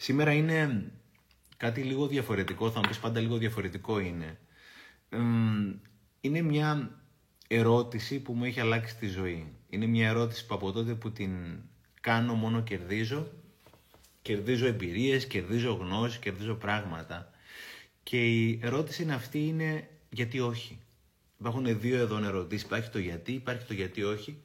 Σήμερα 0.00 0.32
είναι 0.32 0.90
κάτι 1.56 1.82
λίγο 1.82 2.06
διαφορετικό, 2.06 2.70
θα 2.70 2.80
μου 2.80 2.88
πεις 2.88 2.98
πάντα 2.98 3.20
λίγο 3.20 3.36
διαφορετικό 3.36 3.98
είναι. 3.98 4.38
Είναι 6.20 6.40
μια 6.42 6.98
ερώτηση 7.48 8.18
που 8.18 8.32
μου 8.32 8.44
έχει 8.44 8.60
αλλάξει 8.60 8.96
τη 8.96 9.06
ζωή. 9.06 9.52
Είναι 9.68 9.86
μια 9.86 10.08
ερώτηση 10.08 10.46
που 10.46 10.54
από 10.54 10.72
τότε 10.72 10.94
που 10.94 11.12
την 11.12 11.58
κάνω 12.00 12.34
μόνο 12.34 12.62
κερδίζω. 12.62 13.30
Κερδίζω 14.22 14.66
εμπειρίες, 14.66 15.26
κερδίζω 15.26 15.72
γνώσεις, 15.72 16.18
κερδίζω 16.18 16.54
πράγματα. 16.54 17.30
Και 18.02 18.26
η 18.26 18.60
ερώτηση 18.62 19.02
είναι 19.02 19.14
αυτή 19.14 19.46
είναι 19.46 19.88
γιατί 20.10 20.40
όχι. 20.40 20.78
Υπάρχουν 21.38 21.80
δύο 21.80 21.98
εδώ 21.98 22.24
ερωτήσει. 22.24 22.64
Υπάρχει 22.64 22.90
το 22.90 22.98
γιατί, 22.98 23.32
υπάρχει 23.32 23.66
το 23.66 23.74
γιατί 23.74 24.02
όχι. 24.02 24.42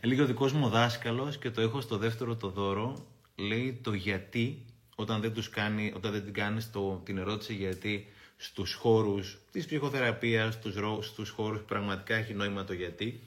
Έλεγε 0.00 0.22
ο 0.22 0.26
δικός 0.26 0.52
μου 0.52 0.68
δάσκαλος 0.68 1.38
και 1.38 1.50
το 1.50 1.60
έχω 1.60 1.80
στο 1.80 1.96
δεύτερο 1.96 2.36
το 2.36 2.48
δώρο. 2.50 3.06
Λέει 3.34 3.80
το 3.82 3.92
γιατί 3.92 4.64
όταν 5.00 5.20
δεν, 5.20 5.32
τους 5.32 5.48
κάνει, 5.48 5.92
όταν 5.96 6.12
δεν 6.12 6.24
την 6.24 6.32
κάνεις 6.32 6.70
το, 6.70 7.02
την 7.04 7.18
ερώτηση 7.18 7.54
γιατί 7.54 8.06
στους 8.36 8.74
χώρους 8.74 9.38
της 9.52 9.66
ψυχοθεραπείας, 9.66 10.54
στους, 10.54 10.74
στους 11.06 11.30
χώρους 11.30 11.60
που 11.60 11.64
πραγματικά 11.64 12.14
έχει 12.14 12.34
νόημα 12.34 12.64
το 12.64 12.72
γιατί. 12.72 13.20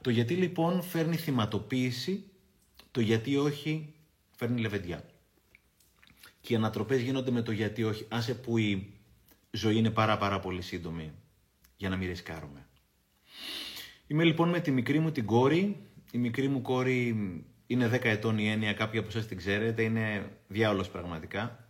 Το 0.00 0.10
γιατί 0.10 0.34
λοιπόν 0.34 0.82
φέρνει 0.82 1.16
θυματοποίηση, 1.16 2.24
το 2.90 3.00
γιατί 3.00 3.36
όχι 3.36 3.94
φέρνει 4.36 4.60
λεβεντιά. 4.60 5.04
Και 6.40 6.52
οι 6.52 6.56
ανατροπές 6.56 7.00
γίνονται 7.00 7.30
με 7.30 7.42
το 7.42 7.52
γιατί 7.52 7.84
όχι, 7.84 8.06
άσε 8.08 8.34
που 8.34 8.58
η 8.58 8.92
ζωή 9.50 9.76
είναι 9.76 9.90
πάρα 9.90 10.18
πάρα 10.18 10.40
πολύ 10.40 10.62
σύντομη 10.62 11.12
για 11.76 11.88
να 11.88 11.96
μην 11.96 12.08
ρισκάρουμε. 12.08 12.66
Είμαι 14.06 14.24
λοιπόν 14.24 14.48
με 14.48 14.60
τη 14.60 14.70
μικρή 14.70 14.98
μου 14.98 15.10
την 15.10 15.26
κόρη. 15.26 15.76
Η 16.10 16.18
μικρή 16.18 16.48
μου 16.48 16.62
κόρη 16.62 17.16
είναι 17.66 17.90
10 17.92 18.04
ετών 18.04 18.38
η 18.38 18.48
έννοια, 18.48 18.72
κάποιοι 18.72 18.98
από 18.98 19.08
εσάς 19.08 19.26
την 19.26 19.36
ξέρετε, 19.36 19.82
είναι 19.82 20.30
διάολος 20.48 20.88
πραγματικά. 20.88 21.68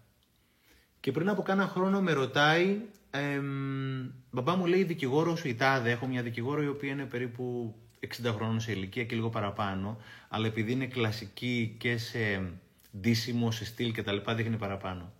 Και 1.00 1.12
πριν 1.12 1.28
από 1.28 1.42
κάνα 1.42 1.66
χρόνο 1.66 2.00
με 2.00 2.12
ρωτάει, 2.12 2.76
εμ, 3.10 4.10
μπαμπά 4.30 4.56
μου 4.56 4.66
λέει 4.66 4.84
δικηγόρο 4.84 5.36
σου 5.36 5.48
η 5.48 5.54
τάδε, 5.54 5.90
έχω 5.90 6.06
μια 6.06 6.22
δικηγόρο 6.22 6.62
η 6.62 6.68
οποία 6.68 6.90
είναι 6.90 7.04
περίπου 7.04 7.74
60 8.22 8.32
χρόνων 8.34 8.60
σε 8.60 8.72
ηλικία 8.72 9.04
και 9.04 9.14
λίγο 9.14 9.28
παραπάνω, 9.28 9.98
αλλά 10.28 10.46
επειδή 10.46 10.72
είναι 10.72 10.86
κλασική 10.86 11.74
και 11.78 11.96
σε 11.96 12.52
ντύσιμο, 12.98 13.50
σε 13.50 13.64
στυλ 13.64 13.92
και 13.92 14.02
τα 14.02 14.12
λοιπά, 14.12 14.34
δείχνει 14.34 14.56
παραπάνω. 14.56 15.12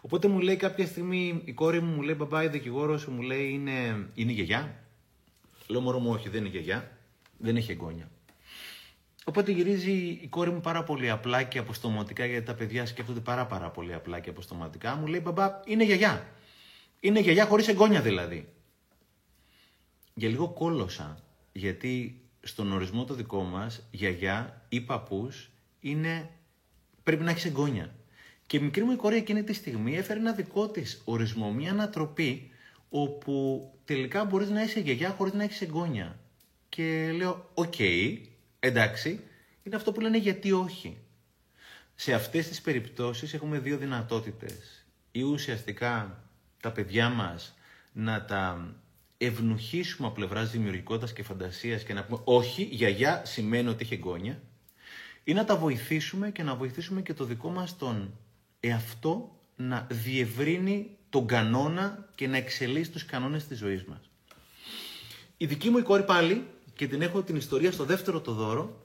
Οπότε 0.00 0.28
μου 0.28 0.40
λέει 0.40 0.56
κάποια 0.56 0.86
στιγμή 0.86 1.42
η 1.44 1.52
κόρη 1.52 1.80
μου, 1.80 1.94
μου 1.94 2.02
λέει 2.02 2.14
μπαμπά 2.18 2.42
η 2.42 2.48
δικηγόρο 2.48 2.98
σου 2.98 3.10
μου 3.10 3.22
λέει 3.22 3.48
είναι, 3.50 4.06
είναι 4.14 4.32
γιαγιά. 4.32 4.74
Λέω 5.66 5.80
μωρό 5.80 5.98
μου 5.98 6.10
όχι 6.10 6.28
δεν 6.28 6.40
είναι 6.40 6.48
γιαγιά, 6.48 6.90
δεν 7.38 7.56
έχει 7.56 7.70
εγγόνια. 7.70 8.10
Οπότε 9.24 9.52
γυρίζει 9.52 9.92
η 9.92 10.26
κόρη 10.28 10.50
μου 10.50 10.60
πάρα 10.60 10.84
πολύ 10.84 11.10
απλά 11.10 11.42
και 11.42 11.58
αποστοματικά, 11.58 12.26
γιατί 12.26 12.46
τα 12.46 12.54
παιδιά 12.54 12.86
σκέφτονται 12.86 13.20
πάρα, 13.20 13.46
πάρα 13.46 13.70
πολύ 13.70 13.94
απλά 13.94 14.20
και 14.20 14.30
αποστοματικά. 14.30 14.96
Μου 14.96 15.06
λέει: 15.06 15.20
Μπαμπά, 15.24 15.60
είναι 15.64 15.84
γιαγιά. 15.84 16.26
Είναι 17.00 17.20
γιαγιά 17.20 17.46
χωρίς 17.46 17.68
εγγόνια 17.68 18.00
δηλαδή. 18.00 18.48
Για 20.14 20.28
λίγο 20.28 20.48
κόλωσα, 20.48 21.18
γιατί 21.52 22.20
στον 22.40 22.72
ορισμό 22.72 23.04
το 23.04 23.14
δικό 23.14 23.42
μας, 23.42 23.86
γιαγιά 23.90 24.66
ή 24.68 24.80
παππούς 24.80 25.50
είναι. 25.80 26.30
πρέπει 27.02 27.22
να 27.22 27.30
έχεις 27.30 27.44
εγγόνια. 27.44 27.94
Και 28.46 28.56
η 28.56 28.60
μικρή 28.60 28.84
μου 28.84 28.92
η 28.92 28.96
κόρη 28.96 29.16
εκείνη 29.16 29.42
τη 29.42 29.52
στιγμή 29.52 29.96
έφερε 29.96 30.18
ένα 30.18 30.32
δικό 30.32 30.68
της 30.68 31.02
ορισμό, 31.04 31.52
μια 31.52 31.70
ανατροπή, 31.70 32.50
όπου 32.88 33.66
τελικά 33.84 34.24
μπορείς 34.24 34.50
να 34.50 34.62
είσαι 34.62 34.80
γιαγιά 34.80 35.10
χωρίς 35.10 35.32
να 35.32 35.42
έχεις 35.42 35.60
εγγόνια. 35.60 36.18
Και 36.68 37.12
λέω: 37.16 37.50
Οκ, 37.54 37.74
εντάξει, 38.64 39.20
είναι 39.62 39.76
αυτό 39.76 39.92
που 39.92 40.00
λένε 40.00 40.18
γιατί 40.18 40.52
όχι. 40.52 40.98
Σε 41.94 42.12
αυτές 42.14 42.48
τις 42.48 42.60
περιπτώσεις 42.60 43.34
έχουμε 43.34 43.58
δύο 43.58 43.76
δυνατότητες. 43.76 44.86
Ή 45.12 45.22
ουσιαστικά 45.22 46.24
τα 46.60 46.72
παιδιά 46.72 47.08
μας 47.08 47.54
να 47.92 48.24
τα 48.24 48.74
ευνουχίσουμε 49.18 50.06
από 50.06 50.16
πλευράς 50.16 50.50
δημιουργικότητας 50.50 51.12
και 51.12 51.22
φαντασίας 51.22 51.82
και 51.82 51.94
να 51.94 52.04
πούμε 52.04 52.20
όχι, 52.24 52.62
γιαγιά 52.62 53.22
σημαίνει 53.24 53.68
ότι 53.68 53.84
έχει 53.84 53.94
εγγόνια. 53.94 54.42
Ή 55.24 55.32
να 55.32 55.44
τα 55.44 55.56
βοηθήσουμε 55.56 56.30
και 56.30 56.42
να 56.42 56.54
βοηθήσουμε 56.54 57.02
και 57.02 57.14
το 57.14 57.24
δικό 57.24 57.50
μας 57.50 57.76
τον 57.76 58.18
εαυτό 58.60 59.38
να 59.56 59.86
διευρύνει 59.90 60.96
τον 61.10 61.26
κανόνα 61.26 62.08
και 62.14 62.26
να 62.26 62.36
εξελίσσει 62.36 62.90
τους 62.90 63.04
κανόνες 63.04 63.46
της 63.46 63.58
ζωής 63.58 63.84
μας. 63.84 64.10
Η 65.36 65.46
δική 65.46 65.70
μου 65.70 65.78
η 65.78 65.82
κόρη 65.82 66.02
πάλι 66.02 66.46
και 66.74 66.88
την 66.88 67.02
έχω 67.02 67.22
την 67.22 67.36
ιστορία 67.36 67.72
στο 67.72 67.84
δεύτερο 67.84 68.20
το 68.20 68.32
δώρο. 68.32 68.76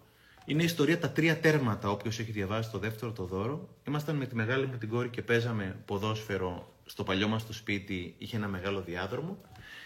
Είναι 0.46 0.62
η 0.62 0.66
ιστορία 0.66 1.00
τα 1.00 1.10
τρία 1.10 1.40
τέρματα, 1.40 1.90
όποιος 1.90 2.20
έχει 2.20 2.32
διαβάσει 2.32 2.72
το 2.72 2.78
δεύτερο 2.78 3.12
το 3.12 3.24
δώρο. 3.24 3.70
Ήμασταν 3.88 4.16
με 4.16 4.26
τη 4.26 4.36
μεγάλη 4.36 4.66
μου 4.66 4.78
την 4.78 4.90
κόρη 4.90 5.10
και 5.10 5.22
παίζαμε 5.22 5.76
ποδόσφαιρο 5.86 6.74
στο 6.86 7.04
παλιό 7.04 7.28
μας 7.28 7.46
το 7.46 7.54
σπίτι, 7.54 8.16
είχε 8.18 8.36
ένα 8.36 8.48
μεγάλο 8.48 8.82
διάδρομο. 8.82 9.38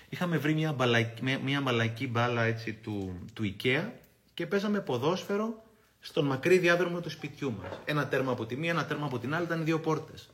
Είχαμε 0.09 0.37
βρει 0.37 0.53
μια, 0.53 0.73
μπαλακή, 0.73 1.39
μια 1.43 1.61
μπαλακή 1.61 2.07
μπάλα 2.07 2.43
έτσι, 2.43 2.73
του, 2.73 3.19
του 3.33 3.55
IKEA 3.55 3.83
και 4.33 4.45
παίζαμε 4.45 4.79
ποδόσφαιρο 4.79 5.63
στον 5.99 6.25
μακρύ 6.25 6.57
διάδρομο 6.57 6.99
του 6.99 7.09
σπιτιού 7.09 7.53
μας. 7.61 7.79
Ένα 7.85 8.07
τέρμα 8.07 8.31
από 8.31 8.45
τη 8.45 8.55
μία, 8.55 8.71
ένα 8.71 8.85
τέρμα 8.85 9.05
από 9.05 9.19
την 9.19 9.33
άλλη, 9.33 9.45
ήταν 9.45 9.63
δύο 9.63 9.79
πόρτες. 9.79 10.29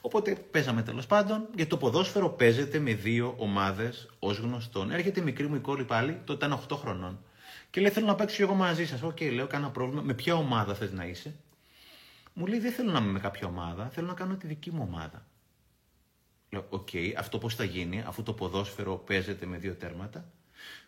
Οπότε 0.00 0.34
παίζαμε 0.50 0.82
τέλος 0.82 1.06
πάντων, 1.06 1.48
γιατί 1.54 1.70
το 1.70 1.76
ποδόσφαιρο 1.76 2.28
παίζεται 2.28 2.78
με 2.78 2.94
δύο 2.94 3.34
ομάδες 3.38 4.08
ως 4.18 4.38
γνωστόν. 4.38 4.90
Έρχεται 4.90 5.20
η 5.20 5.22
μικρή 5.22 5.46
μου 5.46 5.54
η 5.54 5.58
κόρη 5.58 5.84
πάλι, 5.84 6.20
τότε 6.24 6.46
ήταν 6.46 6.60
8 6.68 6.76
χρονών. 6.76 7.18
Και 7.70 7.80
λέει: 7.80 7.90
Θέλω 7.90 8.06
να 8.06 8.14
παίξω 8.14 8.42
εγώ 8.42 8.54
μαζί 8.54 8.86
σας. 8.86 9.02
OK, 9.02 9.16
okay, 9.16 9.32
λέω: 9.32 9.46
Κάνα 9.46 9.70
πρόβλημα. 9.70 10.02
Με 10.02 10.14
ποια 10.14 10.34
ομάδα 10.34 10.74
θες 10.74 10.92
να 10.92 11.04
είσαι; 11.04 11.34
Μου 12.32 12.46
λέει: 12.46 12.58
Δεν 12.58 12.72
θέλω 12.72 12.90
να 12.90 12.98
είμαι 12.98 13.10
με 13.10 13.20
κάποια 13.20 13.46
ομάδα. 13.46 13.88
Θέλω 13.88 14.06
να 14.06 14.14
κάνω 14.14 14.34
τη 14.34 14.46
δική 14.46 14.70
μου 14.70 14.86
ομάδα. 14.90 15.26
Λέω: 16.50 16.66
OK, 16.68 16.88
okay, 16.92 17.12
αυτό 17.16 17.38
πώς 17.38 17.54
θα 17.54 17.64
γίνει, 17.64 18.02
αφού 18.06 18.22
το 18.22 18.32
ποδόσφαιρο 18.32 18.96
παίζεται 18.96 19.46
με 19.46 19.56
δύο 19.56 19.74
τέρματα; 19.74 20.24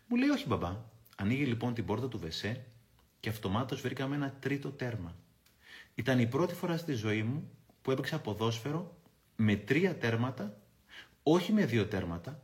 Μου 0.07 0.17
λέει: 0.17 0.29
Όχι, 0.29 0.47
μπαμπά. 0.47 0.77
Ανοίγει 1.17 1.45
λοιπόν 1.45 1.75
την 1.75 1.85
πόρτα 1.85 2.09
του 2.09 2.19
Βεσέ 2.19 2.65
και 3.21 3.29
αυτομάτως 3.29 3.81
βρήκαμε 3.81 4.15
ένα 4.15 4.35
τρίτο 4.41 4.71
τέρμα. 4.71 5.15
Ήταν 5.95 6.19
η 6.19 6.27
πρώτη 6.27 6.55
φορά 6.55 6.77
στη 6.77 6.93
ζωή 6.93 7.23
μου 7.23 7.51
που 7.89 7.95
έπαιξα 7.95 8.21
ποδόσφαιρο 8.21 8.97
με 9.37 9.57
τρία 9.57 9.97
τέρματα, 9.97 10.61
όχι 11.23 11.53
με 11.53 11.65
δύο 11.65 11.87
τέρματα, 11.87 12.43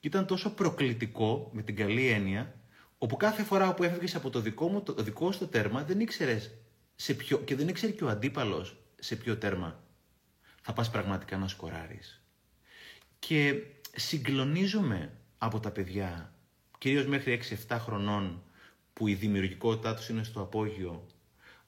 και 0.00 0.08
ήταν 0.08 0.26
τόσο 0.26 0.54
προκλητικό, 0.54 1.50
με 1.52 1.62
την 1.62 1.76
καλή 1.76 2.06
έννοια, 2.06 2.54
όπου 2.98 3.16
κάθε 3.16 3.42
φορά 3.42 3.74
που 3.74 3.82
έφευγες 3.82 4.14
από 4.14 4.30
το 4.30 4.40
δικό 4.40 4.68
μου, 4.68 4.82
το 4.82 4.92
δικό 5.02 5.32
σου 5.32 5.48
τέρμα, 5.48 5.84
δεν 5.84 6.00
ήξερες 6.00 6.54
σε 6.94 7.14
ποιο, 7.14 7.38
και 7.38 7.56
δεν 7.56 7.68
ήξερε 7.68 7.92
και 7.92 8.04
ο 8.04 8.08
αντίπαλος 8.08 8.76
σε 8.98 9.16
ποιο 9.16 9.36
τέρμα 9.36 9.82
θα 10.62 10.72
πας 10.72 10.90
πραγματικά 10.90 11.36
να 11.36 11.48
σκοράρεις. 11.48 12.22
Και 13.18 13.62
συγκλονίζομαι 13.96 15.12
από 15.38 15.60
τα 15.60 15.70
παιδιά, 15.70 16.34
κυρίως 16.78 17.06
μέχρι 17.06 17.32
6-7 17.68 17.78
χρονών, 17.80 18.42
που 18.92 19.06
η 19.06 19.14
δημιουργικότητά 19.14 19.94
τους 19.94 20.08
είναι 20.08 20.22
στο 20.22 20.40
απόγειο 20.40 21.06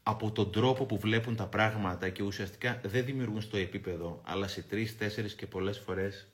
από 0.09 0.31
τον 0.33 0.53
τρόπο 0.53 0.85
που 0.85 0.99
βλέπουν 0.99 1.37
τα 1.37 1.47
πράγματα 1.47 2.09
και 2.09 2.23
ουσιαστικά 2.23 2.81
δεν 2.85 3.05
δημιουργούν 3.05 3.41
στο 3.41 3.57
επίπεδο, 3.57 4.21
αλλά 4.25 4.49
σε 4.49 4.63
τρεις, 4.63 4.97
τέσσερις 4.97 5.35
και 5.35 5.47
πολλές 5.47 5.79
φορές 5.79 6.27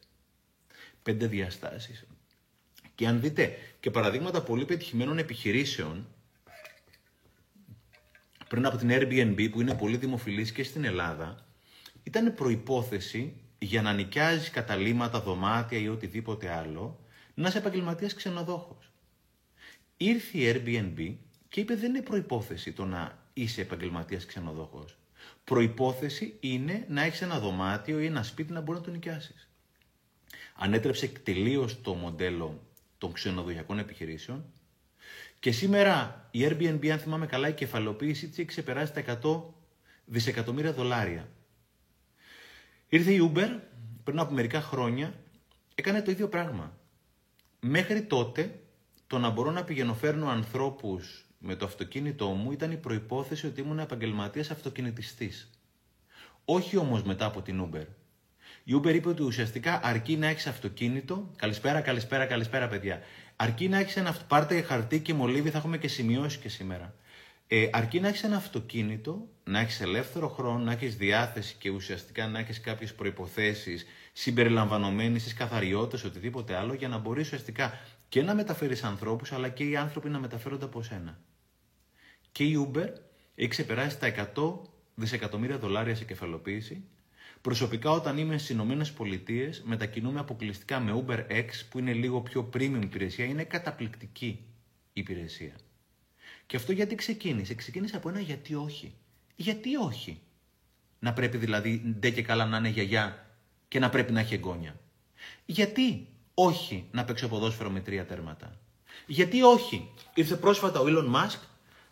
πέντε 1.02 1.26
διαστάσεις. 1.26 2.06
Και 2.94 3.06
αν 3.06 3.20
δείτε 3.20 3.56
και 3.80 3.90
παραδείγματα 3.90 4.42
πολύ 4.42 4.64
πετυχημένων 4.64 5.18
επιχειρήσεων, 5.18 6.06
πριν 8.48 8.66
από 8.66 8.76
την 8.76 8.88
Airbnb 8.92 9.50
που 9.50 9.60
είναι 9.60 9.74
πολύ 9.74 9.96
δημοφιλής 9.96 10.52
και 10.52 10.62
στην 10.62 10.84
Ελλάδα, 10.84 11.46
ήταν 12.02 12.34
προϋπόθεση 12.34 13.36
για 13.58 13.82
να 13.82 13.92
νοικιάζεις 13.92 14.50
καταλήμματα, 14.50 15.20
δωμάτια 15.20 15.78
ή 15.78 15.88
οτιδήποτε 15.88 16.50
άλλο, 16.50 17.00
να 17.34 17.48
είσαι 17.48 17.58
επαγγελματίας 17.58 18.14
ξενοδόχος. 18.14 18.92
Ήρθε 19.96 20.38
η 20.38 20.52
Airbnb 20.52 21.14
και 21.48 21.60
είπε 21.60 21.74
δεν 21.74 21.90
είναι 21.90 22.02
προϋπόθεση 22.02 22.72
το 22.72 22.84
να 22.84 23.22
είσαι 23.34 23.60
επαγγελματίας 23.60 24.26
ξενοδοχός. 24.26 24.98
Προπόθεση 25.44 26.36
είναι 26.40 26.86
να 26.88 27.02
έχεις 27.02 27.22
ένα 27.22 27.38
δωμάτιο 27.38 28.00
ή 28.00 28.06
ένα 28.06 28.22
σπίτι 28.22 28.52
να 28.52 28.60
μπορείς 28.60 28.80
να 28.80 28.86
το 28.86 28.92
νοικιάσεις. 28.92 29.48
Ανέτρεψε 30.54 31.08
τελείως 31.08 31.80
το 31.80 31.94
μοντέλο 31.94 32.66
των 32.98 33.12
ξενοδοχειακών 33.12 33.78
επιχειρήσεων 33.78 34.44
και 35.44 35.52
σήμερα 35.52 36.28
η 36.30 36.40
Airbnb, 36.48 36.88
αν 36.88 36.98
θυμάμαι 36.98 37.26
καλά, 37.26 37.48
η 37.48 37.52
κεφαλοποίηση 37.52 38.28
της 38.28 38.38
έχει 38.38 38.46
ξεπεράσει 38.48 38.92
τα 38.92 39.18
100 39.22 39.42
δισεκατομμύρια 40.04 40.72
δολάρια. 40.72 41.28
Ήρθε 42.88 43.12
η 43.12 43.32
Uber 43.32 43.58
πριν 44.04 44.18
από 44.18 44.32
μερικά 44.32 44.60
χρόνια, 44.60 45.14
έκανε 45.74 46.02
το 46.02 46.10
ίδιο 46.10 46.28
πράγμα. 46.28 46.78
Μέχρι 47.60 48.02
τότε, 48.02 48.60
το 49.06 49.18
να 49.18 49.30
μπορώ 49.30 49.50
να 49.50 49.64
πηγαίνω 49.64 49.94
φέρνω 49.94 50.28
ανθρώπους 50.28 51.23
με 51.46 51.54
το 51.56 51.64
αυτοκίνητό 51.64 52.26
μου 52.28 52.52
ήταν 52.52 52.70
η 52.70 52.76
προϋπόθεση 52.76 53.46
ότι 53.46 53.60
ήμουν 53.60 53.78
επαγγελματίας 53.78 54.50
αυτοκινητιστής. 54.50 55.50
Όχι 56.44 56.76
όμως 56.76 57.02
μετά 57.02 57.24
από 57.24 57.42
την 57.42 57.68
Uber. 57.70 57.86
Η 58.64 58.74
Uber 58.76 58.94
είπε 58.94 59.08
ότι 59.08 59.22
ουσιαστικά 59.22 59.80
αρκεί 59.82 60.16
να 60.16 60.26
έχεις 60.26 60.46
αυτοκίνητο. 60.46 61.30
Καλησπέρα, 61.36 61.80
καλησπέρα, 61.80 62.26
καλησπέρα 62.26 62.68
παιδιά. 62.68 63.00
Αρκεί 63.36 63.68
να 63.68 63.78
έχεις 63.78 63.96
ένα 63.96 64.16
πάρτε 64.28 64.60
χαρτί 64.60 65.00
και 65.00 65.14
μολύβι, 65.14 65.50
θα 65.50 65.58
έχουμε 65.58 65.78
και 65.78 65.88
σημειώσεις 65.88 66.38
και 66.38 66.48
σήμερα. 66.48 66.94
Ε, 67.46 67.68
αρκεί 67.72 68.00
να 68.00 68.08
έχεις 68.08 68.22
ένα 68.22 68.36
αυτοκίνητο, 68.36 69.28
να 69.44 69.60
έχεις 69.60 69.80
ελεύθερο 69.80 70.28
χρόνο, 70.28 70.58
να 70.58 70.72
έχεις 70.72 70.96
διάθεση 70.96 71.54
και 71.58 71.70
ουσιαστικά 71.70 72.26
να 72.26 72.38
έχεις 72.38 72.60
κάποιες 72.60 72.94
προποθέσει 72.94 73.78
συμπεριλαμβανομένης 74.12 75.22
της 75.22 75.34
καθαριότητας, 75.34 76.04
οτιδήποτε 76.04 76.54
άλλο, 76.54 76.74
για 76.74 76.88
να 76.88 76.98
μπορείς 76.98 77.24
ουσιαστικά 77.24 77.78
και 78.08 78.22
να 78.22 78.34
μεταφέρεις 78.34 78.84
ανθρώπους, 78.84 79.32
αλλά 79.32 79.48
και 79.48 79.64
οι 79.64 79.76
άνθρωποι 79.76 80.08
να 80.08 80.18
μεταφέρονται 80.18 80.64
από 80.64 80.82
σένα. 80.82 81.18
Και 82.34 82.44
η 82.44 82.68
Uber 82.68 82.88
έχει 83.34 83.48
ξεπεράσει 83.48 83.98
τα 83.98 84.32
100 84.34 84.58
δισεκατομμύρια 84.94 85.58
δολάρια 85.58 85.94
σε 85.94 86.04
κεφαλοποίηση. 86.04 86.84
Προσωπικά, 87.40 87.90
όταν 87.90 88.18
είμαι 88.18 88.38
στις 88.38 88.50
Ηνωμένες 88.50 88.92
Πολιτείες, 88.92 89.62
μετακινούμε 89.64 90.20
αποκλειστικά 90.20 90.80
με 90.80 91.04
Uber 91.06 91.18
X, 91.30 91.46
που 91.70 91.78
είναι 91.78 91.92
λίγο 91.92 92.20
πιο 92.20 92.50
premium 92.54 92.80
υπηρεσία, 92.82 93.24
είναι 93.24 93.44
καταπληκτική 93.44 94.44
υπηρεσία. 94.92 95.54
Και 96.46 96.56
αυτό 96.56 96.72
γιατί 96.72 96.94
ξεκίνησε; 96.94 97.54
Ξεκίνησε 97.54 97.96
από 97.96 98.08
ένα 98.08 98.20
γιατί 98.20 98.54
όχι. 98.54 98.94
Γιατί 99.36 99.76
όχι; 99.76 100.20
Να 100.98 101.12
πρέπει 101.12 101.36
δηλαδή 101.36 101.96
ντε 101.98 102.10
και 102.10 102.22
καλά 102.22 102.46
να 102.46 102.56
είναι 102.56 102.68
γιαγιά 102.68 103.36
και 103.68 103.78
να 103.78 103.88
πρέπει 103.88 104.12
να 104.12 104.20
έχει 104.20 104.34
εγγόνια. 104.34 104.80
Γιατί 105.46 106.08
όχι 106.34 106.88
να 106.90 107.04
παίξω 107.04 107.28
ποδόσφαιρο 107.28 107.70
με 107.70 107.80
τρία 107.80 108.06
τέρματα; 108.06 108.60
Γιατί 109.06 109.42
όχι; 109.42 109.90
Ήρθε 110.14 110.36
πρόσφατα 110.36 110.80
ο 110.80 110.84
Elon 110.86 111.14
Musk 111.14 111.38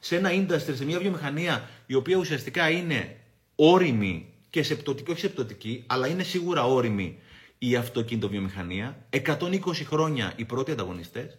σε 0.05 0.17
ένα 0.17 0.31
industry, 0.33 0.75
σε 0.75 0.85
μια 0.85 0.99
βιομηχανία 0.99 1.69
η 1.87 1.95
οποία 1.95 2.17
ουσιαστικά 2.17 2.71
είναι 2.71 3.17
όρημη 3.55 4.35
και 4.51 4.63
σεπτοτική, 4.63 5.11
όχι 5.11 5.21
σεπτοτική, 5.21 5.85
αλλά 5.87 6.07
είναι 6.07 6.23
σίγουρα 6.23 6.65
όρημη 6.65 7.19
η 7.59 7.77
αυτοκίνητο 7.77 8.29
βιομηχανία. 8.29 9.07
120 9.11 9.59
χρόνια 9.85 10.33
οι 10.37 10.45
πρώτοι 10.45 10.71
ανταγωνιστές. 10.71 11.39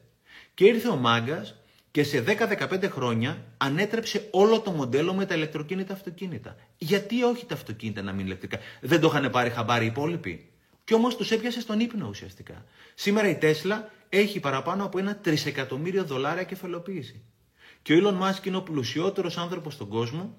Και 0.54 0.66
ήρθε 0.66 0.88
ο 0.88 0.96
μάγκας 0.96 1.56
και 1.92 2.04
σε 2.04 2.24
10-15 2.28 2.90
χρόνια 2.90 3.46
ανέτρεψε 3.58 4.28
όλο 4.32 4.60
το 4.60 4.72
μοντέλο 4.72 5.14
με 5.14 5.26
τα 5.26 5.36
ηλεκτροκίνητα 5.36 5.94
αυτοκίνητα. 5.94 6.56
Γιατί 6.78 7.24
όχι 7.24 7.46
τα 7.46 7.54
αυτοκίνητα 7.54 8.02
να 8.02 8.12
μην 8.12 8.26
ηλεκτρικά; 8.26 8.60
Δεν 8.82 9.00
το 9.00 9.08
είχαν 9.08 9.32
πάρει 9.32 9.50
χαμπάρι 9.50 9.84
οι 9.86 9.88
υπόλοιποι. 9.88 10.50
Και 10.84 10.94
όμως 10.94 11.16
τους 11.16 11.32
έπιασε 11.32 11.62
στον 11.62 11.80
ύπνο 11.80 12.08
ουσιαστικά. 12.08 12.66
Σήμερα 12.94 13.30
η 13.30 13.36
Τέσλα 13.36 13.92
έχει 14.10 14.40
παραπάνω 14.40 14.86
από 14.86 15.00
ένα 15.00 15.16
τρισεκατομμύριο 15.16 16.04
δολάρια 16.04 16.44
κεφαλοποίηση. 16.44 17.24
Και 17.84 17.94
ο 17.94 17.98
Elon 18.02 18.22
Musk 18.22 18.46
είναι 18.46 18.58
ο 18.58 18.62
πλουσιότερος 18.62 19.38
άνθρωπος 19.38 19.74
στον 19.74 19.88
κόσμο. 19.88 20.38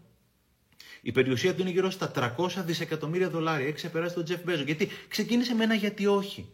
Η 1.00 1.12
περιουσία 1.12 1.55
του 1.55 1.61
είναι 1.61 1.70
γύρω 1.70 1.91
στα 1.91 2.35
300 2.38 2.49
δισεκατομμύρια 2.64 3.31
δολάρια. 3.31 3.67
Έχει 3.67 3.75
ξεπεράσει 3.75 4.14
τον 4.14 4.25
Τζεφ 4.25 4.43
Μπέζος. 4.44 4.64
Γιατί 4.64 4.88
ξεκίνησε 5.08 5.55
με 5.55 5.64
ένα 5.64 5.75
γιατί 5.75 6.06
όχι. 6.06 6.49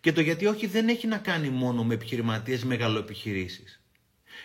Και 0.00 0.12
το 0.12 0.20
γιατί 0.20 0.46
όχι 0.46 0.66
δεν 0.66 0.88
έχει 0.88 1.06
να 1.06 1.18
κάνει 1.18 1.48
μόνο 1.48 1.84
με 1.84 1.94
επιχειρηματίες 1.94 2.64
μεγαλοεπιχειρήσεις. 2.64 3.80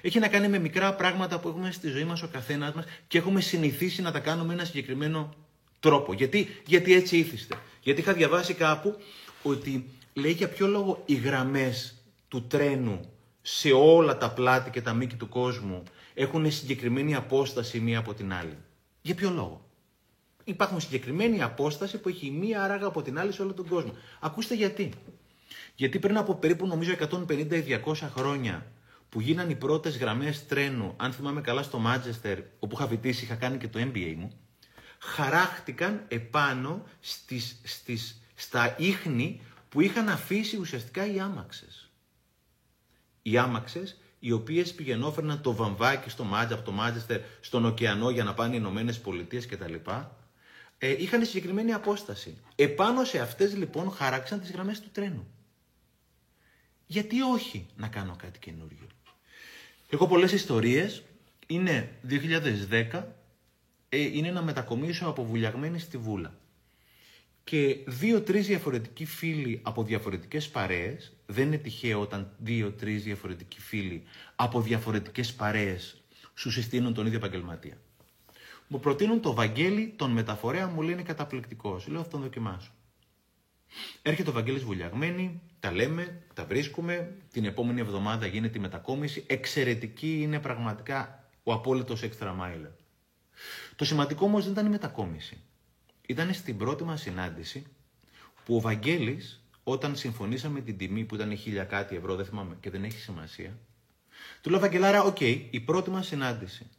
Έχει 0.01 0.19
να 0.19 0.27
κάνει 0.27 0.47
με 0.47 0.59
μικρά 0.59 0.95
πράγματα 0.95 1.39
που 1.39 1.47
έχουμε 1.47 1.71
στη 1.71 1.87
ζωή 1.87 2.03
μας 2.03 2.23
ο 2.23 2.27
καθένας 2.27 2.73
μας 2.73 2.85
και 3.07 3.17
έχουμε 3.17 3.41
συνηθίσει 3.41 4.01
να 4.01 4.11
τα 4.11 4.19
κάνουμε 4.19 4.47
με 4.47 4.53
ένα 4.53 4.63
συγκεκριμένο 4.65 5.35
τρόπο. 5.79 6.13
Γιατί, 6.13 6.61
γιατί 6.65 6.93
έτσι 6.93 7.17
ήθιστε. 7.17 7.55
Γιατί 7.81 8.01
είχα 8.01 8.13
διαβάσει 8.13 8.53
κάπου 8.53 8.97
ότι 9.43 9.89
λέει 10.13 10.31
για 10.31 10.49
ποιο 10.49 10.67
λόγο 10.67 11.03
οι 11.05 11.15
γραμμές 11.15 11.95
του 12.27 12.47
τρένου 12.47 13.14
σε 13.47 13.71
όλα 13.71 14.17
τα 14.17 14.31
πλάτη 14.31 14.69
και 14.69 14.81
τα 14.81 14.93
μήκη 14.93 15.15
του 15.15 15.29
κόσμου 15.29 15.83
έχουν 16.13 16.51
συγκεκριμένη 16.51 17.15
απόσταση 17.15 17.79
μία 17.79 17.99
από 17.99 18.13
την 18.13 18.33
άλλη. 18.33 18.57
Για 19.01 19.15
ποιο 19.15 19.29
λόγο; 19.29 19.65
Υπάρχουν 20.43 20.79
συγκεκριμένη 20.79 21.41
απόσταση 21.41 21.97
που 21.97 22.09
έχει 22.09 22.31
μία 22.31 22.63
άραγα 22.63 22.85
από 22.85 23.01
την 23.01 23.19
άλλη 23.19 23.31
σε 23.31 23.41
όλο 23.41 23.53
τον 23.53 23.67
κόσμο. 23.67 23.93
Ακούστε 24.19 24.55
γιατί. 24.55 24.89
Γιατί 25.75 25.99
πριν 25.99 26.17
από 26.17 26.35
περίπου 26.35 26.67
νομίζω 26.67 26.93
150 27.29 27.51
ή 27.51 27.81
200 27.85 27.93
χρόνια 28.15 28.65
που 29.09 29.21
γίνανε 29.21 29.51
οι 29.51 29.55
πρώτες 29.55 29.97
γραμμές 29.97 30.47
τρένου, 30.47 30.93
αν 30.97 31.11
θυμάμαι 31.11 31.41
καλά 31.41 31.63
στο 31.63 31.77
Μάτζεστερ, 31.77 32.39
όπου 32.59 32.75
είχα 32.75 32.87
φοιτήσει, 32.87 33.23
είχα 33.23 33.35
κάνει 33.35 33.57
και 33.57 33.67
το 33.67 33.79
MBA 33.79 34.13
μου, 34.17 34.31
χαράχτηκαν 34.99 36.05
επάνω 36.07 36.83
στις, 36.99 37.59
στις, 37.63 38.21
στα 38.35 38.75
ίχνη 38.77 39.41
που 39.69 39.81
είχαν 39.81 40.09
αφήσει 40.09 40.57
ουσιαστικά 40.57 41.13
οι 41.13 41.19
άμαξες. 41.19 41.84
Οι 43.27 43.37
άμαξες 43.37 43.97
οι 44.19 44.31
οποίες 44.31 44.73
πηγαινόφερναν 44.73 45.41
το 45.41 45.53
βαμβάκι 45.53 46.09
στο 46.09 46.23
Μάτζ, 46.23 46.53
από 46.53 46.63
το 46.63 46.71
Μάτζεστερ 46.71 47.21
στον 47.41 47.65
ωκεανό 47.65 48.09
για 48.09 48.23
να 48.23 48.33
πάνε 48.33 48.53
οι 48.53 48.57
Ηνωμένες 48.61 48.99
Πολιτείες 48.99 49.45
κτλ. 49.45 49.73
Ε, 50.77 51.01
είχαν 51.01 51.25
συγκεκριμένη 51.25 51.73
απόσταση. 51.73 52.37
Επάνω 52.55 53.03
σε 53.03 53.19
αυτές 53.19 53.55
λοιπόν 53.55 53.91
χαράξαν 53.91 54.39
τις 54.41 54.51
γραμμές 54.51 54.81
του 54.81 54.89
τρένου. 54.91 55.27
Γιατί 56.85 57.21
όχι 57.21 57.65
να 57.75 57.87
κάνω 57.87 58.15
κάτι 58.17 58.39
καινούριο; 58.39 58.87
Έχω 59.89 60.07
πολλές 60.07 60.31
ιστορίες. 60.31 61.03
Είναι 61.47 61.91
2010, 62.01 63.03
ε, 63.89 63.97
είναι 63.97 64.31
να 64.31 64.41
μετακομίσω 64.41 65.07
από 65.07 65.25
βουλιαγμένη 65.25 65.79
στη 65.79 65.97
Βούλα. 65.97 66.39
Και 67.43 67.77
δύο-τρεις 67.87 68.47
διαφορετικοί 68.47 69.05
φίλοι 69.05 69.59
από 69.63 69.83
διαφορετικές 69.83 70.49
παρέες, 70.49 71.14
δεν 71.25 71.47
είναι 71.47 71.57
τυχαίο 71.57 72.01
όταν 72.01 72.31
δύο-τρεις 72.37 73.03
διαφορετικοί 73.03 73.59
φίλοι 73.59 74.03
από 74.35 74.61
διαφορετικές 74.61 75.33
παρέες 75.33 76.01
σου 76.33 76.51
συστήνουν 76.51 76.93
τον 76.93 77.05
ίδιο 77.05 77.17
επαγγελματία. 77.17 77.77
Μου 78.67 78.79
προτείνουν 78.79 79.21
το 79.21 79.33
Βαγγέλη, 79.33 79.93
τον 79.95 80.11
μεταφορέα, 80.11 80.67
μου 80.67 80.81
λένε 80.81 81.01
καταπληκτικός. 81.01 81.87
Λέω 81.87 82.01
αυτόν 82.01 82.21
δοκιμάσω. 82.21 82.71
Έρχεται 84.01 84.29
ο 84.29 84.33
Βαγγέλης 84.33 84.63
Βουλιαγμένη, 84.63 85.41
τα 85.59 85.71
λέμε, 85.71 86.21
τα 86.33 86.45
βρίσκουμε, 86.45 87.15
την 87.31 87.45
επόμενη 87.45 87.79
εβδομάδα 87.79 88.25
γίνεται 88.25 88.57
η 88.57 88.61
μετακόμιση. 88.61 89.23
Εξαιρετική 89.27 90.21
είναι 90.21 90.39
πραγματικά 90.39 91.29
ο 91.43 91.53
απόλυτος 91.53 92.03
extra 92.03 92.27
mile. 92.27 92.67
Το 93.75 93.85
σημαντικό 93.85 94.25
όμως 94.25 94.43
δεν 94.43 94.51
ήταν 94.51 94.65
η 94.65 94.69
μετακόμιση. 94.69 95.37
Ήταν 96.07 96.33
στην 96.33 96.57
πρώτη 96.57 96.83
μας 96.83 97.01
συνάντηση 97.01 97.65
που 98.45 98.55
ο 98.55 98.61
Βαγγέλης, 98.61 99.44
όταν 99.67 99.95
συμφωνήσαμε 99.95 100.61
την 100.61 100.77
τιμή 100.77 101.03
που 101.03 101.15
ήταν 101.15 101.37
χίλια 101.37 101.63
κάτι 101.63 101.95
ευρώ, 101.95 102.15
δεν 102.15 102.25
θυμάμαι 102.25 102.57
και 102.59 102.69
δεν 102.69 102.83
έχει 102.83 102.99
σημασία, 102.99 103.57
του 104.41 104.49
λέω 104.49 104.59
Βαγγελάρα, 104.59 105.03
οκ, 105.03 105.19
η 105.49 105.61
πρώτη 105.65 105.89
μας 105.89 106.07
συνάντηση. 106.07 106.69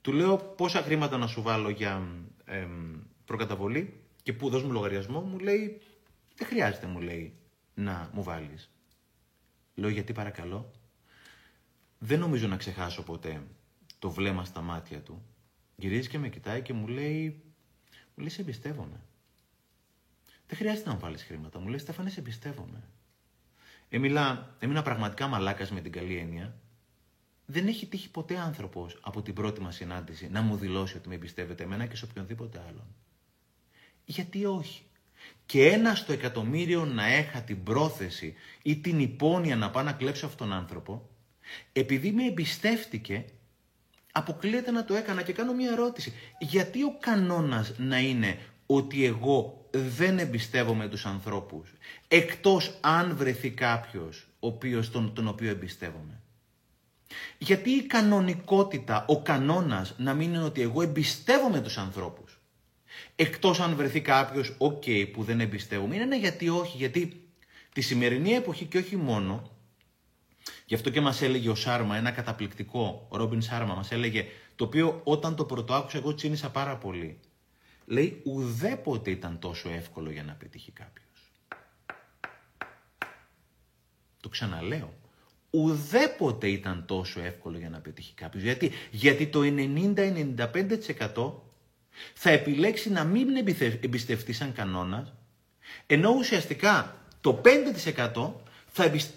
Του 0.00 0.12
λέω 0.12 0.36
πόσα 0.36 0.82
χρήματα 0.82 1.16
να 1.16 1.26
σου 1.26 1.42
βάλω 1.42 1.68
για 1.68 2.08
ε, 2.44 2.66
προκαταβολή 3.24 4.00
και 4.22 4.32
που 4.32 4.48
δώσ' 4.48 4.62
μου 4.62 4.72
λογαριασμό, 4.72 5.20
μου 5.20 5.38
λέει 5.38 5.80
δεν 6.36 6.46
χρειάζεται, 6.46 6.86
μου 6.86 7.00
λέει, 7.00 7.34
να 7.74 8.10
μου 8.12 8.22
βάλεις. 8.22 8.70
Λέω 9.74 9.90
γιατί 9.90 10.12
παρακαλώ. 10.12 10.70
Δεν 11.98 12.18
νομίζω 12.18 12.48
να 12.48 12.56
ξεχάσω 12.56 13.02
ποτέ 13.02 13.42
το 13.98 14.10
βλέμμα 14.10 14.44
στα 14.44 14.60
μάτια 14.60 15.00
του. 15.00 15.22
Γυρίζει 15.76 16.08
και 16.08 16.18
με 16.18 16.28
κοιτάει 16.28 16.62
και 16.62 16.72
μου 16.72 16.86
λέει, 16.86 17.42
μου 17.90 18.16
λέει 18.16 18.28
σε 18.28 18.40
εμπιστεύομαι. 18.40 19.00
Δεν 20.46 20.58
χρειάζεται 20.58 20.88
να 20.88 20.94
μου 20.94 21.00
βάλεις 21.00 21.22
χρήματα. 21.22 21.60
Μου 21.60 21.68
λέει 21.68 21.78
Στέφανε 21.78 22.10
σε 22.10 22.20
εμπιστεύομαι. 22.20 22.82
Έμειλα, 23.88 24.56
έμεινα 24.58 24.82
πραγματικά 24.82 25.26
μαλάκας 25.26 25.70
με 25.70 25.80
την 25.80 25.92
καλή 25.92 26.16
έννοια. 26.16 26.54
Δεν 27.46 27.66
έχει 27.66 27.86
τύχει 27.86 28.10
ποτέ 28.10 28.38
άνθρωπος 28.38 28.98
από 29.00 29.22
την 29.22 29.34
πρώτη 29.34 29.60
μας 29.60 29.74
συνάντηση 29.74 30.28
να 30.30 30.40
μου 30.40 30.56
δηλώσει 30.56 30.96
ότι 30.96 31.08
με 31.08 31.14
εμπιστεύεται 31.14 31.62
εμένα 31.62 31.86
και 31.86 31.96
σε 31.96 32.04
οποιονδήποτε 32.04 32.62
άλλον. 32.68 32.86
Γιατί 34.04 34.44
όχι; 34.44 34.82
Και 35.46 35.66
ένα 35.66 35.94
στο 35.94 36.12
εκατομμύριο 36.12 36.84
να 36.84 37.06
έχα 37.06 37.42
την 37.42 37.62
πρόθεση 37.62 38.34
ή 38.62 38.76
την 38.76 39.00
υπόνοια 39.00 39.56
να 39.56 39.70
πάω 39.70 39.82
να 39.82 39.92
κλέψω 39.92 40.26
αυτόν 40.26 40.48
τον 40.48 40.56
άνθρωπο, 40.56 41.08
επειδή 41.72 42.12
με 42.12 42.24
εμπιστεύτηκε, 42.24 43.24
αποκλείεται 44.12 44.70
να 44.70 44.84
το 44.84 44.94
έκανα 44.94 45.22
και 45.22 45.32
κάνω 45.32 45.52
μια 45.52 45.70
ερώτηση. 45.70 46.12
Γιατί 46.38 46.82
ο 46.82 46.96
κανόνας 47.00 47.72
να 47.78 47.98
είναι 47.98 48.38
ότι 48.66 49.04
εγώ 49.04 49.65
δεν 49.76 50.18
εμπιστεύομαι 50.18 50.88
τους 50.88 51.06
ανθρώπους, 51.06 51.72
εκτός 52.08 52.78
αν 52.80 53.16
βρεθεί 53.16 53.50
κάποιος 53.50 54.26
ο 54.40 54.46
οποίος, 54.46 54.90
τον, 54.90 55.14
τον 55.14 55.28
οποίο 55.28 55.50
εμπιστεύομαι. 55.50 56.20
Γιατί 57.38 57.70
η 57.70 57.82
κανονικότητα, 57.82 59.04
ο 59.08 59.22
κανόνας 59.22 59.94
να 59.98 60.14
μην 60.14 60.34
είναι 60.34 60.44
ότι 60.44 60.60
εγώ 60.60 60.82
εμπιστεύομαι 60.82 61.60
τους 61.60 61.78
ανθρώπους, 61.78 62.36
Εκτός 63.16 63.60
αν 63.60 63.74
βρεθεί 63.74 64.00
κάποιος, 64.00 64.54
οκ, 64.58 64.82
που 65.12 65.22
δεν 65.22 65.40
εμπιστεύομαι. 65.40 65.94
Είναι 65.94 66.04
ένα 66.04 66.16
γιατί 66.16 66.48
όχι, 66.48 66.76
γιατί 66.76 67.28
τη 67.72 67.80
σημερινή 67.80 68.32
εποχή 68.32 68.64
και 68.64 68.78
όχι 68.78 68.96
μόνο, 68.96 69.50
γι' 70.66 70.74
αυτό 70.74 70.90
και 70.90 71.00
μας 71.00 71.22
έλεγε 71.22 71.48
ο 71.48 71.54
Σάρμα, 71.54 71.96
ένα 71.96 72.10
καταπληκτικό, 72.10 73.06
ο 73.08 73.16
Ρόμπιν 73.16 73.42
Σάρμα, 73.42 73.74
μας 73.74 73.92
έλεγε, 73.92 74.26
το 74.56 74.64
οποίο 74.64 75.00
όταν 75.04 75.36
το 75.36 75.44
πρωτοάκουσα 75.44 75.98
εγώ 75.98 76.14
τσίνησα 76.14 76.50
πάρα 76.50 76.76
πολύ. 76.76 77.20
Λέει, 77.86 78.20
ουδέποτε 78.24 79.10
ήταν 79.10 79.38
τόσο 79.38 79.68
εύκολο 79.68 80.10
για 80.10 80.22
να 80.22 80.32
πετύχει 80.32 80.72
κάποιος. 80.72 81.32
Το 84.20 84.28
ξαναλέω. 84.28 84.94
Ουδέποτε 85.50 86.48
ήταν 86.48 86.84
τόσο 86.86 87.20
εύκολο 87.20 87.58
για 87.58 87.70
να 87.70 87.80
πετύχει 87.80 88.14
κάποιος. 88.14 88.42
Γιατί, 88.42 88.70
Γιατί 88.90 89.26
το 89.26 89.40
90-95% 89.42 91.32
θα 92.14 92.30
επιλέξει 92.30 92.90
να 92.90 93.04
μην 93.04 93.28
εμπιστευτεί 93.80 94.32
σαν 94.32 94.52
κανόνας, 94.52 95.12
ενώ 95.86 96.10
ουσιαστικά 96.10 96.96
το 97.20 97.40
5% 97.44 98.32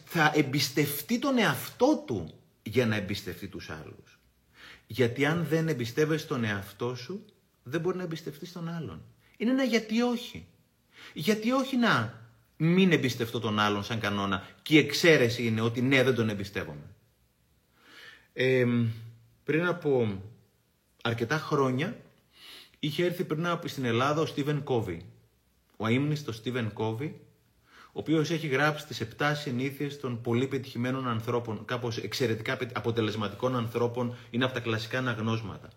θα 0.05 0.31
εμπιστευτεί 0.35 1.19
τον 1.19 1.37
εαυτό 1.37 2.03
του 2.07 2.33
για 2.63 2.85
να 2.85 2.95
εμπιστευτεί 2.95 3.47
τους 3.47 3.69
άλλους. 3.69 4.19
Γιατί 4.87 5.25
αν 5.25 5.45
δεν 5.45 5.67
εμπιστεύεσαι 5.67 6.27
τον 6.27 6.43
εαυτό 6.43 6.95
σου, 6.95 7.25
δεν 7.63 7.81
μπορεί 7.81 7.97
να 7.97 8.03
εμπιστευτεί 8.03 8.51
τον 8.51 8.69
άλλον. 8.69 9.01
Είναι 9.37 9.51
ένα 9.51 9.63
γιατί 9.63 10.01
όχι. 10.01 10.47
Γιατί 11.13 11.51
όχι 11.51 11.77
να 11.77 12.19
μην 12.57 12.91
εμπιστευτώ 12.91 13.39
τον 13.39 13.59
άλλον 13.59 13.83
σαν 13.83 13.99
κανόνα 13.99 14.47
και 14.61 14.75
η 14.75 14.77
εξαίρεση 14.77 15.45
είναι 15.45 15.61
ότι 15.61 15.81
ναι 15.81 16.03
δεν 16.03 16.15
τον 16.15 16.29
εμπιστεύομαι. 16.29 16.95
Ε, 18.33 18.65
πριν 19.43 19.65
από 19.65 20.21
αρκετά 21.01 21.37
χρόνια 21.37 21.97
είχε 22.79 23.05
έρθει 23.05 23.23
πριν 23.23 23.47
από 23.47 23.67
στην 23.67 23.85
Ελλάδα 23.85 24.21
ο 24.21 24.25
Στίβεν 24.25 24.63
Κόβι. 24.63 25.05
Ο 25.77 25.85
αείμνηστος 25.85 26.35
Στίβεν 26.35 26.73
Κόβι, 26.73 27.21
ο 27.85 27.99
οποίος 27.99 28.29
έχει 28.29 28.47
γράψει 28.47 28.87
τις 28.87 29.07
7 29.17 29.31
συνήθειες 29.35 29.99
των 29.99 30.21
πολύ 30.21 30.47
πετυχημένων 30.47 31.07
ανθρώπων, 31.07 31.65
κάπως 31.65 31.97
εξαιρετικά 31.97 32.57
αποτελεσματικών 32.73 33.55
ανθρώπων, 33.55 34.15
είναι 34.29 34.43
από 34.43 34.53
τα 34.53 34.59
κλασικά 34.59 34.97
αναγνώσματα. 34.97 35.69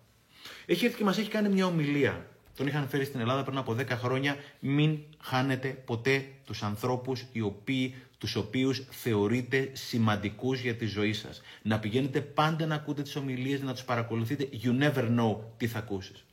Έχει 0.67 0.85
έρθει 0.85 0.97
και 0.97 1.05
μας 1.05 1.19
έχει 1.19 1.29
κάνει 1.29 1.49
μια 1.49 1.67
ομιλία 1.67 2.27
τον 2.57 2.67
είχαν 2.67 2.89
φέρει 2.89 3.05
στην 3.05 3.21
Ελλάδα 3.21 3.43
πριν 3.43 3.59
από 3.59 3.77
10 3.79 3.89
χρόνια. 3.89 4.37
Μην 4.61 4.99
χάνετε 5.21 5.69
ποτέ 5.69 6.27
τους 6.45 6.63
ανθρώπους 6.63 7.25
οι 7.33 7.41
οποίοι, 7.41 7.95
τους 8.19 8.37
οποίους 8.37 8.83
θεωρείτε 8.91 9.71
σημαντικούς 9.73 10.61
για 10.61 10.75
τη 10.75 10.87
ζωή 10.87 11.13
σας. 11.13 11.41
Να 11.63 11.79
πηγαίνετε 11.79 12.21
πάντα 12.21 12.67
να 12.67 12.75
ακούτε 12.75 13.03
τις 13.03 13.17
ομιλίες, 13.17 13.63
να 13.63 13.73
τους 13.73 13.85
παρακολουθείτε. 13.85 14.49
You 14.63 14.83
never 14.83 15.19
know 15.19 15.37
τι 15.57 15.67
θα 15.67 15.79
ακούσεις. 15.79 16.25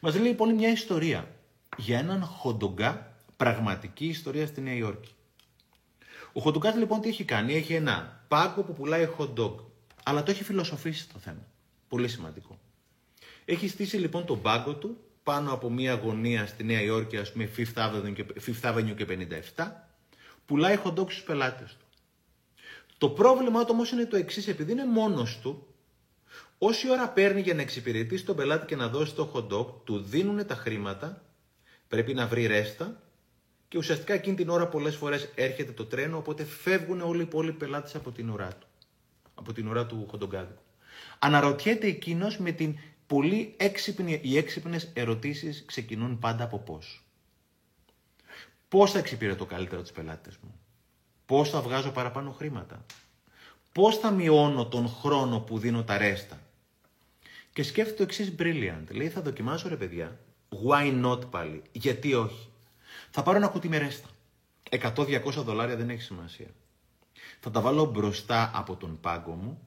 Μας 0.00 0.14
λέει 0.14 0.28
λοιπόν 0.28 0.54
μια 0.54 0.70
ιστορία 0.70 1.28
για 1.76 1.98
έναν 1.98 2.22
χοντογκά, 2.22 3.16
πραγματική 3.36 4.06
ιστορία 4.06 4.46
στη 4.46 4.60
Νέα 4.60 4.74
Υόρκη. 4.74 5.10
Ο 6.32 6.40
χοντογκάς 6.40 6.74
λοιπόν 6.74 7.00
τι 7.00 7.08
έχει 7.08 7.24
κάνει, 7.24 7.54
έχει 7.54 7.74
ένα 7.74 8.24
πάγκο 8.28 8.62
που 8.62 8.72
πουλάει 8.72 9.08
hot 9.18 9.34
dog, 9.34 9.54
αλλά 10.02 10.22
το 10.22 10.30
έχει 10.30 10.44
φιλοσοφήσει 10.44 11.08
το 11.08 11.18
θέμα. 11.18 11.46
Πολύ 11.88 12.08
σημαντικό. 12.08 12.58
Έχει 13.50 13.68
στήσει 13.68 13.96
λοιπόν 13.96 14.24
τον 14.26 14.40
πάγκο 14.40 14.74
του 14.74 14.96
πάνω 15.22 15.52
από 15.52 15.70
μία 15.70 15.94
γωνία 15.94 16.46
στη 16.46 16.64
Νέα 16.64 16.82
Υόρκη, 16.82 17.16
ας 17.16 17.32
πούμε 17.32 17.50
Fifth 17.56 17.74
Avenue 17.74 18.12
και, 18.14 18.24
Fifth 18.46 18.74
Avenue 18.74 18.94
και 18.96 19.06
57, 19.54 19.66
πουλάει 20.46 20.78
hot 20.84 20.94
dogs 20.94 21.10
στους 21.10 21.22
πελάτες 21.22 21.76
του. 21.78 21.84
Το 22.98 23.08
πρόβλημα 23.08 23.60
του 23.60 23.70
όμως 23.70 23.90
είναι 23.90 24.04
το 24.04 24.16
εξής, 24.16 24.48
επειδή 24.48 24.72
είναι 24.72 24.86
μόνος 24.86 25.38
του, 25.38 25.66
όση 26.58 26.90
ώρα 26.90 27.08
παίρνει 27.08 27.40
για 27.40 27.54
να 27.54 27.60
εξυπηρετήσει 27.60 28.24
τον 28.24 28.36
πελάτη 28.36 28.66
και 28.66 28.76
να 28.76 28.88
δώσει 28.88 29.14
το 29.14 29.30
hot 29.34 29.54
dog, 29.54 29.66
του 29.84 29.98
δίνουν 29.98 30.46
τα 30.46 30.54
χρήματα, 30.54 31.22
πρέπει 31.88 32.14
να 32.14 32.26
βρει 32.26 32.46
ρέστα 32.46 33.02
και 33.68 33.78
ουσιαστικά 33.78 34.14
εκείνη 34.14 34.36
την 34.36 34.48
ώρα 34.48 34.66
πολλές 34.66 34.96
φορές 34.96 35.28
έρχεται 35.34 35.72
το 35.72 35.84
τρένο, 35.84 36.16
οπότε 36.16 36.44
φεύγουν 36.44 37.00
όλοι 37.00 37.18
οι 37.18 37.22
υπόλοιποι 37.22 37.58
πελάτες 37.58 37.94
από 37.94 38.10
την 38.10 38.30
ουρά 38.30 38.48
του, 38.60 38.66
από 39.34 39.52
την 39.52 39.68
ουρά 39.68 39.86
του 39.86 40.06
χοντογκάδικου. 40.10 40.62
Αναρωτιέται 41.18 41.86
εκείνος 41.86 42.38
με 42.38 42.50
την 42.50 42.76
πολύ 43.10 43.54
έξυπνοι, 43.56 44.20
οι 44.22 44.36
έξυπνες 44.36 44.90
ερωτήσεις 44.92 45.64
ξεκινούν 45.66 46.18
πάντα 46.18 46.44
από 46.44 46.58
πώς. 46.58 47.04
Πώς 48.68 48.90
θα 48.90 48.98
εξυπηρετώ 48.98 49.46
καλύτερα 49.46 49.80
τους 49.80 49.90
πελάτες 49.90 50.36
μου; 50.42 50.60
Πώς 51.26 51.50
θα 51.50 51.60
βγάζω 51.60 51.90
παραπάνω 51.90 52.30
χρήματα; 52.30 52.84
Πώς 53.72 53.98
θα 53.98 54.10
μειώνω 54.10 54.66
τον 54.66 54.88
χρόνο 54.88 55.40
που 55.40 55.58
δίνω 55.58 55.84
τα 55.84 55.98
ρέστα; 55.98 56.40
Και 57.52 57.62
σκέφτεται 57.62 57.96
το 57.96 58.02
εξής 58.02 58.34
brilliant. 58.38 58.84
Λέει 58.90 59.08
θα 59.08 59.22
δοκιμάσω 59.22 59.68
ρε 59.68 59.76
παιδιά. 59.76 60.18
Why 60.66 61.04
not 61.04 61.30
πάλι; 61.30 61.62
Γιατί 61.72 62.14
όχι; 62.14 62.48
Θα 63.10 63.22
πάρω 63.22 63.36
ένα 63.36 63.48
κουτί 63.48 63.68
με 63.68 63.78
ρέστα. 63.78 64.08
100-200 64.70 65.22
δολάρια 65.32 65.76
δεν 65.76 65.90
έχει 65.90 66.02
σημασία. 66.02 66.48
Θα 67.40 67.50
τα 67.50 67.60
βάλω 67.60 67.84
μπροστά 67.84 68.50
από 68.54 68.76
τον 68.76 69.00
πάγκο 69.00 69.32
μου 69.32 69.60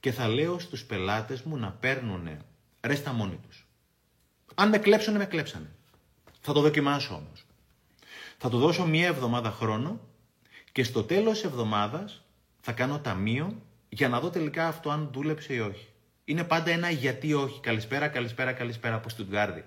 και 0.00 0.12
θα 0.12 0.28
λέω 0.28 0.58
στους 0.58 0.84
πελάτες 0.84 1.42
μου 1.42 1.56
να 1.56 1.70
παίρνουν 1.70 2.28
ρέστα 2.82 3.12
μόνοι 3.12 3.38
τους. 3.48 3.66
Αν 4.54 4.68
με 4.68 4.78
κλέψανε, 4.78 5.18
με 5.18 5.24
κλέψανε. 5.24 5.70
Θα 6.40 6.52
το 6.52 6.60
δοκιμάσω 6.60 7.14
όμως. 7.14 7.46
Θα 8.38 8.48
του 8.48 8.58
δώσω 8.58 8.86
μία 8.86 9.06
εβδομάδα 9.06 9.50
χρόνο 9.50 10.00
και 10.72 10.82
στο 10.82 11.02
τέλος 11.04 11.32
της 11.32 11.44
εβδομάδας 11.44 12.22
θα 12.60 12.72
κάνω 12.72 12.98
ταμείο 12.98 13.62
για 13.88 14.08
να 14.08 14.20
δω 14.20 14.30
τελικά 14.30 14.66
αυτό 14.66 14.90
αν 14.90 15.10
δούλεψε 15.12 15.54
ή 15.54 15.58
όχι. 15.58 15.86
Είναι 16.24 16.44
πάντα 16.44 16.70
ένα 16.70 16.90
γιατί 16.90 17.34
όχι. 17.34 17.60
Καλησπέρα, 17.60 18.08
καλησπέρα, 18.08 18.52
καλησπέρα 18.52 18.94
από 18.94 19.08
Στουτγκάρδη. 19.08 19.64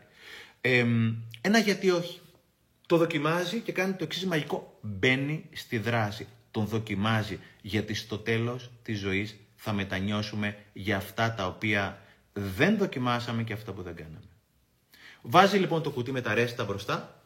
Ε, 0.62 0.86
ένα 1.42 1.58
γιατί 1.60 1.90
όχι. 1.90 2.20
Το 2.88 2.98
δοκιμάζει 2.98 3.60
και 3.60 3.72
κάνει 3.72 3.94
το 3.94 4.04
εξής 4.04 4.26
μαγικό. 4.26 4.78
Μπαίνει 4.82 5.50
στη 5.54 5.78
δράση. 5.78 6.28
Τον 6.52 6.66
δοκιμάζει 6.66 7.40
γιατί 7.62 7.94
στο 7.94 8.18
τέλος 8.18 8.72
της 8.84 9.00
ζωής 9.00 9.36
θα 9.56 9.74
μετανιώσουμε 9.74 10.58
για 10.74 10.98
αυτά 10.98 11.34
τα 11.34 11.48
οποία 11.48 12.00
δεν 12.38 12.78
δοκιμάσαμε 12.78 13.44
και 13.44 13.54
αυτά 13.54 13.74
που 13.74 13.82
δεν 13.82 13.96
κάναμε. 13.96 14.30
Βάζει 15.22 15.58
λοιπόν 15.58 15.84
το 15.84 15.92
κουτί 15.92 16.12
με 16.12 16.22
τα 16.22 16.34
ρέστα 16.34 16.64
μπροστά 16.66 17.22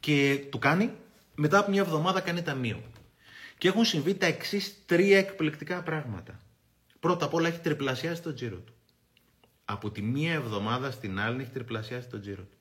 και 0.00 0.46
του 0.50 0.58
κάνει, 0.58 0.92
μετά 1.34 1.58
από 1.58 1.70
μια 1.70 1.80
εβδομάδα 1.80 2.20
κάνει 2.20 2.42
ταμείο. 2.42 2.82
Και 3.58 3.68
έχουν 3.68 3.84
συμβεί 3.84 4.14
τα 4.14 4.26
εξής 4.26 4.74
τρία 4.86 5.18
εκπληκτικά 5.18 5.82
πράγματα. 5.82 6.40
Πρώτα 7.00 7.24
απ' 7.24 7.34
όλα 7.34 7.48
έχει 7.48 7.60
τριπλασιάσει 7.60 8.22
το 8.22 8.34
τζίρο 8.34 8.56
του. 8.56 8.72
Από 9.64 9.90
τη 9.90 10.02
μία 10.02 10.32
εβδομάδα 10.32 10.90
στην 10.90 11.20
άλλη 11.20 11.42
έχει 11.42 11.50
τριπλασιάσει 11.50 12.08
το 12.08 12.20
τζίρο 12.20 12.42
του. 12.42 12.56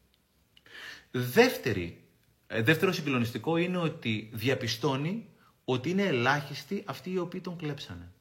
Δεύτερη, 1.11 2.03
ε, 2.47 2.61
δεύτερο 2.61 2.91
συγκλονιστικό 2.91 3.57
είναι 3.57 3.77
ότι 3.77 4.29
διαπιστώνει 4.33 5.25
ότι 5.65 5.89
είναι 5.89 6.03
ελάχιστοι 6.03 6.83
αυτοί 6.85 7.11
οι 7.11 7.17
οποίοι 7.17 7.41
τον 7.41 7.57
κλέψανε. 7.57 8.11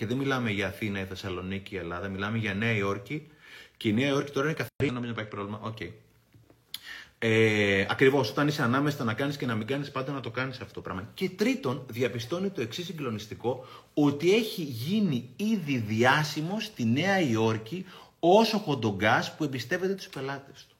Και 0.00 0.06
δεν 0.06 0.16
μιλάμε 0.16 0.50
για 0.50 0.66
Αθήνα, 0.66 1.00
η 1.00 1.04
Θεσσαλονίκη, 1.04 1.74
η 1.74 1.78
Ελλάδα, 1.78 2.08
μιλάμε 2.08 2.38
για 2.38 2.54
Νέα 2.54 2.72
Υόρκη. 2.72 3.26
Και 3.76 3.88
η 3.88 3.92
Νέα 3.92 4.08
Υόρκη 4.08 4.32
τώρα 4.32 4.46
είναι 4.46 4.54
καθαρή, 4.54 4.94
νομίζω 4.94 5.04
να 5.04 5.10
υπάρχει 5.10 5.30
πρόβλημα. 5.30 5.60
OK. 5.62 5.76
Okay. 5.80 5.90
Ε, 7.18 7.86
Ακριβώς, 7.88 8.30
όταν 8.30 8.48
είσαι 8.48 8.62
ανάμεσα 8.62 9.04
να 9.04 9.14
κάνεις 9.14 9.36
και 9.36 9.46
να 9.46 9.54
μην 9.54 9.66
κάνεις, 9.66 9.90
πάντα 9.90 10.12
να 10.12 10.20
το 10.20 10.30
κάνεις 10.30 10.60
αυτό 10.60 10.74
το 10.74 10.80
πράγμα. 10.80 11.10
Και 11.14 11.30
τρίτον, 11.30 11.86
διαπιστώνει 11.90 12.50
το 12.50 12.60
εξής 12.60 12.86
συγκλονιστικό, 12.86 13.66
ότι 13.94 14.34
έχει 14.34 14.62
γίνει 14.62 15.28
ήδη 15.36 15.76
διάσημο 15.76 16.60
στη 16.60 16.84
Νέα 16.84 17.20
Υόρκη 17.20 17.84
όσο 18.18 18.58
χοντογκάς 18.58 19.34
που 19.34 19.44
εμπιστεύεται 19.44 19.94
τους 19.94 20.08
πελάτες 20.08 20.66
του. 20.68 20.76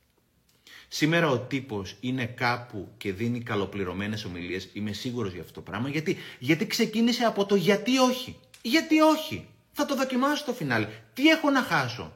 Σήμερα 0.89 1.29
ο 1.31 1.39
τύπος 1.39 1.97
είναι 2.01 2.27
κάπου 2.27 2.89
και 2.97 3.13
δίνει 3.13 3.41
καλοπληρωμένες 3.41 4.25
ομιλίες. 4.25 4.69
Είμαι 4.73 4.93
σίγουρος 4.93 5.33
για 5.33 5.41
αυτό 5.41 5.53
το 5.53 5.61
πράγμα. 5.61 5.89
Γιατί, 5.89 6.17
γιατί 6.39 6.67
ξεκίνησε 6.67 7.25
από 7.25 7.45
το 7.47 7.55
γιατί 7.55 7.99
όχι. 7.99 8.37
Γιατί 8.63 9.01
όχι; 9.01 9.49
Θα 9.73 9.87
το 9.87 9.95
δοκιμάσω 9.95 10.37
στο 10.37 10.53
φινάλι. 10.53 10.89
Τι 11.15 11.29
έχω 11.29 11.51
να 11.51 11.63
χάσω; 11.63 12.13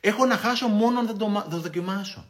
Έχω 0.00 0.26
να 0.26 0.36
χάσω 0.36 0.68
μόνο 0.68 0.98
αν 0.98 1.06
δεν 1.06 1.18
το, 1.18 1.46
το 1.50 1.58
δοκιμάσω. 1.58 2.26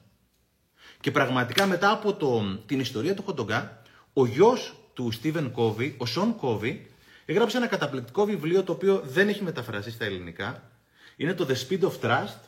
Και 1.01 1.11
πραγματικά 1.11 1.67
μετά 1.67 1.91
από 1.91 2.15
το, 2.15 2.59
την 2.67 2.81
ιστορία 2.81 3.15
του 3.15 3.23
Χοντογκά, 3.23 3.83
ο 4.13 4.27
γιος 4.27 4.75
του 4.95 5.11
Στίβεν 5.11 5.53
Κόβι, 5.53 5.95
ο 5.99 6.07
Σον 6.07 6.37
Κόβι, 6.37 6.91
έγραψε 7.25 7.57
ένα 7.57 7.67
καταπληκτικό 7.67 8.25
βιβλίο 8.25 8.63
το 8.63 8.73
οποίο 8.73 9.03
δεν 9.05 9.29
έχει 9.29 9.43
μεταφραστεί 9.43 9.91
στα 9.91 10.05
ελληνικά. 10.05 10.71
Είναι 11.17 11.35
το 11.35 11.47
The 11.49 11.69
Speed 11.69 11.81
of 11.81 12.01
Trust. 12.01 12.39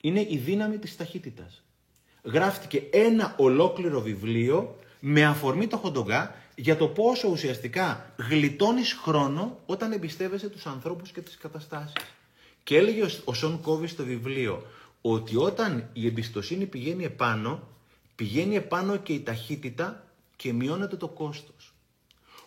Είναι 0.00 0.20
η 0.20 0.40
δύναμη 0.44 0.78
της 0.78 0.96
ταχύτητας. 0.96 1.62
Γράφτηκε 2.22 2.82
ένα 2.90 3.34
ολόκληρο 3.38 4.00
βιβλίο 4.00 4.78
με 5.00 5.24
αφορμή 5.24 5.66
το 5.66 5.76
Χοντογκά 5.76 6.34
για 6.54 6.76
το 6.76 6.88
πόσο 6.88 7.28
ουσιαστικά 7.28 8.12
γλιτώνεις 8.16 8.92
χρόνο 8.92 9.60
όταν 9.66 9.92
εμπιστεύεσαι 9.92 10.48
τους 10.48 10.66
ανθρώπους 10.66 11.10
και 11.10 11.20
τις 11.20 11.36
καταστάσεις. 11.36 11.92
Και 12.62 12.76
έλεγε 12.76 13.06
ο 13.24 13.34
Σον 13.34 13.60
Κόβι 13.60 13.86
στο 13.86 14.04
βιβλίο 14.04 14.66
ότι 15.00 15.36
όταν 15.36 15.90
η 15.92 16.06
εμπιστοσύνη 16.06 16.66
πηγαίνει 16.66 17.04
επάνω, 17.04 17.68
πηγαίνει 18.14 18.56
επάνω 18.56 18.96
και 18.96 19.12
η 19.12 19.22
ταχύτητα 19.22 20.06
και 20.36 20.52
μειώνεται 20.52 20.96
το 20.96 21.08
κόστος. 21.08 21.74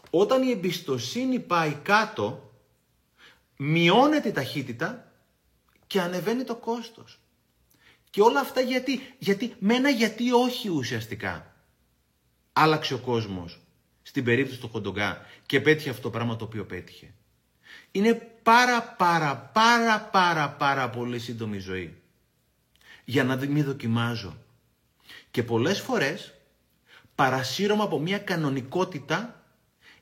Όταν 0.09 0.43
η 0.43 0.51
εμπιστοσύνη 0.51 1.39
πάει 1.39 1.73
κάτω, 1.83 2.51
μειώνεται 3.57 4.29
η 4.29 4.31
ταχύτητα 4.31 5.11
και 5.87 6.01
ανεβαίνει 6.01 6.43
το 6.43 6.55
κόστος. 6.55 7.19
Και 8.09 8.21
όλα 8.21 8.39
αυτά 8.39 8.61
γιατί, 8.61 9.15
γιατί 9.19 9.55
με 9.59 9.75
ένα 9.75 9.89
γιατί 9.89 10.31
όχι 10.31 10.69
ουσιαστικά. 10.69 11.55
Άλλαξε 12.53 12.93
ο 12.93 12.97
κόσμος 12.97 13.66
στην 14.07 14.23
περίπτωση 14.23 14.59
του 14.59 14.69
Χοντογκά 14.69 15.25
και 15.45 15.61
πέτυχε 15.61 15.89
αυτό 15.89 16.01
το 16.01 16.09
πράγμα 16.09 16.35
το 16.35 16.45
οποίο 16.45 16.65
πέτυχε. 16.65 17.13
Είναι 17.91 18.13
πάρα 18.43 18.81
πάρα 18.97 19.51
πάρα 19.53 19.99
πάρα 20.11 20.49
πάρα 20.49 20.89
πολύ 20.89 21.19
σύντομη 21.19 21.57
ζωή 21.57 22.01
για 23.05 23.23
να 23.23 23.35
μην 23.35 23.63
δοκιμάζω. 23.63 24.37
Και 25.31 25.43
πολλές 25.43 25.79
φορές 25.79 26.33
παρασύρωμα 27.15 27.83
από 27.83 27.99
μια 27.99 28.17
κανονικότητα 28.17 29.43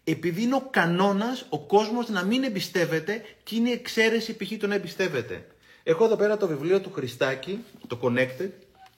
επειδή 0.04 0.42
είναι 0.42 0.56
ο 0.56 0.68
κανόνας 0.72 1.46
ο 1.50 1.60
κόσμος 1.60 2.10
να 2.10 2.24
μην 2.24 2.44
εμπιστεύεται 2.44 3.24
και 3.44 3.56
είναι 3.56 3.70
η 3.70 3.72
εξαίρεση 3.72 4.36
π.χ. 4.36 4.52
το 4.60 4.68
να 4.68 4.76
εμπιστεύεται. 4.76 5.48
Έχω 5.84 6.06
εδώ 6.06 6.16
πέρα 6.16 6.38
το 6.38 6.48
βιβλίο 6.48 6.82
του 6.82 6.92
Χριστάκη, 6.92 7.64
το 7.88 8.00
Connected, 8.02 8.50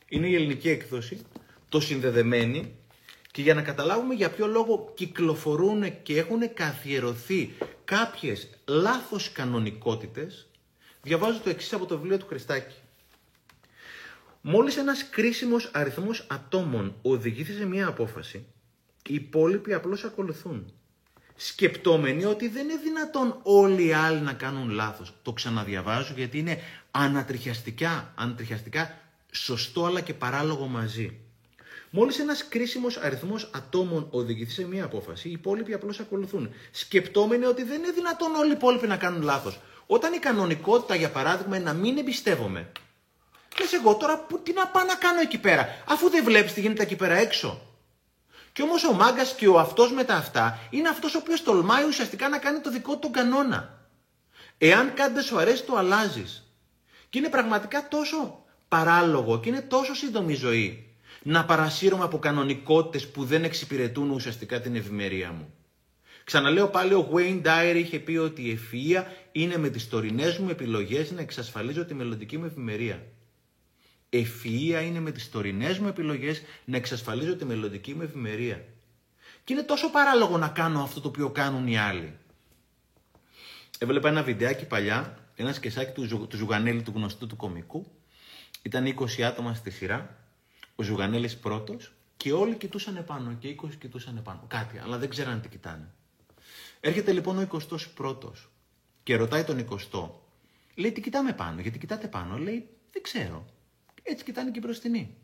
είναι 0.08 0.28
η 0.28 0.36
ελληνική 0.36 0.70
έκδοση, 0.70 1.22
το 1.70 1.80
συνδεδεμένη 1.80 2.76
και 3.38 3.44
για 3.44 3.53
να 3.53 3.62
καταλάβουμε 3.62 4.13
για 4.13 4.29
ποιο 4.29 4.48
λόγο 4.48 4.91
κυκλοφορούν 4.96 6.01
και 6.03 6.17
έχουν 6.17 6.53
καθιερωθεί 6.53 7.53
κάποιες 7.86 8.50
λάθος 8.65 9.32
κανονικότητες, 9.32 10.48
διαβάζω 11.01 11.39
το 11.44 11.50
εξής 11.50 11.74
από 11.74 11.86
το 11.86 11.98
βιβλίο 11.98 12.17
του 12.17 12.25
Χριστάκη. 12.25 12.75
Μόλις 14.41 14.77
ένας 14.77 15.10
κρίσιμος 15.10 15.70
αριθμός 15.74 16.25
ατόμων 16.29 16.96
οδηγηθεί 17.01 17.53
σε 17.53 17.65
μια 17.65 17.88
απόφαση, 17.88 18.46
οι 19.08 19.13
υπόλοιποι 19.13 19.74
απλώς 19.74 20.03
ακολουθούν. 20.03 20.74
Σκεπτόμενοι 21.36 22.25
ότι 22.25 22.48
δεν 22.48 22.70
είναι 22.70 22.79
δυνατόν 22.84 23.39
όλοι 23.44 23.86
οι 23.86 23.94
άλλοι 23.94 24.20
να 24.20 24.34
κάνουν 24.34 24.70
λάθος. 24.70 25.13
Το 25.22 25.34
ξαναδιαβάζω 25.34 26.13
γιατί 26.15 26.38
είναι 26.38 26.60
ανατριχιαστικά, 26.91 28.13
ανατριχιαστικά 28.15 28.98
σωστό 29.32 29.86
αλλά 29.86 30.01
και 30.01 30.13
παράλογο 30.13 30.67
μαζί. 30.67 31.26
Μόλις 31.89 32.20
ένας 32.20 32.48
κρίσιμος 32.48 32.98
αριθμός 32.98 33.50
ατόμων 33.53 34.08
οδηγηθεί 34.12 34.51
σε 34.51 34.67
μια 34.67 34.84
απόφαση, 34.84 35.27
οι 35.27 35.32
υπόλοιποι 35.32 35.74
απλώς 35.74 36.00
ακολουθούν. 36.00 36.53
Σκεπτόμενοι 36.72 37.46
ότι 37.46 37.63
δεν 37.63 37.77
είναι 37.77 37.91
δυνατόν 37.91 38.36
όλοι 38.36 38.50
οι 38.50 38.56
υπόλοιποι 38.56 38.88
να 38.88 38.98
κάνουν 38.98 39.22
λάθος. 39.22 39.60
Όταν 39.88 40.13
η 40.13 40.17
κανονικότητα, 40.17 40.96
για 40.96 41.10
παράδειγμα, 41.10 41.56
είναι 41.56 41.65
να 41.65 41.74
μην 41.74 41.98
εμπιστεύομαι. 41.98 42.72
Λες 43.60 43.74
εγώ 43.74 43.96
τώρα 43.96 44.20
που, 44.20 44.39
τι 44.39 44.53
να 44.53 44.67
πάω 44.67 44.84
να 44.84 44.96
κάνω 44.96 45.20
εκεί 45.20 45.38
πέρα, 45.38 45.84
αφού 45.88 46.10
δεν 46.10 46.24
βλέπεις 46.24 46.53
τι 46.53 46.62
γίνεται 46.62 46.84
εκεί 46.84 46.96
πέρα 46.96 47.15
έξω. 47.15 47.62
Και 48.53 48.62
όμως 48.62 48.84
ο 48.84 48.94
μάγκας 48.94 49.36
και 49.36 49.48
ο 49.48 49.60
αυτός 49.60 49.91
με 49.91 50.03
τα 50.03 50.15
αυτά 50.15 50.60
είναι 50.70 50.89
αυτός 50.89 51.15
ο 51.15 51.17
οποίος 51.17 51.44
τολμάει 51.44 51.86
ουσιαστικά 51.86 52.29
να 52.29 52.38
κάνει 52.38 52.60
το 52.60 52.72
δικό 52.72 52.94
του 52.94 53.00
τον 53.00 53.12
κανόνα. 53.12 53.88
Εάν 54.58 54.94
κάτι 54.94 55.13
δεν 55.13 55.24
σου 55.24 55.38
αρέσει, 55.38 55.63
το 55.63 55.75
αλλάζεις. 55.75 56.51
Και 57.10 57.17
είναι 57.17 57.29
πραγματικά 57.29 57.88
τόσο 57.88 58.46
παράλογο 58.67 59.39
και 59.39 59.50
είναι 59.50 59.62
τόσο 59.62 59.96
σύντομη 59.96 60.34
η 60.34 60.36
ζωή 60.36 60.87
να 61.24 61.46
παρασύρομαι 61.46 62.04
από 62.04 62.20
κανονικότητες 62.20 63.08
που 63.08 63.26
δεν 63.26 63.44
εξυπηρετούν 63.44 64.10
ουσιαστικά 64.10 64.62
την 64.62 64.76
ευημερία 64.76 65.32
μου. 65.32 65.54
Ξαναλέω 66.24 66.68
πάλι, 66.68 66.94
ο 66.94 67.10
Wayne 67.14 67.42
Dyer 67.42 67.76
είχε 67.76 68.00
πει 68.00 68.18
ότι 68.18 68.42
η 68.42 68.60
ευφυΐα 68.60 69.04
είναι 69.32 69.58
με 69.58 69.70
τις 69.70 69.90
τωρινές 69.90 70.38
μου 70.38 70.50
επιλογές 70.50 71.12
να 71.12 71.22
εξασφαλίζω 71.22 71.86
τη 71.86 71.94
μελλοντική 71.94 72.38
μου 72.38 72.46
ευημερία. 72.46 73.06
Ευφυΐα 74.10 74.84
είναι 74.86 75.00
με 75.00 75.12
τις 75.12 75.30
τωρινές 75.32 75.80
μου 75.80 75.88
επιλογές 75.88 76.42
να 76.66 76.78
εξασφαλίζω 76.78 77.36
τη 77.36 77.46
μελλοντική 77.46 77.94
μου 77.94 78.02
ευημερία. 78.02 78.66
Και 79.44 79.54
είναι 79.54 79.64
τόσο 79.64 79.90
παράλογο 79.90 80.38
να 80.38 80.48
κάνω 80.48 80.82
αυτό 80.82 81.02
το 81.02 81.08
οποίο 81.08 81.30
κάνουν 81.30 81.68
οι 81.68 81.78
άλλοι. 81.78 82.18
Έβλεπα 83.78 84.10
ένα 84.10 84.24
βιντεάκι 84.24 84.66
παλιά, 84.66 85.18
ένας 85.36 85.56
σκεσάκι 85.56 85.92
του, 85.92 86.28
του 86.28 86.38
Ζουγανέλη, 86.38 86.82
του 86.82 86.92
γνωστού 86.96 87.28
του 87.28 87.36
κομικού. 87.36 87.92
Ήταν 88.62 88.96
20 89.18 89.22
άτομα 89.22 89.54
στη 89.54 89.70
σειρά 89.70 90.26
ο 90.79 90.84
Ζουγανέλης 90.84 91.38
πρώτος 91.38 91.93
και 92.17 92.31
όλοι 92.34 92.55
κοιτούσαν 92.55 92.96
επάνω 92.96 93.34
και 93.34 93.55
20 93.63 93.69
κοιτούσαν 93.79 94.17
επάνω. 94.17 94.43
Κάτι, 94.48 94.77
αλλά 94.77 94.98
δεν 94.98 95.10
ξέραν 95.10 95.41
τι 95.41 95.50
κοιτάνε. 95.50 95.89
Έρχεται 96.79 97.12
λοιπόν 97.12 97.38
ο 97.38 97.48
21ο 97.51 98.31
και 99.03 99.15
ρωτάει 99.15 99.43
τον 99.43 99.67
20ο. 99.69 100.10
Λέει 100.75 100.91
τι 100.91 101.01
κοιτάμε 101.01 101.34
πάνω, 101.34 101.62
γιατί 101.62 101.79
κοιτάτε 101.79 102.07
πάνω. 102.07 102.38
Λέει 102.38 102.69
δεν 102.91 103.01
ξέρω. 103.01 103.46
Έτσι 104.03 104.24
κοιτάνε 104.24 104.51
και 104.51 104.57
οι 104.57 104.62
μπροστινοί. 104.65 105.15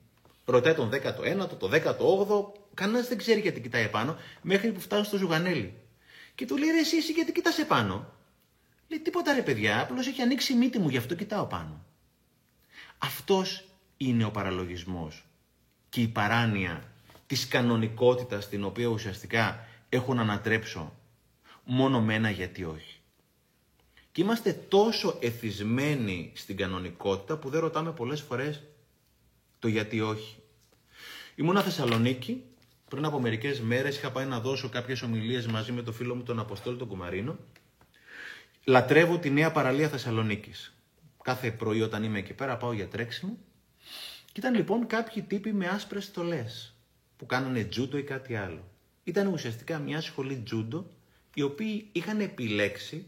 Ρωτάει 0.46 0.74
τον 0.74 0.90
19ο, 0.94 1.58
το 1.60 1.70
18ο, 1.74 2.60
κανένας 2.74 3.08
δεν 3.08 3.18
ξέρει 3.18 3.40
γιατί 3.40 3.62
κοιτάει 3.62 3.84
επάνω, 3.84 4.18
μέχρι 4.42 4.72
που 4.72 4.80
φτάνει 4.80 5.06
στο 5.06 5.18
Ζουγανέλη. 5.18 5.74
Και 6.36 6.46
του 6.46 6.58
λέει 6.58 6.70
ρε 6.70 6.80
εσύ, 6.80 6.98
εσύ 6.98 7.12
γιατί 7.12 7.32
κοιτάς 7.32 7.58
επάνω. 7.58 8.14
Λέει 8.88 9.00
τίποτα 9.00 9.34
ρε 9.34 9.42
παιδιά, 9.42 9.82
απλώς 9.82 10.08
έχει 10.08 10.22
ανοίξει 10.22 10.54
η 10.54 10.56
μύτη 10.56 10.80
μου, 10.80 10.90
γι' 10.90 10.98
αυτό 10.98 11.16
κοιτάω 11.16 11.46
πάνω. 11.46 11.86
Αυτός 12.98 13.70
είναι 13.98 14.26
ο 14.26 14.32
παραλογισμός 14.32 15.26
και 15.94 16.02
η 16.02 16.08
παράνοια 16.08 16.84
της 17.28 17.48
κανονικότητας 17.48 18.50
την 18.50 18.64
οποία 18.64 18.88
ουσιαστικά 18.88 19.68
έχω 19.90 20.14
να 20.14 20.22
ανατρέψω 20.22 20.94
μόνο 21.64 22.02
με 22.02 22.14
ένα 22.14 22.30
γιατί 22.30 22.64
όχι. 22.64 23.00
Και 24.12 24.22
είμαστε 24.22 24.54
τόσο 24.54 25.18
εθισμένοι 25.22 26.32
στην 26.36 26.58
κανονικότητα 26.58 27.38
που 27.38 27.50
δεν 27.50 27.62
ρωτάμε 27.62 27.92
πολλές 27.92 28.22
φορές 28.22 28.64
το 29.60 29.68
γιατί 29.68 30.02
όχι. 30.02 30.36
Ήμουνα 31.36 31.62
Θεσσαλονίκη, 31.62 32.44
πριν 32.90 33.06
από 33.06 33.20
μερικές 33.20 33.62
μέρες 33.62 33.98
είχα 33.98 34.12
πάει 34.12 34.26
να 34.26 34.40
δώσω 34.40 34.70
κάποιες 34.70 35.02
ομιλίες 35.02 35.48
μαζί 35.48 35.72
με 35.72 35.82
τον 35.82 35.94
φίλο 35.94 36.16
μου 36.16 36.24
τον 36.24 36.40
Αποστόλη 36.40 36.78
τον 36.78 36.88
Κουμαρίνο. 36.88 37.38
Λατρεύω 38.64 39.18
τη 39.18 39.30
νέα 39.30 39.52
παραλία 39.52 39.90
Θεσσαλονίκης. 39.90 40.74
Κάθε 41.24 41.52
πρωί 41.52 41.82
όταν 41.82 42.04
είμαι 42.04 42.20
εκεί 42.20 42.34
πέρα 42.34 42.58
πάω 42.58 42.74
για 42.74 42.88
τρέξιμο 42.88 43.38
και 44.34 44.40
ήταν 44.40 44.56
λοιπόν 44.56 44.88
κάποιοι 44.88 45.22
τύποι 45.22 45.54
με 45.54 45.68
άσπρες 45.68 46.04
στολές 46.04 46.76
που 47.18 47.26
κάνανε 47.26 47.64
τζούντο 47.64 47.98
ή 47.98 48.04
κάτι 48.04 48.36
άλλο. 48.36 48.64
Ήταν 49.04 49.28
ουσιαστικά 49.28 49.80
μια 49.80 50.02
σχολή 50.02 50.38
τζούντο 50.38 50.90
οι 51.34 51.42
οποίοι 51.42 51.90
είχαν 51.92 52.20
επιλέξει 52.20 53.08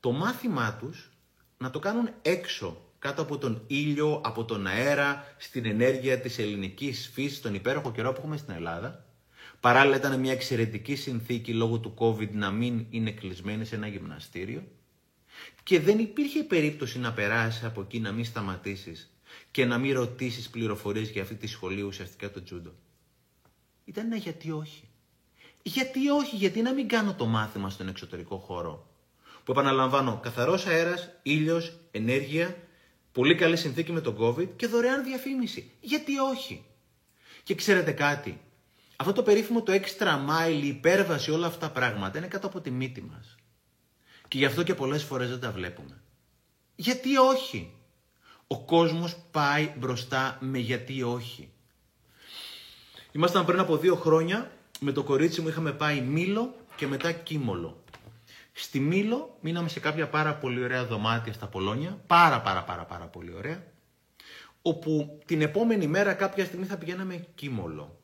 το 0.00 0.12
μάθημά 0.12 0.76
τους 0.76 1.10
να 1.58 1.70
το 1.70 1.78
κάνουν 1.78 2.08
έξω, 2.22 2.92
κάτω 2.98 3.22
από 3.22 3.38
τον 3.38 3.64
ήλιο, 3.66 4.20
από 4.24 4.44
τον 4.44 4.66
αέρα, 4.66 5.34
στην 5.38 5.64
ενέργεια 5.64 6.20
της 6.20 6.38
ελληνικής 6.38 7.10
φύσης, 7.12 7.40
τον 7.40 7.54
υπέροχο 7.54 7.92
καιρό 7.92 8.12
που 8.12 8.18
έχουμε 8.18 8.36
στην 8.36 8.54
Ελλάδα. 8.54 9.04
Παράλληλα 9.60 9.96
ήταν 9.96 10.20
μια 10.20 10.32
εξαιρετική 10.32 10.94
συνθήκη 10.94 11.52
λόγω 11.54 11.78
του 11.78 11.94
COVID 11.98 12.30
να 12.30 12.50
μην 12.50 12.86
είναι 12.90 13.10
κλεισμένοι 13.10 13.64
σε 13.64 13.74
ένα 13.74 13.86
γυμναστήριο. 13.86 14.62
Και 15.62 15.80
δεν 15.80 15.98
υπήρχε 15.98 16.42
περίπτωση 16.42 16.98
να 16.98 17.12
περάσει 17.12 17.66
από 17.66 17.80
εκεί, 17.80 18.00
να 18.00 18.12
μην 18.12 18.24
σταματήσεις 18.24 19.13
και 19.54 19.64
να 19.64 19.78
μην 19.78 19.94
ρωτήσεις 19.94 20.50
πληροφορίες 20.50 21.10
για 21.10 21.22
αυτή 21.22 21.34
τη 21.34 21.46
σχολή 21.46 21.82
ουσιαστικά 21.82 22.30
το 22.30 22.42
τζούντο. 22.42 22.74
Ήταν 23.84 24.06
ένα 24.06 24.16
γιατί 24.16 24.50
όχι. 24.50 24.88
Γιατί 25.62 26.08
όχι, 26.08 26.36
γιατί 26.36 26.62
να 26.62 26.72
μην 26.72 26.88
κάνω 26.88 27.14
το 27.14 27.26
μάθημα 27.26 27.70
στον 27.70 27.88
εξωτερικό 27.88 28.36
χώρο. 28.36 28.86
Που 29.44 29.52
επαναλαμβάνω, 29.52 30.20
καθαρός 30.22 30.66
αέρας, 30.66 31.10
ήλιος, 31.22 31.80
ενέργεια, 31.90 32.56
πολύ 33.12 33.34
καλή 33.34 33.56
συνθήκη 33.56 33.92
με 33.92 34.00
τον 34.00 34.16
COVID 34.18 34.48
και 34.56 34.66
δωρεάν 34.66 35.04
διαφήμιση. 35.04 35.70
Γιατί 35.80 36.18
όχι. 36.18 36.64
Και 37.42 37.54
ξέρετε 37.54 37.92
κάτι, 37.92 38.40
αυτό 38.96 39.12
το 39.12 39.22
περίφημο 39.22 39.62
το 39.62 39.72
extra 39.72 40.12
mile, 40.28 40.62
η 40.62 40.66
υπέρβαση, 40.66 41.30
όλα 41.30 41.46
αυτά 41.46 41.66
τα 41.66 41.72
πράγματα 41.72 42.18
είναι 42.18 42.26
κάτω 42.26 42.46
από 42.46 42.60
τη 42.60 42.70
μύτη 42.70 43.02
μας. 43.02 43.36
Και 44.28 44.38
γι' 44.38 44.44
αυτό 44.44 44.62
και 44.62 44.74
πολλές 44.74 45.02
φορές 45.02 45.28
δεν 45.28 45.40
τα 45.40 45.52
βλέπουμε. 45.52 46.02
Γιατί 46.76 47.16
όχι. 47.16 47.73
Ο 48.54 48.58
κόσμος 48.58 49.16
πάει 49.30 49.72
μπροστά 49.78 50.38
με 50.40 50.58
γιατί 50.58 51.02
όχι. 51.02 51.50
Ήμασταν 53.12 53.44
πριν 53.44 53.58
από 53.58 53.76
δύο 53.76 53.94
χρόνια, 53.94 54.50
με 54.80 54.92
το 54.92 55.02
κορίτσι 55.02 55.40
μου 55.40 55.48
είχαμε 55.48 55.72
πάει 55.72 56.00
Μήλο 56.00 56.54
και 56.76 56.86
μετά 56.86 57.12
Κίμολο. 57.12 57.84
Στη 58.52 58.80
Μήλο 58.80 59.38
μείναμε 59.40 59.68
σε 59.68 59.80
κάποια 59.80 60.08
πάρα 60.08 60.34
πολύ 60.34 60.62
ωραία 60.62 60.84
δωμάτια 60.84 61.32
στα 61.32 61.46
Πολόνια, 61.46 61.98
πάρα 62.06 62.40
πάρα 62.40 62.62
πάρα 62.62 62.84
πάρα 62.84 63.04
πολύ 63.04 63.34
ωραία, 63.34 63.64
όπου 64.62 65.18
την 65.24 65.42
επόμενη 65.42 65.86
μέρα 65.86 66.14
κάποια 66.14 66.44
στιγμή 66.44 66.66
θα 66.66 66.76
πηγαίναμε 66.76 67.26
Κίμολο. 67.34 67.98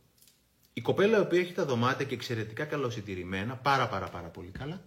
Η 0.72 0.80
κοπέλα 0.80 1.18
η 1.18 1.20
οποία 1.20 1.40
έχει 1.40 1.52
τα 1.52 1.64
δωμάτια 1.64 2.06
και 2.06 2.14
εξαιρετικά 2.14 2.64
καλοσυντηρημένα, 2.64 3.56
πάρα 3.56 3.88
πάρα 3.88 4.08
πάρα 4.08 4.28
πολύ 4.28 4.50
καλά, 4.50 4.82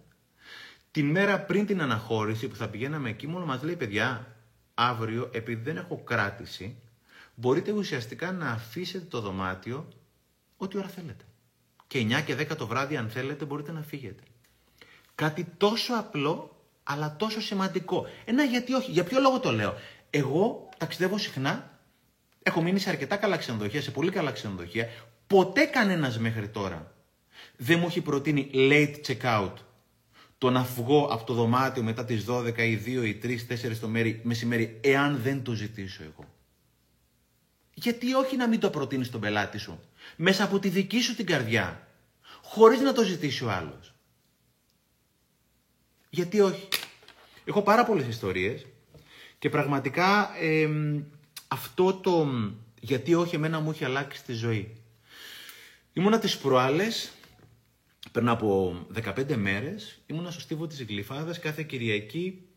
την 0.90 1.10
μέρα 1.10 1.40
πριν 1.40 1.66
την 1.66 1.82
αναχώρηση 1.82 2.48
που 2.48 2.56
θα 2.56 2.68
πηγαίναμε 2.68 3.12
Κίμολο 3.12 3.46
μας 3.46 3.62
λέει 3.62 3.76
παιδιά, 3.76 4.33
αύριο, 4.74 5.30
επειδή 5.32 5.62
δεν 5.62 5.76
έχω 5.76 5.96
κράτηση, 5.96 6.76
μπορείτε 7.34 7.72
ουσιαστικά 7.72 8.32
να 8.32 8.50
αφήσετε 8.50 9.04
το 9.04 9.20
δωμάτιο 9.20 9.88
ό,τι 10.56 10.78
ώρα 10.78 10.88
θέλετε. 10.88 11.24
Και 11.86 12.06
9 12.10 12.22
και 12.24 12.36
10 12.36 12.56
το 12.56 12.66
βράδυ, 12.66 12.96
αν 12.96 13.08
θέλετε, 13.08 13.44
μπορείτε 13.44 13.72
να 13.72 13.82
φύγετε. 13.82 14.22
Κάτι 15.14 15.46
τόσο 15.56 15.94
απλό, 15.94 16.56
αλλά 16.82 17.16
τόσο 17.16 17.40
σημαντικό. 17.40 18.06
Ένα 18.24 18.44
γιατί 18.44 18.74
όχι. 18.74 18.90
Για 18.90 19.04
ποιο 19.04 19.20
λόγο 19.20 19.40
το 19.40 19.52
λέω. 19.52 19.74
Εγώ 20.10 20.68
ταξιδεύω 20.78 21.18
συχνά. 21.18 21.78
Έχω 22.42 22.62
μείνει 22.62 22.78
σε 22.78 22.90
αρκετά 22.90 23.16
καλά 23.16 23.36
ξενοδοχεία, 23.36 23.82
σε 23.82 23.90
πολύ 23.90 24.10
καλά 24.10 24.30
ξενοδοχεία. 24.30 24.88
Ποτέ 25.26 25.64
κανένας 25.64 26.18
μέχρι 26.18 26.48
τώρα 26.48 26.94
δεν 27.56 27.78
μου 27.78 27.86
έχει 27.86 28.00
προτείνει 28.00 28.50
late 28.54 28.94
check-out 29.06 29.52
το 30.44 30.50
να 30.50 30.62
βγω 30.62 31.06
από 31.06 31.24
το 31.24 31.34
δωμάτιο 31.34 31.82
μετά 31.82 32.04
τις 32.04 32.24
12 32.28 32.58
ή 32.58 32.80
2 32.84 32.86
ή 32.86 33.20
3, 33.22 33.38
4 33.48 33.76
το 33.80 33.88
μέρη, 33.88 34.20
μεσημέρι, 34.24 34.80
εάν 34.82 35.20
δεν 35.22 35.42
το 35.42 35.52
ζητήσω 35.52 36.02
εγώ. 36.02 36.34
Γιατί 37.74 38.14
όχι 38.14 38.36
να 38.36 38.48
μην 38.48 38.60
το 38.60 38.70
προτείνεις 38.70 39.06
στον 39.06 39.20
πελάτη 39.20 39.58
σου, 39.58 39.80
μέσα 40.16 40.44
από 40.44 40.58
τη 40.58 40.68
δική 40.68 41.00
σου 41.00 41.14
την 41.14 41.26
καρδιά, 41.26 41.88
χωρίς 42.42 42.80
να 42.80 42.92
το 42.92 43.02
ζητήσει 43.02 43.44
ο 43.44 43.50
άλλος. 43.50 43.94
Γιατί 46.10 46.40
όχι. 46.40 46.68
Έχω 47.44 47.62
πάρα 47.62 47.84
πολλές 47.84 48.06
ιστορίες 48.06 48.66
και 49.38 49.48
πραγματικά 49.48 50.30
αυτό 51.48 51.94
το 51.94 52.28
γιατί 52.80 53.14
όχι 53.14 53.34
εμένα 53.34 53.60
μου 53.60 53.70
έχει 53.70 53.84
αλλάξει 53.84 54.24
τη 54.24 54.32
ζωή. 54.32 54.76
Ήμουνα 55.92 56.18
τις 56.18 56.38
προάλλες 56.38 57.10
πριν 58.14 58.28
από 58.28 58.76
15 58.94 59.36
μέρες 59.36 60.02
ήμουνα 60.06 60.30
στο 60.30 60.40
στίβο 60.40 60.66
της 60.66 60.82
Γλυφάδας 60.82 61.38
κάθε 61.38 61.62
Κυριακή. 61.62 62.48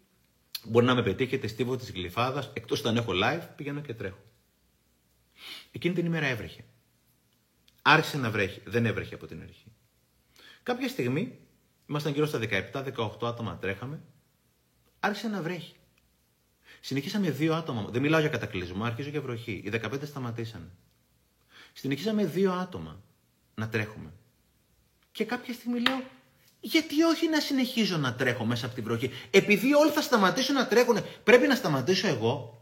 Μπορεί 0.63 0.85
να 0.85 0.95
με 0.95 1.03
πετύχετε 1.03 1.47
στίβο 1.47 1.75
της 1.75 1.91
Γλυφάδας, 1.91 2.51
εκτός 2.53 2.79
όταν 2.79 2.97
έχω 2.97 3.11
live, 3.23 3.47
πηγαίνω 3.55 3.81
και 3.81 3.93
τρέχω. 3.93 4.23
Εκείνη 5.71 5.93
την 5.93 6.05
ημέρα 6.05 6.25
έβρεχε. 6.25 6.65
Άρχισε 7.81 8.17
να 8.17 8.31
βρέχει. 8.31 8.61
Δεν 8.65 8.85
έβρεχε 8.85 9.15
από 9.15 9.27
την 9.27 9.41
αρχή. 9.41 9.71
Κάποια 10.63 10.87
στιγμή, 10.87 11.39
ήμασταν 11.89 12.13
γύρω 12.13 12.25
στα 12.25 12.39
17-18 12.39 13.09
άτομα 13.21 13.57
τρέχαμε, 13.57 14.01
άρχισε 14.99 15.27
να 15.27 15.41
βρέχει. 15.41 15.75
Συνεχίσαμε 16.81 17.31
δύο 17.31 17.53
άτομα. 17.55 17.87
Δεν 17.89 18.01
μιλάω 18.01 18.19
για 18.19 18.29
κατακλυσμό, 18.29 18.83
αρχίζω 18.83 19.09
για 19.09 19.21
βροχή. 19.21 19.61
Οι 19.65 19.69
15 19.69 20.05
σταματήσανε. 20.05 20.71
Συνεχίσαμε 21.73 22.25
δύο 22.25 22.51
άτομα 22.51 23.03
να 23.55 23.69
τρέχουμε. 23.69 24.11
Και 25.17 25.25
κάποια 25.25 25.53
στιγμή 25.53 25.79
λέω, 25.79 26.01
γιατί 26.59 27.03
όχι 27.03 27.29
να 27.29 27.39
συνεχίζω 27.39 27.97
να 27.97 28.13
τρέχω 28.13 28.45
μέσα 28.45 28.65
από 28.65 28.75
την 28.75 28.83
βροχή; 28.83 29.11
Επειδή 29.31 29.73
όλοι 29.73 29.91
θα 29.91 30.01
σταματήσουν 30.01 30.55
να 30.55 30.67
τρέχουν, 30.67 30.97
πρέπει 31.23 31.47
να 31.47 31.55
σταματήσω 31.55 32.07
εγώ. 32.07 32.61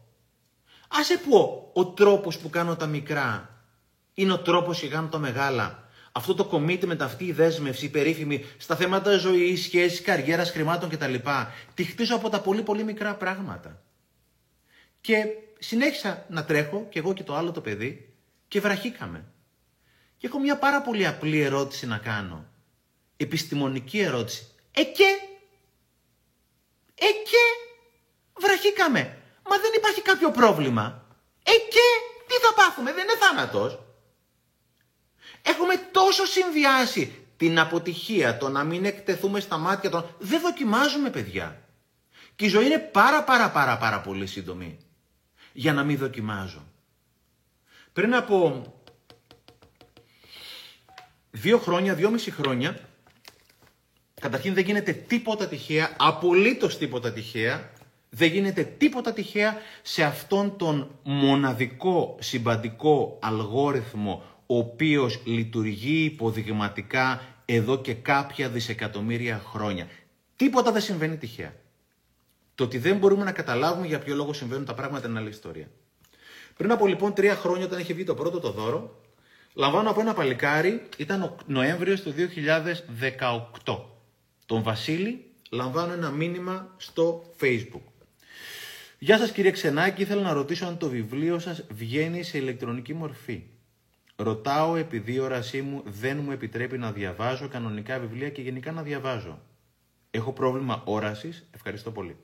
Άσε 0.88 1.18
πω, 1.30 1.70
ο 1.74 1.86
τρόπος 1.86 2.38
που 2.38 2.50
κάνω 2.50 2.76
τα 2.76 2.86
μικρά 2.86 3.60
είναι 4.14 4.32
ο 4.32 4.40
τρόπος 4.40 4.80
που 4.80 4.88
κάνω 4.88 5.08
τα 5.08 5.18
μεγάλα. 5.18 5.90
Αυτό 6.12 6.36
το 6.36 6.50
commitment, 6.52 7.00
αυτή 7.00 7.26
η 7.26 7.32
δέσμευση, 7.32 7.86
η 7.86 7.90
περίφημη, 7.90 8.46
στα 8.58 8.76
θέματα 8.76 9.18
ζωής, 9.18 9.64
σχέσης, 9.64 10.02
καριέρας, 10.02 10.52
χρημάτων 10.52 10.90
κτλ. 10.90 11.16
Τη 11.74 11.84
χτίζω 11.84 12.16
από 12.16 12.30
τα 12.30 12.42
πολύ 12.42 12.62
πολύ 12.62 12.84
μικρά 12.84 13.16
πράγματα. 13.16 13.82
Και 15.02 15.26
συνέχισα 15.60 16.26
να 16.30 16.46
τρέχω, 16.46 16.88
και 16.90 17.00
εγώ 17.00 17.14
και 17.14 17.24
το 17.24 17.36
άλλο 17.36 17.52
το 17.52 17.62
παιδί, 17.62 18.14
και 18.48 18.60
βραχήκαμε. 18.60 19.26
Και 20.26 20.32
έχω 20.32 20.40
μια 20.40 20.58
πάρα 20.58 20.82
πολύ 20.82 21.08
απλή 21.08 21.42
ερώτηση 21.42 21.86
να 21.88 21.98
κάνω. 21.98 22.46
Επιστημονική 23.18 24.00
ερώτηση. 24.00 24.48
Ε 24.72 24.84
και, 24.84 25.04
ε 26.96 27.06
και, 27.06 27.44
βραχήκαμε. 28.40 29.18
Μα 29.50 29.58
δεν 29.58 29.72
υπάρχει 29.76 30.02
κάποιο 30.02 30.32
πρόβλημα. 30.32 31.06
Ε 31.44 31.52
και, 31.52 31.86
τι 32.28 32.34
θα 32.34 32.54
πάθουμε, 32.54 32.94
δεν 32.94 33.04
είναι 33.04 33.18
θάνατος. 33.18 33.80
Έχουμε 35.42 35.76
τόσο 35.92 36.26
συνδυάσει 36.26 37.26
την 37.38 37.60
αποτυχία, 37.60 38.38
το 38.38 38.50
να 38.50 38.64
μην 38.64 38.86
εκτεθούμε 38.86 39.40
στα 39.40 39.58
μάτια 39.58 39.90
των... 39.90 40.16
Δεν 40.20 40.42
δοκιμάζουμε 40.42 41.10
παιδιά. 41.10 41.62
Και 42.36 42.46
η 42.46 42.50
ζωή 42.50 42.66
είναι 42.66 42.80
πάρα 42.80 43.24
πάρα 43.24 43.52
πάρα 43.52 43.78
πάρα 43.78 44.02
πολύ 44.02 44.28
σύντομη 44.28 44.80
για 45.54 45.74
να 45.74 45.84
μην 45.84 45.98
δοκιμάζω. 45.98 46.68
Πριν 47.94 48.16
από 48.16 48.70
δύο 51.36 51.58
χρόνια, 51.58 51.94
δυόμιση 51.94 52.32
χρόνια, 52.32 52.80
καταρχήν 54.22 54.54
δεν 54.54 54.64
γίνεται 54.64 54.92
τίποτα 54.92 55.48
τυχαία, 55.48 55.96
απολύτως 55.98 56.78
τίποτα 56.78 57.12
τυχαία, 57.12 57.70
δεν 58.10 58.32
γίνεται 58.32 58.64
τίποτα 58.64 59.14
τυχαία 59.14 59.58
σε 59.82 60.04
αυτόν 60.04 60.58
τον 60.58 61.00
μοναδικό 61.04 62.16
συμπαντικό 62.20 63.20
αλγόριθμο 63.22 64.24
ο 64.46 64.58
οποίος 64.58 65.20
λειτουργεί 65.26 66.04
υποδειγματικά 66.04 67.22
εδώ 67.46 67.82
και 67.82 67.94
κάποια 67.94 68.50
δισεκατομμύρια 68.50 69.42
χρόνια. 69.46 69.88
Τίποτα 70.36 70.72
δεν 70.72 70.82
συμβαίνει 70.82 71.18
τυχαία. 71.18 71.54
Το 72.56 72.64
ότι 72.64 72.78
δεν 72.78 72.98
μπορούμε 72.98 73.24
να 73.24 73.32
καταλάβουμε 73.32 73.88
για 73.88 74.00
ποιο 74.00 74.16
λόγο 74.16 74.34
συμβαίνουν 74.34 74.66
τα 74.66 74.74
πράγματα 74.74 75.08
είναι 75.08 75.20
άλλη 75.20 75.30
ιστορία. 75.30 75.68
Πριν 76.58 76.72
από 76.72 76.88
λοιπόν 76.88 77.14
τρία 77.14 77.36
χρόνια, 77.36 77.66
όταν 77.66 77.80
είχε 77.80 77.94
βγει 77.94 78.04
το 78.04 78.14
πρώτο 78.14 78.40
το 78.40 78.52
δώρο, 78.52 79.05
λαμβάνω 79.56 79.90
από 79.90 80.02
ένα 80.02 80.14
παλικάρι, 80.14 80.88
ήταν 80.98 81.22
ο 81.22 81.36
Νοέμβριος 81.46 82.02
του 82.02 82.14
2018. 83.66 83.80
Τον 84.46 84.64
Βασίλη 84.64 85.26
λαμβάνω 85.50 85.94
ένα 85.94 86.10
μήνυμα 86.10 86.74
στο 86.78 87.24
Facebook. 87.40 87.82
Γεια 89.00 89.18
σας 89.18 89.32
κύριε 89.32 89.52
Ξενάκη, 89.52 90.02
ήθελα 90.02 90.22
να 90.22 90.34
ρωτήσω 90.34 90.66
αν 90.66 90.78
το 90.78 90.90
βιβλίο 90.90 91.40
σας 91.40 91.64
βγαίνει 91.70 92.24
σε 92.24 92.38
ηλεκτρονική 92.38 92.94
μορφή. 92.94 93.44
Ρωτάω 94.16 94.76
επειδή 94.76 95.14
η 95.14 95.20
όρασή 95.20 95.62
μου 95.62 95.82
δεν 95.86 96.18
μου 96.18 96.32
επιτρέπει 96.32 96.78
να 96.78 96.92
διαβάζω 96.92 97.48
κανονικά 97.48 98.00
βιβλία 98.00 98.30
και 98.30 98.42
γενικά 98.42 98.72
να 98.72 98.84
διαβάζω. 98.84 99.42
Έχω 100.12 100.34
πρόβλημα 100.34 100.82
όρασης, 100.86 101.48
ευχαριστώ 101.52 101.92
πολύ. 101.92 102.18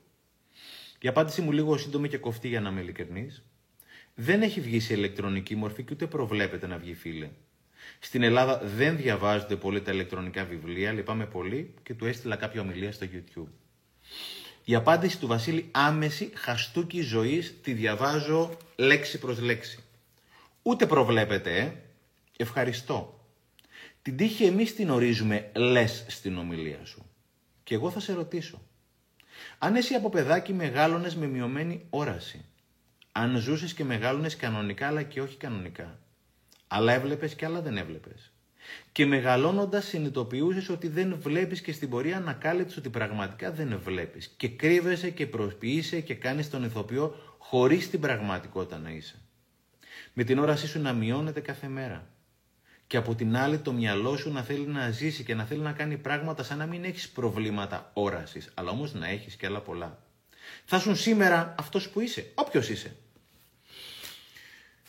Η 1.00 1.08
απάντηση 1.08 1.41
μου 1.41 1.52
λίγο 1.52 1.78
σύντομη 1.78 2.08
και 2.08 2.17
κοφτή 2.17 2.48
για 2.48 2.62
να 2.62 2.70
είμαι 2.70 2.82
ειλικρινής. 2.82 3.44
Δεν 4.15 4.41
έχει 4.41 4.62
βγει 4.62 4.80
σε 4.80 4.93
ηλεκτρονική 4.93 5.56
μορφή 5.56 5.84
και 5.84 5.93
ούτε 5.93 6.08
προβλέπεται 6.08 6.67
να 6.67 6.78
βγει, 6.78 6.93
φίλε. 6.93 7.30
Στην 8.00 8.24
Ελλάδα 8.24 8.62
δεν 8.63 8.97
διαβάζονται 8.97 9.56
πολύ 9.56 9.82
τα 9.82 9.91
ηλεκτρονικά 9.91 10.45
βιβλία, 10.45 10.91
λυπάμαι 10.91 11.26
πολύ 11.26 11.74
και 11.84 11.93
του 11.93 12.06
έστειλα 12.06 12.36
κάποια 12.36 12.62
ομιλία 12.62 12.91
στο 12.91 13.06
YouTube. 13.13 13.52
Η 14.65 14.76
απάντηση 14.76 15.19
του 15.19 15.28
Βασίλη 15.28 15.67
άμεση, 15.71 16.32
χαστούκι 16.34 17.02
ζωής, 17.02 17.62
τη 17.62 17.74
διαβάζω 17.74 18.58
λέξη 18.76 19.19
προς 19.19 19.39
λέξη. 19.39 19.84
Ούτε 20.62 20.86
προβλέπετε, 20.86 21.58
ε. 21.58 21.74
Ευχαριστώ. 22.38 23.26
Την 24.02 24.17
τύχη 24.17 24.43
εμείς 24.43 24.76
την 24.76 24.89
ορίζουμε 24.89 25.52
λες 25.56 26.06
στην 26.08 26.38
ομιλία 26.38 26.86
σου. 26.86 27.06
Και 27.63 27.76
εγώ 27.76 27.89
θα 27.89 28.00
σε 28.00 28.13
ρωτήσω. 28.13 28.62
Αν 29.58 29.76
εσύ 29.76 29.93
από 29.93 30.10
παιδάκι 30.10 30.54
μεγάλωνες 30.54 31.15
με 31.15 31.26
μειωμένη 31.26 31.86
όραση, 31.89 32.45
αν 33.12 33.38
ζούσες 33.38 33.74
και 33.74 33.84
μεγάλωνες 33.84 34.36
κανονικά 34.36 34.88
αλλά 34.88 35.04
και 35.04 35.21
όχι 35.21 35.38
κανονικά, 35.38 36.00
αλλά 36.67 36.93
έβλεπες 36.93 37.36
και 37.36 37.45
άλλα 37.45 37.62
δεν 37.62 37.78
έβλεπες, 37.78 38.32
και 38.91 39.06
μεγαλώνοντας 39.06 39.86
συνειδητοποιούσες 39.86 40.69
ότι 40.69 40.88
δεν 40.88 41.15
βλέπεις 41.19 41.62
και 41.62 41.71
στην 41.71 41.89
πορεία 41.89 42.17
ανακάλυψες 42.17 42.78
ότι 42.78 42.89
πραγματικά 42.89 43.52
δεν 43.52 43.80
βλέπεις 43.84 44.34
και 44.38 44.50
κρύβεσαι 44.50 45.10
και 45.10 45.28
προσποιείσαι 45.28 46.00
και 46.00 46.15
κάνεις 46.15 46.50
τον 46.50 46.63
ηθοποιό 46.63 47.36
χωρίς 47.38 47.89
την 47.89 48.00
πραγματικότητα 48.00 48.78
να 48.78 48.89
είσαι. 48.89 49.15
Με 50.13 50.24
την 50.24 50.39
όρασή 50.39 50.67
σου 50.67 50.82
να 50.82 50.93
μειώνεται 50.93 51.39
κάθε 51.39 51.67
μέρα 51.67 52.08
και 52.88 52.97
από 52.97 53.15
την 53.15 53.38
άλλη 53.38 53.58
το 53.58 53.74
μυαλό 53.74 54.17
σου 54.17 54.32
να 54.32 54.41
θέλει 54.41 54.67
να 54.67 54.89
ζήσει 54.89 55.24
και 55.24 55.36
να 55.36 55.45
θέλει 55.45 55.62
να 55.62 55.71
κάνει 55.71 55.97
πράγματα 55.97 56.43
σαν 56.43 56.58
να 56.58 56.65
μην 56.65 56.84
έχεις 56.84 57.10
προβλήματα 57.10 57.91
όρασης, 57.93 58.52
αλλά 58.54 58.69
όμως 58.69 58.93
να 58.93 59.08
έχεις 59.08 59.36
και 59.36 59.45
άλλα 59.45 59.62
πολλά. 59.62 60.04
Θα 60.65 60.80
σου 60.80 60.95
σήμερα 60.95 61.56
αυτός 61.60 61.89
που 61.89 62.00
είσαι, 62.00 62.32
όποιος 62.36 62.69
είσαι. 62.69 62.95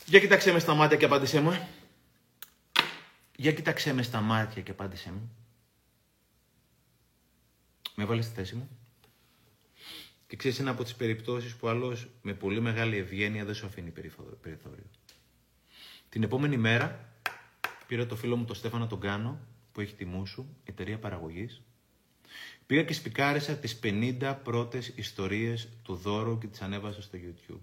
Για 0.07 0.21
κοιτάξε 0.21 0.53
με 0.53 0.59
στα 0.59 0.75
μάτια 0.75 0.97
και 0.97 1.05
απάντησέ 1.05 1.41
μου. 1.41 1.51
Ε. 1.51 1.69
Για 3.37 3.53
κοιτάξε 3.53 3.93
με 3.93 4.03
στα 4.03 4.21
μάτια 4.21 4.63
και 4.63 4.71
απάντησέ 4.71 5.11
μου. 5.11 5.37
Με 7.95 8.05
βάλεις 8.05 8.25
στη 8.25 8.35
θέση 8.35 8.55
μου. 8.55 8.69
Και 10.27 10.37
ξέρεις 10.37 10.59
ένα 10.59 10.71
από 10.71 10.83
τις 10.83 10.95
περιπτώσεις 10.95 11.55
που 11.55 11.69
άλλος 11.69 12.09
με 12.23 12.35
πολύ 12.35 12.61
μεγάλη 12.61 12.97
ευγένεια 12.97 13.45
δεν 13.45 13.55
σου 13.55 13.67
αφήνει 13.67 13.91
περιθώριο. 14.41 14.91
Την 16.09 16.23
επόμενη 16.23 16.57
μέρα 16.57 17.13
Πήρα 17.93 18.07
το 18.07 18.17
φίλο 18.17 18.37
μου 18.37 18.45
το 18.45 18.55
Στέφανο 18.55 18.87
τον 18.87 19.01
Κάνο, 19.01 19.41
που 19.73 19.81
έχει 19.81 19.95
τη 19.95 20.05
Μούσου, 20.05 20.47
εταιρεία 20.65 20.99
παραγωγής. 20.99 21.63
Πήγα 22.67 22.83
και 22.83 22.93
σπικάρισα 22.93 23.55
τις 23.55 23.79
50 23.83 24.39
πρώτες 24.43 24.93
ιστορίες 24.95 25.69
του 25.83 25.95
δώρου 25.95 26.39
και 26.39 26.47
τις 26.47 26.61
ανέβασα 26.61 27.03
στο 27.03 27.19
YouTube. 27.19 27.61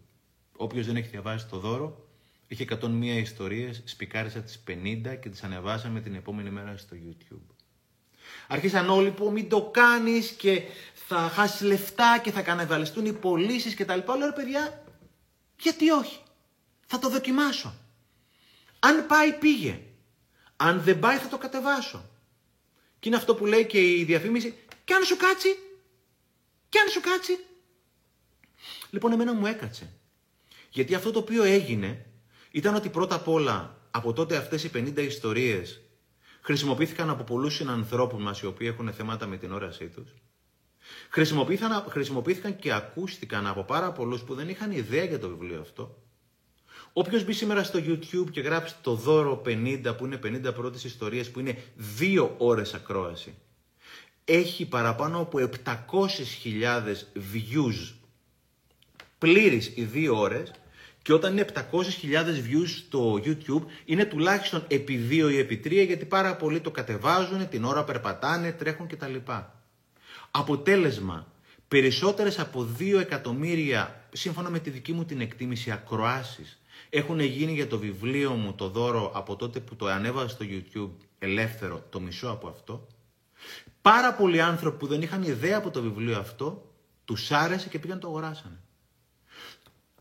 Όποιος 0.58 0.86
δεν 0.86 0.96
έχει 0.96 1.08
διαβάσει 1.08 1.48
το 1.48 1.60
δώρο, 1.60 2.09
είχε 2.52 2.66
101 2.82 3.04
ιστορίες, 3.04 3.82
σπικάρισα 3.86 4.40
τις 4.40 4.64
50 4.68 5.16
και 5.22 5.30
τις 5.30 5.44
ανεβάσαμε 5.44 6.02
την 6.02 6.16
επόμενη 6.16 6.50
μέρα 6.50 6.78
στο 6.78 6.96
YouTube. 6.96 7.56
Αρχίσαν 8.48 8.90
όλοι 8.90 9.12
που 9.12 9.32
μην 9.32 9.50
το 9.50 9.70
κάνεις 9.74 10.30
και 10.30 10.62
θα 10.94 11.18
χάσεις 11.18 11.62
λεφτά 11.62 12.20
και 12.24 12.32
θα 12.32 12.42
κανεβαλιστούν 12.42 13.06
οι 13.06 13.14
πωλήσεις 13.14 13.76
και 13.76 13.86
τα 13.86 13.96
λοιπά. 13.96 14.16
Λέω 14.16 14.34
παιδιά, 14.34 14.84
γιατί 15.60 15.90
όχι; 15.90 16.20
Θα 16.86 17.00
το 17.00 17.10
δοκιμάσω. 17.10 17.76
Αν 18.80 19.06
πάει 19.08 19.34
πήγε. 19.34 19.82
Αν 20.56 20.82
δεν 20.82 21.00
πάει 21.00 21.18
θα 21.18 21.28
το 21.28 21.38
κατεβάσω. 21.38 22.10
Και 23.00 23.08
είναι 23.08 23.18
αυτό 23.18 23.36
που 23.36 23.46
λέει 23.46 23.66
και 23.66 23.96
η 23.96 24.04
διαφήμιση. 24.04 24.56
Και 24.84 24.94
αν 24.94 25.04
σου 25.04 25.18
κάτσει. 25.18 25.58
Και 26.70 26.80
αν 26.80 26.88
σου 26.88 27.02
κάτσει. 27.02 27.40
Λοιπόν, 28.90 29.12
εμένα 29.12 29.34
μου 29.34 29.46
έκατσε. 29.46 29.94
Γιατί 30.70 30.96
αυτό 30.96 31.12
το 31.12 31.20
οποίο 31.20 31.44
έγινε 31.44 32.09
ήταν 32.52 32.76
ότι 32.76 32.90
πρώτα 32.90 33.16
απ' 33.16 33.28
όλα 33.28 33.78
από 33.92 34.14
τότε 34.14 34.38
αυτές 34.38 34.64
οι 34.64 34.72
50 34.74 35.02
ιστορίες 35.02 35.82
χρησιμοποιήθηκαν 36.42 37.10
από 37.10 37.24
πολλούς 37.24 37.56
συνανθρώπους 37.56 38.24
μας 38.24 38.42
οι 38.42 38.46
οποίοι 38.46 38.68
έχουν 38.72 38.94
θέματα 38.94 39.26
με 39.26 39.38
την 39.38 39.52
όρασή 39.52 39.88
τους. 39.88 40.14
Χρησιμοποιήθηκαν, 41.10 41.86
χρησιμοποιήθηκαν 41.90 42.56
και 42.56 42.74
ακούστηκαν 42.74 43.48
από 43.48 43.64
πάρα 43.64 43.92
πολλούς 43.92 44.22
που 44.22 44.34
δεν 44.34 44.50
είχαν 44.50 44.72
ιδέα 44.72 45.04
για 45.04 45.20
το 45.20 45.30
βιβλίο 45.30 45.60
αυτό 45.62 45.98
Όποιος 46.94 47.24
μπει 47.24 47.34
σήμερα 47.34 47.64
στο 47.64 47.80
YouTube 47.80 48.32
και 48.32 48.42
γράψει 48.42 48.76
το 48.82 48.94
δώρο 48.94 49.42
50, 49.46 49.96
που 49.98 50.06
είναι 50.06 50.20
50 50.24 50.54
πρώτες 50.54 50.84
ιστορίες, 50.84 51.32
που 51.32 51.40
είναι 51.40 51.64
2 52.00 52.30
ώρες 52.38 52.74
ακρόαση, 52.74 53.34
έχει 54.26 54.68
παραπάνω 54.68 55.20
από 55.20 55.38
700.000 55.38 57.08
views 57.16 57.94
πλήρης 59.18 59.68
οι 59.68 59.90
2 59.94 60.10
ώρες 60.14 60.52
και 61.02 61.14
όταν 61.14 61.32
είναι 61.32 61.46
700.000 61.54 61.64
views 62.28 62.68
στο 62.68 63.22
YouTube 63.24 63.64
είναι 63.86 64.06
τουλάχιστον 64.06 64.64
επί 64.68 65.08
2 65.10 65.32
ή 65.32 65.38
επί 65.38 65.62
3 65.66 65.86
γιατί 65.86 66.06
πάρα 66.06 66.36
πολλοί 66.36 66.60
το 66.60 66.72
κατεβάζουν, 66.72 67.50
την 67.50 67.64
ώρα 67.64 67.84
περπατάνε, 67.84 68.52
τρέχουν 68.52 68.88
κτλ. 68.88 69.16
Αποτέλεσμα, 70.32 71.28
περισσότερες 71.68 72.40
από 72.40 72.68
2 72.80 73.00
εκατομμύρια, 73.00 74.08
σύμφωνα 74.12 74.50
με 74.50 74.60
τη 74.60 74.70
δική 74.70 74.94
μου 74.94 75.06
την 75.06 75.22
εκτίμηση, 75.22 75.72
ακροάσεις 75.72 76.60
έχουν 76.90 77.20
γίνει 77.20 77.54
για 77.54 77.68
το 77.68 77.78
βιβλίο 77.78 78.32
μου 78.32 78.54
το 78.54 78.70
δώρο 78.70 79.12
από 79.16 79.36
τότε 79.36 79.60
που 79.60 79.76
το 79.76 79.86
ανέβασα 79.86 80.30
στο 80.30 80.46
YouTube 80.50 81.06
ελεύθερο 81.20 81.84
το 81.90 82.00
μισό 82.00 82.30
από 82.30 82.48
αυτό. 82.48 82.88
Πάρα 83.82 84.14
πολλοί 84.14 84.42
άνθρωποι 84.42 84.78
που 84.78 84.88
δεν 84.88 85.02
είχαν 85.02 85.24
ιδέα 85.24 85.58
από 85.58 85.70
το 85.70 85.82
βιβλίο 85.82 86.20
αυτό, 86.20 86.72
τους 87.06 87.32
άρεσε 87.32 87.70
και 87.70 87.80
πήγαν 87.80 88.00
το 88.00 88.08
αγοράσανε. 88.08 88.62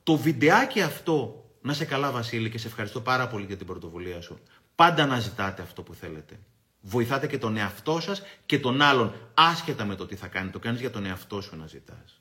Το 0.08 0.16
βιντεάκι 0.16 0.80
αυτό, 0.80 1.44
να 1.62 1.72
σε 1.72 1.84
καλά 1.84 2.10
Βασίλη 2.10 2.50
και 2.50 2.58
σε 2.58 2.66
ευχαριστώ 2.66 3.00
πάρα 3.00 3.28
πολύ 3.28 3.44
για 3.46 3.56
την 3.56 3.66
πρωτοβουλία 3.66 4.20
σου. 4.20 4.38
Πάντα 4.74 5.06
να 5.06 5.20
ζητάτε 5.20 5.62
αυτό 5.62 5.82
που 5.82 5.94
θέλετε. 5.94 6.38
Βοηθάτε 6.80 7.26
και 7.26 7.38
τον 7.38 7.56
εαυτό 7.56 8.00
σας 8.00 8.22
και 8.46 8.58
τον 8.58 8.80
άλλον, 8.82 9.30
άσχετα 9.34 9.84
με 9.84 9.94
το 9.94 10.06
τι 10.06 10.16
θα 10.16 10.26
κάνει. 10.26 10.50
Το 10.50 10.58
κάνεις 10.58 10.80
για 10.80 10.90
τον 10.90 11.04
εαυτό 11.04 11.40
σου 11.40 11.56
να 11.56 11.66
ζητάς. 11.66 12.20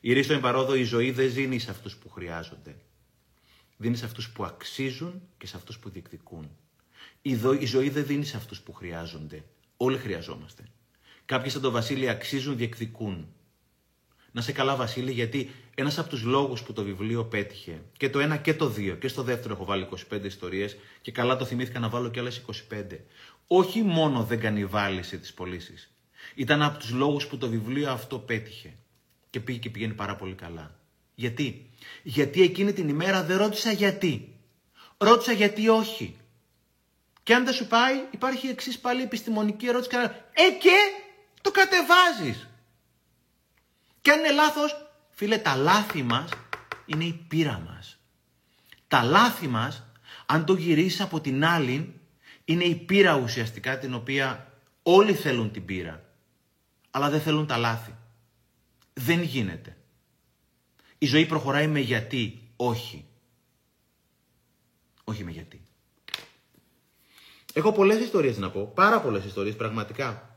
Η 0.00 0.12
Ρίστο 0.12 0.32
Εμπαρόδο, 0.32 0.74
η 0.74 0.82
ζωή 0.82 1.10
δεν 1.10 1.32
δίνει 1.32 1.58
σε 1.58 1.70
αυτούς 1.70 1.96
που 1.96 2.08
χρειάζονται. 2.10 2.76
Δίνει 3.76 3.96
σε 3.96 4.04
αυτούς 4.04 4.30
που 4.30 4.44
αξίζουν 4.44 5.22
και 5.38 5.46
σε 5.46 5.56
αυτούς 5.56 5.78
που 5.78 5.90
διεκδικούν. 5.90 6.50
Η 7.22 7.66
ζωή 7.66 7.90
δεν 7.90 8.06
δίνει 8.06 8.24
σε 8.24 8.36
αυτούς 8.36 8.60
που 8.60 8.72
χρειάζονται. 8.72 9.44
Όλοι 9.76 9.98
χρειαζόμαστε. 9.98 10.62
Κάποιοι 11.24 11.50
σαν 11.50 11.60
τον 11.60 11.72
Βασίλη 11.72 12.08
αξίζουν, 12.08 12.56
διεκδικούν. 12.56 13.28
Να 14.32 14.40
σε 14.40 14.52
καλά, 14.52 14.76
Βασίλη, 14.76 15.12
γιατί 15.12 15.50
ένας 15.78 15.98
από 15.98 16.08
τους 16.08 16.22
λόγους 16.22 16.62
που 16.62 16.72
το 16.72 16.82
βιβλίο 16.82 17.24
πέτυχε, 17.24 17.82
και 17.96 18.10
το 18.10 18.18
ένα 18.18 18.36
και 18.36 18.54
το 18.54 18.68
δύο, 18.68 18.94
και 18.94 19.08
στο 19.08 19.22
δεύτερο 19.22 19.54
έχω 19.54 19.64
βάλει 19.64 19.88
25 20.12 20.24
ιστορίες, 20.24 20.76
και 21.02 21.12
καλά 21.12 21.36
το 21.36 21.44
θυμήθηκα 21.44 21.78
να 21.78 21.88
βάλω 21.88 22.10
και 22.10 22.20
άλλες 22.20 22.42
25. 22.70 23.04
Όχι 23.46 23.82
μόνο 23.82 24.24
δεν 24.24 24.40
κανιβάλισε 24.40 25.16
τι 25.16 25.32
πωλήσει. 25.34 25.74
Ήταν 26.34 26.62
από 26.62 26.78
τους 26.78 26.90
λόγους 26.90 27.26
που 27.26 27.38
το 27.38 27.48
βιβλίο 27.48 27.90
αυτό 27.90 28.18
πέτυχε. 28.18 28.76
Και 29.30 29.40
πήγε 29.40 29.58
και 29.58 29.70
πηγαίνει 29.70 29.92
πάρα 29.92 30.16
πολύ 30.16 30.34
καλά. 30.34 30.78
Γιατί; 31.14 31.70
Γιατί 32.02 32.42
εκείνη 32.42 32.72
την 32.72 32.88
ημέρα 32.88 33.22
δεν 33.22 33.36
ρώτησα 33.36 33.72
γιατί. 33.72 34.38
Ρώτησα 34.98 35.32
γιατί 35.32 35.68
όχι. 35.68 36.16
Και 37.22 37.34
αν 37.34 37.44
δεν 37.44 37.54
σου 37.54 37.66
πάει, 37.66 37.94
υπάρχει 38.10 38.46
εξής 38.46 38.78
πάλι 38.78 39.02
επιστημονική 39.02 39.66
ερώτηση. 39.66 39.96
Ε, 40.32 40.50
και 40.60 40.76
το 41.40 41.50
κατεβάζεις. 41.50 42.48
Και 44.02 44.10
αν 44.10 44.18
είναι 44.18 44.32
λάθος, 44.32 44.85
φίλε, 45.16 45.38
τα 45.38 45.54
λάθη 45.56 46.02
μας 46.02 46.28
είναι 46.86 47.04
η 47.04 47.24
πείρα 47.28 47.58
μας. 47.58 47.98
Τα 48.88 49.02
λάθη 49.02 49.48
μας, 49.48 49.84
αν 50.26 50.44
το 50.44 50.54
γυρίσεις 50.54 51.00
από 51.00 51.20
την 51.20 51.44
άλλη, 51.44 52.00
είναι 52.44 52.64
η 52.64 52.74
πείρα 52.74 53.14
ουσιαστικά 53.16 53.78
την 53.78 53.94
οποία 53.94 54.52
όλοι 54.82 55.14
θέλουν 55.14 55.50
την 55.50 55.64
πείρα. 55.64 56.04
Αλλά 56.90 57.10
δεν 57.10 57.20
θέλουν 57.20 57.46
τα 57.46 57.56
λάθη. 57.56 57.94
Δεν 58.92 59.22
γίνεται. 59.22 59.76
Η 60.98 61.06
ζωή 61.06 61.26
προχωράει 61.26 61.66
με 61.66 61.80
γιατί, 61.80 62.48
όχι. 62.56 63.06
Όχι 65.04 65.24
με 65.24 65.30
γιατί. 65.30 65.60
Έχω 67.52 67.72
πολλές 67.72 68.00
ιστορίες 68.00 68.38
να 68.38 68.50
πω, 68.50 68.72
πάρα 68.74 69.00
πολλές 69.00 69.24
ιστορίες 69.24 69.56
πραγματικά. 69.56 70.36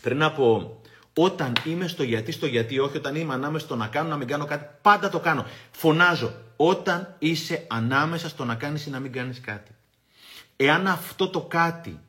Πριν 0.00 0.22
από 0.22 0.77
όταν 1.20 1.52
είμαι 1.64 1.86
στο 1.86 2.02
γιατί, 2.02 2.32
στο 2.32 2.46
γιατί, 2.46 2.78
όχι 2.78 2.96
όταν 2.96 3.14
είμαι 3.14 3.34
ανάμεσα 3.34 3.64
στο 3.64 3.76
να 3.76 3.88
κάνω, 3.88 4.08
να 4.08 4.16
μην 4.16 4.26
κάνω 4.26 4.44
κάτι, 4.44 4.66
πάντα 4.82 5.08
το 5.08 5.20
κάνω. 5.20 5.46
Φωνάζω. 5.70 6.34
Όταν 6.56 7.16
είσαι 7.18 7.66
ανάμεσα 7.68 8.28
στο 8.28 8.44
να 8.44 8.54
κάνεις 8.54 8.86
ή 8.86 8.90
να 8.90 9.00
μην 9.00 9.12
κάνεις 9.12 9.40
κάτι. 9.40 9.74
Εάν 10.56 10.86
αυτό 10.86 11.28
το 11.28 11.40
κάτι 11.40 12.00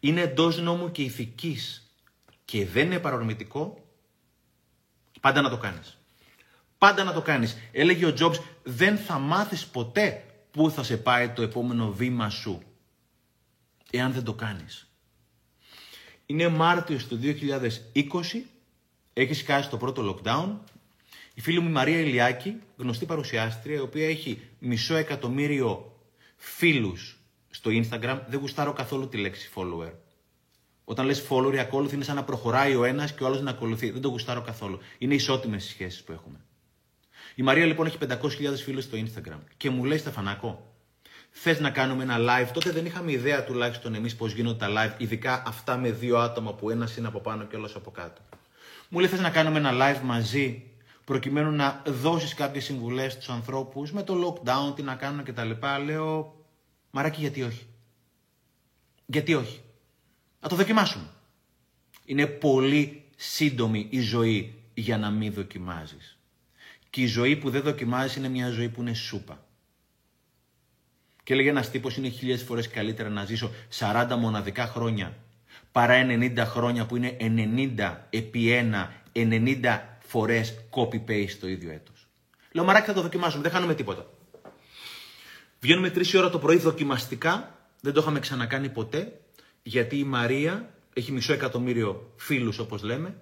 είναι 0.00 0.20
εντός 0.20 0.58
νόμου 0.58 0.90
και 0.90 1.02
ηθικής 1.02 1.90
και 2.44 2.66
δεν 2.66 2.86
είναι 2.86 2.98
παρορμητικό, 2.98 3.84
πάντα 5.20 5.40
να 5.40 5.50
το 5.50 5.56
κάνεις. 5.56 5.98
Πάντα 6.78 7.04
να 7.04 7.12
το 7.12 7.22
κάνεις. 7.22 7.56
Έλεγε 7.72 8.06
ο 8.06 8.12
Τζόμπς, 8.12 8.40
δεν 8.62 8.96
θα 8.96 9.18
μάθεις 9.18 9.66
ποτέ 9.66 10.24
πού 10.50 10.70
θα 10.70 10.82
σε 10.82 10.96
πάει 10.96 11.28
το 11.28 11.42
επόμενο 11.42 11.92
βήμα 11.92 12.30
σου, 12.30 12.62
εάν 13.90 14.12
δεν 14.12 14.24
το 14.24 14.34
κάνεις. 14.34 14.90
Είναι 16.26 16.48
Μάρτιος 16.48 17.06
του 17.06 17.16
2020, 17.16 18.50
έχεις 19.20 19.38
σκάσει 19.38 19.68
το 19.70 19.76
πρώτο 19.76 20.18
lockdown. 20.22 20.48
Η 21.34 21.40
φίλη 21.40 21.60
μου 21.60 21.68
η 21.68 21.72
Μαρία 21.72 21.98
Ηλιάκη, 21.98 22.58
γνωστή 22.76 23.06
παρουσιάστρια, 23.06 23.76
η 23.76 23.80
οποία 23.80 24.08
έχει 24.08 24.40
μισό 24.58 24.94
εκατομμύριο 24.94 25.92
φίλους 26.36 27.18
στο 27.50 27.70
Instagram, 27.70 28.20
δεν 28.28 28.40
γουστάρω 28.40 28.72
καθόλου 28.72 29.08
τη 29.08 29.16
λέξη 29.16 29.50
follower. 29.54 29.92
Όταν 30.84 31.06
λες 31.06 31.26
follower, 31.28 31.54
η 31.54 31.58
ακόλουθη 31.58 31.94
είναι 31.94 32.04
σαν 32.04 32.14
να 32.14 32.24
προχωράει 32.24 32.74
ο 32.74 32.84
ένας 32.84 33.12
και 33.12 33.22
ο 33.22 33.26
άλλος 33.26 33.40
να 33.40 33.50
ακολουθεί. 33.50 33.90
Δεν 33.90 34.00
το 34.00 34.08
γουστάρω 34.08 34.42
καθόλου. 34.42 34.78
Είναι 34.98 35.14
ισότιμες 35.14 35.64
οι 35.64 35.68
σχέσεις 35.68 36.02
που 36.02 36.12
έχουμε. 36.12 36.44
Η 37.34 37.42
Μαρία 37.42 37.66
λοιπόν 37.66 37.86
έχει 37.86 37.98
500.000 38.08 38.18
φίλους 38.64 38.84
στο 38.84 38.96
Instagram 38.96 39.40
και 39.56 39.70
μου 39.70 39.84
λέει 39.84 39.98
Στεφανάκο, 39.98 40.74
θες 41.30 41.60
να 41.60 41.70
κάνουμε 41.70 42.02
ένα 42.02 42.16
live; 42.18 42.50
Τότε 42.52 42.70
δεν 42.70 42.86
είχαμε 42.86 43.12
ιδέα 43.12 43.44
τουλάχιστον 43.44 43.94
εμείς 43.94 44.16
πώς 44.16 44.32
γίνονται 44.32 44.58
τα 44.58 44.68
live, 44.68 45.00
ειδικά 45.00 45.42
αυτά 45.46 45.76
με 45.76 45.90
δύο 45.90 46.18
άτομα 46.18 46.54
που 46.54 46.70
ένα 46.70 46.88
είναι 46.98 47.06
από 47.06 47.20
πάνω 47.20 47.44
και 47.44 47.56
όλος 47.56 47.74
από 47.74 47.90
κάτω. 47.90 48.20
Μου 48.88 48.98
λέει 48.98 49.08
θες 49.08 49.20
να 49.20 49.30
κάνουμε 49.30 49.58
ένα 49.58 49.70
live 49.72 50.00
μαζί, 50.02 50.70
προκειμένου 51.04 51.50
να 51.50 51.82
δώσεις 51.86 52.34
κάποιες 52.34 52.64
συμβουλές 52.64 53.12
στους 53.12 53.28
ανθρώπους 53.28 53.92
με 53.92 54.02
το 54.02 54.14
lockdown, 54.14 54.76
τι 54.76 54.82
να 54.82 54.94
κάνουν 54.94 55.24
κτλ. 55.24 55.50
Λέω, 55.84 56.36
Μαράκι, 56.90 57.20
γιατί 57.20 57.42
όχι; 57.42 57.66
Γιατί 59.06 59.34
όχι; 59.34 59.60
Να 60.40 60.48
το 60.48 60.56
δοκιμάσουμε. 60.56 61.10
Είναι 62.04 62.26
πολύ 62.26 63.04
σύντομη 63.16 63.86
η 63.90 64.00
ζωή 64.00 64.54
για 64.74 64.98
να 64.98 65.10
μην 65.10 65.32
δοκιμάζεις. 65.32 66.18
Και 66.90 67.00
η 67.02 67.06
ζωή 67.06 67.36
που 67.36 67.50
δεν 67.50 67.62
δοκιμάζεις 67.62 68.16
είναι 68.16 68.28
μια 68.28 68.50
ζωή 68.50 68.68
που 68.68 68.80
είναι 68.80 68.94
σούπα. 68.94 69.46
Και 71.22 71.32
έλεγε 71.32 71.48
ένας 71.48 71.70
τύπος 71.70 71.96
είναι 71.96 72.08
χίλιες 72.08 72.42
φορές 72.42 72.68
καλύτερα 72.68 73.08
να 73.08 73.24
ζήσω 73.24 73.50
40 73.78 74.16
μοναδικά 74.18 74.66
χρόνια 74.66 75.16
παρά 75.76 76.06
90 76.08 76.36
χρόνια 76.36 76.86
που 76.86 76.96
είναι 76.96 77.16
90 77.78 77.96
επί 78.10 78.70
1, 78.72 78.88
90 79.12 79.78
φορές 79.98 80.54
copy-paste 80.70 81.36
το 81.40 81.48
ίδιο 81.48 81.70
έτος. 81.70 82.06
Λέω 82.52 82.64
μαράκι 82.64 82.86
θα 82.86 82.92
το 82.92 83.02
δοκιμάσουμε, 83.02 83.42
δεν 83.42 83.52
χάνουμε 83.52 83.74
τίποτα. 83.74 84.06
Βγαίνουμε 85.60 85.92
3 85.94 86.14
ώρα 86.18 86.30
το 86.30 86.38
πρωί 86.38 86.56
δοκιμαστικά, 86.56 87.58
δεν 87.80 87.92
το 87.92 88.00
είχαμε 88.00 88.18
ξανακάνει 88.18 88.68
ποτέ, 88.68 89.20
γιατί 89.62 89.98
η 89.98 90.04
Μαρία 90.04 90.74
έχει 90.92 91.12
μισό 91.12 91.32
εκατομμύριο 91.32 92.12
φίλους 92.16 92.58
όπως 92.58 92.82
λέμε, 92.82 93.14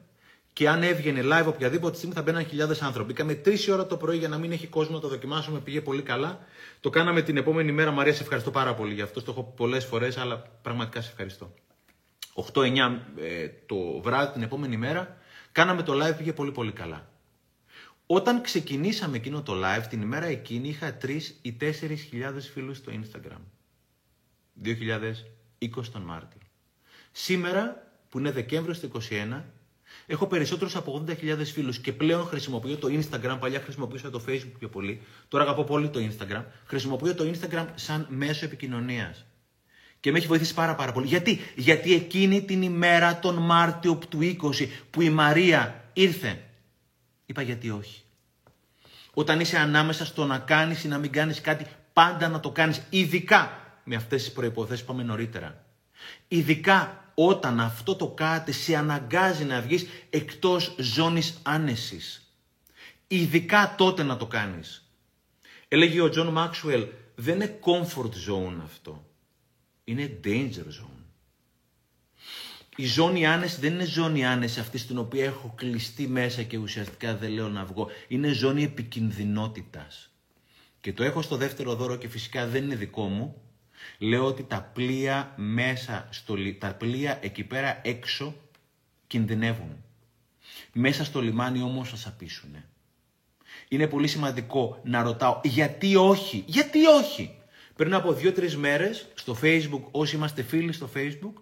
και 0.53 0.69
αν 0.69 0.83
έβγαινε 0.83 1.21
live 1.25 1.47
οποιαδήποτε 1.47 1.97
στιγμή 1.97 2.15
θα 2.15 2.23
μπαίναν 2.23 2.47
χιλιάδες 2.47 2.83
άνθρωποι. 2.83 3.09
Μπήκαμε 3.09 3.35
τρεις 3.35 3.69
ώρα 3.69 3.87
το 3.87 3.97
πρωί 3.97 4.17
για 4.17 4.29
να 4.29 4.39
μην 4.39 4.53
έχει 4.53 4.67
κόσμο 4.67 4.95
να 4.95 5.01
το 5.01 5.09
δοκιμάσουμε. 5.09 5.59
Πήγε 5.59 5.81
πολύ 5.81 6.03
καλά. 6.03 6.39
Το 6.81 6.91
κάναμε 6.91 7.23
την 7.23 7.37
επόμενη 7.37 7.73
μέρα. 7.73 7.91
Μαρία, 7.91 8.15
σε 8.15 8.23
ευχαριστώ 8.23 8.51
πάρα 8.51 8.75
πολύ 8.75 8.95
για 8.95 9.05
αυτό. 9.05 9.23
Το 9.23 9.31
έχω 9.31 9.53
πολλές 9.57 9.85
φορές, 9.85 10.17
αλλά 10.19 10.39
πραγματικά 10.63 11.01
σε 11.01 11.11
ευχαριστώ. 11.11 11.55
8-9 12.53 12.99
ε, 13.19 13.49
το 13.67 14.01
βράδυ 14.01 14.33
την 14.33 14.43
επόμενη 14.43 14.77
μέρα 14.77 15.17
κάναμε 15.53 15.83
το 15.83 15.93
live. 15.93 16.17
Πήγε 16.17 16.33
πολύ 16.33 16.53
πολύ 16.53 16.73
καλά. 16.73 17.09
Όταν 18.07 18.43
ξεκινήσαμε 18.43 19.17
εκείνο 19.17 19.43
το 19.43 19.53
live, 19.65 19.87
την 19.89 20.03
ημέρα 20.03 20.27
εκείνη 20.27 20.69
είχα 20.69 20.97
3 21.03 21.21
ή 21.43 21.57
4 21.61 21.73
χιλιάδες 22.09 22.51
φίλους 22.51 22.77
στο 22.77 22.93
Instagram. 22.93 23.41
2020 24.65 24.75
τον 25.93 26.03
Μάρτιο. 26.03 26.41
Σήμερα, 27.13 27.93
που 28.09 28.19
είναι 28.19 28.31
Δεκέμβριος 28.31 28.81
του 28.81 28.91
2021, 29.11 29.43
Έχω 30.07 30.27
περισσότερους 30.27 30.77
από 30.77 31.05
80.000 31.07 31.45
φίλους 31.45 31.79
και 31.79 31.93
πλέον 31.93 32.27
χρησιμοποιώ 32.27 32.77
το 32.77 32.89
Instagram. 32.91 33.37
Παλιά 33.41 33.61
χρησιμοποιούσα 33.61 34.11
το 34.11 34.23
Facebook 34.29 34.53
πιο 34.59 34.69
πολύ. 34.69 35.01
Τώρα 35.29 35.45
αγαπώ 35.45 35.65
πολύ 35.65 35.89
το 35.89 36.01
Instagram. 36.01 36.45
Χρησιμοποιώ 36.67 37.15
το 37.15 37.31
Instagram 37.33 37.67
σαν 37.75 38.07
μέσο 38.11 38.45
επικοινωνίας. 38.45 39.25
Και 40.05 40.11
με 40.13 40.19
έχει 40.19 40.27
βοηθήσει 40.27 40.55
πάρα, 40.55 40.75
πάρα 40.75 40.93
πολύ. 40.93 41.07
Γιατί; 41.07 41.41
Γιατί 41.57 41.95
εκείνη 41.95 42.43
την 42.43 42.63
ημέρα, 42.63 43.19
τον 43.19 43.35
Μάρτιο 43.35 43.99
του 44.09 44.19
20, 44.21 44.69
που 44.91 45.03
η 45.03 45.11
Μαρία 45.11 45.85
ήρθε, 45.93 46.43
είπα 47.27 47.43
γιατί 47.43 47.71
όχι. 47.71 48.03
Όταν 49.15 49.41
είσαι 49.41 49.59
ανάμεσα 49.59 50.05
στο 50.05 50.25
να 50.25 50.39
κάνεις 50.39 50.85
ή 50.85 50.89
να 50.89 50.99
μην 50.99 51.13
κάνεις 51.13 51.41
κάτι, 51.41 51.67
πάντα 51.93 52.29
να 52.29 52.41
το 52.41 52.51
κάνεις. 52.51 52.83
Ειδικά 52.91 53.61
με 53.85 53.95
αυτές 53.95 54.23
τις 54.23 54.33
προϋποθέσεις 54.33 54.85
που 54.85 54.93
είπαμε 54.93 55.09
νωρίτερα. 55.09 55.65
Ειδικά 56.29 57.05
όταν 57.15 57.61
αυτό 57.61 57.97
το 57.97 58.09
κάτι 58.09 58.53
σε 58.53 58.77
αναγκάζει 58.77 59.45
να 59.45 59.61
βγεις 59.61 59.87
εκτός 60.11 60.75
ζώνης 60.79 61.39
άνεσης. 61.43 62.35
Ειδικά 63.07 63.75
τότε 63.77 64.03
να 64.03 64.17
το 64.17 64.27
κάνεις. 64.27 64.89
Έλεγε 65.69 66.01
ο 66.01 66.09
Τζον 66.09 66.29
Μάξουελ, 66.29 66.87
δεν 67.15 67.35
είναι 67.35 67.59
comfort 67.65 68.31
zone 68.31 68.57
αυτό. 68.65 69.05
Είναι 69.85 70.21
danger 70.25 70.67
zone. 70.81 71.05
Η 72.77 72.87
ζώνη 72.87 73.27
άνεσης 73.27 73.61
δεν 73.61 73.73
είναι 73.73 73.85
ζώνη 73.85 74.27
άνεσης 74.27 74.61
αυτή 74.61 74.79
στην 74.79 74.99
οποία 74.99 75.25
έχω 75.25 75.53
κλειστεί 75.57 76.09
μέσα 76.09 76.43
και 76.43 76.57
ουσιαστικά 76.57 77.17
δεν 77.17 77.31
λέω 77.31 77.49
να 77.49 77.65
βγω. 77.65 77.89
Είναι 78.09 78.33
ζώνη 78.33 78.63
επικινδυνότητας. 78.63 80.11
Και 80.81 80.93
το 80.93 81.05
έχω 81.05 81.23
στο 81.23 81.37
δεύτερο 81.37 81.75
δώρο 81.75 81.97
και 81.97 82.09
φυσικά 82.09 82.47
δεν 82.47 82.65
είναι 82.65 82.75
δικό 82.75 83.09
μου. 83.09 83.43
Λέω 83.99 84.25
ότι 84.25 84.43
τα 84.43 84.71
πλοία 84.75 85.35
μέσα 85.37 86.09
στο 86.11 86.35
τα 86.59 86.75
πλοία 86.75 87.19
εκεί 87.23 87.45
πέρα 87.45 87.81
έξω 87.85 88.35
κινδυνεύουν. 89.07 89.85
Μέσα 90.73 91.05
στο 91.05 91.21
λιμάνι 91.21 91.63
όμως 91.63 91.89
θα 91.89 91.97
σαπίσουν. 91.97 92.57
Είναι 93.69 93.87
πολύ 93.87 94.09
σημαντικό 94.09 94.81
να 94.85 95.03
ρωτάω 95.03 95.41
γιατί 95.45 95.97
όχι, 95.97 96.45
γιατί 96.47 96.87
όχι. 96.87 97.39
Πριν 97.77 97.95
από 97.95 98.13
δύο-τρεις 98.13 98.57
μέρες 98.57 99.07
στο 99.15 99.37
facebook, 99.43 99.83
όσοι 99.91 100.17
είμαστε 100.17 100.43
φίλοι 100.43 100.73
στο 100.73 100.91
facebook, 100.95 101.33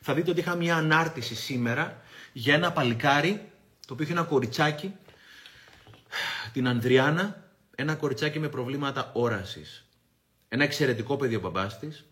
θα 0.00 0.14
δείτε 0.14 0.30
ότι 0.30 0.40
είχα 0.40 0.54
μια 0.54 0.76
ανάρτηση 0.76 1.34
σήμερα 1.34 2.02
για 2.32 2.54
ένα 2.54 2.72
παλικάρι, 2.72 3.50
το 3.86 3.92
οποίο 3.92 4.04
είχε 4.04 4.12
ένα 4.12 4.22
κοριτσάκι, 4.22 4.94
την 6.52 6.68
Ανδριάνα, 6.68 7.50
ένα 7.74 7.94
κοριτσάκι 7.94 8.38
με 8.38 8.48
προβλήματα 8.48 9.10
όρασης. 9.14 9.88
Ένα 10.48 10.64
εξαιρετικό 10.64 11.16
παιδί 11.16 11.34
ο 11.34 11.40
μπαμπάς 11.40 11.78
της, 11.78 12.04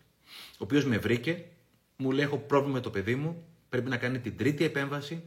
ο 0.52 0.58
οποίος 0.58 0.84
με 0.84 0.98
βρήκε, 0.98 1.44
μου 1.96 2.10
λέει: 2.10 2.24
Έχω 2.24 2.38
πρόβλημα 2.38 2.74
με 2.74 2.80
το 2.80 2.90
παιδί 2.90 3.14
μου, 3.14 3.44
πρέπει 3.68 3.88
να 3.88 3.96
κάνει 3.96 4.18
την 4.18 4.36
τρίτη 4.36 4.64
επέμβαση. 4.64 5.22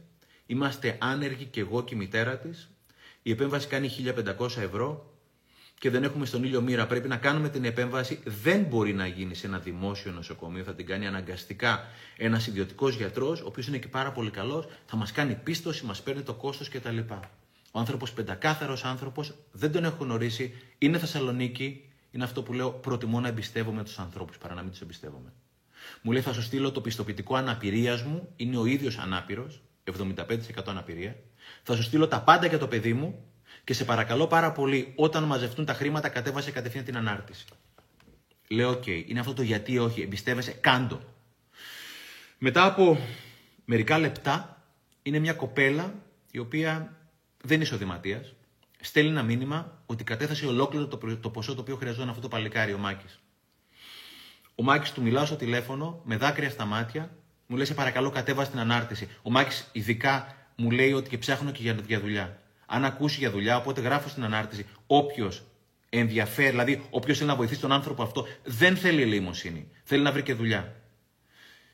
Είμαστε 0.46 0.98
άνεργοι 1.00 1.44
και 1.44 1.60
εγώ 1.60 1.84
και 1.84 1.94
η 1.94 1.98
μητέρα 1.98 2.38
της. 2.38 2.70
Η 3.22 3.30
επέμβαση 3.30 3.66
κάνει 3.66 3.90
1500 4.38 4.56
ευρώ 4.56 5.09
και 5.80 5.90
δεν 5.90 6.02
έχουμε 6.04 6.26
στον 6.26 6.44
ήλιο 6.44 6.60
μοίρα. 6.60 6.86
Πρέπει 6.86 7.08
να 7.08 7.16
κάνουμε 7.16 7.48
την 7.48 7.64
επέμβαση. 7.64 8.20
Δεν 8.24 8.62
μπορεί 8.62 8.92
να 8.92 9.06
γίνει 9.06 9.34
σε 9.34 9.46
ένα 9.46 9.58
δημόσιο 9.58 10.12
νοσοκομείο. 10.12 10.64
Θα 10.64 10.74
την 10.74 10.86
κάνει 10.86 11.06
αναγκαστικά 11.06 11.84
ένας 12.16 12.46
ιδιωτικός 12.46 12.94
γιατρός, 12.94 13.40
ο 13.40 13.46
οποίος 13.46 13.66
είναι 13.66 13.78
και 13.78 13.88
πάρα 13.88 14.12
πολύ 14.12 14.30
καλός. 14.30 14.68
Θα 14.86 14.96
μας 14.96 15.12
κάνει 15.12 15.34
πίστοση, 15.34 15.84
μας 15.84 16.02
παίρνει 16.02 16.22
το 16.22 16.34
κόστος 16.34 16.68
κτλ. 16.68 16.98
Ο 17.70 17.78
άνθρωπος, 17.78 18.12
πεντακάθαρος 18.12 18.84
άνθρωπος, 18.84 19.34
δεν 19.52 19.72
τον 19.72 19.84
έχω 19.84 20.04
γνωρίσει. 20.04 20.54
Είναι 20.78 20.98
Θεσσαλονίκη. 20.98 21.84
Είναι 22.10 22.24
αυτό 22.24 22.42
που 22.42 22.52
λέω: 22.52 22.70
Προτιμώ 22.70 23.20
να 23.20 23.28
εμπιστεύομαι 23.28 23.84
τους 23.84 23.98
ανθρώπους 23.98 24.38
παρά 24.38 24.54
να 24.54 24.62
μην 24.62 24.70
τους 24.70 24.80
εμπιστεύομαι. 24.80 25.32
Μου 26.02 26.12
λέει: 26.12 26.22
Θα 26.22 26.32
σου 26.32 26.42
στείλω 26.42 26.72
το 26.72 26.80
πιστοποιητικό 26.80 27.34
αναπηρίας 27.34 28.02
μου. 28.02 28.28
Είναι 28.36 28.56
ο 28.56 28.66
ίδιος 28.66 28.98
ανάπηρος, 28.98 29.60
75% 29.84 30.14
αναπηρία. 30.66 31.16
Θα 31.62 31.76
σου 31.76 31.82
στείλω 31.82 32.08
τα 32.08 32.20
πάντα 32.22 32.46
για 32.46 32.58
το 32.58 32.66
παιδί 32.66 32.92
μου 32.92 33.24
και 33.70 33.76
σε 33.76 33.84
παρακαλώ 33.84 34.26
πάρα 34.26 34.52
πολύ, 34.52 34.92
όταν 34.94 35.24
μαζευτούν 35.24 35.64
τα 35.64 35.74
χρήματα, 35.74 36.08
κατέβασε 36.08 36.50
κατευθείαν 36.50 36.84
την 36.84 36.96
ανάρτηση. 36.96 37.44
Λέω: 38.48 38.70
Οκ, 38.70 38.86
είναι 38.86 39.20
αυτό 39.20 39.32
το 39.32 39.42
γιατί 39.42 39.78
όχι, 39.78 40.02
εμπιστεύεσαι, 40.02 40.52
κάντο. 40.52 41.00
Μετά 42.38 42.64
από 42.64 42.98
μερικά 43.64 43.98
λεπτά, 43.98 44.62
είναι 45.02 45.18
μια 45.18 45.32
κοπέλα 45.32 45.94
η 46.30 46.38
οποία 46.38 46.96
δεν 47.42 47.54
είναι 47.54 47.64
εισοδηματία. 47.64 48.24
Στέλνει 48.80 49.10
ένα 49.10 49.22
μήνυμα 49.22 49.82
ότι 49.86 50.04
κατέθεσε 50.04 50.46
ολόκληρο 50.46 50.86
το, 50.86 51.16
το 51.20 51.30
ποσό 51.30 51.54
το 51.54 51.60
οποίο 51.60 51.76
χρειαζόταν 51.76 52.08
αυτό 52.08 52.20
το 52.20 52.28
παλικάρι, 52.28 52.72
ο 52.72 52.78
Μάκης. 52.78 53.20
Ο 54.54 54.62
Μάκης 54.62 54.92
του 54.92 55.02
μιλάω 55.02 55.24
στο 55.24 55.36
τηλέφωνο 55.36 56.00
με 56.04 56.16
δάκρυα 56.16 56.50
στα 56.50 56.64
μάτια, 56.64 57.10
μου 57.46 57.56
λέει: 57.56 57.66
Σε 57.66 57.74
παρακαλώ, 57.74 58.10
κατέβασε 58.10 58.50
την 58.50 58.58
ανάρτηση. 58.58 59.08
Ο 59.22 59.30
Μάκης 59.30 59.68
ειδικά 59.72 60.34
μου 60.56 60.70
λέει 60.70 60.92
ότι 60.92 61.08
και 61.08 61.18
ψάχνω 61.18 61.50
και 61.50 61.74
για, 61.86 62.00
δουλειά. 62.00 62.38
Αν 62.72 62.84
ακούσει 62.84 63.18
για 63.18 63.30
δουλειά, 63.30 63.56
οπότε 63.56 63.80
γράφω 63.80 64.08
στην 64.08 64.24
ανάρτηση. 64.24 64.66
Όποιος 64.86 65.42
ενδιαφέρει, 65.88 66.50
δηλαδή 66.50 66.86
όποιος 66.90 67.16
θέλει 67.18 67.28
να 67.28 67.36
βοηθήσει 67.36 67.60
τον 67.60 67.72
άνθρωπο 67.72 68.02
αυτό, 68.02 68.26
δεν 68.44 68.76
θέλει 68.76 69.02
ελεημοσύνη. 69.02 69.68
Θέλει 69.84 70.02
να 70.02 70.12
βρει 70.12 70.22
και 70.22 70.34
δουλειά. 70.34 70.76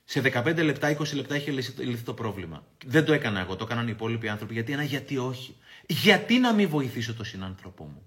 Σε 0.05 0.21
15 0.21 0.63
λεπτά, 0.63 0.97
20 0.97 1.15
λεπτά 1.15 1.37
είχε 1.37 1.51
λυθεί 1.77 2.03
το 2.03 2.15
πρόβλημα. 2.15 2.67
Δεν 2.87 3.05
το 3.05 3.13
έκανα 3.13 3.41
εγώ, 3.41 3.57
το 3.57 3.65
έκαναν 3.65 3.89
οι 3.89 3.91
υπόλοιποι 3.95 4.29
άνθρωποι. 4.29 4.53
Γιατί 4.55 4.73
ένα 4.73 4.83
γιατί 4.83 5.19
όχι. 5.19 5.57
Γιατί 5.87 6.39
να 6.39 6.53
μην 6.53 6.69
βοηθήσω 6.69 7.15
τον 7.15 7.25
συνάνθρωπό 7.25 7.85
μου; 7.85 8.07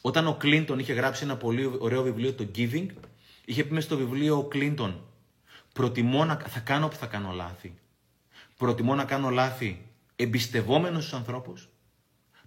Όταν 0.00 0.26
ο 0.26 0.34
Κλίντον 0.34 0.78
είχε 0.78 0.92
γράψει 0.92 1.24
ένα 1.24 1.36
πολύ 1.36 1.76
ωραίο 1.78 2.02
βιβλίο, 2.02 2.32
το 2.32 2.48
Giving, 2.56 2.86
είχε 3.44 3.64
πει 3.64 3.72
μέσα 3.72 3.86
στο 3.86 3.96
βιβλίο 3.96 4.36
ο 4.36 4.44
Κλίντον, 4.44 5.04
προτιμώ 5.72 6.24
να 6.24 6.36
θα 6.36 6.60
κάνω 6.60 6.88
που 6.88 6.96
θα 6.96 7.06
κάνω 7.06 7.32
λάθη. 7.32 7.74
Προτιμώ 8.56 8.94
να 8.94 9.04
κάνω 9.04 9.30
λάθη 9.30 9.86
εμπιστευόμενος 10.16 11.02
στους 11.02 11.18
ανθρώπους 11.18 11.68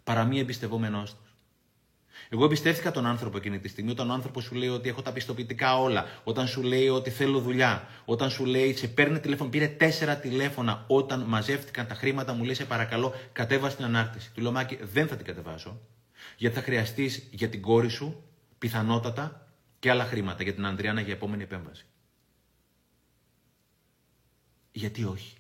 παρά 0.03 0.23
μη 0.23 0.39
εμπιστευόμενός 0.39 1.15
τους. 1.15 1.35
Εγώ 2.29 2.45
εμπιστεύτηκα 2.45 2.91
τον 2.91 3.05
άνθρωπο 3.05 3.37
εκείνη 3.37 3.59
τη 3.59 3.67
στιγμή, 3.67 3.91
όταν 3.91 4.09
ο 4.09 4.13
άνθρωπος 4.13 4.43
σου 4.43 4.55
λέει 4.55 4.69
ότι 4.69 4.89
έχω 4.89 5.01
τα 5.01 5.11
πιστοποιητικά 5.11 5.79
όλα, 5.79 6.05
όταν 6.23 6.47
σου 6.47 6.61
λέει 6.63 6.87
ότι 6.87 7.09
θέλω 7.09 7.39
δουλειά, 7.39 7.87
όταν 8.05 8.29
σου 8.29 8.45
λέει 8.45 8.73
σε 8.75 8.87
παίρνει 8.87 9.19
τηλέφωνο, 9.19 9.49
πήρε 9.49 9.67
τέσσερα 9.67 10.17
τηλέφωνα 10.17 10.83
όταν 10.87 11.21
μαζεύτηκαν 11.21 11.87
τα 11.87 11.95
χρήματα, 11.95 12.33
μου 12.33 12.43
λέει 12.43 12.53
σε 12.53 12.65
παρακαλώ, 12.65 13.13
κατέβα 13.31 13.69
την 13.69 13.85
ανάρτηση. 13.85 14.31
Του 14.33 14.41
λέω 14.41 14.51
Μάκη, 14.51 14.79
δεν 14.81 15.07
θα 15.07 15.15
την 15.15 15.25
κατεβάσω, 15.25 15.81
γιατί 16.37 16.55
θα 16.55 16.61
χρειαστείς 16.61 17.27
για 17.31 17.49
την 17.49 17.61
κόρη 17.61 17.89
σου 17.89 18.23
πιθανότατα 18.57 19.47
και 19.79 19.89
άλλα 19.89 20.05
χρήματα 20.05 20.43
για 20.43 20.53
την 20.53 20.65
Ανδριάνα 20.65 21.01
για 21.01 21.13
επόμενη 21.13 21.43
επέμβαση. 21.43 21.85
Γιατί 24.71 25.03
όχι. 25.03 25.37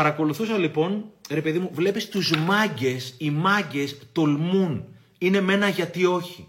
Παρακολουθούσα 0.00 0.58
λοιπόν, 0.58 1.12
ρε 1.30 1.42
παιδί 1.42 1.58
μου, 1.58 1.70
βλέπεις 1.72 2.08
τους 2.08 2.36
μάγκες, 2.36 3.14
οι 3.18 3.30
μάγκες 3.30 3.96
τολμούν. 4.12 4.94
Είναι 5.18 5.40
μένα 5.40 5.68
γιατί 5.68 6.04
όχι. 6.04 6.48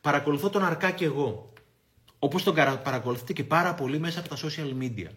Παρακολουθώ 0.00 0.50
τον 0.50 0.64
Αρκά 0.64 0.90
και 0.90 1.04
εγώ. 1.04 1.52
Όπως 2.18 2.42
τον 2.42 2.54
παρακολουθείτε 2.54 3.32
και 3.32 3.44
πάρα 3.44 3.74
πολύ 3.74 3.98
μέσα 3.98 4.20
από 4.20 4.28
τα 4.28 4.36
social 4.36 4.82
media. 4.82 5.08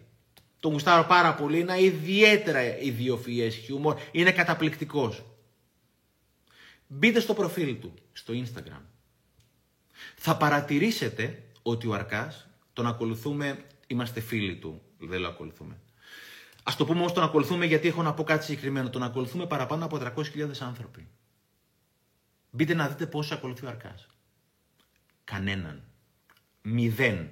Τον 0.60 0.72
γουστάρω 0.72 1.04
πάρα 1.04 1.34
πολύ, 1.34 1.58
είναι 1.60 1.82
ιδιαίτερα 1.82 2.78
ιδιοφυές 2.78 3.54
χιούμορ, 3.54 3.98
είναι 4.10 4.32
καταπληκτικός. 4.32 5.22
Μπείτε 6.86 7.20
στο 7.20 7.34
προφίλ 7.34 7.78
του, 7.80 7.94
στο 8.12 8.34
Instagram. 8.36 8.82
Θα 10.16 10.36
παρατηρήσετε 10.36 11.42
ότι 11.62 11.86
ο 11.86 11.94
Αρκάς, 11.94 12.48
τον 12.72 12.86
ακολουθούμε, 12.86 13.64
είμαστε 13.86 14.20
φίλοι 14.20 14.56
του, 14.56 14.82
δεν 14.98 15.20
το 15.20 15.28
ακολουθούμε. 15.28 15.80
Α 16.70 16.74
το 16.76 16.84
πούμε 16.84 16.98
όμως 16.98 17.12
τον 17.12 17.22
ακολουθούμε 17.22 17.66
γιατί 17.66 17.88
έχω 17.88 18.02
να 18.02 18.14
πω 18.14 18.24
κάτι 18.24 18.44
συγκεκριμένο. 18.44 18.90
Τον 18.90 19.02
ακολουθούμε 19.02 19.46
παραπάνω 19.46 19.84
από 19.84 19.98
300.000 20.00 20.50
άνθρωποι. 20.60 21.08
Μπείτε 22.50 22.74
να 22.74 22.88
δείτε 22.88 23.06
πόσου 23.06 23.34
ακολουθεί 23.34 23.66
ο 23.66 23.68
Αρκάς. 23.68 24.06
Κανέναν. 25.24 25.82
Μηδέν. 26.62 27.30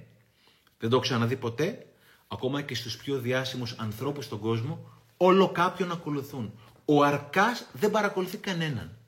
Δεν 0.78 0.90
το 0.90 0.96
έχω 0.96 0.98
ξαναδεί 1.00 1.36
ποτέ. 1.36 1.86
Ακόμα 2.28 2.62
και 2.62 2.74
στους 2.74 2.96
πιο 2.96 3.18
διάσημους 3.18 3.72
ανθρώπους 3.72 4.24
στον 4.24 4.38
κόσμο, 4.38 4.90
όλο 5.16 5.48
κάποιον 5.48 5.90
ακολουθούν. 5.90 6.58
Ο 6.84 7.02
Αρκάς 7.02 7.66
δεν 7.72 7.90
παρακολουθεί 7.90 8.36
κανέναν. 8.36 8.98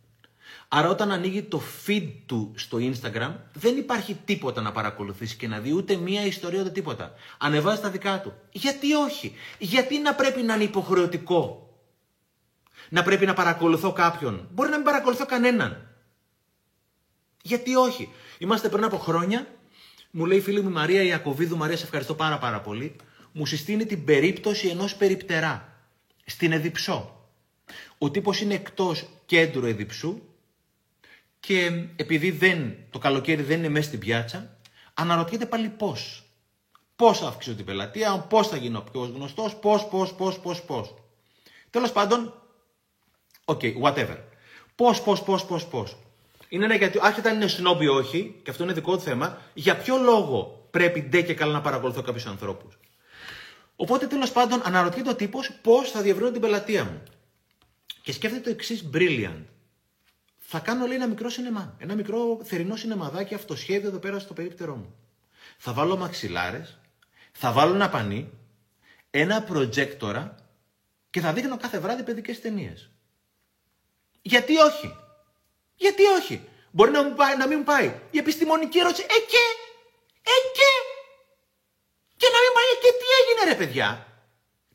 Άρα 0.68 0.88
όταν 0.88 1.12
ανοίγει 1.12 1.42
το 1.42 1.62
feed 1.86 2.12
του 2.26 2.52
στο 2.56 2.78
Instagram 2.80 3.34
δεν 3.52 3.76
υπάρχει 3.76 4.14
τίποτα 4.24 4.60
να 4.60 4.72
παρακολουθήσει 4.72 5.36
και 5.36 5.48
να 5.48 5.58
δει 5.58 5.72
ούτε 5.72 5.96
μία 5.96 6.26
ιστορία 6.26 6.60
ούτε 6.60 6.70
τίποτα. 6.70 7.14
Ανεβάζεις 7.38 7.80
τα 7.80 7.90
δικά 7.90 8.20
του. 8.20 8.32
Γιατί 8.50 8.94
όχι; 8.94 9.34
Γιατί 9.58 9.98
να 9.98 10.14
πρέπει 10.14 10.42
να 10.42 10.54
είναι 10.54 10.64
υποχρεωτικό; 10.64 11.70
Να 12.88 13.02
πρέπει 13.02 13.26
να 13.26 13.34
παρακολουθώ 13.34 13.92
κάποιον; 13.92 14.48
Μπορεί 14.52 14.70
να 14.70 14.76
μην 14.76 14.84
παρακολουθώ 14.84 15.26
κανέναν. 15.26 15.88
Γιατί 17.42 17.74
όχι; 17.74 18.08
Είμαστε 18.38 18.68
πριν 18.68 18.84
από 18.84 18.96
χρόνια. 18.98 19.46
Μου 20.10 20.26
λέει 20.26 20.38
η 20.38 20.40
φίλη 20.40 20.62
μου 20.62 20.70
Μαρία 20.70 21.02
Ιακωβίδου, 21.02 21.56
Μαρία 21.56 21.76
σε 21.76 21.84
ευχαριστώ 21.84 22.14
πάρα 22.14 22.38
πάρα 22.38 22.60
πολύ. 22.60 22.96
Μου 23.32 23.46
συστήνει 23.46 23.86
την 23.86 24.04
περίπτωση 24.04 24.68
ενός 24.68 24.96
περιπτερά. 24.96 25.80
Στην 26.24 26.52
Εδιψό. 26.52 27.28
Ο 27.98 28.10
τύπος 28.10 28.40
είναι 28.40 28.54
εκτός 28.54 29.08
κέντρου 29.26 29.66
Εδιψού 29.66 30.22
και 31.40 31.84
επειδή 31.96 32.30
δεν, 32.30 32.76
το 32.90 32.98
καλοκαίρι 32.98 33.42
δεν 33.42 33.58
είναι 33.58 33.68
μέσα 33.68 33.86
στην 33.86 33.98
πιάτσα, 33.98 34.58
αναρωτιέται 34.94 35.46
πάλι 35.46 35.68
πώς. 35.68 36.24
Πώς 36.96 37.18
θα 37.18 37.26
αυξήσω 37.26 37.56
την 37.56 37.64
πελατεία, 37.64 38.18
πώς 38.18 38.48
θα 38.48 38.56
γίνω 38.56 38.84
πιο 38.92 39.00
γνωστός, 39.00 39.56
πώς, 39.56 39.88
πώς, 39.88 40.14
πώς, 40.14 40.38
πώς, 40.38 40.62
πώς. 40.62 40.94
Τέλος 41.70 41.92
πάντων, 41.92 42.42
OK, 43.44 43.60
okay, 43.62 43.80
whatever. 43.82 44.16
Πώς, 44.74 45.02
πώς, 45.02 45.22
πώς, 45.22 45.44
πώς, 45.44 45.66
πώς. 45.66 45.96
Είναι 46.48 46.64
ένα 46.64 46.74
γιατί, 46.74 46.98
άσχετα 47.02 47.30
αν 47.30 47.36
είναι 47.36 47.46
σνομπ 47.46 47.80
ή 47.80 47.86
όχι, 47.86 48.40
και 48.42 48.50
αυτό 48.50 48.62
είναι 48.62 48.72
δικό 48.72 48.96
του 48.96 49.02
θέμα, 49.02 49.38
για 49.54 49.76
ποιο 49.76 49.96
λόγο 49.96 50.68
πρέπει 50.70 51.00
ντε 51.00 51.22
και 51.22 51.34
καλά 51.34 51.52
να 51.52 51.60
παρακολουθώ 51.60 52.02
κάποιους 52.02 52.26
ανθρώπους. 52.26 52.78
Οπότε 53.76 54.06
τέλος 54.06 54.32
πάντων 54.32 54.60
αναρωτιέται 54.64 55.10
ο 55.10 55.14
τύπος 55.14 55.52
πώς 55.62 55.90
θα 55.90 56.00
διευρύνω 56.00 56.30
την 56.30 56.40
πελατεία 56.40 56.84
μου. 56.84 57.02
Και 58.02 58.12
σκέφτεται 58.12 58.42
το 58.42 58.50
εξής 58.50 58.90
brilliant 58.92 59.44
θα 60.48 60.58
κάνω 60.58 60.86
λέει 60.86 60.96
ένα 60.96 61.06
μικρό 61.06 61.28
σινεμά. 61.28 61.76
Ένα 61.78 61.94
μικρό 61.94 62.40
θερινό 62.44 62.76
σινεμαδάκι 62.76 63.34
αυτοσχέδιο 63.34 63.88
εδώ 63.88 63.98
πέρα 63.98 64.18
στο 64.18 64.34
περίπτερό 64.34 64.76
μου. 64.76 64.94
Θα 65.58 65.72
βάλω 65.72 65.96
μαξιλάρες, 65.96 66.78
θα 67.32 67.52
βάλω 67.52 67.74
ένα 67.74 67.88
πανί, 67.88 68.30
ένα 69.10 69.42
προτζέκτορα 69.42 70.34
και 71.10 71.20
θα 71.20 71.32
δείχνω 71.32 71.56
κάθε 71.56 71.78
βράδυ 71.78 72.02
παιδικές 72.02 72.40
ταινίες. 72.40 72.90
Γιατί 74.22 74.56
όχι; 74.56 74.96
Γιατί 75.76 76.04
όχι; 76.04 76.48
Μπορεί 76.70 76.90
να, 76.90 77.02
μου 77.02 77.14
πάει, 77.14 77.36
να 77.36 77.46
μην 77.46 77.58
μου 77.58 77.64
πάει. 77.64 78.00
Η 78.10 78.18
επιστημονική 78.18 78.78
ερώτηση, 78.78 79.02
ε 79.02 79.06
και, 79.06 79.44
ε 80.22 80.36
και. 80.52 80.70
Και 82.16 82.26
να 82.32 82.38
μην 82.42 82.52
πάει, 82.54 82.68
ε, 82.72 82.78
και 82.82 82.92
τι 82.98 83.06
έγινε 83.20 83.52
ρε 83.52 83.58
παιδιά; 83.58 84.06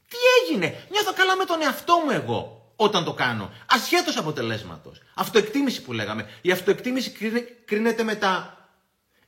Τι 0.07 0.17
έγινε; 0.41 0.87
Νιώθω 0.89 1.13
καλά 1.13 1.35
με 1.35 1.45
τον 1.45 1.61
εαυτό 1.61 1.97
μου 1.97 2.11
εγώ 2.11 2.60
όταν 2.83 3.03
το 3.03 3.13
κάνω. 3.13 3.51
Ασχέτως 3.65 4.17
αποτελέσματος. 4.17 5.01
Αυτοεκτίμηση 5.13 5.81
που 5.81 5.93
λέγαμε. 5.93 6.29
Η 6.41 6.51
αυτοεκτίμηση 6.51 7.11
κρίνεται 7.65 8.03
με 8.03 8.15
τα 8.15 8.57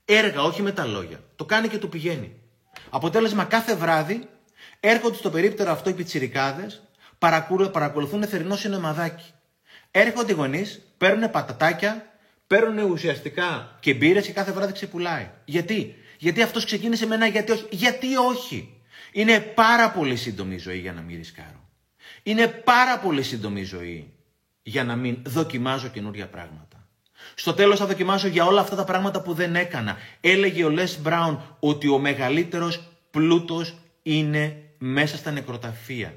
έργα, 0.05 0.41
όχι 0.41 0.61
με 0.61 0.71
τα 0.71 0.85
λόγια. 0.85 1.23
Το 1.35 1.45
κάνει 1.45 1.67
και 1.67 1.77
το 1.77 1.87
πηγαίνει. 1.87 2.35
Αποτέλεσμα 2.89 3.43
κάθε 3.43 3.75
βράδυ 3.75 4.29
έρχονται 4.79 5.17
στο 5.17 5.29
περίπτερο 5.29 5.71
αυτό 5.71 5.89
οι 5.89 5.93
πιτσιρικάδες, 5.93 6.81
παρακολουθούν 7.71 8.23
θερινό 8.23 8.55
σινεμαδάκι. 8.55 9.31
Έρχονται 9.91 10.31
οι 10.31 10.35
γονείς, 10.35 10.81
παίρνουν 10.97 11.31
πατατάκια, 11.31 12.13
παίρνουν 12.47 12.91
ουσιαστικά 12.91 13.77
και 13.79 13.93
μπύρες 13.93 14.25
και 14.25 14.31
κάθε 14.31 14.51
βράδυ 14.51 14.73
ξεπουλάει. 14.73 15.29
Γιατί; 15.45 15.95
Γιατί 16.17 16.41
αυτός 16.41 16.65
ξεκίνησε 16.65 17.05
με 17.05 17.15
ένα 17.15 17.27
γιατί 17.27 17.51
όχι. 17.51 17.67
Γιατί 17.69 18.15
όχι; 18.15 18.81
Είναι 19.11 19.39
πάρα 19.39 19.91
πολύ 19.91 20.15
σύντομη 20.15 20.55
η 20.55 20.57
ζωή 20.57 20.79
για 20.79 20.93
να 20.93 21.01
μην 21.01 21.17
ρισκάρω. 21.17 21.62
Είναι 22.23 22.47
πάρα 22.47 22.99
πολύ 22.99 23.23
σύντομη 23.23 23.59
η 23.59 23.63
ζωή 23.63 24.13
για 24.63 24.83
να 24.83 24.95
μην 24.95 25.17
δοκιμάζω 25.25 25.87
καινούργια 25.87 26.27
πράγματα. 26.27 26.87
Στο 27.35 27.53
τέλος 27.53 27.79
θα 27.79 27.85
δοκιμάσω 27.85 28.27
για 28.27 28.45
όλα 28.45 28.61
αυτά 28.61 28.75
τα 28.75 28.83
πράγματα 28.83 29.21
που 29.21 29.33
δεν 29.33 29.55
έκανα. 29.55 29.97
Έλεγε 30.21 30.63
ο 30.63 30.69
Λες 30.69 30.99
Μπράουν 31.01 31.57
ότι 31.59 31.87
ο 31.87 31.97
μεγαλύτερος 31.97 32.87
πλούτος 33.11 33.75
είναι 34.03 34.63
μέσα 34.77 35.17
στα 35.17 35.31
νεκροταφεία. 35.31 36.15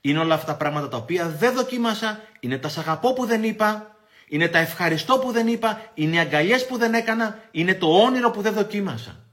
Είναι 0.00 0.18
όλα 0.18 0.34
αυτά 0.34 0.46
τα 0.46 0.56
πράγματα 0.56 0.88
τα 0.88 0.96
οποία 0.96 1.28
δεν 1.28 1.54
δοκίμασα, 1.54 2.20
είναι 2.40 2.58
τα 2.58 2.68
σαγαπώ 2.68 3.12
που 3.12 3.26
δεν 3.26 3.42
είπα, 3.42 3.96
είναι 4.28 4.48
τα 4.48 4.58
ευχαριστώ 4.58 5.18
που 5.18 5.32
δεν 5.32 5.46
είπα, 5.46 5.90
είναι 5.94 6.16
οι 6.16 6.18
αγκαλιές 6.18 6.66
που 6.66 6.78
δεν 6.78 6.94
έκανα, 6.94 7.38
είναι 7.50 7.74
το 7.74 8.02
όνειρο 8.02 8.30
που 8.30 8.40
δεν 8.40 8.52
δοκίμασα. 8.52 9.24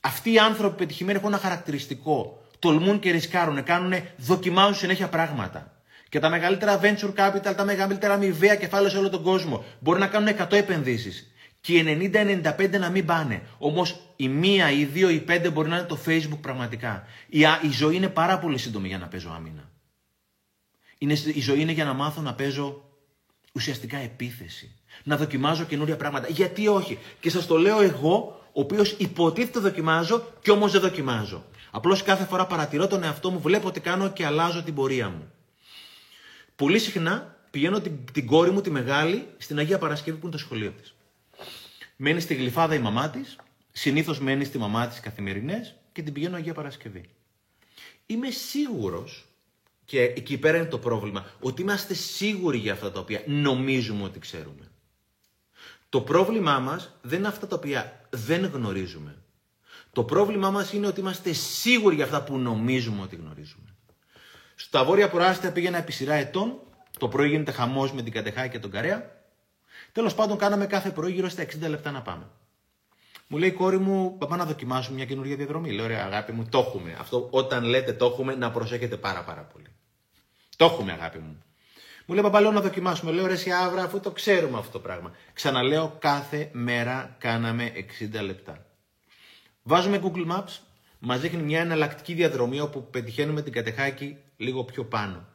Αυτοί 0.00 0.32
οι 0.32 0.38
άνθρωποι 0.38 0.76
πετυχημένοι 0.76 1.18
έχουν 1.18 1.32
ένα 1.32 1.42
χαρακτηριστικό. 1.42 2.41
Τολμούν 2.62 2.98
και 2.98 3.10
ρισκάρουν, 3.10 3.62
κάνουν, 3.62 3.92
δοκιμάζουν 4.16 4.74
συνέχεια 4.74 5.08
πράγματα. 5.08 5.72
Και 6.08 6.18
τα 6.18 6.28
μεγαλύτερα 6.28 6.80
venture 6.82 7.14
capital, 7.14 7.54
τα 7.56 7.64
μεγαλύτερα 7.64 8.14
αμοιβαία 8.14 8.56
κεφάλαια 8.56 8.90
σε 8.90 8.98
όλο 8.98 9.10
τον 9.10 9.22
κόσμο 9.22 9.64
μπορεί 9.80 9.98
να 9.98 10.06
κάνουν 10.06 10.36
100 10.38 10.52
επενδύσεις. 10.52 11.32
Και 11.60 11.72
οι 11.72 12.10
90-95 12.14 12.78
να 12.78 12.90
μην 12.90 13.04
πάνε. 13.04 13.42
Όμως 13.58 14.00
η 14.16 14.28
μία, 14.28 14.70
η 14.70 14.84
δύο, 14.84 15.08
η 15.08 15.20
πέντε 15.20 15.50
μπορεί 15.50 15.68
να 15.68 15.76
είναι 15.76 15.86
το 15.86 15.98
Facebook 16.06 16.38
πραγματικά. 16.40 17.06
Η, 17.28 17.40
η 17.62 17.70
ζωή 17.70 17.96
είναι 17.96 18.08
πάρα 18.08 18.38
πολύ 18.38 18.58
σύντομη 18.58 18.88
για 18.88 18.98
να 18.98 19.06
παίζω 19.06 19.32
άμυνα. 19.36 19.70
Είναι, 20.98 21.16
η 21.34 21.40
ζωή 21.40 21.60
είναι 21.60 21.72
για 21.72 21.84
να 21.84 21.92
μάθω 21.92 22.20
να 22.20 22.34
παίζω 22.34 22.84
ουσιαστικά 23.52 23.96
επίθεση. 23.96 24.76
Να 25.02 25.16
δοκιμάζω 25.16 25.64
καινούρια 25.64 25.96
πράγματα. 25.96 26.28
Γιατί 26.28 26.68
όχι. 26.68 26.98
Και 27.20 27.30
σας 27.30 27.46
το 27.46 27.56
λέω 27.56 27.80
εγώ, 27.80 28.40
ο 28.52 28.60
οποίος 28.60 28.90
υποτίθεται 28.90 29.58
δοκιμάζω 29.58 30.32
και 30.42 30.50
όμως 30.50 30.72
δεν 30.72 30.80
δοκιμάζω. 30.80 31.44
Απλώς 31.74 32.02
κάθε 32.02 32.24
φορά 32.24 32.46
παρατηρώ 32.46 32.86
τον 32.86 33.02
εαυτό 33.02 33.30
μου, 33.30 33.40
βλέπω 33.40 33.70
τι 33.70 33.80
κάνω 33.80 34.12
και 34.12 34.26
αλλάζω 34.26 34.62
την 34.62 34.74
πορεία 34.74 35.08
μου. 35.08 35.32
Πολύ 36.56 36.78
συχνά 36.78 37.36
πηγαίνω 37.50 37.80
την, 37.80 37.98
την 38.12 38.26
κόρη 38.26 38.50
μου, 38.50 38.60
τη 38.60 38.70
μεγάλη, 38.70 39.26
στην 39.38 39.58
Αγία 39.58 39.78
Παρασκευή 39.78 40.16
που 40.18 40.26
είναι 40.26 40.36
το 40.36 40.42
σχολείο 40.42 40.70
της. 40.70 40.94
Μένει 41.96 42.20
στη 42.20 42.34
γλυφάδα 42.34 42.74
η 42.74 42.78
μαμά 42.78 43.10
της, 43.10 43.36
συνήθως 43.72 44.20
μένει 44.20 44.44
στη 44.44 44.58
μαμά 44.58 44.86
της 44.86 45.00
καθημερινές 45.00 45.74
και 45.92 46.02
την 46.02 46.12
πηγαίνω 46.12 46.36
Αγία 46.36 46.54
Παρασκευή. 46.54 47.08
Είμαι 48.06 48.30
σίγουρος, 48.30 49.26
και 49.84 50.02
εκεί 50.02 50.38
πέρα 50.38 50.56
είναι 50.56 50.66
το 50.66 50.78
πρόβλημα, 50.78 51.26
ότι 51.40 51.62
είμαστε 51.62 51.94
σίγουροι 51.94 52.58
για 52.58 52.72
αυτά 52.72 52.92
τα 52.92 53.00
οποία 53.00 53.22
νομίζουμε 53.26 54.02
ότι 54.04 54.18
ξέρουμε. 54.18 54.70
Το 55.88 56.00
πρόβλημά 56.00 56.58
μας 56.58 56.98
δεν 57.02 57.18
είναι 57.18 57.28
αυτά 57.28 57.46
τα 57.46 57.56
οποία 57.56 58.06
δεν 58.10 58.44
γνωρίζουμε. 58.44 59.21
Το 59.92 60.04
πρόβλημά 60.04 60.50
μας 60.50 60.72
είναι 60.72 60.86
ότι 60.86 61.00
είμαστε 61.00 61.32
σίγουροι 61.32 61.94
για 61.94 62.04
αυτά 62.04 62.22
που 62.22 62.38
νομίζουμε 62.38 63.02
ότι 63.02 63.16
γνωρίζουμε. 63.16 63.74
Στα 64.54 64.84
βόρεια 64.84 65.08
προάστια 65.08 65.52
πήγαινα 65.52 65.78
επί 65.78 65.92
σειρά 65.92 66.14
ετών. 66.14 66.60
Το 66.98 67.08
πρωί 67.08 67.28
γίνεται 67.28 67.52
χαμός 67.52 67.92
με 67.92 68.02
την 68.02 68.12
Κατεχάκη 68.12 68.48
και 68.48 68.58
τον 68.58 68.70
Καρέα. 68.70 69.10
Τέλος 69.92 70.14
πάντων, 70.14 70.38
κάναμε 70.38 70.66
κάθε 70.66 70.90
πρωί 70.90 71.12
γύρω 71.12 71.28
στα 71.28 71.42
60 71.42 71.68
λεπτά 71.68 71.90
να 71.90 72.02
πάμε. 72.02 72.26
Μου 73.26 73.38
λέει 73.38 73.48
η 73.48 73.52
κόρη 73.52 73.78
μου, 73.78 74.18
παπά 74.18 74.36
να 74.36 74.44
δοκιμάσουμε 74.44 74.96
μια 74.96 75.04
καινούργια 75.04 75.36
διαδρομή. 75.36 75.72
Λέω, 75.72 75.84
ωραία, 75.84 76.04
αγάπη 76.04 76.32
μου, 76.32 76.46
το 76.50 76.58
έχουμε. 76.58 76.96
Αυτό 77.00 77.28
όταν 77.30 77.64
λέτε 77.64 77.92
το 77.92 78.04
έχουμε, 78.04 78.34
να 78.34 78.50
προσέχετε 78.50 78.96
πάρα 78.96 79.22
πάρα 79.24 79.42
πολύ. 79.42 79.66
Το 80.56 80.64
έχουμε, 80.64 80.92
αγάπη 80.92 81.18
μου. 81.18 81.42
Μου 82.06 82.14
λέει, 82.14 82.24
παπά, 82.24 82.40
λέω 82.40 82.52
να 82.52 82.60
δοκιμάσουμε. 82.60 83.10
Λέω, 83.12 83.26
ρε, 83.26 83.36
άβρα, 83.64 83.82
αφού 83.82 84.00
το 84.00 84.10
ξέρουμε 84.10 84.58
αυτό 84.58 84.72
το 84.72 84.78
πράγμα. 84.78 85.12
Ξαναλέω, 85.32 85.96
κάθε 85.98 86.50
μέρα 86.52 87.16
κάναμε 87.18 87.72
60 87.74 88.22
λεπτά. 88.22 88.66
Βάζουμε 89.62 90.00
Google 90.02 90.30
Maps, 90.30 90.58
μας 90.98 91.20
δείχνει 91.20 91.42
μια 91.42 91.60
εναλλακτική 91.60 92.14
διαδρομή 92.14 92.60
όπου 92.60 92.90
πετυχαίνουμε 92.90 93.42
την 93.42 93.52
Κατεχάκη 93.52 94.16
λίγο 94.36 94.64
πιο 94.64 94.84
πάνω. 94.84 95.28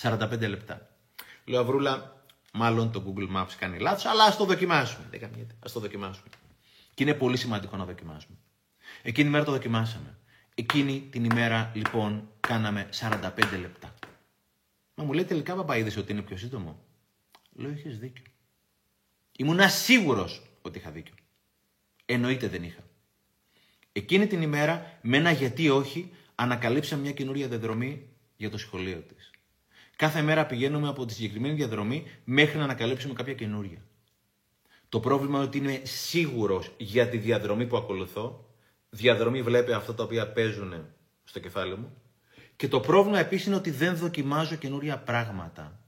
45 0.00 0.48
λεπτά. 0.48 0.88
Λέω 1.44 1.60
Αβρούλα, 1.60 2.24
μάλλον 2.52 2.92
το 2.92 3.02
Google 3.06 3.36
Maps 3.36 3.52
κάνει 3.58 3.78
λάθος, 3.78 4.04
αλλά 4.04 4.24
ας 4.24 4.36
το 4.36 4.44
δοκιμάσουμε. 4.44 5.06
Δεν 5.10 5.30
ας 5.64 5.72
το 5.72 5.80
δοκιμάσουμε. 5.80 6.28
Και 6.94 7.02
είναι 7.02 7.14
πολύ 7.14 7.36
σημαντικό 7.36 7.76
να 7.76 7.84
δοκιμάσουμε. 7.84 8.36
Εκείνη 9.02 9.28
η 9.28 9.30
μέρα 9.30 9.44
το 9.44 9.50
δοκιμάσαμε. 9.50 10.18
Εκείνη 10.54 11.08
την 11.10 11.24
ημέρα 11.24 11.72
λοιπόν 11.74 12.28
κάναμε 12.40 12.88
45 12.92 13.58
λεπτά. 13.60 13.94
Μα 14.94 15.04
μου 15.04 15.12
λέει 15.12 15.24
τελικά 15.24 15.54
παπαίδε 15.54 16.00
ότι 16.00 16.12
είναι 16.12 16.22
πιο 16.22 16.36
σύντομο. 16.36 16.84
Λέω 17.52 17.70
είχες 17.70 17.98
δίκιο. 17.98 18.24
Ήμουν 19.36 19.68
σίγουρος 19.68 20.42
ότι 20.62 20.78
είχα 20.78 20.90
δίκιο. 20.90 21.14
Εννοείται 22.04 22.48
δεν 22.48 22.62
είχα. 22.62 22.82
Εκείνη 23.92 24.26
την 24.26 24.42
ημέρα, 24.42 24.98
με 25.02 25.16
ένα 25.16 25.30
γιατί 25.30 25.68
όχι, 25.68 26.12
ανακαλύψαμε 26.34 27.02
μια 27.02 27.12
καινούρια 27.12 27.48
διαδρομή 27.48 28.08
για 28.36 28.50
το 28.50 28.58
σχολείο 28.58 28.98
της. 28.98 29.30
Κάθε 29.96 30.22
μέρα 30.22 30.46
πηγαίνουμε 30.46 30.88
από 30.88 31.04
τη 31.04 31.12
συγκεκριμένη 31.12 31.54
διαδρομή 31.54 32.06
μέχρι 32.24 32.58
να 32.58 32.64
ανακαλύψουμε 32.64 33.14
κάποια 33.14 33.34
καινούρια. 33.34 33.84
Το 34.88 35.00
πρόβλημα 35.00 35.36
είναι 35.36 35.46
ότι 35.46 35.58
είμαι 35.58 35.80
σίγουρος 35.82 36.70
για 36.76 37.08
τη 37.08 37.16
διαδρομή 37.16 37.66
που 37.66 37.76
ακολουθώ. 37.76 38.48
Διαδρομή 38.90 39.42
βλέπει 39.42 39.72
αυτά 39.72 39.94
τα 39.94 40.02
οποία 40.02 40.32
παίζουν 40.32 40.86
στο 41.24 41.40
κεφάλι 41.40 41.76
μου. 41.76 41.96
Και 42.56 42.68
το 42.68 42.80
πρόβλημα 42.80 43.18
επίσης 43.18 43.46
είναι 43.46 43.56
ότι 43.56 43.70
δεν 43.70 43.96
δοκιμάζω 43.96 44.56
καινούρια 44.56 44.98
πράγματα. 44.98 45.80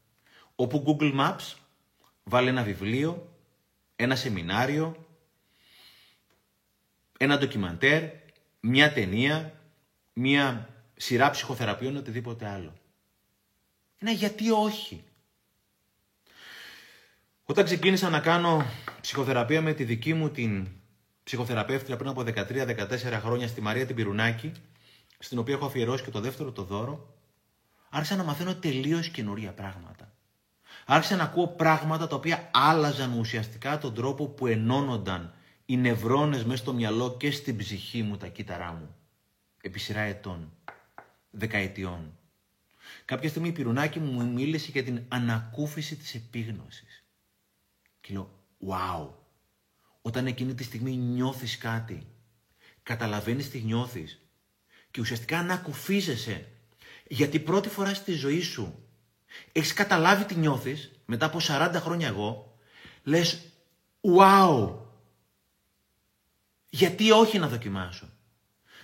Όπου 0.54 0.84
Google 0.86 1.20
Maps 1.20 1.54
βάλει 2.22 2.48
ένα 2.48 2.62
βιβλίο, 2.62 3.36
ένα 3.96 4.16
σεμινάριο, 4.16 5.01
ένα 7.22 7.38
ντοκιμαντέρ, 7.38 8.02
μια 8.60 8.92
ταινία, 8.92 9.60
μια 10.12 10.68
σειρά 10.96 11.30
ψυχοθεραπείων 11.30 11.94
ή 11.94 11.98
οτιδήποτε 11.98 12.46
άλλο. 12.46 12.72
Είναι 13.98 14.12
γιατί 14.12 14.50
όχι. 14.50 15.04
Όταν 17.44 17.64
ξεκίνησα 17.64 18.08
να 18.08 18.20
κάνω 18.20 18.66
ψυχοθεραπεία 19.00 19.62
με 19.62 19.72
τη 19.72 19.84
δική 19.84 20.14
μου 20.14 20.30
την 20.30 20.68
ψυχοθεραπεύτρια 21.24 21.96
πριν 21.96 22.10
από 22.10 22.24
13-14 22.26 22.96
χρόνια 23.22 23.48
στη 23.48 23.60
Μαρία 23.60 23.86
την 23.86 23.96
Πυρουνάκη, 23.96 24.52
στην 25.18 25.38
οποία 25.38 25.54
έχω 25.54 25.66
αφιερώσει 25.66 26.04
και 26.04 26.10
το 26.10 26.20
δεύτερο 26.20 26.52
το 26.52 26.62
δώρο, 26.62 27.14
άρχισα 27.90 28.16
να 28.16 28.24
μαθαίνω 28.24 28.54
τελείως 28.54 29.08
καινούρια 29.08 29.52
πράγματα. 29.52 30.12
Άρχισα 30.86 31.16
να 31.16 31.22
ακούω 31.22 31.46
πράγματα 31.46 32.06
τα 32.06 32.16
οποία 32.16 32.50
άλλαζαν 32.52 33.18
ουσιαστικά 33.18 33.78
τον 33.78 33.94
τρόπο 33.94 34.26
που 34.26 34.46
ενώνονταν 34.46 35.34
οι 35.66 35.76
νευρώνες 35.76 36.44
μέσα 36.44 36.62
στο 36.62 36.72
μυαλό 36.72 37.16
και 37.16 37.30
στην 37.30 37.56
ψυχή 37.56 38.02
μου, 38.02 38.16
τα 38.16 38.26
κύτταρά 38.28 38.72
μου. 38.72 38.96
Επί 39.62 39.78
σειρά 39.78 40.00
ετών 40.00 40.52
δεκαετιών. 41.30 42.18
Κάποια 43.04 43.28
στιγμή 43.28 43.48
η 43.48 43.52
Πυρουνάκη 43.52 43.98
μου 43.98 44.32
μίλησε 44.32 44.70
για 44.70 44.84
την 44.84 45.02
ανακούφιση 45.08 45.96
της 45.96 46.14
επίγνωσης. 46.14 47.04
Και 48.00 48.12
λέω, 48.12 48.30
wow, 48.68 49.08
όταν 50.02 50.26
εκείνη 50.26 50.54
τη 50.54 50.62
στιγμή 50.62 50.96
νιώθεις 50.96 51.58
κάτι, 51.58 52.06
καταλαβαίνεις 52.82 53.50
τι 53.50 53.60
νιώθεις 53.60 54.20
και 54.90 55.00
ουσιαστικά 55.00 55.38
ανακουφίζεσαι 55.38 56.46
γιατί 57.06 57.38
πρώτη 57.38 57.68
φορά 57.68 57.94
στη 57.94 58.12
ζωή 58.12 58.40
σου 58.40 58.84
έχεις 59.52 59.72
καταλάβει 59.72 60.24
τι 60.24 60.34
νιώθεις 60.34 60.90
μετά 61.04 61.26
από 61.26 61.38
40 61.42 61.70
χρόνια 61.74 62.08
εγώ, 62.08 62.58
λες, 63.02 63.40
wow, 64.18 64.74
γιατί 66.74 67.10
όχι 67.10 67.38
να 67.38 67.48
δοκιμάσω; 67.48 68.08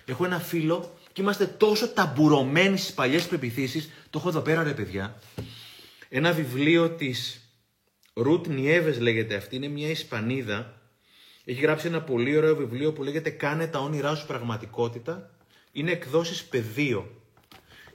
Έχω 0.05 0.25
ένα 0.25 0.39
φίλο 0.39 0.97
και 1.13 1.21
είμαστε 1.21 1.45
τόσο 1.45 1.89
ταμπουρωμένοι 1.89 2.77
στις 2.77 2.93
παλιές 2.93 3.27
πεπιθήσεις. 3.27 3.89
Το 4.09 4.19
έχω 4.19 4.29
εδώ 4.29 4.41
πέρα, 4.41 4.63
ρε 4.63 4.73
παιδιά. 4.73 5.19
Ένα 6.09 6.31
βιβλίο 6.31 6.89
της 6.89 7.41
Ρουτ 8.13 8.47
Νιέβες 8.47 8.99
λέγεται 8.99 9.35
αυτή. 9.35 9.55
Είναι 9.55 9.67
μια 9.67 9.89
Ισπανίδα. 9.89 10.81
Έχει 11.45 11.61
γράψει 11.61 11.87
ένα 11.87 12.01
πολύ 12.01 12.37
ωραίο 12.37 12.55
βιβλίο 12.55 12.93
που 12.93 13.03
λέγεται 13.03 13.29
Κάνε 13.29 13.67
τα 13.67 13.79
όνειρά 13.79 14.15
σου 14.15 14.27
πραγματικότητα. 14.27 15.31
Είναι 15.71 15.91
εκδόσεις 15.91 16.43
πεδίο. 16.43 17.21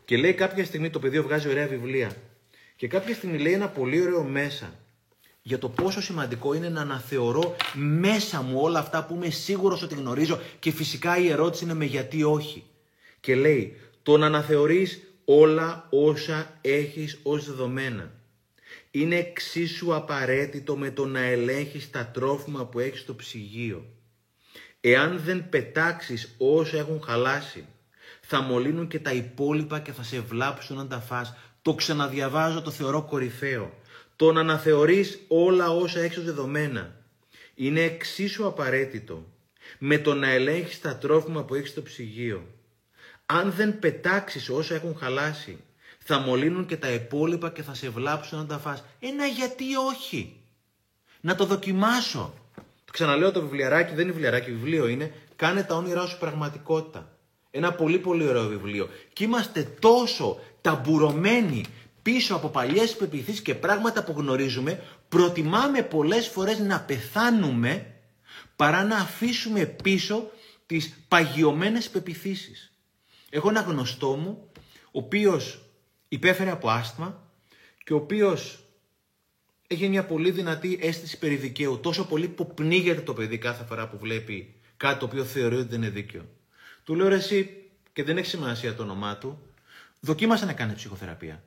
Και 0.05 0.17
λέει 0.17 0.35
κάποια 0.35 0.65
στιγμή 0.65 0.91
το 0.91 0.99
πεδίο 0.99 1.23
βγάζει 1.23 1.49
ωραία 1.49 1.67
βιβλία. 1.67 2.17
Και 2.77 2.89
κάποια 2.89 3.15
στιγμή 3.15 3.39
λέει 3.39 3.53
ένα 3.53 3.69
πολύ 3.69 4.03
ωραίο 4.03 4.23
μέσα 4.23 4.84
για 5.47 5.59
το 5.59 5.69
πόσο 5.69 6.01
σημαντικό 6.01 6.55
είναι 6.55 6.69
να 6.69 6.81
αναθεωρώ 6.81 7.57
μέσα 7.75 8.43
μου 8.43 8.61
όλα 8.61 8.79
αυτά 8.79 9.05
που 9.05 9.15
είμαι 9.15 9.31
σίγουρος 9.31 9.83
ότι 9.83 9.95
γνωρίζω 9.95 10.41
και 10.59 10.71
φυσικά 10.71 11.19
η 11.19 11.29
ερώτηση 11.29 11.65
είναι 11.65 11.75
με 11.75 11.85
γιατί 11.85 12.23
όχι 12.23 12.65
και 13.21 13.35
λέει 13.35 13.77
το 14.03 14.17
να 14.17 14.27
αναθεωρείς 14.27 15.03
όλα 15.25 15.87
όσα 15.91 16.59
έχεις 16.61 17.19
ως 17.23 17.47
δεδομένα. 17.47 18.13
Είναι 18.91 19.17
εξίσου 19.17 19.95
απαραίτητο 19.95 20.77
με 20.77 20.91
το 20.91 21.07
να 21.07 21.21
ελέγχεις 21.21 21.91
τα 21.91 22.07
τρόφιμα 22.07 22.67
που 22.67 22.79
έχεις 22.79 23.01
στο 23.01 23.15
ψυγείο. 23.15 23.85
Εάν 24.81 25.21
δεν 25.25 25.49
πετάξεις 25.49 26.35
όσα 26.39 26.77
έχουν 26.79 27.03
χαλάσει, 27.03 27.67
θα 28.21 28.41
μολύνουν 28.41 28.89
και 28.89 28.99
τα 28.99 29.13
υπόλοιπα 29.13 29.81
και 29.81 29.93
θα 29.93 30.03
σε 30.03 30.21
βλάψουν 30.21 30.79
αν 30.79 30.89
τα 30.89 31.01
φας. 31.01 31.35
Το 31.63 31.75
ξαναδιαβάζω, 31.75 32.63
το 32.63 32.71
θεωρώ 32.71 33.03
κορυφαίο. 33.03 33.83
Το 34.17 34.33
να 34.33 34.41
αναθεωρείς 34.41 35.19
όλα 35.29 35.71
όσα 35.71 36.01
έχεις 36.01 36.17
ως 36.17 36.25
δεδομένα. 36.25 36.97
Είναι 37.55 37.81
εξίσου 37.81 38.47
απαραίτητο 38.47 39.27
με 39.79 39.99
το 39.99 40.15
να 40.15 40.31
ελέγχεις 40.31 40.81
τα 40.81 40.97
τρόφιμα 40.97 41.45
που 41.45 41.55
έχεις 41.55 41.71
στο 41.71 41.83
ψυγείο. 41.83 42.47
Αν 43.27 43.53
δεν 43.53 43.79
πετάξεις 43.79 44.49
όσα 44.49 44.75
έχουν 44.75 44.97
χαλάσει, 44.97 45.59
θα 45.99 46.19
μολύνουν 46.19 46.67
και 46.67 46.77
τα 46.77 46.91
υπόλοιπα 46.91 47.51
και 47.51 47.63
θα 47.63 47.75
σε 47.75 47.89
βλάψουν 47.89 48.39
να 48.39 48.47
τα 48.47 48.59
φας. 48.59 48.85
Ένα 49.01 49.27
γιατί 49.27 49.65
όχι; 49.77 50.41
Να 51.21 51.35
το 51.35 51.45
δοκιμάσω. 51.45 52.35
Το 52.85 52.93
ξαναλέω 52.93 53.33
το 53.33 53.41
βιβλιαράκι, 53.41 53.95
δεν 53.95 54.03
είναι 54.03 54.13
βιβλιαράκι, 54.13 54.51
βιβλίο 54.51 54.87
είναι. 54.87 55.13
Κάνε 55.37 55.63
τα 55.63 55.75
όνειρά 55.75 56.07
σου 56.07 56.19
πραγματικότητα. 56.19 57.19
Ένα 57.51 57.73
πολύ 57.73 57.99
πολύ 57.99 58.29
ωραίο 58.29 58.49
βιβλίο. 58.49 58.89
Και 59.13 59.25
είμαστε 59.25 59.63
τόσο 59.81 60.41
ταμπουρωμένοι 60.61 61.65
πίσω 62.05 62.35
από 62.35 62.49
παλιές 62.49 62.97
πεπιθήσεις 62.97 63.43
και 63.43 63.55
πράγματα 63.55 64.05
που 64.05 64.15
γνωρίζουμε, 64.17 64.83
προτιμάμε 65.09 65.83
πολλές 65.83 66.29
φορές 66.29 66.59
να 66.59 66.81
πεθάνουμε 66.81 67.95
παρά 68.57 68.85
να 68.85 68.97
αφήσουμε 68.97 69.65
πίσω 69.65 70.31
τις 70.67 70.95
παγιωμένες 71.09 71.89
πεπιθήσεις. 71.89 72.73
Έχω 73.31 73.49
ένα 73.49 73.61
γνωστό 73.61 74.17
μου, 74.17 74.51
ο 74.85 74.99
οποίος 74.99 75.65
υπέφερε 76.09 76.51
από 76.51 76.71
άσθμα 76.71 77.23
και 77.85 77.93
ο 77.93 77.97
οποίος 77.97 78.65
έχει 79.67 79.89
μια 79.89 80.05
πολύ 80.05 80.31
δυνατή 80.31 80.79
αίσθηση 80.83 81.19
περί 81.19 81.37
δικαίου, 81.37 81.81
τόσο 81.81 82.07
πολύ 82.07 82.29
που 82.29 82.55
πνίγεται 82.55 83.01
το 83.01 83.13
παιδί 83.15 83.39
κάθε 83.39 83.65
φορά 83.65 83.89
που 83.89 83.99
βλέπει 83.99 84.55
κάτι 84.77 84.99
το 84.99 85.05
οποίο 85.05 85.25
θεωρεί 85.25 85.57
ότι 85.57 85.69
δεν 85.69 85.83
είναι 85.83 85.91
δίκαιο. 85.91 86.29
Του 86.85 86.95
λέω 86.95 87.13
εσύ 87.13 87.71
και 87.93 88.03
δεν 88.05 88.17
έχει 88.17 88.29
σημασία 88.29 88.75
το 88.75 88.83
όνομά 88.83 89.19
του, 89.19 89.39
δοκίμασε 90.01 90.45
να 90.45 90.53
κάνει 90.53 90.75
ψυχοθεραπεία. 90.75 91.43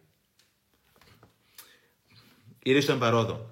Ήρθε 2.70 2.93
παρόδο. 2.93 3.49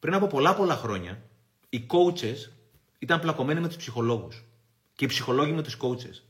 Πριν 0.00 0.14
από 0.14 0.26
πολλά 0.26 0.54
πολλά 0.54 0.74
χρόνια, 0.74 1.22
οι 1.68 1.86
coaches 1.90 2.50
ήταν 2.98 3.20
πλακωμένοι 3.20 3.60
με 3.60 3.68
τους 3.68 3.76
ψυχολόγους 3.76 4.44
και 4.94 5.04
οι 5.04 5.08
ψυχολόγοι 5.08 5.52
με 5.52 5.62
τους 5.62 5.76
coaches. 5.80 6.22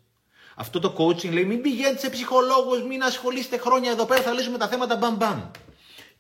Αυτό 0.57 0.81
το 0.81 0.95
coaching 0.99 1.31
λέει 1.33 1.45
μην 1.45 1.61
πηγαίνετε 1.61 1.99
σε 1.99 2.11
ψυχολόγους, 2.11 2.83
μην 2.89 3.03
ασχολείστε 3.03 3.59
χρόνια 3.59 3.91
εδώ 3.91 4.05
πέρα, 4.05 4.23
θα 4.23 4.33
λύσουμε 4.33 4.59
τα 4.59 4.69
θέματα 4.69 4.97
μπαμ 4.97 5.17
μπαμ. 5.17 5.41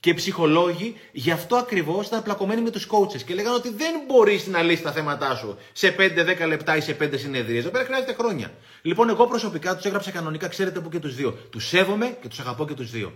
Και 0.01 0.11
οι 0.11 0.14
ψυχολόγοι 0.14 0.97
γι' 1.12 1.31
αυτό 1.31 1.57
ακριβώς 1.57 2.07
ήταν 2.07 2.23
πλακωμένοι 2.23 2.61
με 2.61 2.71
τους 2.71 2.87
coaches 2.91 3.23
και 3.23 3.35
λέγανε 3.35 3.57
ότι 3.57 3.69
δεν 3.69 3.95
μπορείς 4.07 4.47
να 4.47 4.62
λύσεις 4.62 4.83
τα 4.83 4.93
θέματα 4.93 5.35
σου 5.35 5.57
σε 5.73 5.95
5-10 5.99 6.47
λεπτά 6.47 6.77
ή 6.77 6.81
σε 6.81 6.97
5 7.01 7.19
συνεδρίες. 7.19 7.62
Εδώ 7.62 7.71
πέρα 7.71 7.85
χρειάζεται 7.85 8.12
χρόνια. 8.12 8.53
Λοιπόν, 8.83 9.09
εγώ 9.09 9.27
προσωπικά 9.27 9.77
τους 9.77 9.85
έγραψα 9.85 10.11
κανονικά, 10.11 10.49
ξέρετε 10.49 10.81
που 10.81 10.89
και 10.89 10.99
τους 10.99 11.14
δύο. 11.14 11.33
Τους 11.33 11.66
σέβομαι 11.69 12.19
και 12.21 12.29
τους 12.29 12.41
αγαπώ 12.41 12.66
και 12.66 12.75
τους 12.75 12.91
δύο. 12.91 13.12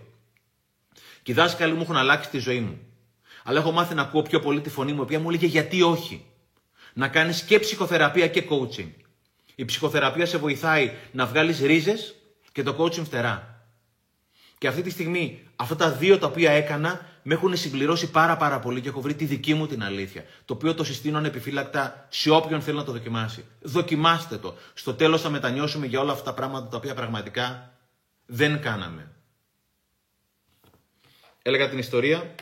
Και 1.23 1.33
οι 1.33 1.35
δάσκαλοι 1.35 1.73
μου 1.73 1.83
έχουν 1.83 1.97
αλλάξει 1.97 2.31
τη 2.31 2.39
ζωή 2.39 2.61
μου. 2.61 2.79
Αλλά 3.45 3.59
έχω 3.59 3.71
μάθει 3.71 3.95
να 3.95 4.03
ακούω 4.03 4.23
πιο 4.23 4.41
πολύ 4.41 4.61
τη 4.61 4.71
φωνή 4.71 4.93
μου, 4.93 4.99
η 4.99 5.03
οποία 5.03 5.21
μου 5.21 5.29
έλεγε 5.29 5.47
γιατί 5.47 5.83
όχι. 5.83 6.25
Να 6.95 7.09
κάνεις 7.09 7.43
και 7.43 7.59
ψυχοθεραπεία 7.59 8.29
και 8.29 8.45
coaching. 8.51 8.91
Η 9.55 9.65
ψυχοθεραπεία 9.65 10.27
σε 10.27 10.39
βοηθάει 10.39 10.93
να 11.13 11.27
βγάλεις 11.27 11.61
ρίζες 11.61 12.15
και 12.53 12.63
το 12.63 12.77
coaching 12.79 13.05
φτερά. 13.05 13.67
Και 14.59 14.69
αυτή 14.69 14.83
τη 14.83 14.91
στιγμή 14.91 15.43
αυτά 15.57 15.77
τα 15.77 15.91
δύο 15.91 16.19
τα 16.19 16.27
οποία 16.27 16.51
έκανα 16.51 17.07
με 17.23 17.35
έχουν 17.35 17.57
συμπληρώσει 17.57 18.11
πάρα 18.11 18.37
πάρα 18.37 18.59
πολύ 18.59 18.81
και 18.81 18.89
έχω 18.89 19.01
βρει 19.01 19.15
τη 19.15 19.25
δική 19.25 19.55
μου 19.55 19.67
την 19.67 19.83
αλήθεια. 19.83 20.25
Το 20.45 20.55
οποίο 20.55 20.75
το 20.75 20.85
συστήνω 20.85 21.19
ανεπιφύλακτα 21.19 22.07
σε 22.09 22.31
όποιον 22.31 22.61
θέλει 22.61 22.77
να 22.77 22.85
το 22.85 22.93
δοκιμάσει. 22.93 23.45
Δοκιμάστε 23.61 24.37
το. 24.37 24.57
Στο 24.75 24.95
τέλος 24.95 25.21
θα 25.21 25.31
μετανιώσουμε 25.31 25.87
για 25.87 26.01
όλα 26.01 26.13
αυτά 26.13 26.25
τα 26.25 26.35
πράγματα 26.35 26.69
τα 26.69 26.77
οποία 26.77 26.95
πραγματικά 26.95 27.73
δεν 28.27 28.61
κάναμε. 28.61 29.11
Έλεγα 31.43 31.69
την 31.69 31.79
ιστορία, 31.79 32.35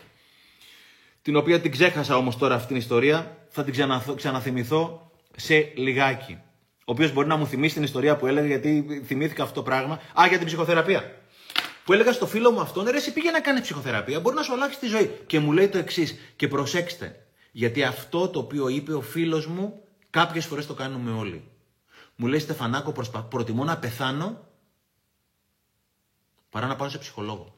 την 1.22 1.36
οποία 1.36 1.60
την 1.60 1.70
ξέχασα 1.70 2.16
όμως 2.16 2.36
τώρα 2.36 2.54
αυτή 2.54 2.66
την 2.66 2.76
ιστορία, 2.76 3.36
θα 3.48 3.64
την 3.64 3.74
ξαναθυμηθώ 4.16 5.10
σε 5.36 5.72
λιγάκι. 5.76 6.38
Ο 6.78 6.92
οποίος 6.92 7.12
μπορεί 7.12 7.28
να 7.28 7.36
μου 7.36 7.46
θυμίσει 7.46 7.74
την 7.74 7.82
ιστορία 7.82 8.16
που 8.16 8.26
έλεγα 8.26 8.46
γιατί 8.46 9.02
θυμήθηκα 9.06 9.42
αυτό 9.42 9.54
το 9.54 9.62
πράγμα. 9.62 9.94
Α, 10.20 10.26
για 10.28 10.38
την 10.38 10.46
ψυχοθεραπεία 10.46 11.14
που 11.84 11.92
έλεγα 11.92 12.12
στο 12.12 12.26
φίλο 12.26 12.50
μου 12.50 12.60
αυτόν, 12.60 12.84
ρε, 12.84 12.96
εσύ 12.96 13.12
πήγε 13.12 13.30
να 13.30 13.40
κάνεις 13.40 13.60
ψυχοθεραπεία, 13.60 14.20
μπορεί 14.20 14.36
να 14.36 14.42
σου 14.42 14.52
αλλάξει 14.52 14.78
τη 14.78 14.86
ζωή. 14.86 15.20
Και 15.26 15.38
μου 15.38 15.52
λέει 15.52 15.68
το 15.68 15.78
εξής, 15.78 16.18
και 16.36 16.48
προσέξτε, 16.48 17.26
γιατί 17.52 17.82
αυτό 17.82 18.28
το 18.28 18.38
οποίο 18.38 18.68
είπε 18.68 18.92
ο 18.92 19.00
φίλος 19.00 19.46
μου, 19.46 19.82
κάποιες 20.10 20.46
φορές 20.46 20.66
το 20.66 20.74
κάνουμε 20.74 21.10
όλοι. 21.10 21.44
Μου 22.16 22.26
λέει 22.26 22.38
Στεφανάκο, 22.38 22.92
προσπα... 22.92 23.22
προτιμώ 23.22 23.64
να 23.64 23.78
πεθάνω 23.78 24.48
παρά 26.50 26.66
να 26.66 26.76
πάω 26.76 26.88
σε 26.88 26.98
ψυχολόγο. 26.98 27.54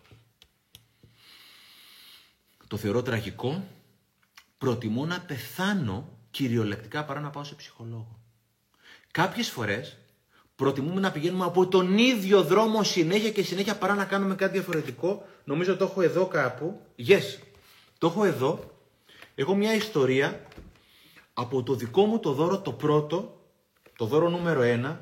Το 2.72 2.78
θεωρώ 2.78 3.02
τραγικό. 3.02 3.64
Προτιμώ 4.58 5.06
να 5.06 5.20
πεθάνω 5.20 6.18
κυριολεκτικά 6.30 7.04
παρά 7.04 7.20
να 7.20 7.30
πάω 7.30 7.44
σε 7.44 7.54
ψυχολόγο. 7.54 8.18
Κάποιες 9.10 9.48
φορές 9.48 9.96
Προτιμούμε 10.56 11.00
να 11.00 11.10
πηγαίνουμε 11.10 11.44
από 11.44 11.68
τον 11.68 11.98
ίδιο 11.98 12.42
δρόμο 12.42 12.82
συνέχεια 12.82 13.30
και 13.30 13.42
συνέχεια 13.42 13.76
παρά 13.76 13.94
να 13.94 14.04
κάνουμε 14.04 14.34
κάτι 14.34 14.52
διαφορετικό. 14.52 15.26
Νομίζω 15.44 15.76
το 15.76 15.84
έχω 15.84 16.02
εδώ 16.02 16.26
κάπου. 16.26 16.80
Yes, 17.06 17.38
το 17.98 18.06
έχω 18.06 18.24
εδώ. 18.24 18.70
Έχω 19.34 19.54
μια 19.54 19.74
ιστορία 19.74 20.46
από 21.32 21.62
το 21.62 21.74
δικό 21.74 22.04
μου 22.04 22.18
το 22.18 22.32
δώρο 22.32 22.60
το 22.60 22.72
πρώτο, 22.72 23.40
το 23.96 24.04
δώρο 24.04 24.28
νούμερο 24.28 24.60
1. 24.64 24.96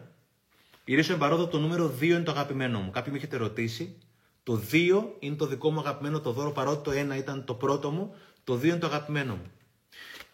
Ηρίσιο 0.85 1.15
εμπαρόδο 1.15 1.47
το 1.47 1.59
νούμερο 1.59 1.95
2 2.01 2.03
είναι 2.03 2.21
το 2.21 2.31
αγαπημένο 2.31 2.81
μου. 2.81 2.91
Κάποιοι 2.91 3.13
με 3.13 3.19
έχετε 3.19 3.37
ρωτήσει. 3.37 3.99
Το 4.43 4.63
2 4.73 5.05
είναι 5.19 5.37
το 5.37 5.47
δικό 5.47 5.71
μου 5.71 5.81
αγαπημένο 5.81 6.21
το 6.21 6.33
δώρο, 6.33 6.53
παρότι 6.53 6.83
το 6.83 7.13
1 7.15 7.17
ήταν 7.17 7.45
το 7.45 7.55
πρώτο 7.55 7.91
μου, 7.91 8.15
το 8.45 8.55
2 8.55 8.65
είναι 8.65 8.79
το 8.79 8.87
αγαπημένο 8.87 9.37
μου. 9.37 9.51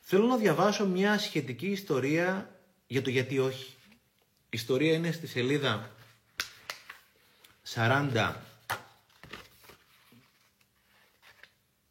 Θέλω 0.00 0.26
να 0.26 0.36
διαβάσω 0.36 0.86
μια 0.86 1.18
σχετική 1.18 1.66
ιστορία 1.66 2.50
για 2.86 3.02
το 3.02 3.10
γιατί 3.10 3.38
όχι. 3.38 3.74
Η 4.40 4.58
ιστορία 4.58 4.92
είναι 4.92 5.12
στη 5.12 5.26
σελίδα 5.26 5.90
49. 7.74 8.34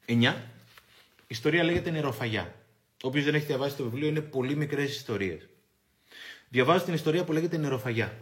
Η 0.07 0.17
ιστορία 1.27 1.63
λέγεται 1.63 1.89
Νεροφαγιά. 1.89 2.55
Όποιος 3.01 3.25
δεν 3.25 3.35
έχει 3.35 3.45
διαβάσει 3.45 3.75
το 3.75 3.83
βιβλίο 3.83 4.07
είναι 4.07 4.21
πολύ 4.21 4.55
μικρές 4.55 4.95
ιστορίες. 4.95 5.47
Διαβάζω 6.49 6.85
την 6.85 6.93
ιστορία 6.93 7.23
που 7.23 7.33
λέγεται 7.33 7.57
Νεροφαγιά. 7.57 8.17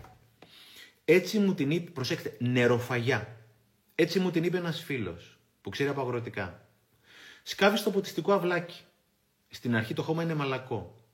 Έτσι 1.05 1.39
μου 1.39 1.53
την 1.53 1.71
είπε, 1.71 1.91
προσέξτε, 1.91 2.35
νεροφαγιά. 2.39 3.37
Έτσι 4.03 4.19
μου 4.19 4.31
την 4.31 4.43
είπε 4.43 4.57
ένας 4.57 4.83
φίλος 4.83 5.37
που 5.61 5.69
ξέρει 5.69 5.89
από 5.89 6.01
αγροτικά. 6.01 6.67
Σκάβεις 7.43 7.79
στο 7.79 7.91
ποτιστικό 7.91 8.33
αυλάκι. 8.33 8.81
Στην 9.49 9.75
αρχή 9.75 9.93
το 9.93 10.01
χώμα 10.01 10.23
είναι 10.23 10.33
μαλακό. 10.33 11.05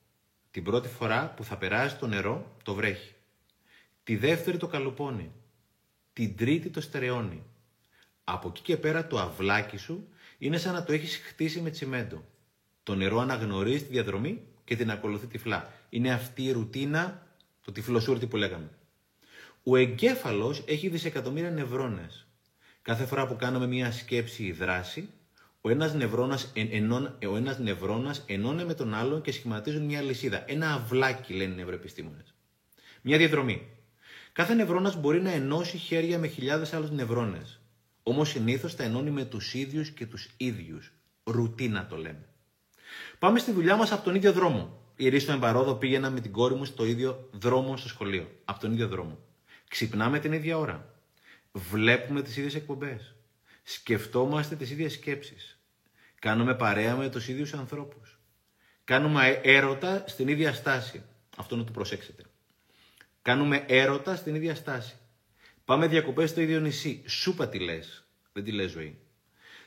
Την 0.52 0.64
πρώτη 0.64 0.88
φορά 0.88 1.34
που 1.36 1.44
θα 1.44 1.58
περάσει 1.58 1.98
το 1.98 2.08
νερό, 2.08 2.56
το 2.64 2.74
βρέχει. 2.74 3.14
Τη 4.04 4.16
δεύτερη 4.16 4.58
το 4.58 4.68
καλουπώνει. 4.68 5.32
Την 6.14 6.36
τρίτη 6.36 6.70
το 6.70 6.82
στερεώνει. 6.82 7.44
Από 8.24 8.48
εκεί 8.48 8.62
και 8.62 8.78
πέρα 8.78 9.08
το 9.08 9.20
αυλάκι 9.20 9.78
σου 9.78 10.08
είναι 10.38 10.58
σαν 10.58 10.74
να 10.74 10.84
το 10.84 10.94
έχεις 10.94 11.18
χτίσει 11.18 11.62
με 11.62 11.70
τσιμέντο. 11.70 12.26
Το 12.84 12.96
νερό 12.96 13.20
αναγνωρίζει 13.20 13.84
τη 13.84 13.92
διαδρομή 13.92 14.44
και 14.64 14.76
την 14.76 14.92
ακολουθεί 14.92 15.28
τυφλά. 15.28 15.74
Είναι 15.90 16.14
αυτή 16.14 16.44
η 16.44 16.52
ρουτίνα, 16.52 17.28
το 17.62 17.72
τυφλοσούρτι 17.72 18.28
που 18.28 18.38
λέγαμε. 18.38 18.70
Ο 19.64 19.76
εγκέφαλος 19.76 20.64
έχει 20.68 20.90
δισεκατομμύρια 20.90 21.52
νευρώνες. 21.52 22.24
Κάθε 22.90 23.06
φορά 23.06 23.28
που 23.28 23.36
κάνουμε 23.36 23.68
μια 23.68 23.92
σκέψη 23.92 24.44
ή 24.44 24.52
δράση, 24.52 25.10
ο 25.62 25.70
ένας 25.70 25.94
νευρώνας, 25.94 26.52
εν, 26.54 26.92
ο 27.32 27.36
ένας 27.36 27.60
νευρώνας 27.60 28.24
ενώνε 28.28 28.66
με 28.66 28.74
τον 28.74 28.94
άλλον 28.94 29.22
και 29.22 29.32
σχηματίζουν 29.32 29.86
μια 29.86 30.02
λυσίδα. 30.02 30.44
Ένα 30.48 30.74
αυλάκι, 30.74 31.34
λένε 31.34 31.54
οι 31.54 31.56
νευροεπιστήμονες. 31.56 32.34
Μια 33.02 33.18
διαδρομή. 33.18 33.68
Κάθε 34.32 34.54
νευρώνας 34.54 35.00
μπορεί 35.00 35.22
να 35.22 35.32
ενώσει 35.32 35.78
χέρια 35.78 36.20
με 36.20 36.28
χιλιάδες 36.28 36.74
άλλους 36.74 36.92
νευρώνες. 36.92 37.60
Όμως 38.04 38.30
συνήθως 38.30 38.76
τα 38.76 38.84
ενώνει 38.84 39.12
με 39.12 39.26
τους 39.26 39.54
ίδιους 39.54 39.90
και 39.90 40.06
τους 40.06 40.30
ίδιους. 40.38 40.94
Ρουτίνα 41.24 41.88
το 41.88 41.96
λέμε. 41.96 42.28
Πάμε 43.20 43.40
στη 43.40 43.52
δουλειά 43.52 43.76
μας 43.76 43.92
από 43.92 44.04
τον 44.04 44.16
ίδιο 44.16 44.34
δρόμο. 44.34 44.82
Η 44.96 45.10
Ρίστο 45.10 45.32
Εμπαρόδο 45.32 45.76
πήγαινα 45.76 46.10
με 46.10 46.20
την 46.20 46.32
κόρη 46.32 46.56
μου 46.56 46.66
στο 46.66 46.86
ίδιο 46.86 47.30
δρόμο 47.32 47.78
στο 47.78 47.88
σχολείο. 47.88 48.32
Από 48.46 48.60
τον 48.60 48.72
ίδιο 48.72 48.88
δρόμο. 48.88 49.18
Ξυπνάμε 49.68 50.20
την 50.20 50.34
ίδια 50.34 50.58
ώρα. 50.58 50.99
Βλέπουμε 51.52 52.22
τις 52.22 52.38
ίδιες 52.38 52.56
εκπομπές. 52.56 53.16
Σκεφτόμαστε 53.64 54.56
τις 54.56 54.72
ίδιες 54.72 54.94
σκέψεις. 54.94 55.60
Κάνουμε 56.20 56.56
παρέα 56.56 56.96
με 56.96 57.10
τους 57.10 57.28
ίδιους 57.28 57.54
ανθρώπους. 57.54 58.20
Κάνουμε 58.84 59.40
έρωτα 59.44 60.04
στην 60.08 60.28
ίδια 60.28 60.54
στάση. 60.54 61.04
Αυτό 61.38 61.56
να 61.56 61.64
το 61.64 61.72
προσέξετε. 61.72 62.24
Κάνουμε 63.22 63.64
έρωτα 63.68 64.16
στην 64.16 64.36
ίδια 64.36 64.56
στάση. 64.56 64.96
Πάμε 65.66 65.88
διακοπές 65.88 66.30
στο 66.30 66.42
ίδιο 66.42 66.60
νησί. 66.60 67.04
Σούπα 67.08 67.50
τι 67.50 67.60
λες. 67.60 68.04
Δεν 68.34 68.44
τη 68.44 68.52
λες 68.52 68.72
ζωή. 68.72 68.98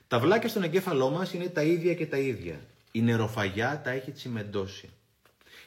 Τα 0.09 0.19
βλάκια 0.19 0.49
στον 0.49 0.63
εγκέφαλό 0.63 1.11
μας 1.11 1.33
είναι 1.33 1.49
τα 1.49 1.63
ίδια 1.63 1.95
και 1.95 2.07
τα 2.07 2.19
ίδια. 2.19 2.61
Η 2.93 3.03
νεροφαγιά 3.03 3.81
τα 3.85 3.91
έχει 3.91 4.11
τσιμεντώσει. 4.11 4.91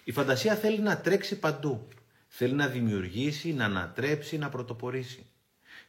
Η 0.03 0.11
φαντασία 0.11 0.55
θέλει 0.55 0.79
να 0.79 0.97
τρέξει 0.97 1.39
παντού. 1.39 1.87
Θέλει 2.27 2.53
να 2.53 2.67
δημιουργήσει, 2.67 3.53
να 3.53 3.65
ανατρέψει, 3.65 4.37
να 4.37 4.49
πρωτοπορήσει. 4.49 5.25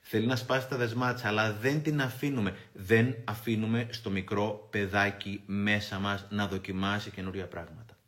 Θέλει 0.08 0.26
να 0.26 0.36
σπάσει 0.36 0.68
τα 0.68 0.76
δεσμά 0.76 1.20
αλλά 1.22 1.52
δεν 1.52 1.82
την 1.82 2.00
αφήνουμε. 2.00 2.56
Δεν 2.72 3.16
αφήνουμε 3.24 3.86
στο 3.90 4.10
μικρό 4.10 4.68
παιδάκι 4.70 5.42
μέσα 5.46 5.98
μας 5.98 6.26
να 6.30 6.46
δοκιμάσει 6.46 7.10
καινούρια 7.10 7.46
πράγματα. 7.46 7.98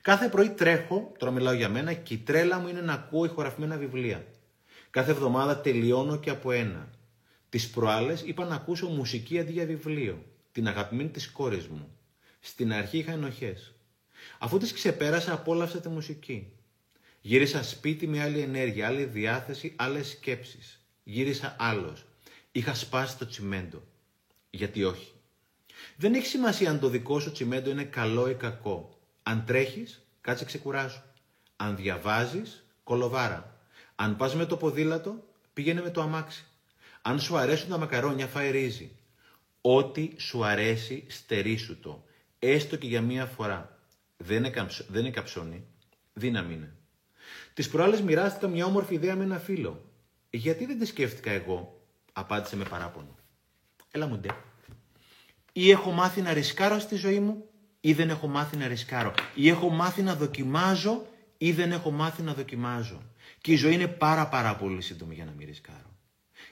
Κάθε 0.00 0.28
πρωί 0.28 0.50
τρέχω, 0.50 1.12
τώρα 1.18 1.32
μιλάω 1.32 1.52
για 1.52 1.68
μένα, 1.68 1.92
και 1.92 2.14
η 2.14 2.18
τρέλα 2.18 2.58
μου 2.58 2.68
είναι 2.68 2.80
να 2.80 2.92
ακούω 2.92 3.24
ηχογραφημένα 3.24 3.76
βιβλία. 3.76 4.26
Κάθε 4.90 5.10
εβδομάδα 5.10 5.60
τελειώνω 5.60 6.16
και 6.16 6.30
από 6.30 6.52
ένα. 6.52 6.88
Τις 7.48 7.70
προάλλες 7.70 8.22
είπα 8.22 8.44
να 8.44 8.54
ακούσω 8.54 8.88
μουσική 8.88 9.38
αντί 9.38 9.52
για 9.52 9.66
βιβλίο. 9.66 10.24
Την 10.52 10.68
αγαπημένη 10.68 11.08
της 11.08 11.30
κόρης 11.30 11.66
μου. 11.66 11.88
Στην 12.40 12.72
αρχή 12.72 12.98
είχα 12.98 13.12
ενοχές. 13.12 13.74
Αφού 14.38 14.58
τις 14.58 14.72
ξεπέρασα, 14.72 15.32
απόλαυσα 15.32 15.80
τη 15.80 15.88
μουσική. 15.88 16.52
Γύρισα 17.20 17.62
σπίτι 17.62 18.06
με 18.06 18.22
άλλη 18.22 18.40
ενέργεια, 18.40 18.86
άλλη 18.86 19.04
διάθεση, 19.04 19.72
άλλες 19.76 20.08
σκέψεις. 20.08 20.78
Γύρισα 21.04 21.56
άλλος. 21.58 22.04
Είχα 22.52 22.74
σπάσει 22.74 23.18
το 23.18 23.26
τσιμέντο. 23.26 23.82
Γιατί 24.50 24.84
όχι; 24.84 25.12
Δεν 25.96 26.14
έχει 26.14 26.26
σημασία 26.26 26.70
αν 26.70 26.80
το 26.80 26.88
δικό 26.88 27.20
σου 27.20 27.32
τσιμέντο 27.32 27.70
είναι 27.70 27.84
καλό 27.84 28.28
ή 28.30 28.34
κακό. 28.34 28.98
Αν 29.22 29.44
τρέχεις, 29.44 30.06
κάτσε 30.20 30.44
ξεκουράσου. 30.44 31.02
Αν 31.56 31.76
διαβάζεις, 31.76 32.64
κολοβάρα. 32.84 33.58
Αν 33.94 34.16
πας 34.16 34.34
με 34.34 34.46
το 34.46 34.56
ποδήλατο, 34.56 35.24
πήγαινε 35.52 35.82
με 35.82 35.90
το 35.90 36.00
αμάξι. 36.00 36.46
Αν 37.02 37.20
σου 37.20 37.36
αρέσουν 37.36 37.68
τα 37.68 37.78
μακαρόνια, 37.78 38.26
φάει 38.26 38.50
ρύζι. 38.50 38.90
Ό,τι 39.60 40.10
σου 40.16 40.44
αρέσει, 40.44 41.04
στερήσου 41.08 41.80
το. 41.80 42.04
Έστω 42.38 42.76
και 42.76 42.86
για 42.86 43.00
μία 43.00 43.26
φορά. 43.26 43.78
Δεν 44.16 44.36
είναι, 44.36 44.50
καψ... 44.50 44.84
δεν 44.88 45.00
είναι 45.00 45.10
καψόνι. 45.10 45.64
Δύναμη 46.12 46.54
είναι. 46.54 46.72
Τις 47.54 47.68
προάλλες 47.68 48.00
μοιράστηκα 48.00 48.48
μια 48.48 48.66
όμορφη 48.66 48.94
ιδέα 48.94 49.16
με 49.16 49.24
ένα 49.24 49.38
φίλο. 49.38 49.93
Γιατί 50.36 50.66
δεν 50.66 50.78
τη 50.78 50.86
σκέφτηκα 50.86 51.30
εγώ, 51.30 51.80
απάντησε 52.12 52.56
με 52.56 52.64
παράπονο. 52.64 53.16
Έλα 53.90 54.06
μου 54.06 54.18
ντε. 54.18 54.28
Ή 55.52 55.70
έχω 55.70 55.90
μάθει 55.90 56.20
να 56.20 56.32
ρισκάρω 56.32 56.78
στη 56.78 56.96
ζωή 56.96 57.20
μου, 57.20 57.48
ή 57.80 57.92
δεν 57.92 58.10
έχω 58.10 58.26
μάθει 58.26 58.56
να 58.56 58.66
ρισκάρω. 58.66 59.14
Ή 59.34 59.48
έχω 59.48 59.68
μάθει 59.68 60.02
να 60.02 60.14
δοκιμάζω, 60.14 61.06
ή 61.38 61.52
δεν 61.52 61.72
έχω 61.72 61.90
μάθει 61.90 62.22
να 62.22 62.34
δοκιμάζω. 62.34 63.02
Και 63.40 63.52
η 63.52 63.56
ζωή 63.56 63.74
είναι 63.74 63.86
πάρα 63.86 64.28
πάρα 64.28 64.56
πολύ 64.56 64.80
σύντομη 64.80 65.14
για 65.14 65.24
να 65.24 65.32
μην 65.32 65.46
ρισκάρω. 65.46 65.96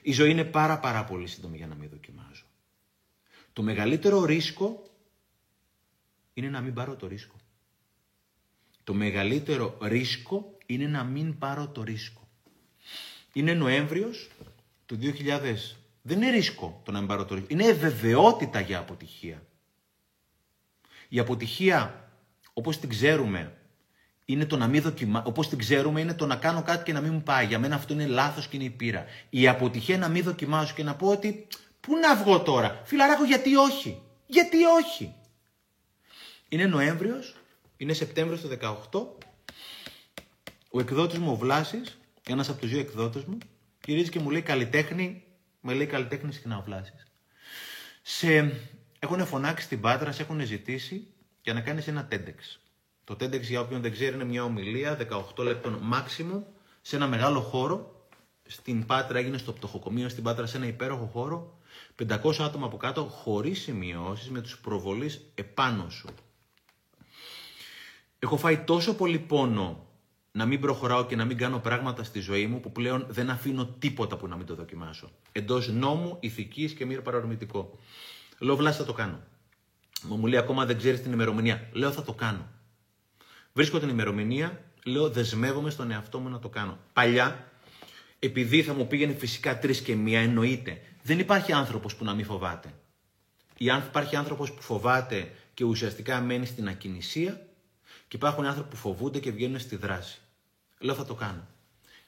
Η 0.01 0.11
ζωή 0.11 0.31
είναι 0.31 0.43
πάρα 0.43 0.79
πάρα 0.79 1.03
πολύ 1.03 1.27
σύντομη 1.27 1.57
για 1.57 1.67
να 1.67 1.75
μην 1.75 1.89
δοκιμάζω. 1.89 2.45
Το 3.53 3.61
μεγαλύτερο 3.61 4.25
ρίσκο 4.25 4.83
είναι 6.33 6.49
να 6.49 6.61
μην 6.61 6.73
πάρω 6.73 6.95
το 6.95 7.07
ρίσκο. 7.07 7.35
Το 8.83 8.93
μεγαλύτερο 8.93 9.77
ρίσκο 9.81 10.57
είναι 10.65 10.87
να 10.87 11.03
μην 11.03 11.37
πάρω 11.37 11.67
το 11.67 11.83
ρίσκο. 11.83 12.22
Είναι 13.33 13.53
Νοέμβριος 13.53 14.29
του 14.85 14.99
2000. 15.01 15.55
Δεν 16.01 16.21
είναι 16.21 16.29
ρίσκο 16.31 16.81
το 16.85 16.91
να 16.91 16.99
μην 16.99 17.07
πάρω 17.07 17.25
το 17.25 17.35
ρίσκο. 17.35 17.53
Είναι 17.53 17.71
βεβαιότητα 17.71 18.59
για 18.59 18.79
αποτυχία. 18.79 19.43
Η 21.09 21.19
αποτυχία, 21.19 22.09
όπως 22.53 22.79
την 22.79 22.89
ξέρουμε, 22.89 23.57
είναι 24.25 24.45
το 24.45 24.57
να 24.57 24.67
μην 24.67 24.81
δοκιμάσω. 24.81 25.25
Όπως 25.27 25.49
την 25.49 25.57
ξέρουμε, 25.57 26.01
είναι 26.01 26.13
το 26.13 26.25
να 26.25 26.35
κάνω 26.35 26.63
κάτι 26.63 26.83
και 26.83 26.93
να 26.93 27.01
μην 27.01 27.13
μου 27.13 27.23
πάει. 27.23 27.45
Για 27.45 27.59
μένα 27.59 27.75
αυτό 27.75 27.93
είναι 27.93 28.05
λάθος 28.05 28.47
και 28.47 28.55
είναι 28.55 28.65
η 28.65 28.69
πείρα. 28.69 29.05
Η 29.29 29.47
αποτυχία 29.47 29.97
να 29.97 30.07
μην 30.07 30.23
δοκιμάσω 30.23 30.73
και 30.73 30.83
να 30.83 30.95
πω 30.95 31.07
ότι 31.07 31.47
πού 31.79 31.95
να 31.95 32.15
βγω 32.15 32.41
τώρα. 32.41 32.81
Φιλαράκο, 32.85 33.25
γιατί 33.25 33.55
όχι. 33.55 34.01
Γιατί 34.25 34.57
όχι. 34.63 35.13
Είναι 36.49 36.65
Νοέμβριος, 36.65 37.35
είναι 37.77 37.93
Σεπτέμβριος 37.93 38.41
του 38.41 38.47
18 38.47 39.23
ο 40.75 40.79
εκδότης 40.79 41.17
μου, 41.17 41.31
ο 41.31 41.35
Βλάσης, 41.35 41.97
ένας 42.27 42.49
από 42.49 42.59
τους 42.59 42.69
δύο 42.69 42.79
εκδότες 42.79 43.23
μου, 43.23 43.37
γυρίζει 43.85 44.09
και 44.09 44.19
μου 44.19 44.29
λέει 44.29 44.41
καλλιτέχνη, 44.41 45.23
με 45.61 45.73
λέει 45.73 45.85
καλλιτέχνη 45.85 46.33
συχνά 46.33 46.57
ο 46.57 46.61
Βλάση. 46.61 46.93
Σε 48.01 48.61
έχουν 48.99 49.25
φωνάξει 49.25 49.65
στην 49.65 49.81
Πάτρα, 49.81 50.11
σε 50.11 50.21
έχουν 50.21 50.45
ζητήσει 50.45 51.07
για 51.41 51.53
να 51.53 51.61
κάνεις 51.61 51.87
ένα 51.87 52.07
TEDx. 52.11 52.59
Το 53.03 53.13
TEDx, 53.13 53.41
για 53.41 53.59
όποιον 53.59 53.81
δεν 53.81 53.91
ξέρει, 53.91 54.15
είναι 54.15 54.23
μια 54.23 54.43
ομιλία 54.43 54.97
18 55.35 55.43
λεπτών 55.43 55.81
maximum 55.93 56.41
σε 56.81 56.95
ένα 56.95 57.07
μεγάλο 57.07 57.41
χώρο. 57.41 58.07
Στην 58.47 58.85
Πάτρα 58.85 59.19
έγινε 59.19 59.37
στο 59.37 59.51
πτωχοκομείο, 59.51 60.09
στην 60.09 60.23
Πάτρα 60.23 60.45
σε 60.45 60.57
ένα 60.57 60.65
υπέροχο 60.65 61.05
χώρο. 61.05 61.57
500 62.07 62.39
άτομα 62.39 62.65
από 62.65 62.77
κάτω, 62.77 63.03
χωρίς 63.03 63.61
σημειώσεις, 63.61 64.29
με 64.29 64.41
τους 64.41 64.59
προβολείς 64.59 65.31
επάνω 65.35 65.89
σου. 65.89 66.09
Έχω 68.19 68.37
φάει 68.37 68.57
τόσο 68.57 68.95
πολύ 68.95 69.19
πόνο 69.19 69.87
να 70.35 70.45
μην 70.45 70.59
προχωράω 70.59 71.05
και 71.05 71.15
να 71.15 71.25
μην 71.25 71.37
κάνω 71.37 71.59
πράγματα 71.59 72.03
στη 72.03 72.19
ζωή 72.19 72.47
μου 72.47 72.59
που 72.59 72.71
πλέον 72.71 73.05
δεν 73.09 73.29
αφήνω 73.29 73.65
τίποτα 73.65 74.17
που 74.17 74.27
να 74.27 74.35
μην 74.35 74.45
το 74.45 74.55
δοκιμάσω. 74.55 75.11
Εντός 75.31 75.67
νόμου, 75.67 76.17
ηθικής 76.19 76.73
και 76.73 76.85
μη 76.85 77.01
παρορμητικό. 77.01 77.79
Λέω, 78.39 78.55
Βλάση, 78.55 78.77
θα 78.77 78.85
το 78.85 78.93
κάνω. 78.93 79.19
Μου 80.01 80.27
λέει, 80.27 80.39
ακόμα 80.39 80.65
δεν 80.65 80.77
ξέρεις 80.77 81.01
την 81.01 81.11
ημερομηνία. 81.11 81.69
Λέω, 81.71 81.91
θα 81.91 82.03
το 82.03 82.13
κάνω. 82.13 82.47
Βρίσκω 83.53 83.79
την 83.79 83.89
ημερομηνία, 83.89 84.63
λέω, 84.85 85.09
δεσμεύομαι 85.09 85.69
στον 85.69 85.91
εαυτό 85.91 86.19
μου 86.19 86.29
να 86.29 86.39
το 86.39 86.49
κάνω. 86.49 86.77
Παλιά, 86.93 87.51
επειδή 88.19 88.63
θα 88.63 88.73
μου 88.73 88.87
πήγαινε 88.87 89.13
φυσικά 89.13 89.59
τρεις 89.59 89.81
και 89.81 89.95
μία, 89.95 90.19
εννοείται. 90.19 90.81
Δεν 91.03 91.19
υπάρχει 91.19 91.51
άνθρωπος 91.51 91.95
που 91.95 92.03
να 92.03 92.13
μην 92.13 92.25
φοβάται. 92.25 92.73
Υπάρχει 93.57 94.15
άνθρωπος 94.15 94.53
που 94.53 94.61
φοβάται 94.61 95.31
και 95.53 95.63
ουσιαστικά 95.63 96.21
μένει 96.21 96.45
στην 96.45 96.67
ακινησία 96.67 97.47
και 98.07 98.15
υπάρχουν 98.15 98.45
άνθρωποι 98.45 98.69
που 98.69 98.75
φοβούνται 98.75 99.19
και 99.19 99.31
βγαίνουν 99.31 99.59
στη 99.59 99.75
δράση. 99.75 100.17
Λέω 100.83 100.95
θα 100.95 101.05
το 101.05 101.13
κάνω. 101.13 101.47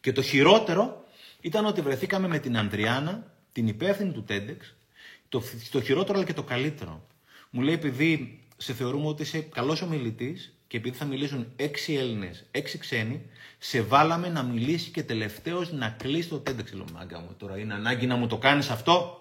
Και 0.02 0.12
το 0.12 0.22
χειρότερο 0.22 1.04
ήταν 1.42 1.66
ότι 1.66 1.82
βρεθήκαμε 1.82 2.28
με 2.28 2.40
την 2.40 2.58
Ανδριάνα, 2.58 3.34
την 3.52 3.68
υπεύθυνη 3.68 4.12
του 4.12 4.26
TEDx, 4.30 4.58
το, 5.30 5.44
το 5.72 5.82
χειρότερο 5.82 6.18
αλλά 6.18 6.28
και 6.28 6.34
το 6.34 6.44
καλύτερο. 6.44 7.08
Μου 7.50 7.62
λέει 7.62 7.74
επειδή 7.74 8.40
σε 8.58 8.74
θεωρούμε 8.74 9.08
ότι 9.08 9.22
είσαι 9.22 9.40
καλός 9.40 9.82
ομιλητής 9.82 10.54
και 10.68 10.78
επειδή 10.78 10.98
θα 10.98 11.06
μιλήσουν 11.06 11.52
έξι 11.56 11.94
Έλληνες, 11.94 12.46
έξι 12.52 12.78
ξένοι, 12.78 13.22
σε 13.58 13.82
βάλαμε 13.82 14.30
να 14.30 14.44
μιλήσει 14.44 14.90
και 14.90 15.04
τελευταίος 15.04 15.72
να 15.72 15.90
κλείσει 15.90 16.30
το 16.30 16.44
TEDx. 16.48 16.74
Λέω 16.74 16.86
μάγκα 16.94 17.20
μου 17.20 17.36
τώρα, 17.38 17.58
είναι 17.58 17.74
ανάγκη 17.74 18.06
να 18.06 18.16
μου 18.16 18.28
το 18.28 18.38
κάνεις 18.38 18.70
αυτό. 18.70 19.20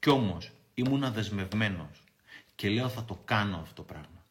Κι 0.00 0.10
όμως 0.10 0.50
ήμουν 0.74 1.12
δεσμευμένος 1.12 2.02
και 2.54 2.68
λέω 2.68 2.88
θα 2.88 3.04
το 3.04 3.20
κάνω 3.24 3.56
αυτό 3.56 3.74
το 3.74 3.82
πράγμα. 3.82 4.24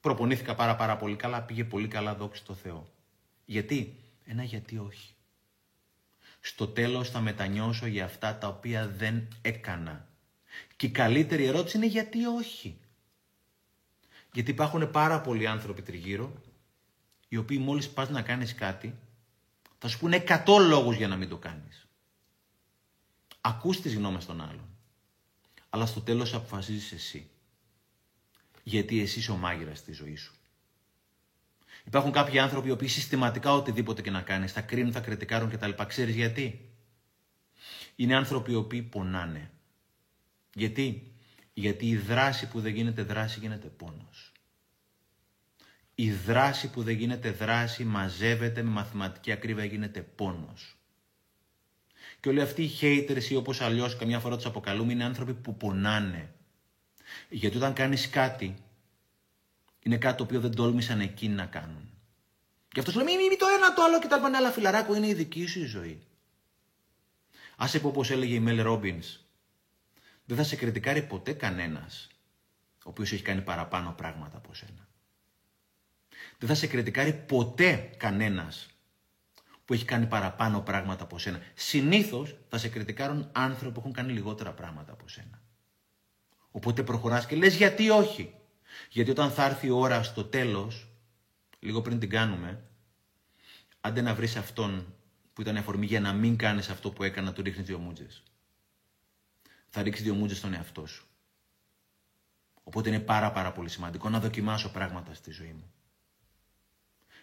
Προπονήθηκα 0.00 0.54
πάρα 0.54 0.76
πάρα 0.76 0.96
πολύ 0.96 1.16
καλά, 1.16 1.42
πήγε 1.42 1.64
πολύ 1.64 1.88
καλά, 1.88 2.14
δόξη 2.14 2.42
στο 2.42 2.54
Θεό. 2.54 2.86
Γιατί, 3.44 3.96
ένα 4.24 4.42
γιατί 4.42 4.78
όχι. 4.78 5.14
Στο 6.40 6.68
τέλος 6.68 7.10
θα 7.10 7.20
μετανιώσω 7.20 7.86
για 7.86 8.04
αυτά 8.04 8.38
τα 8.38 8.48
οποία 8.48 8.88
δεν 8.88 9.28
έκανα. 9.42 10.08
Και 10.76 10.86
η 10.86 10.90
καλύτερη 10.90 11.44
ερώτηση 11.44 11.76
είναι 11.76 11.86
γιατί 11.86 12.26
όχι. 12.26 12.78
Γιατί 14.32 14.50
υπάρχουν 14.50 14.90
πάρα 14.90 15.20
πολλοί 15.20 15.46
άνθρωποι 15.46 15.82
τριγύρω, 15.82 16.42
οι 17.28 17.36
οποίοι 17.36 17.58
μόλις 17.60 17.90
πας 17.90 18.08
να 18.08 18.22
κάνεις 18.22 18.54
κάτι, 18.54 18.98
θα 19.78 19.88
σου 19.88 19.98
πούνε 19.98 20.16
100 20.16 20.58
λόγους 20.68 20.96
για 20.96 21.08
να 21.08 21.16
μην 21.16 21.28
το 21.28 21.36
κάνεις. 21.36 21.86
Ακούς 23.40 23.80
τις 23.80 23.94
γνώμες 23.94 24.26
των 24.26 24.40
άλλων. 24.40 24.68
Αλλά 25.70 25.86
στο 25.86 26.00
τέλος 26.00 26.34
αποφασίζεις 26.34 26.92
εσύ. 26.92 27.30
Γιατί 28.62 29.00
εσύ 29.00 29.18
είσαι 29.18 29.30
ο 29.30 29.36
μάγειρας 29.36 29.78
στη 29.78 29.92
ζωή 29.92 30.16
σου. 30.16 30.34
Υπάρχουν 31.84 32.12
κάποιοι 32.12 32.38
άνθρωποι 32.38 32.68
οι 32.68 32.70
οποίοι 32.70 32.88
συστηματικά 32.88 33.52
οτιδήποτε 33.52 34.02
και 34.02 34.10
να 34.10 34.22
κάνεις 34.22 34.52
θα 34.52 34.60
κρίνουν, 34.60 34.92
θα 34.92 35.00
κριτικάρουν 35.00 35.50
κτλ. 35.50 35.70
Ξέρεις 35.86 36.14
γιατί; 36.14 36.72
Είναι 37.96 38.16
άνθρωποι 38.16 38.52
οι 38.52 38.54
οποίοι 38.54 38.82
πονάνε. 38.82 39.50
Γιατί; 40.54 41.12
Γιατί 41.52 41.88
η 41.88 41.96
δράση 41.96 42.48
που 42.48 42.60
δεν 42.60 42.74
γίνεται 42.74 43.02
δράση 43.02 43.38
γίνεται 43.38 43.68
πόνος. 43.68 44.32
Η 45.94 46.12
δράση 46.12 46.70
που 46.70 46.82
δεν 46.82 46.96
γίνεται 46.96 47.30
δράση 47.30 47.84
μαζεύεται 47.84 48.62
με 48.62 48.70
μαθηματική 48.70 49.32
ακρίβεια 49.32 49.64
γίνεται 49.64 50.00
πόνος. 50.00 50.76
Και 52.20 52.28
όλοι 52.28 52.40
αυτοί 52.40 52.62
οι 52.62 52.70
haters 52.80 53.24
ή 53.30 53.34
όπως 53.34 53.60
αλλιώς 53.60 53.96
καμιά 53.96 54.20
φορά 54.20 54.36
τους 54.36 54.46
αποκαλούμε 54.46 54.92
είναι 54.92 55.04
άνθρωποι 55.04 55.34
που 55.34 55.56
πονάνε. 55.56 56.34
Γιατί 57.28 57.56
όταν 57.56 57.72
κάνεις 57.72 58.10
κάτι 58.10 58.54
είναι 59.82 59.96
κάτι 59.96 60.16
το 60.16 60.22
οποίο 60.22 60.40
δεν 60.40 60.54
τόλμησαν 60.54 61.00
εκείνοι 61.00 61.34
να 61.34 61.46
κάνουν. 61.46 61.90
Και 62.68 62.80
αυτό 62.80 62.92
λέει: 62.92 63.16
Μη, 63.16 63.28
μη, 63.28 63.36
το 63.36 63.46
ένα 63.56 63.74
το 63.74 63.82
άλλο 63.82 63.98
και 64.00 64.06
τα 64.06 64.16
λοιπά. 64.16 64.36
Αλλά 64.36 64.50
φιλαράκο 64.50 64.94
είναι 64.94 65.06
η 65.06 65.14
δική 65.14 65.46
σου 65.46 65.60
η 65.60 65.64
ζωή. 65.64 66.06
Α 67.56 67.78
πω 67.80 67.88
όπω 67.88 68.04
έλεγε 68.08 68.34
η 68.34 68.40
Μέλ 68.40 68.62
Ρόμπινς, 68.62 69.18
δεν 70.24 70.36
θα 70.36 70.42
σε 70.42 70.56
κριτικάρει 70.56 71.02
ποτέ 71.02 71.32
κανένας 71.32 72.08
ο 72.84 72.88
οποίος 72.88 73.12
έχει 73.12 73.22
κάνει 73.22 73.40
παραπάνω 73.40 73.94
πράγματα 73.96 74.36
από 74.36 74.54
σένα. 74.54 74.88
Δεν 76.38 76.48
θα 76.48 76.54
σε 76.54 76.66
κριτικάρει 76.66 77.12
ποτέ 77.12 77.90
κανένας 77.96 78.66
που 79.64 79.72
έχει 79.72 79.84
κάνει 79.84 80.06
παραπάνω 80.06 80.60
πράγματα 80.60 81.02
από 81.02 81.18
σένα. 81.18 81.40
Συνήθως 81.54 82.36
θα 82.48 82.58
σε 82.58 82.68
κριτικάρουν 82.68 83.30
άνθρωποι 83.32 83.74
που 83.74 83.80
έχουν 83.80 83.92
κάνει 83.92 84.12
λιγότερα 84.12 84.52
πράγματα 84.52 84.92
από 84.92 85.08
σένα. 85.08 85.42
Οπότε 86.50 86.82
προχωράς 86.82 87.26
και 87.26 87.36
λες 87.36 87.54
γιατί 87.54 87.90
όχι. 87.90 88.34
Γιατί 88.92 89.10
όταν 89.10 89.30
θα 89.30 89.44
έρθει 89.44 89.66
η 89.66 89.70
ώρα 89.70 90.02
στο 90.02 90.24
τέλος, 90.24 90.88
λίγο 91.58 91.82
πριν 91.82 91.98
την 91.98 92.10
κάνουμε, 92.10 92.62
άντε 93.80 94.00
να 94.00 94.14
βρεις 94.14 94.36
αυτόν 94.36 94.94
που 95.32 95.40
ήταν 95.40 95.56
η 95.56 95.58
αφορμή 95.58 95.86
για 95.86 96.00
να 96.00 96.12
μην 96.12 96.36
κάνεις 96.36 96.68
αυτό 96.68 96.90
που 96.90 97.02
έκανα, 97.02 97.32
του 97.32 97.42
ρίχνεις 97.42 97.66
δύο 97.66 97.78
μούτζες. 97.78 98.22
Θα 99.68 99.82
ρίξεις 99.82 100.04
δύο 100.04 100.14
μούτζες 100.14 100.38
στον 100.38 100.54
εαυτό 100.54 100.86
σου. 100.86 101.06
Οπότε 102.62 102.88
είναι 102.88 103.00
πάρα 103.00 103.32
πάρα 103.32 103.52
πολύ 103.52 103.68
σημαντικό 103.68 104.08
να 104.08 104.20
δοκιμάσω 104.20 104.70
πράγματα 104.70 105.14
στη 105.14 105.30
ζωή 105.30 105.52
μου. 105.52 105.72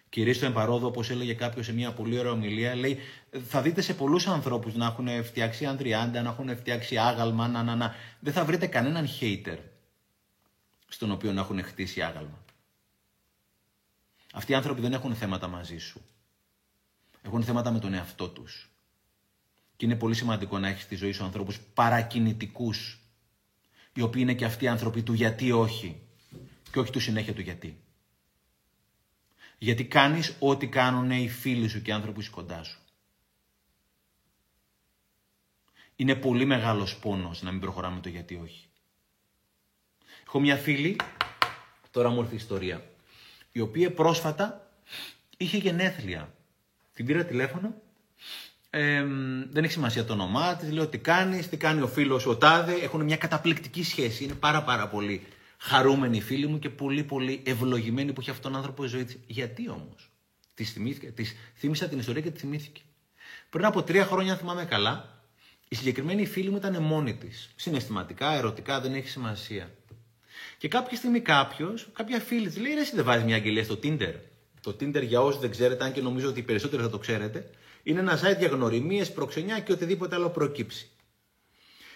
Κυρίως 0.08 0.36
στο 0.36 0.46
εμπαρόδο, 0.46 0.86
όπως 0.86 1.10
έλεγε 1.10 1.34
κάποιος 1.34 1.66
σε 1.66 1.72
μια 1.72 1.92
πολύ 1.92 2.18
ωραία 2.18 2.32
ομιλία, 2.32 2.74
λέει: 2.74 2.98
Θα 3.46 3.62
δείτε 3.62 3.80
σε 3.80 3.94
πολλούς 3.94 4.26
ανθρώπους 4.26 4.74
να 4.74 4.86
έχουν 4.86 5.24
φτιάξει 5.24 5.66
αντριάντα, 5.66 6.22
να 6.22 6.30
έχουν 6.30 6.56
φτιάξει 6.56 6.96
άγαλμα, 6.96 7.48
να, 7.48 7.62
να, 7.62 7.76
να. 7.76 7.94
Δεν 8.20 8.32
θα 8.32 8.44
βρείτε 8.44 8.66
κανέναν 8.66 9.06
hater 9.20 9.58
στον 10.92 11.10
οποίο 11.10 11.32
να 11.32 11.40
έχουν 11.40 11.62
χτίσει 11.62 12.02
άγαλμα. 12.02 12.44
Αυτοί 14.32 14.52
οι 14.52 14.54
άνθρωποι 14.54 14.80
δεν 14.80 14.92
έχουν 14.92 15.14
θέματα 15.14 15.48
μαζί 15.48 15.78
σου. 15.78 16.00
Έχουν 17.22 17.44
θέματα 17.44 17.70
με 17.70 17.78
τον 17.78 17.94
εαυτό 17.94 18.28
τους. 18.28 18.70
Και 19.76 19.86
είναι 19.86 19.96
πολύ 19.96 20.14
σημαντικό 20.14 20.58
να 20.58 20.68
έχεις 20.68 20.82
στη 20.82 20.94
ζωή 20.94 21.12
σου 21.12 21.24
ανθρώπους 21.24 21.60
παρακινητικούς, 21.60 23.00
οι 23.92 24.00
οποίοι 24.00 24.22
είναι 24.24 24.34
και 24.34 24.44
αυτοί 24.44 24.64
οι 24.64 24.68
άνθρωποι 24.68 25.02
του 25.02 25.12
γιατί 25.12 25.52
όχι, 25.52 26.02
και 26.72 26.78
όχι 26.78 26.92
του 26.92 27.00
συνέχεια 27.00 27.34
του 27.34 27.40
γιατί. 27.40 27.84
Γιατί 29.58 29.84
κάνεις 29.84 30.36
ό,τι 30.38 30.68
κάνουν 30.68 31.10
οι 31.10 31.28
φίλοι 31.28 31.68
σου 31.68 31.82
και 31.82 31.90
οι 31.90 31.92
άνθρωποι 31.92 32.22
σου 32.22 32.30
κοντά 32.30 32.62
σου. 32.62 32.80
Είναι 35.96 36.14
πολύ 36.14 36.44
μεγάλος 36.44 36.98
πόνος 36.98 37.42
να 37.42 37.50
μην 37.50 37.60
προχωράμε 37.60 38.00
το 38.00 38.08
γιατί 38.08 38.34
όχι. 38.34 38.69
Έχω 40.32 40.40
μια 40.40 40.56
φίλη, 40.56 40.96
τώρα 41.90 42.08
μου 42.08 42.20
ήρθε 42.20 42.32
η 42.32 42.36
ιστορία, 42.36 42.82
η 43.52 43.60
οποία 43.60 43.92
πρόσφατα 43.92 44.70
είχε 45.36 45.56
γενέθλια. 45.56 46.34
Την 46.94 47.06
πήρα 47.06 47.24
τηλέφωνο, 47.24 47.74
ε, 48.70 49.04
δεν 49.50 49.64
έχει 49.64 49.72
σημασία 49.72 50.04
το 50.04 50.12
όνομά 50.12 50.56
της, 50.56 50.72
λέω 50.72 50.86
τι 50.86 50.98
κάνεις, 50.98 51.48
τι 51.48 51.56
κάνει 51.56 51.80
ο 51.80 51.86
φίλος 51.86 52.26
ο 52.26 52.36
Τάδε. 52.36 52.72
Έχουν 52.72 53.04
μια 53.04 53.16
καταπληκτική 53.16 53.84
σχέση. 53.84 54.24
Είναι 54.24 54.34
πάρα 54.34 54.62
πάρα 54.62 54.88
πολύ 54.88 55.26
χαρούμενη 55.58 56.16
η 56.16 56.20
φίλη 56.20 56.46
μου 56.46 56.58
και 56.58 56.70
πολύ 56.70 57.04
πολύ 57.04 57.42
ευλογημένη 57.46 58.12
που 58.12 58.20
έχει 58.20 58.30
αυτόν 58.30 58.50
τον 58.50 58.60
άνθρωπο 58.60 58.84
η 58.84 58.88
ζωή 58.88 59.04
της. 59.04 59.18
Γιατί 59.26 59.68
όμως; 59.68 60.10
Της 60.54 60.76
της 61.14 61.36
θύμισα 61.56 61.88
την 61.88 61.98
ιστορία 61.98 62.22
και 62.22 62.30
τη 62.30 62.38
θυμήθηκε. 62.38 62.80
Πριν 63.50 63.64
από 63.64 63.82
τρία 63.82 64.04
χρόνια, 64.04 64.32
αν 64.32 64.38
θυμάμαι 64.38 64.64
καλά, 64.64 65.22
η 65.68 65.74
συγκεκριμένη 65.74 66.26
φίλη 66.26 66.50
μου 66.50 66.56
ήταν 66.56 66.82
μόνη 66.82 67.16
της. 67.16 67.50
Συναισθηματικά, 67.56 68.32
ερωτικά, 68.32 68.80
δεν 68.80 68.94
έχει 68.94 69.08
σημασία. 69.08 69.70
Και 70.60 70.68
κάποια 70.68 70.96
στιγμή 70.96 71.20
κάποιος, 71.20 71.88
κάποια 71.92 72.20
φίλη 72.20 72.46
της 72.46 72.58
λέει: 72.58 72.74
Ρε, 72.74 72.80
εσύ 72.80 72.94
δεν 72.94 73.04
βάζεις 73.04 73.24
μια 73.24 73.36
αγγελία 73.36 73.64
στο 73.64 73.78
Tinder. 73.82 74.14
Το 74.60 74.70
Tinder, 74.70 75.02
για 75.02 75.20
όσου 75.20 75.38
δεν 75.38 75.50
ξέρετε, 75.50 75.84
αν 75.84 75.92
και 75.92 76.00
νομίζω 76.00 76.28
ότι 76.28 76.40
οι 76.40 76.42
περισσότεροι 76.42 76.82
θα 76.82 76.90
το 76.90 76.98
ξέρετε, 76.98 77.50
είναι 77.82 78.00
ένα 78.00 78.18
site 78.18 78.38
για 78.38 78.48
γνωριμίες, 78.48 79.12
προξενιά 79.12 79.60
και 79.60 79.72
οτιδήποτε 79.72 80.14
άλλο 80.14 80.30
προκύψει. 80.30 80.90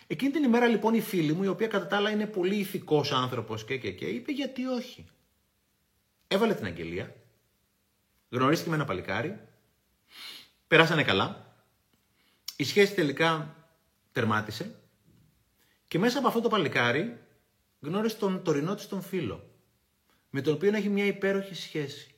Εκείνη 0.06 0.30
την 0.30 0.44
ημέρα 0.44 0.66
λοιπόν 0.66 0.94
η 0.94 1.00
φίλη 1.00 1.32
μου, 1.32 1.42
η 1.42 1.46
οποία 1.46 1.66
κατά 1.66 1.86
τα 1.86 1.96
άλλα 1.96 2.10
είναι 2.10 2.26
πολύ 2.26 2.54
ηθικός 2.54 3.12
άνθρωπος 3.12 3.64
και, 3.64 3.76
και, 3.76 3.92
και, 3.92 4.04
είπε 4.04 4.32
γιατί 4.32 4.66
όχι. 4.66 5.06
Έβαλε 6.28 6.54
την 6.54 6.64
αγγελία, 6.64 7.14
γνωρίστηκε 8.28 8.70
με 8.70 8.76
ένα 8.76 8.84
παλικάρι, 8.84 9.40
περάσανε 10.66 11.04
καλά, 11.04 11.54
η 12.56 12.64
σχέση 12.64 12.94
τελικά 12.94 13.56
τερμάτισε 14.12 14.74
και 15.88 15.98
μέσα 15.98 16.18
από 16.18 16.28
αυτό 16.28 16.40
το 16.40 16.48
παλικάρι 16.48 17.18
γνώρισε 17.84 18.16
τον 18.16 18.42
τωρινό 18.42 18.74
της 18.74 18.88
τον 18.88 19.02
φίλο, 19.02 19.50
με 20.30 20.40
τον 20.40 20.54
οποίο 20.54 20.76
έχει 20.76 20.88
μια 20.88 21.06
υπέροχη 21.06 21.54
σχέση. 21.54 22.14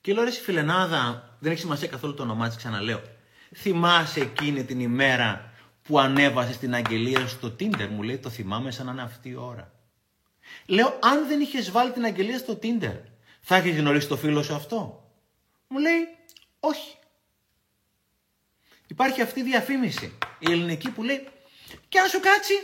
Και 0.00 0.12
λέω 0.12 0.24
ρε 0.24 0.30
φιλενάδα, 0.30 1.36
δεν 1.40 1.52
έχει 1.52 1.60
σημασία 1.60 1.88
καθόλου 1.88 2.14
το 2.14 2.22
όνομά 2.22 2.46
της, 2.48 2.56
ξαναλέω. 2.56 3.02
Θυμάσαι 3.54 4.20
εκείνη 4.20 4.64
την 4.64 4.80
ημέρα 4.80 5.52
που 5.82 5.98
ανέβασε 5.98 6.58
την 6.58 6.74
αγγελία 6.74 7.26
στο 7.26 7.56
Tinder. 7.60 7.88
Μου 7.88 8.02
λέει 8.02 8.18
το 8.18 8.30
θυμάμαι 8.30 8.70
σαν 8.70 8.86
να 8.86 8.92
είναι 8.92 9.02
αυτή 9.02 9.28
η 9.28 9.34
ώρα. 9.34 9.72
Λέω 10.66 10.98
αν 11.02 11.28
δεν 11.28 11.40
είχες 11.40 11.70
βάλει 11.70 11.92
την 11.92 12.04
αγγελία 12.04 12.38
στο 12.38 12.58
Tinder 12.62 13.00
θα 13.40 13.56
έχεις 13.56 13.76
γνωρίσει 13.76 14.08
το 14.08 14.16
φίλο 14.16 14.42
σου 14.42 14.54
αυτό. 14.54 15.10
Μου 15.68 15.78
λέει 15.78 16.08
όχι. 16.60 16.96
Υπάρχει 18.86 19.22
αυτή 19.22 19.40
η 19.40 19.42
διαφήμιση 19.42 20.18
η 20.38 20.52
ελληνική 20.52 20.90
που 20.90 21.02
λέει 21.02 21.28
και 21.88 21.98
αν 21.98 22.08
σου 22.08 22.20
κάτσει 22.20 22.54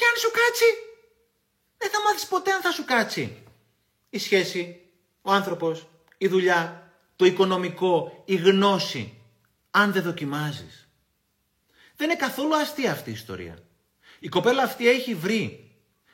και 0.00 0.06
αν 0.06 0.16
σου 0.16 0.30
κάτσει 0.30 0.64
δεν 1.76 1.90
θα 1.90 2.02
μάθεις 2.04 2.26
ποτέ 2.26 2.52
αν 2.52 2.60
θα 2.60 2.70
σου 2.70 2.84
κάτσει 2.84 3.42
η 4.10 4.18
σχέση, 4.18 4.80
ο 5.22 5.32
άνθρωπος, 5.32 5.86
η 6.18 6.28
δουλειά, 6.28 6.92
το 7.16 7.24
οικονομικό, 7.24 8.22
η 8.24 8.36
γνώση 8.36 9.14
αν 9.70 9.92
δεν 9.92 10.02
δοκιμάζεις. 10.02 10.88
Δεν 11.96 12.08
είναι 12.10 12.18
καθόλου 12.18 12.56
αστεία 12.56 12.92
αυτή 12.92 13.10
η 13.10 13.12
ιστορία. 13.12 13.58
Η 14.18 14.28
κοπέλα 14.28 14.62
αυτή 14.62 14.88
έχει 14.88 15.14
βρει 15.14 15.70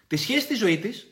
τη 0.07 0.17
σχέση 0.17 0.41
στη 0.41 0.55
ζωή 0.55 0.79
της 0.79 1.07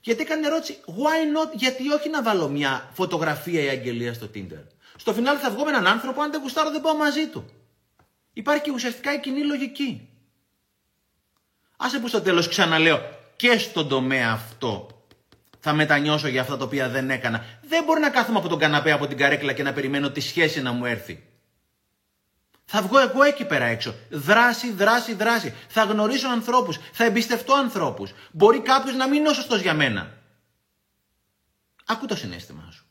γιατί 0.00 0.22
έκανε 0.22 0.46
ερώτηση 0.46 0.80
why 0.86 1.36
not, 1.36 1.52
γιατί 1.54 1.90
όχι 1.92 2.08
να 2.08 2.22
βάλω 2.22 2.48
μια 2.48 2.90
φωτογραφία 2.92 3.62
ή 3.62 3.68
αγγελία 3.68 4.14
στο 4.14 4.30
Tinder; 4.34 4.66
Στο 4.96 5.14
φινάλι 5.14 5.38
θα 5.38 5.50
βγω 5.50 5.64
με 5.64 5.70
έναν 5.70 5.86
άνθρωπο, 5.86 6.22
αν 6.22 6.30
δεν 6.30 6.40
γουστάρω 6.40 6.70
δεν 6.70 6.80
πάω 6.80 6.96
μαζί 6.96 7.28
του. 7.28 7.44
Υπάρχει 8.32 8.62
και 8.62 8.70
ουσιαστικά 8.70 9.14
η 9.14 9.20
κοινή 9.20 9.44
λογική. 9.44 10.13
Άσε 11.76 11.98
που 11.98 12.08
στο 12.08 12.20
τέλος 12.20 12.48
ξαναλέω 12.48 13.00
και 13.36 13.58
στον 13.58 13.88
τομέα 13.88 14.30
αυτό 14.30 14.88
θα 15.60 15.72
μετανιώσω 15.72 16.28
για 16.28 16.40
αυτά 16.40 16.56
τα 16.56 16.64
οποία 16.64 16.88
δεν 16.88 17.10
έκανα. 17.10 17.44
Δεν 17.68 17.84
μπορεί 17.84 18.00
να 18.00 18.10
κάθομαι 18.10 18.38
από 18.38 18.48
τον 18.48 18.58
καναπέ 18.58 18.92
από 18.92 19.06
την 19.06 19.16
καρέκλα 19.16 19.52
και 19.52 19.62
να 19.62 19.72
περιμένω 19.72 20.10
τη 20.10 20.20
σχέση 20.20 20.62
να 20.62 20.72
μου 20.72 20.84
έρθει. 20.84 21.28
Θα 22.64 22.82
βγω 22.82 22.98
εγώ 22.98 23.22
εκεί 23.22 23.44
πέρα 23.44 23.64
έξω. 23.64 23.94
Δράση, 24.10 24.72
δράση, 24.72 25.14
δράση. 25.14 25.54
Θα 25.68 25.84
γνωρίσω 25.84 26.28
ανθρώπους. 26.28 26.78
Θα 26.92 27.04
εμπιστευτώ 27.04 27.54
ανθρώπους. 27.54 28.12
Μπορεί 28.32 28.60
κάποιος 28.60 28.96
να 28.96 29.08
μην 29.08 29.18
είναι 29.18 29.28
ο 29.28 29.32
σωστός 29.32 29.60
για 29.60 29.74
μένα. 29.74 30.12
Ακού 31.84 32.06
το 32.06 32.16
συνέστημά 32.16 32.68
σου. 32.70 32.86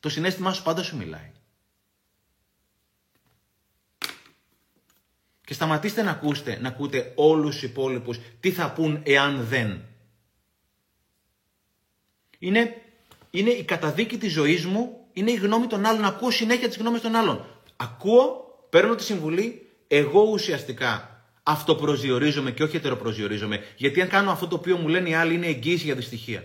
Το 0.00 0.08
συνέστημά 0.08 0.52
σου 0.52 0.62
πάντα 0.62 0.82
σου 0.82 0.96
μιλάει. 0.96 1.32
Και 5.48 5.54
σταματήστε 5.54 6.02
να 6.02 6.10
ακούστε, 6.10 6.58
να 6.60 6.68
ακούτε 6.68 7.12
όλους 7.14 7.54
τους 7.54 7.62
υπόλοιπους 7.62 8.18
τι 8.40 8.50
θα 8.50 8.72
πούν 8.72 9.00
εάν 9.04 9.44
δεν. 9.48 9.80
Είναι, 12.38 12.82
είναι 13.30 13.50
η 13.50 13.64
καταδίκη 13.64 14.18
της 14.18 14.32
ζωής 14.32 14.66
μου, 14.66 14.96
είναι 15.12 15.30
η 15.30 15.34
γνώμη 15.34 15.66
των 15.66 15.86
άλλων. 15.86 16.04
Ακούω 16.04 16.30
συνέχεια 16.30 16.68
τις 16.68 16.76
γνώμες 16.76 17.00
των 17.00 17.14
άλλων. 17.14 17.44
Ακούω, 17.76 18.56
παίρνω 18.70 18.94
τη 18.94 19.02
συμβουλή, 19.02 19.68
εγώ 19.86 20.22
ουσιαστικά 20.22 21.22
αυτοπροσδιορίζομαι 21.42 22.50
και 22.50 22.62
όχι 22.62 22.76
ετεροπροσδιορίζομαι. 22.76 23.64
Γιατί 23.76 24.00
αν 24.00 24.08
κάνω 24.08 24.30
αυτό 24.30 24.48
το 24.48 24.56
οποίο 24.56 24.76
μου 24.76 24.88
λένε 24.88 25.08
οι 25.08 25.14
άλλοι 25.14 25.34
είναι 25.34 25.46
εγγύηση 25.46 25.84
για 25.84 25.94
δυστυχία. 25.94 26.44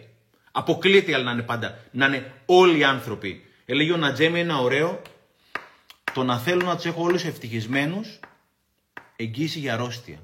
Αποκλείεται 0.51 1.11
οι 1.11 1.13
άλλοι 1.13 1.23
να 1.23 1.31
είναι 1.31 1.43
πάντα, 1.43 1.79
να 1.91 2.05
είναι 2.05 2.33
όλοι 2.45 2.77
οι 2.77 2.83
άνθρωποι. 2.83 3.45
Έλεγε 3.65 3.91
ο 3.91 3.97
Νατζέμι 3.97 4.39
ένα 4.39 4.59
ωραίο, 4.59 5.01
το 6.13 6.23
να 6.23 6.37
θέλω 6.37 6.65
να 6.65 6.75
τους 6.75 6.85
έχω 6.85 7.03
όλους 7.03 7.23
ευτυχισμένους, 7.23 8.19
εγγύηση 9.15 9.59
για 9.59 9.73
αρρώστια. 9.73 10.19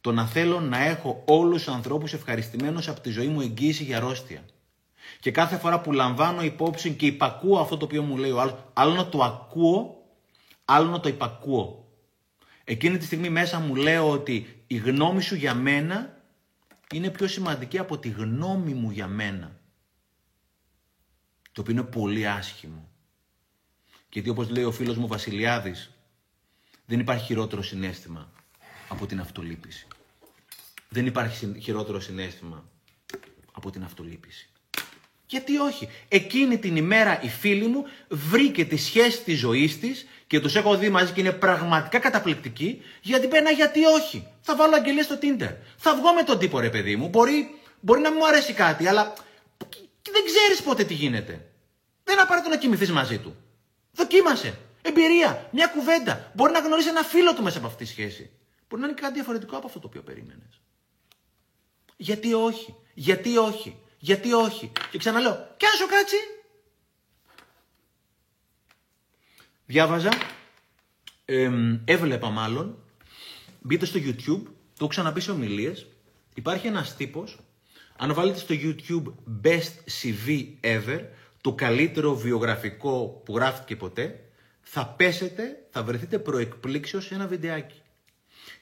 Το 0.00 0.12
να 0.12 0.26
θέλω 0.26 0.60
να 0.60 0.84
έχω 0.84 1.22
όλους 1.26 1.64
τους 1.64 1.74
ανθρώπους 1.74 2.12
ευχαριστημένους 2.12 2.88
από 2.88 3.00
τη 3.00 3.10
ζωή 3.10 3.26
μου 3.26 3.40
εγγύηση 3.40 3.84
για 3.84 3.96
αρρώστια. 3.96 4.44
Και 5.20 5.30
κάθε 5.30 5.56
φορά 5.56 5.80
που 5.80 5.92
λαμβάνω 5.92 6.42
υπόψη 6.42 6.94
και 6.94 7.06
υπακούω 7.06 7.58
αυτό 7.58 7.76
το 7.76 7.84
οποίο 7.84 8.02
μου 8.02 8.16
λέει 8.16 8.30
ο 8.30 8.40
άλλος, 8.40 8.54
άλλο 8.72 8.94
να 8.94 9.08
το 9.08 9.22
ακούω, 9.22 10.04
άλλο 10.64 10.90
να 10.90 11.00
το 11.00 11.08
υπακούω. 11.08 11.88
Εκείνη 12.64 12.98
τη 12.98 13.04
στιγμή 13.04 13.30
μέσα 13.30 13.60
μου 13.60 13.74
λέω 13.74 14.10
ότι 14.10 14.64
η 14.66 14.76
γνώμη 14.76 15.22
σου 15.22 15.34
για 15.34 15.54
μένα 15.54 16.20
είναι 16.92 17.10
πιο 17.10 17.26
σημαντική 17.26 17.78
από 17.78 17.98
τη 17.98 18.08
γνώμη 18.08 18.74
μου 18.74 18.90
για 18.90 19.06
μένα. 19.06 19.58
Το 21.52 21.60
οποίο 21.60 21.72
είναι 21.72 21.82
πολύ 21.82 22.28
άσχημο. 22.28 22.88
Γιατί 24.12 24.28
όπως 24.28 24.50
λέει 24.50 24.64
ο 24.64 24.72
φίλος 24.72 24.96
μου 24.96 25.06
Βασιλιάδης, 25.06 25.94
δεν 26.90 27.00
υπάρχει 27.00 27.24
χειρότερο 27.24 27.62
συνέστημα 27.62 28.32
από 28.88 29.06
την 29.06 29.20
αυτολύπηση. 29.20 29.86
Δεν 30.88 31.06
υπάρχει 31.06 31.56
χειρότερο 31.62 32.00
συνέστημα 32.00 32.64
από 33.52 33.70
την 33.70 33.82
αυτολύπηση. 33.82 34.48
Γιατί 35.26 35.58
όχι; 35.58 35.88
Εκείνη 36.08 36.58
την 36.58 36.76
ημέρα 36.76 37.22
η 37.22 37.28
φίλη 37.28 37.66
μου 37.66 37.84
βρήκε 38.08 38.64
τη 38.64 38.76
σχέση 38.76 39.22
της 39.22 39.38
ζωής 39.38 39.78
της 39.78 40.06
και 40.26 40.40
τους 40.40 40.56
έχω 40.56 40.76
δει 40.76 40.88
μαζί 40.88 41.12
και 41.12 41.20
είναι 41.20 41.32
πραγματικά 41.32 41.98
καταπληκτικοί 41.98 42.82
γιατί 43.02 43.28
πένα 43.28 43.50
γιατί 43.50 43.84
όχι; 43.84 44.26
Θα 44.40 44.56
βάλω 44.56 44.74
αγγελία 44.74 45.02
στο 45.02 45.18
Tinder. 45.22 45.54
Θα 45.76 45.96
βγω 45.96 46.12
με 46.12 46.22
τον 46.22 46.38
τύπο 46.38 46.60
ρε 46.60 46.70
παιδί 46.70 46.96
μου. 46.96 47.08
Μπορεί, 47.08 47.54
μπορεί 47.80 48.00
να 48.00 48.12
μου 48.12 48.26
αρέσει 48.26 48.52
κάτι 48.52 48.86
αλλά 48.86 49.12
δεν 50.02 50.24
ξέρεις 50.24 50.62
πότε 50.62 50.84
τι 50.84 50.94
γίνεται. 50.94 51.50
Δεν 52.04 52.20
απαραίτητο 52.20 52.50
να 52.54 52.60
κοιμηθείς 52.60 52.90
μαζί 52.90 53.18
του. 53.18 53.36
Δοκίμασε. 53.92 54.58
Εμπειρία. 54.82 55.48
Μια 55.52 55.66
κουβέντα. 55.66 56.32
Μπορεί 56.34 56.52
να 56.52 56.58
γνωρίσει 56.58 56.88
ένα 56.88 57.02
φίλο 57.02 57.34
του 57.34 57.42
μέσα 57.42 57.58
από 57.58 57.66
αυτή 57.66 57.84
τη 57.84 57.90
σχέση. 57.90 58.30
Μπορεί 58.68 58.82
να 58.82 58.88
είναι 58.88 59.00
κάτι 59.00 59.14
διαφορετικό 59.14 59.56
από 59.56 59.66
αυτό 59.66 59.78
το 59.78 59.86
οποίο 59.86 60.02
περίμενες. 60.02 60.60
Γιατί 61.96 62.32
όχι. 62.32 62.74
Γιατί 62.94 63.36
όχι. 63.36 63.76
Γιατί 63.98 64.32
όχι. 64.32 64.72
Και 64.90 64.98
ξαναλέω, 64.98 65.54
και 65.56 65.66
αν 65.66 65.72
σου 65.72 65.86
κάτσει. 65.86 66.16
Διάβαζα, 69.66 70.10
ε, 71.24 71.50
έβλεπα 71.84 72.30
μάλλον, 72.30 72.82
μπείτε 73.60 73.86
στο 73.86 73.98
YouTube, 74.02 74.42
το 74.44 74.76
έχω 74.78 74.86
ξαναπεί 74.86 75.20
σε 75.20 75.30
ομιλίες, 75.30 75.86
Υπάρχει 76.34 76.66
ένας 76.66 76.96
τύπος, 76.96 77.38
αν 77.96 78.14
βάλετε 78.14 78.38
στο 78.38 78.54
YouTube 78.58 79.12
Best 79.44 79.72
CV 80.02 80.46
Ever, 80.60 81.00
το 81.40 81.52
καλύτερο 81.52 82.14
βιογραφικό 82.14 83.22
που 83.24 83.34
γράφτηκε 83.36 83.76
ποτέ, 83.76 84.20
θα 84.72 84.86
πέσετε, 84.86 85.66
θα 85.70 85.82
βρεθείτε 85.82 86.18
προεκπλήξεως 86.18 87.04
σε 87.04 87.14
ένα 87.14 87.26
βιντεάκι. 87.26 87.82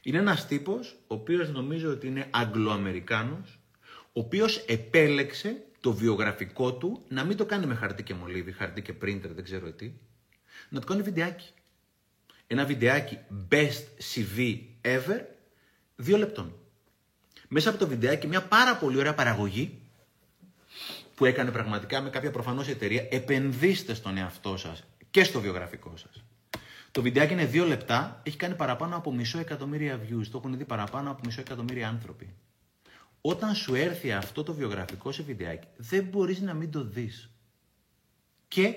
Είναι 0.02 0.18
ένας 0.18 0.46
τύπος, 0.46 0.96
ο 1.06 1.14
οποίος 1.14 1.48
νομίζω 1.50 1.90
ότι 1.90 2.06
είναι 2.06 2.26
Αγγλοαμερικάνος, 2.30 3.58
ο 4.12 4.20
οποίος 4.20 4.56
επέλεξε 4.56 5.62
το 5.80 5.92
βιογραφικό 5.92 6.74
του 6.74 7.04
να 7.08 7.24
μην 7.24 7.36
το 7.36 7.46
κάνει 7.46 7.66
με 7.66 7.74
χαρτί 7.74 8.02
και 8.02 8.14
μολύβι, 8.14 8.52
χαρτί 8.52 8.82
και 8.82 8.92
printer, 9.02 9.30
δεν 9.34 9.44
ξέρω 9.44 9.70
τι, 9.72 9.92
να 10.68 10.80
το 10.80 10.86
κάνει 10.86 11.02
βιντεάκι. 11.02 11.50
Ένα 12.46 12.64
βιντεάκι 12.64 13.18
best 13.50 13.84
CV 14.14 14.58
ever, 14.82 15.20
δύο 15.96 16.16
λεπτών. 16.16 16.54
Μέσα 17.48 17.70
από 17.70 17.78
το 17.78 17.88
βιντεάκι 17.88 18.26
μια 18.26 18.42
πάρα 18.42 18.76
πολύ 18.76 18.98
ωραία 18.98 19.14
παραγωγή 19.14 19.78
που 21.14 21.24
έκανε 21.24 21.50
πραγματικά 21.50 22.00
με 22.00 22.10
κάποια 22.10 22.30
προφανώς 22.30 22.68
εταιρεία. 22.68 23.06
Επενδύστε 23.10 23.94
στον 23.94 24.16
εαυτό 24.16 24.56
σας 24.56 24.84
και 25.10 25.24
στο 25.24 25.40
βιογραφικό 25.40 25.96
σας. 25.96 26.22
Το 26.90 27.02
βιντεάκι 27.02 27.32
είναι 27.32 27.44
δύο 27.44 27.64
λεπτά, 27.64 28.20
έχει 28.22 28.36
κάνει 28.36 28.54
παραπάνω 28.54 28.96
από 28.96 29.12
μισό 29.12 29.38
εκατομμύρια 29.38 30.00
views. 30.00 30.26
Το 30.30 30.38
έχουν 30.38 30.56
δει 30.56 30.64
παραπάνω 30.64 31.10
από 31.10 31.20
μισό 31.24 31.40
εκατομμύρια 31.40 31.88
άνθρωποι. 31.88 32.34
Όταν 33.20 33.54
σου 33.54 33.74
έρθει 33.74 34.12
αυτό 34.12 34.42
το 34.42 34.54
βιογραφικό 34.54 35.12
σε 35.12 35.22
βιντεάκι, 35.22 35.66
δεν 35.76 36.04
μπορείς 36.04 36.40
να 36.40 36.54
μην 36.54 36.70
το 36.70 36.84
δεις. 36.84 37.30
Και 38.48 38.74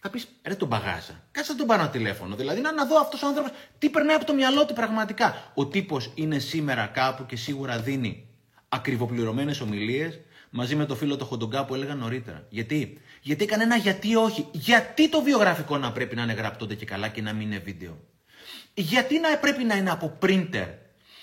θα 0.00 0.10
πεις, 0.10 0.28
ρε 0.42 0.54
τον 0.54 0.68
παγάζα. 0.68 1.24
Κάτσε 1.30 1.52
να 1.52 1.58
τον 1.58 1.66
πάρω 1.66 1.82
ένα 1.82 1.90
τηλέφωνο. 1.90 2.36
Δηλαδή 2.36 2.60
να, 2.60 2.72
να 2.72 2.86
δω 2.86 3.00
αυτός 3.00 3.22
ο 3.22 3.26
άνθρωπος 3.26 3.52
τι 3.78 3.90
περνάει 3.90 4.16
από 4.16 4.24
το 4.24 4.34
μυαλό 4.34 4.66
του 4.66 4.74
πραγματικά. 4.74 5.52
Ο 5.54 5.66
τύπος 5.66 6.10
είναι 6.14 6.38
σήμερα 6.38 6.86
κάπου 6.86 7.26
και 7.26 7.36
σίγουρα 7.36 7.80
δίνει 7.80 8.28
ακριβοπληρωμένες 8.68 9.60
ομιλίες 9.60 10.20
μαζί 10.50 10.76
με 10.76 10.84
το 10.84 10.94
φίλο 10.94 11.16
του 11.16 11.24
Χοντογκά 11.24 11.64
που 11.64 11.74
έλεγα 11.74 11.94
νωρίτερα. 11.94 12.46
Γιατί; 12.48 13.00
Γιατί 13.20 13.44
έκανε 13.44 13.62
ένα 13.62 13.76
γιατί 13.76 14.16
όχι. 14.16 14.46
Γιατί 14.52 15.08
το 15.08 15.22
βιογραφικό 15.22 15.78
να 15.78 15.92
πρέπει 15.92 16.16
να 16.16 16.22
είναι 16.22 16.32
γραπτόνται 16.32 16.74
και 16.74 16.84
καλά 16.84 17.08
και 17.08 17.22
να 17.22 17.32
μην 17.32 17.50
είναι 17.50 17.58
βίντεο. 17.60 17.98
Γιατί 18.74 19.18
να 19.18 19.36
πρέπει 19.36 19.64
να 19.64 19.76
είναι 19.76 19.90
από 19.90 20.18
printer. 20.22 20.66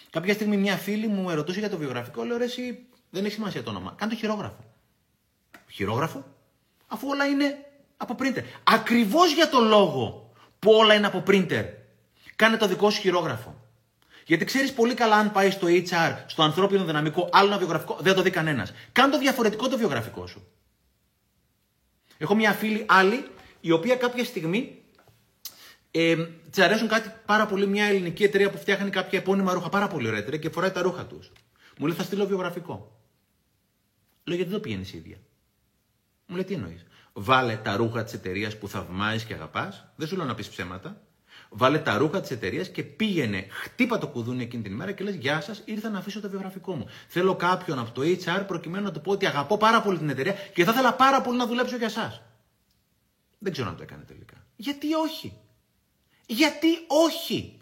Κάποια 0.10 0.34
στιγμή 0.34 0.58
μια 0.58 0.76
φίλη 0.76 1.08
μου 1.08 1.30
ερωτούσε 1.30 1.60
για 1.60 1.70
το 1.70 1.78
βιογραφικό, 1.78 2.24
λέω 2.24 2.38
ρε 2.38 2.44
εσύ 2.44 2.86
δεν 3.10 3.26
έχει 3.26 3.34
σημασία 3.34 3.64
το 3.64 3.70
όνομα. 3.70 3.94
Κάνε 3.98 4.12
το 4.12 4.18
χειρόγραφο. 4.18 4.64
Χειρόγραφο; 5.70 6.26
Αφού 6.88 7.08
όλα 7.08 7.26
είναι 7.26 7.58
από 7.98 8.16
printer. 8.20 8.44
Ακριβώς 8.64 9.34
για 9.34 9.50
το 9.50 9.60
λόγο 9.60 10.34
που 10.60 10.72
όλα 10.72 10.94
είναι 10.94 11.08
από 11.08 11.24
printer. 11.28 11.66
Κάνε 12.36 12.58
το 12.58 12.68
δικό 12.68 12.90
σου 12.90 13.02
χειρόγραφο. 13.02 13.56
Γιατί 14.26 14.46
ξέρεις 14.46 14.74
πολύ 14.74 14.94
καλά 14.94 15.16
αν 15.16 15.32
πάει 15.32 15.52
στο 15.52 15.68
HR, 15.70 16.16
στο 16.26 16.44
ανθρώπινο 16.44 16.84
δυναμικό, 16.84 17.30
άλλο 17.32 17.48
ένα 17.48 17.58
βιογραφικό, 17.58 17.98
δεν 18.02 18.16
το 18.16 18.22
δει 18.22 18.30
κανένας. 18.30 18.74
Κάνε 18.92 19.12
το 19.12 19.18
διαφορετικό 19.18 19.70
το 19.70 19.78
βιογραφικό 19.78 20.28
σου. 20.28 20.48
Έχω 22.18 22.36
μια 22.36 22.52
φίλη 22.52 22.86
άλλη, 22.88 23.28
η 23.62 23.72
οποία 23.72 23.96
κάποια 23.96 24.24
στιγμή 24.24 24.84
ε, 25.92 26.28
της 26.50 26.64
αρέσουν 26.64 26.88
κάτι 26.88 27.12
πάρα 27.26 27.46
πολύ 27.46 27.68
μια 27.68 27.86
ελληνική 27.86 28.24
εταιρεία 28.24 28.50
που 28.50 28.58
φτιάχνει 28.58 28.90
κάποια 28.90 29.20
επώνυμα 29.20 29.54
ρούχα. 29.54 29.70
Πάρα 29.70 29.88
πολύ 29.88 30.08
ωραία 30.08 30.20
εταιρεία 30.20 30.40
και 30.40 30.50
φοράει 30.50 30.72
τα 30.72 30.82
ρούχα 30.82 31.06
τους. 31.06 31.32
Μου 31.78 31.86
λέει 31.88 31.96
θα 31.96 32.04
στείλω 32.04 32.26
βιογραφικό. 32.26 33.00
Λέω 34.24 34.36
γιατί 34.36 34.52
δεν 34.52 34.60
το 34.62 34.68
πηγαίνεις 34.68 34.94
ίδια; 34.94 35.18
Μου 36.28 36.36
λέει 36.36 36.46
τι 36.46 36.54
εννοείς; 36.54 36.86
Βάλε 37.14 37.56
τα 37.56 37.76
ρούχα 37.76 38.04
της 38.04 38.14
εταιρείας 38.14 38.58
που 38.58 38.68
θαυμάζεις 38.68 39.24
και 39.24 39.34
αγαπάς. 39.34 39.88
Δεν 39.96 40.08
σου 40.08 40.16
λέω 40.16 40.26
να 40.26 40.36
πεις 40.36 40.50
ψέματα. 40.50 41.05
Βάλε 41.50 41.80
τα 41.80 41.98
ρούχα 41.98 42.22
της 42.22 42.32
εταιρείας 42.32 42.70
και 42.70 42.84
πήγαινε, 42.84 43.48
χτύπα 43.50 43.98
το 43.98 44.08
κουδούνι 44.08 44.44
εκείνη 44.44 44.64
την 44.64 44.72
ημέρα 44.72 44.92
και 44.92 45.04
λες: 45.04 45.16
Γεια 45.16 45.42
σας, 45.42 45.62
ήρθα 45.66 45.90
να 45.90 45.98
αφήσω 45.98 46.22
το 46.22 46.30
βιογραφικό 46.30 46.76
μου. 46.76 46.90
Θέλω 47.08 47.36
κάποιον 47.36 47.80
από 47.80 47.92
το 47.92 48.02
HR 48.02 48.44
προκειμένου 48.48 48.84
να 48.84 48.92
του 48.92 49.02
πω 49.02 49.12
ότι 49.12 49.26
αγαπώ 49.26 49.58
πάρα 49.58 49.82
πολύ 49.82 49.98
την 49.98 50.10
εταιρεία 50.10 50.34
και 50.54 50.64
θα 50.64 50.72
ήθελα 50.72 50.94
πάρα 50.94 51.22
πολύ 51.22 51.38
να 51.38 51.46
δουλέψω 51.48 51.76
για 51.78 51.86
εσά. 51.86 52.22
Δεν 53.38 53.52
ξέρω 53.52 53.70
αν 53.70 53.76
το 53.76 53.84
έκανε 53.84 54.04
τελικά. 54.04 54.46
Γιατί 54.56 54.94
όχι; 54.94 55.38
Γιατί 56.26 56.68
όχι; 56.88 57.62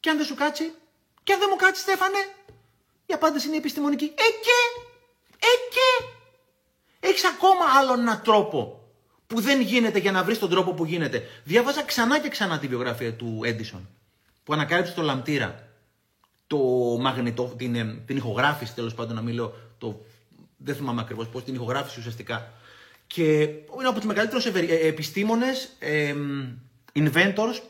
Και 0.00 0.10
αν 0.10 0.16
δεν 0.16 0.26
σου 0.26 0.34
κάτσει, 0.34 0.72
και 1.22 1.32
αν 1.32 1.38
δεν 1.38 1.48
μου 1.50 1.56
κάτσει, 1.56 1.82
Στέφανε, 1.82 2.18
η 3.06 3.12
απάντηση 3.12 3.46
είναι 3.46 3.56
επιστημονική. 3.56 4.04
Ε 4.04 4.28
και, 4.44 4.82
ε 5.38 5.52
και. 5.70 6.06
Έχεις 7.00 7.24
ακόμα 7.24 7.64
άλλον 7.78 8.00
έναν 8.00 8.22
τρόπο 8.22 8.81
που 9.32 9.40
δεν 9.40 9.60
γίνεται 9.60 9.98
για 9.98 10.12
να 10.12 10.24
βρεις 10.24 10.38
τον 10.38 10.50
τρόπο 10.50 10.72
που 10.72 10.84
γίνεται. 10.84 11.28
Διάβαζα 11.44 11.82
ξανά 11.82 12.20
και 12.20 12.28
ξανά 12.28 12.58
τη 12.58 12.66
βιογραφία 12.66 13.14
του 13.14 13.40
Έντισον 13.44 13.88
που 14.44 14.52
ανακάλυψε 14.52 14.92
το 14.92 15.02
λαμπτήρα, 15.02 15.68
το 16.46 16.58
μαγνητό, 17.00 17.54
την, 17.56 17.74
ε, 17.74 18.02
την 18.06 18.16
ηχογράφηση 18.16 18.74
τέλος 18.74 18.94
πάντων, 18.94 19.14
να 19.14 19.22
μην 19.22 19.34
λέω, 19.34 19.54
το, 19.78 20.04
δεν 20.56 20.74
θυμάμαι 20.74 21.00
ακριβώς 21.00 21.28
πώς, 21.28 21.44
την 21.44 21.54
ηχογράφηση 21.54 21.98
ουσιαστικά. 21.98 22.52
Και 23.06 23.42
είναι 23.42 23.88
από 23.88 24.00
του 24.00 24.06
μεγαλύτερου 24.06 24.58
ε, 24.58 24.86
επιστήμονες, 24.86 25.72
ε, 25.78 26.14
inventors 26.94 27.60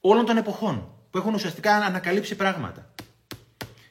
όλων 0.00 0.24
των 0.24 0.36
εποχών, 0.36 0.94
που 1.10 1.18
έχουν 1.18 1.34
ουσιαστικά 1.34 1.76
ανακαλύψει 1.76 2.34
πράγματα. 2.34 2.94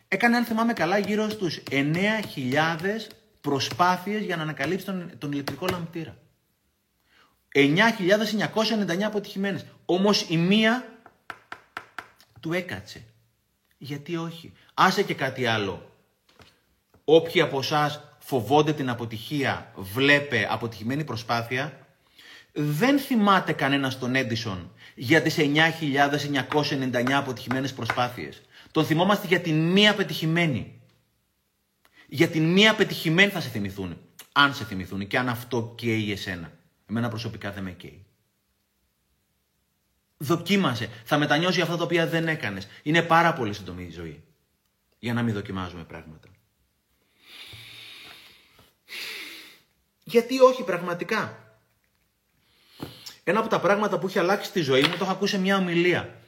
Έκανε, 0.07 0.37
αν 0.37 0.45
θυμάμαι 0.45 0.73
καλά, 0.73 0.97
γύρω 0.97 1.29
στους 1.29 1.63
9.000 1.71 3.07
προσπάθειες 3.41 4.23
για 4.23 4.35
να 4.35 4.41
ανακαλύψει 4.41 4.85
τον, 4.85 5.11
τον 5.17 5.31
ηλεκτρικό 5.31 5.65
λαμπτήρα. 5.71 6.20
9.999 7.55 9.01
αποτυχημένες. 9.01 9.65
Όμως 9.85 10.25
η 10.29 10.37
μία 10.37 10.99
του 12.39 12.53
έκατσε. 12.53 13.03
Γιατί 13.77 14.15
όχι; 14.15 14.53
Άσε 14.73 15.03
και 15.03 15.13
κάτι 15.13 15.45
άλλο. 15.45 15.91
Όποιοι 17.03 17.41
από 17.41 17.59
εσάς 17.59 18.01
φοβόνται 18.19 18.73
την 18.73 18.89
αποτυχία, 18.89 19.71
βλέπε 19.75 20.47
αποτυχημένη 20.49 21.03
προσπάθεια, 21.03 21.87
δεν 22.53 22.99
θυμάται 22.99 23.51
κανένας 23.51 23.99
τον 23.99 24.15
Έντισον 24.15 24.71
για 24.95 25.21
τις 25.21 25.37
9.999 25.37 27.11
αποτυχημένες 27.11 27.73
προσπάθειες. 27.73 28.41
Τον 28.71 28.85
θυμόμαστε 28.85 29.27
για 29.27 29.39
την 29.39 29.71
μία 29.71 29.95
πετυχημένη. 29.95 30.81
Για 32.07 32.27
την 32.27 32.51
μία 32.51 32.75
πετυχημένη 32.75 33.31
θα 33.31 33.39
σε 33.41 33.49
θυμηθούν. 33.49 33.97
Αν 34.31 34.53
σε 34.53 34.63
θυμηθούν 34.63 35.07
και 35.07 35.17
αν 35.17 35.29
αυτό 35.29 35.73
καίει 35.77 36.11
εσένα. 36.11 36.51
Εμένα 36.91 37.09
προσωπικά 37.09 37.51
δεν 37.51 37.63
με 37.63 37.71
καίει. 37.71 38.05
Δοκίμασε. 40.17 40.89
Θα 41.05 41.17
μετανιώσει 41.17 41.61
αυτά 41.61 41.77
τα 41.77 41.83
οποία 41.83 42.07
δεν 42.07 42.27
έκανες. 42.27 42.67
Είναι 42.83 43.01
πάρα 43.01 43.33
πολύ 43.33 43.53
σύντομη 43.53 43.83
η 43.83 43.89
ζωή. 43.89 44.23
Για 44.99 45.13
να 45.13 45.23
μην 45.23 45.33
δοκιμάζουμε 45.33 45.83
πράγματα. 45.83 46.27
Γιατί 50.03 50.39
όχι 50.39 50.63
πραγματικά. 50.63 51.55
Ένα 53.23 53.39
από 53.39 53.49
τα 53.49 53.59
πράγματα 53.59 53.99
που 53.99 54.07
έχει 54.07 54.19
αλλάξει 54.19 54.51
τη 54.51 54.61
ζωή 54.61 54.81
μου 54.81 54.97
το 54.97 55.03
έχω 55.03 55.11
ακούσει 55.11 55.35
σε 55.35 55.41
μια 55.41 55.57
ομιλία. 55.57 56.21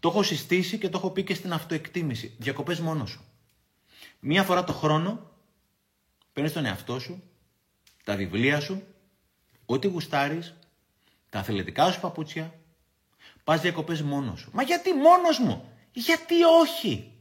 Το 0.00 0.08
έχω 0.08 0.22
συστήσει 0.22 0.78
και 0.78 0.88
το 0.88 0.98
έχω 0.98 1.10
πει 1.10 1.24
και 1.24 1.34
στην 1.34 1.52
αυτοεκτίμηση. 1.52 2.34
Διακοπές 2.38 2.80
μόνος 2.80 3.10
σου. 3.10 3.24
Μία 4.20 4.42
φορά 4.42 4.64
το 4.64 4.72
χρόνο 4.72 5.30
παίρνεις 6.32 6.52
τον 6.52 6.64
εαυτό 6.64 6.98
σου, 6.98 7.22
τα 8.04 8.16
βιβλία 8.16 8.60
σου, 8.60 8.86
ό,τι 9.66 9.86
γουστάρεις, 9.86 10.54
τα 11.30 11.38
αθλητικά 11.38 11.92
σου 11.92 12.00
παπούτσια, 12.00 12.54
πας 13.44 13.60
διακοπές 13.60 14.02
μόνος 14.02 14.40
σου. 14.40 14.50
Μα 14.52 14.62
γιατί 14.62 14.94
μόνος 14.94 15.38
μου, 15.38 15.72
γιατί 15.92 16.42
όχι, 16.42 17.12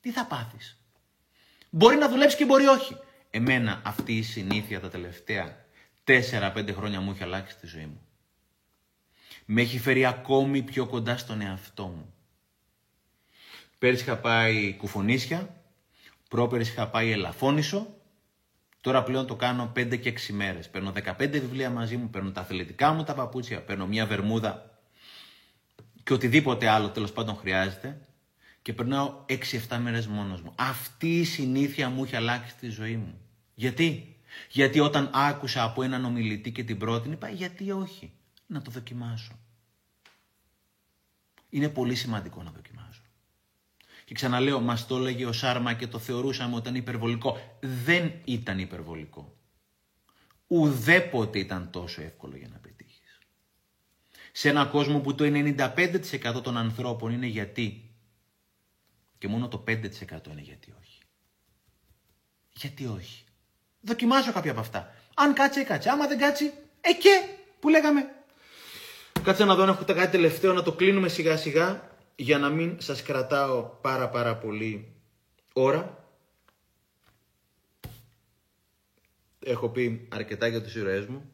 τι 0.00 0.10
θα 0.10 0.26
πάθεις; 0.26 0.76
Μπορεί 1.70 1.96
να 1.96 2.08
δουλέψεις 2.08 2.38
και 2.38 2.44
μπορεί 2.44 2.66
όχι. 2.66 2.96
Εμένα 3.30 3.80
αυτή 3.84 4.16
η 4.16 4.22
συνήθεια 4.22 4.80
τα 4.80 4.88
τελευταία 4.88 5.64
4-5 6.04 6.72
χρόνια 6.72 7.00
μου 7.00 7.10
έχει 7.10 7.22
αλλάξει 7.22 7.56
τη 7.56 7.66
ζωή 7.66 7.86
μου. 7.86 8.00
Με 9.44 9.60
έχει 9.60 9.78
φέρει 9.78 10.04
ακόμη 10.04 10.62
πιο 10.62 10.86
κοντά 10.86 11.16
στον 11.16 11.40
εαυτό 11.40 11.86
μου. 11.86 12.14
Πέρυσι 13.78 14.02
είχα 14.02 14.16
πάει 14.16 14.76
κουφονίσια, 14.76 15.62
πρόπερσι 16.28 16.70
είχα 16.70 16.88
πάει 16.88 17.10
ελαφώνησο, 17.10 17.96
τώρα 18.82 19.02
πλέον 19.02 19.26
το 19.26 19.36
κάνω 19.36 19.72
5 19.76 19.98
και 20.00 20.14
6 20.28 20.32
μέρες. 20.32 20.68
Παίρνω 20.68 20.92
15 21.04 21.14
βιβλία 21.30 21.70
μαζί 21.70 21.96
μου, 21.96 22.10
παίρνω 22.10 22.30
τα 22.30 22.40
αθλητικά 22.40 22.92
μου 22.92 23.04
τα 23.04 23.14
παπούτσια, 23.14 23.62
παίρνω 23.62 23.86
μια 23.86 24.06
βερμούδα 24.06 24.72
και 26.02 26.12
οτιδήποτε 26.12 26.68
άλλο 26.68 26.90
τέλος 26.90 27.12
πάντων 27.12 27.36
χρειάζεται 27.36 28.06
και 28.62 28.72
περνάω 28.72 29.24
6-7 29.68 29.78
μέρες 29.78 30.06
μόνος 30.06 30.42
μου. 30.42 30.52
Αυτή 30.56 31.20
η 31.20 31.24
συνήθεια 31.24 31.88
μου 31.88 32.04
έχει 32.04 32.16
αλλάξει 32.16 32.54
τη 32.56 32.68
ζωή 32.68 32.96
μου. 32.96 33.20
Γιατί; 33.54 34.16
Γιατί 34.50 34.80
όταν 34.80 35.10
άκουσα 35.12 35.62
από 35.62 35.82
έναν 35.82 36.04
ομιλητή 36.04 36.52
και 36.52 36.64
την 36.64 36.78
πρότεινε, 36.78 37.14
είπα 37.14 37.28
γιατί 37.28 37.70
όχι, 37.70 38.12
να 38.46 38.62
το 38.62 38.70
δοκιμάσω. 38.70 39.38
Είναι 41.50 41.68
πολύ 41.68 41.94
σημαντικό 41.94 42.42
να 42.42 42.50
δοκιμάσω. 42.50 42.71
Και 44.12 44.18
ξαναλέω, 44.18 44.60
μας 44.60 44.86
το 44.86 44.96
έλεγε 44.96 45.26
ο 45.26 45.32
Σάρμα 45.32 45.72
και 45.72 45.86
το 45.86 45.98
θεωρούσαμε 45.98 46.54
ότι 46.54 46.62
ήταν 46.62 46.74
υπερβολικό. 46.74 47.58
Δεν 47.60 48.12
ήταν 48.24 48.58
υπερβολικό. 48.58 49.36
Ουδέποτε 50.46 51.38
ήταν 51.38 51.70
τόσο 51.70 52.02
εύκολο 52.02 52.36
για 52.36 52.48
να 52.48 52.58
πετύχεις. 52.58 53.18
Σε 54.32 54.48
έναν 54.48 54.70
κόσμο 54.70 54.98
που 55.00 55.14
το 55.14 55.24
95% 55.24 56.42
των 56.42 56.56
ανθρώπων 56.56 57.12
είναι 57.12 57.26
γιατί. 57.26 57.90
Και 59.18 59.28
μόνο 59.28 59.48
το 59.48 59.64
5% 59.68 59.72
είναι 60.30 60.40
γιατί 60.40 60.74
όχι. 60.80 61.00
Γιατί 62.52 62.86
όχι. 62.86 63.24
Δοκιμάζω 63.80 64.32
κάποια 64.32 64.50
από 64.50 64.60
αυτά. 64.60 64.94
Αν 65.14 65.34
κάτσει, 65.34 65.64
κάτσε. 65.64 65.90
Άμα 65.90 66.06
δεν 66.06 66.18
κάτσει, 66.18 66.44
ε 66.80 66.92
και, 66.92 67.28
που 67.60 67.68
λέγαμε. 67.68 68.08
Κάτσε 69.22 69.44
να 69.44 69.54
δω 69.54 69.62
αν 69.62 69.68
έχω 69.68 69.84
κάτι 69.84 70.10
τελευταίο 70.10 70.52
να 70.52 70.62
το 70.62 70.72
κλείνουμε 70.72 71.08
σιγά 71.08 71.36
σιγά 71.36 71.91
για 72.16 72.38
να 72.38 72.48
μην 72.48 72.80
σας 72.80 73.02
κρατάω 73.02 73.62
πάρα 73.62 74.08
πάρα 74.08 74.36
πολύ 74.36 74.92
ώρα. 75.52 76.06
Έχω 79.44 79.68
πει 79.68 80.08
αρκετά 80.10 80.46
για 80.46 80.62
τους 80.62 80.74
ηρωές 80.74 81.06
μου. 81.06 81.32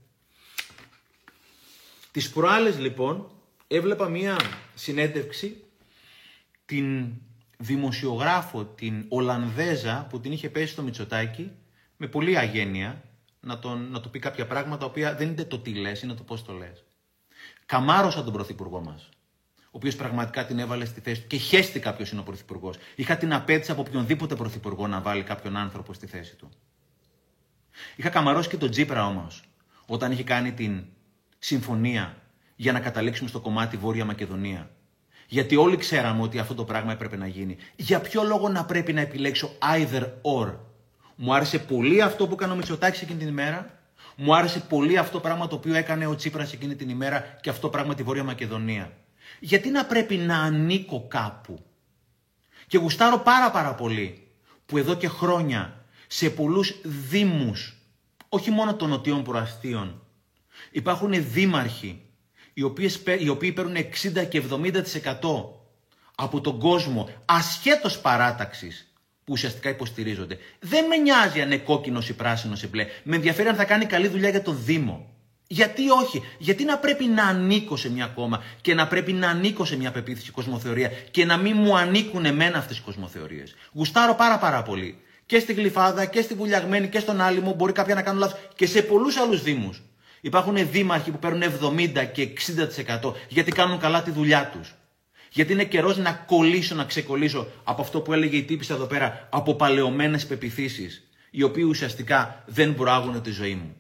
Τις 2.11 2.31
προάλλες 2.31 2.79
λοιπόν 2.79 3.31
έβλεπα 3.67 4.09
μία 4.09 4.37
συνέντευξη 4.75 5.65
την 6.65 7.13
δημοσιογράφο, 7.59 8.65
την 8.65 9.05
Ολλανδέζα 9.09 10.07
που 10.11 10.21
την 10.21 10.33
είχε 10.33 10.51
πέσει 10.51 10.73
στο 10.73 10.83
Μητσοτάκι 10.83 11.53
με 11.97 12.07
πολύ 12.07 12.39
αγένεια 12.39 13.03
να, 13.41 13.59
τον, 13.59 13.91
να 13.91 14.01
του 14.01 14.11
πει 14.11 14.19
κάποια 14.19 14.47
πράγματα 14.47 14.79
τα 14.79 14.87
οποία 14.87 15.15
δεν 15.15 15.29
είναι 15.29 15.45
το 15.45 15.59
τι 15.59 15.75
λες, 15.75 16.03
είναι 16.03 16.15
το 16.15 16.23
πώς 16.23 16.45
το 16.45 16.53
λες. 16.53 16.85
Καμάρωσα 17.67 18.25
τον 18.25 18.33
πρωθυπουργό 18.33 18.81
μας 18.81 19.09
ο 19.09 19.18
οποίος 19.79 19.97
πραγματικά 19.97 20.47
την 20.47 20.59
έβαλε 20.59 20.85
στη 20.85 21.01
θέση 21.01 21.21
του 21.21 21.27
και 21.27 21.37
χαίστηκα 21.37 21.95
ποιο 21.95 22.07
είναι 22.13 22.21
ο 22.21 22.25
πρωθυπουργός. 22.25 22.77
Είχα 22.95 23.17
την 23.17 23.33
απέτηση 23.33 23.71
από 23.71 23.81
οποιονδήποτε 23.81 24.35
πρωθυπουργό 24.35 24.87
να 24.87 25.01
βάλει 25.01 25.23
κάποιον 25.23 25.57
άνθρωπο 25.57 25.93
στη 25.93 26.07
θέση 26.07 26.37
του. 26.37 26.49
Είχα 27.97 28.09
καμαρώσει 28.09 28.49
και 28.49 28.57
τον 28.57 28.71
Τζίπρα 28.71 29.07
όμως, 29.07 29.43
όταν 29.87 30.13
είχε 30.13 30.23
κάνει 30.23 30.53
την 30.53 30.85
συμφωνία 31.39 32.17
για 32.57 32.73
να 32.73 32.81
καταλήξουμε 32.81 33.29
στο 33.29 33.41
κομμάτι 33.41 33.77
Βόρεια 33.77 34.05
Μακεδονία. 34.05 34.71
Γιατί 35.29 35.57
όλοι 35.57 35.77
ξέραμε 35.77 36.23
ότι 36.23 36.39
αυτό 36.39 36.55
το 36.55 36.65
πράγμα 36.65 36.93
έπρεπε 36.93 37.17
να 37.17 37.27
γίνει. 37.27 37.57
Για 37.77 38.01
ποιο 38.01 38.23
λόγο 38.23 38.49
να 38.49 38.65
πρέπει 38.65 38.93
να 38.93 39.01
επιλέξω 39.01 39.51
either 39.75 40.03
or; 40.23 40.55
Μου 41.17 41.35
άρεσε 41.35 41.59
πολύ 41.59 42.03
αυτό 42.03 42.27
που 42.27 42.33
έκανε 42.35 42.53
ο 42.53 42.57
Μητσοτάκης 42.57 43.03
εκείνη 43.03 43.19
την 43.19 43.29
ημέρα. 43.29 43.79
Μου 44.17 44.35
άρεσε 44.37 44.61
πολύ 44.61 44.99
αυτό 44.99 45.13
το 45.13 45.21
πράγμα 45.21 45.47
το 45.47 45.55
οποίο 45.55 45.75
έκανε 45.75 46.07
ο 46.07 46.15
Τσίπρας 46.15 46.53
εκείνη 46.53 46.75
την 46.75 46.89
ημέρα 46.89 47.39
και 47.41 47.51
αυτό 47.51 47.69
πράγμα 47.69 47.95
τη 47.95 48.03
Βόρεια 48.03 48.25
Μακεδονία. 48.25 48.93
Γιατί 49.41 49.69
να 49.71 49.85
πρέπει 49.85 50.17
να 50.17 50.39
ανήκω 50.39 51.07
κάπου; 51.09 51.65
Και 52.67 52.79
γουστάρω 52.79 53.19
πάρα 53.19 53.51
πάρα 53.51 53.75
πολύ 53.75 54.29
που 54.67 54.79
εδώ 54.79 54.95
και 54.95 55.09
χρόνια 55.09 55.85
σε 56.07 56.31
πολλούς 56.31 56.75
δήμους, 56.85 57.77
όχι 58.29 58.51
μόνο 58.51 58.75
των 58.75 58.89
νοτιών 58.89 59.23
προαστίων, 59.23 60.03
υπάρχουν 60.71 61.31
δήμαρχοι 61.33 62.03
οι, 62.55 62.63
οποίες, 62.63 63.03
οι 63.19 63.29
οποίοι 63.29 63.53
παίρνουν 63.53 63.77
60 63.77 64.29
και 64.29 64.43
70% 64.51 64.83
από 66.15 66.41
τον 66.41 66.59
κόσμο 66.59 67.09
ασχέτως 67.25 68.01
παράταξης 68.01 68.93
που 69.25 69.33
ουσιαστικά 69.33 69.69
υποστηρίζονται. 69.69 70.39
Δεν 70.61 70.87
με 70.87 70.97
νοιάζει 70.97 71.41
αν 71.41 71.47
είναι 71.47 71.61
κόκκινος 71.61 72.09
ή 72.09 72.15
πράσινος 72.15 72.63
ή 72.63 72.69
μπλε. 72.69 72.87
Με 73.03 73.17
ενδιαφέρει 73.17 73.49
αν 73.49 73.57
θα 73.57 73.65
κάνει 73.65 73.85
καλή 73.85 74.09
δουλειά 74.09 74.29
για 74.29 74.43
το 74.43 74.53
Δήμο. 74.53 75.18
Γιατί 75.51 75.91
όχι, 75.91 76.23
γιατί 76.39 76.65
να 76.65 76.79
πρέπει 76.79 77.05
να 77.05 77.25
ανήκω 77.25 77.77
σε 77.77 77.91
μια 77.91 78.07
κόμμα 78.07 78.43
και 78.61 78.75
να 78.75 78.87
πρέπει 78.87 79.13
να 79.13 79.29
ανήκω 79.29 79.65
σε 79.65 79.77
μια 79.77 79.91
πεποίθηση 79.91 80.31
κοσμοθεωρία 80.31 80.89
και 81.11 81.25
να 81.25 81.37
μην 81.37 81.57
μου 81.57 81.77
ανήκουν 81.77 82.25
εμένα 82.25 82.59
αυτές 82.59 82.79
οι 82.79 82.81
κοσμοθεωρίες. 82.81 83.55
Γουστάρω 83.73 84.15
πάρα 84.15 84.39
πάρα 84.39 84.63
πολύ. 84.63 84.99
Και 85.27 85.39
στη 85.39 85.53
Γλυφάδα 85.53 86.05
και 86.05 86.21
στη 86.21 86.35
Βουλιαγμένη 86.35 86.89
και 86.89 86.99
στον 86.99 87.21
Άλυμο, 87.21 87.53
μπορεί 87.55 87.73
κάποια 87.73 87.95
να 87.95 88.03
κάνουν 88.03 88.21
λάθος 88.21 88.39
και 88.55 88.67
σε 88.67 88.83
πολλούς 88.83 89.17
άλλους 89.17 89.43
Δήμους. 89.43 89.83
Υπάρχουν 90.21 90.71
δήμαρχοι 90.71 91.11
που 91.11 91.19
παίρνουν 91.19 91.43
70 91.43 92.05
και 92.13 92.29
60% 93.03 93.13
γιατί 93.29 93.53
κάνουν 93.53 93.79
καλά 93.79 94.03
τη 94.03 94.11
δουλειά 94.11 94.51
τους. 94.53 94.75
Γιατί 95.31 95.53
είναι 95.53 95.65
καιρός 95.65 95.97
να 95.97 96.13
κολλήσω, 96.13 96.75
να 96.75 96.85
ξεκολλήσω 96.85 97.47
από 97.65 97.83
αυτό 97.83 98.01
που 98.01 98.13
έλεγε 98.13 98.37
η 98.37 98.43
τύπησα 98.43 98.75
εδώ 98.75 98.87
πέρα, 98.87 99.29
από 99.31 99.55
παλαιωμένε 99.55 100.19
πεπιθήσεις, 100.19 101.09
οι 101.31 101.43
οποίοι 101.43 101.65
ουσιαστικά 101.69 102.45
δεν 102.47 102.75
προάγουν 102.75 103.23
τη 103.23 103.31
ζωή 103.31 103.55
μου. 103.55 103.77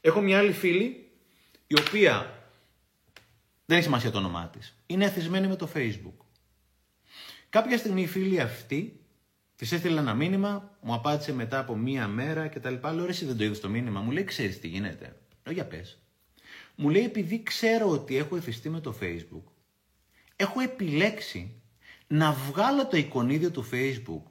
Έχω 0.00 0.20
μια 0.20 0.38
άλλη 0.38 0.52
φίλη 0.52 1.10
η 1.66 1.78
οποία 1.80 2.42
δεν 3.66 3.76
έχει 3.76 3.86
σημασία 3.86 4.10
το 4.10 4.18
όνομά 4.18 4.48
της. 4.48 4.76
Είναι 4.86 5.04
εθισμένη 5.04 5.46
με 5.46 5.56
το 5.56 5.68
Facebook. 5.74 6.24
Κάποια 7.48 7.78
στιγμή 7.78 8.02
η 8.02 8.06
φίλη 8.06 8.40
αυτή 8.40 9.00
της 9.56 9.72
έστειλε 9.72 10.00
ένα 10.00 10.14
μήνυμα, 10.14 10.78
μου 10.80 10.94
απάντησε 10.94 11.32
μετά 11.32 11.58
από 11.58 11.76
μία 11.76 12.08
μέρα 12.08 12.48
και 12.48 12.60
τα 12.60 12.70
λοιπά. 12.70 12.92
Λέω 12.92 13.06
εσύ 13.06 13.24
δεν 13.24 13.36
το 13.36 13.44
είδες 13.44 13.60
το 13.60 13.68
μήνυμα. 13.68 14.00
Μου 14.00 14.10
λέει 14.10 14.24
ξέρεις 14.24 14.60
τι 14.60 14.68
γίνεται. 14.68 15.16
Λέω 15.44 15.54
για 15.54 15.66
πες. 15.66 15.98
Μου 16.74 16.90
λέει 16.90 17.04
επειδή 17.04 17.42
ξέρω 17.42 17.90
ότι 17.90 18.16
έχω 18.16 18.36
εθιστεί 18.36 18.68
με 18.68 18.80
το 18.80 18.98
Facebook, 19.00 19.52
έχω 20.36 20.60
επιλέξει 20.60 21.62
να 22.06 22.32
βγάλω 22.32 22.86
το 22.86 22.96
εικονίδιο 22.96 23.50
του 23.50 23.68
Facebook 23.72 24.30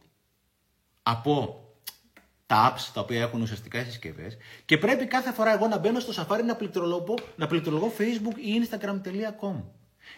από 1.03 1.62
τα 2.53 2.73
apps 2.73 2.89
τα 2.93 3.01
οποία 3.01 3.21
έχουν 3.21 3.41
ουσιαστικά 3.41 3.79
οι 3.79 3.83
συσκευές 3.83 4.37
και 4.65 4.77
πρέπει 4.77 5.05
κάθε 5.05 5.31
φορά 5.31 5.53
εγώ 5.53 5.67
να 5.67 5.77
μπαίνω 5.77 5.99
στο 5.99 6.23
Safari 6.23 6.43
να 6.45 6.55
πληκτρολογώ, 6.55 7.13
να 7.35 7.47
πληκτρολογώ 7.47 7.93
Facebook 7.97 8.37
ή 8.37 8.67
Instagram.com. 8.69 9.63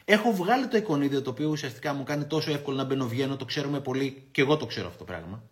Έχω 0.05 0.31
βγάλει 0.31 0.67
το 0.67 0.77
εικονίδιο 0.77 1.21
το 1.21 1.29
οποίο 1.29 1.49
ουσιαστικά 1.49 1.93
μου 1.93 2.03
κάνει 2.03 2.25
τόσο 2.25 2.51
εύκολο 2.51 2.77
να 2.77 2.83
μπαίνω 2.83 3.07
βγαίνω, 3.07 3.35
το 3.35 3.45
ξέρουμε 3.45 3.79
πολύ 3.79 4.27
και 4.31 4.41
εγώ 4.41 4.57
το 4.57 4.65
ξέρω 4.65 4.87
αυτό 4.87 4.97
το 4.97 5.03
πράγμα. 5.03 5.43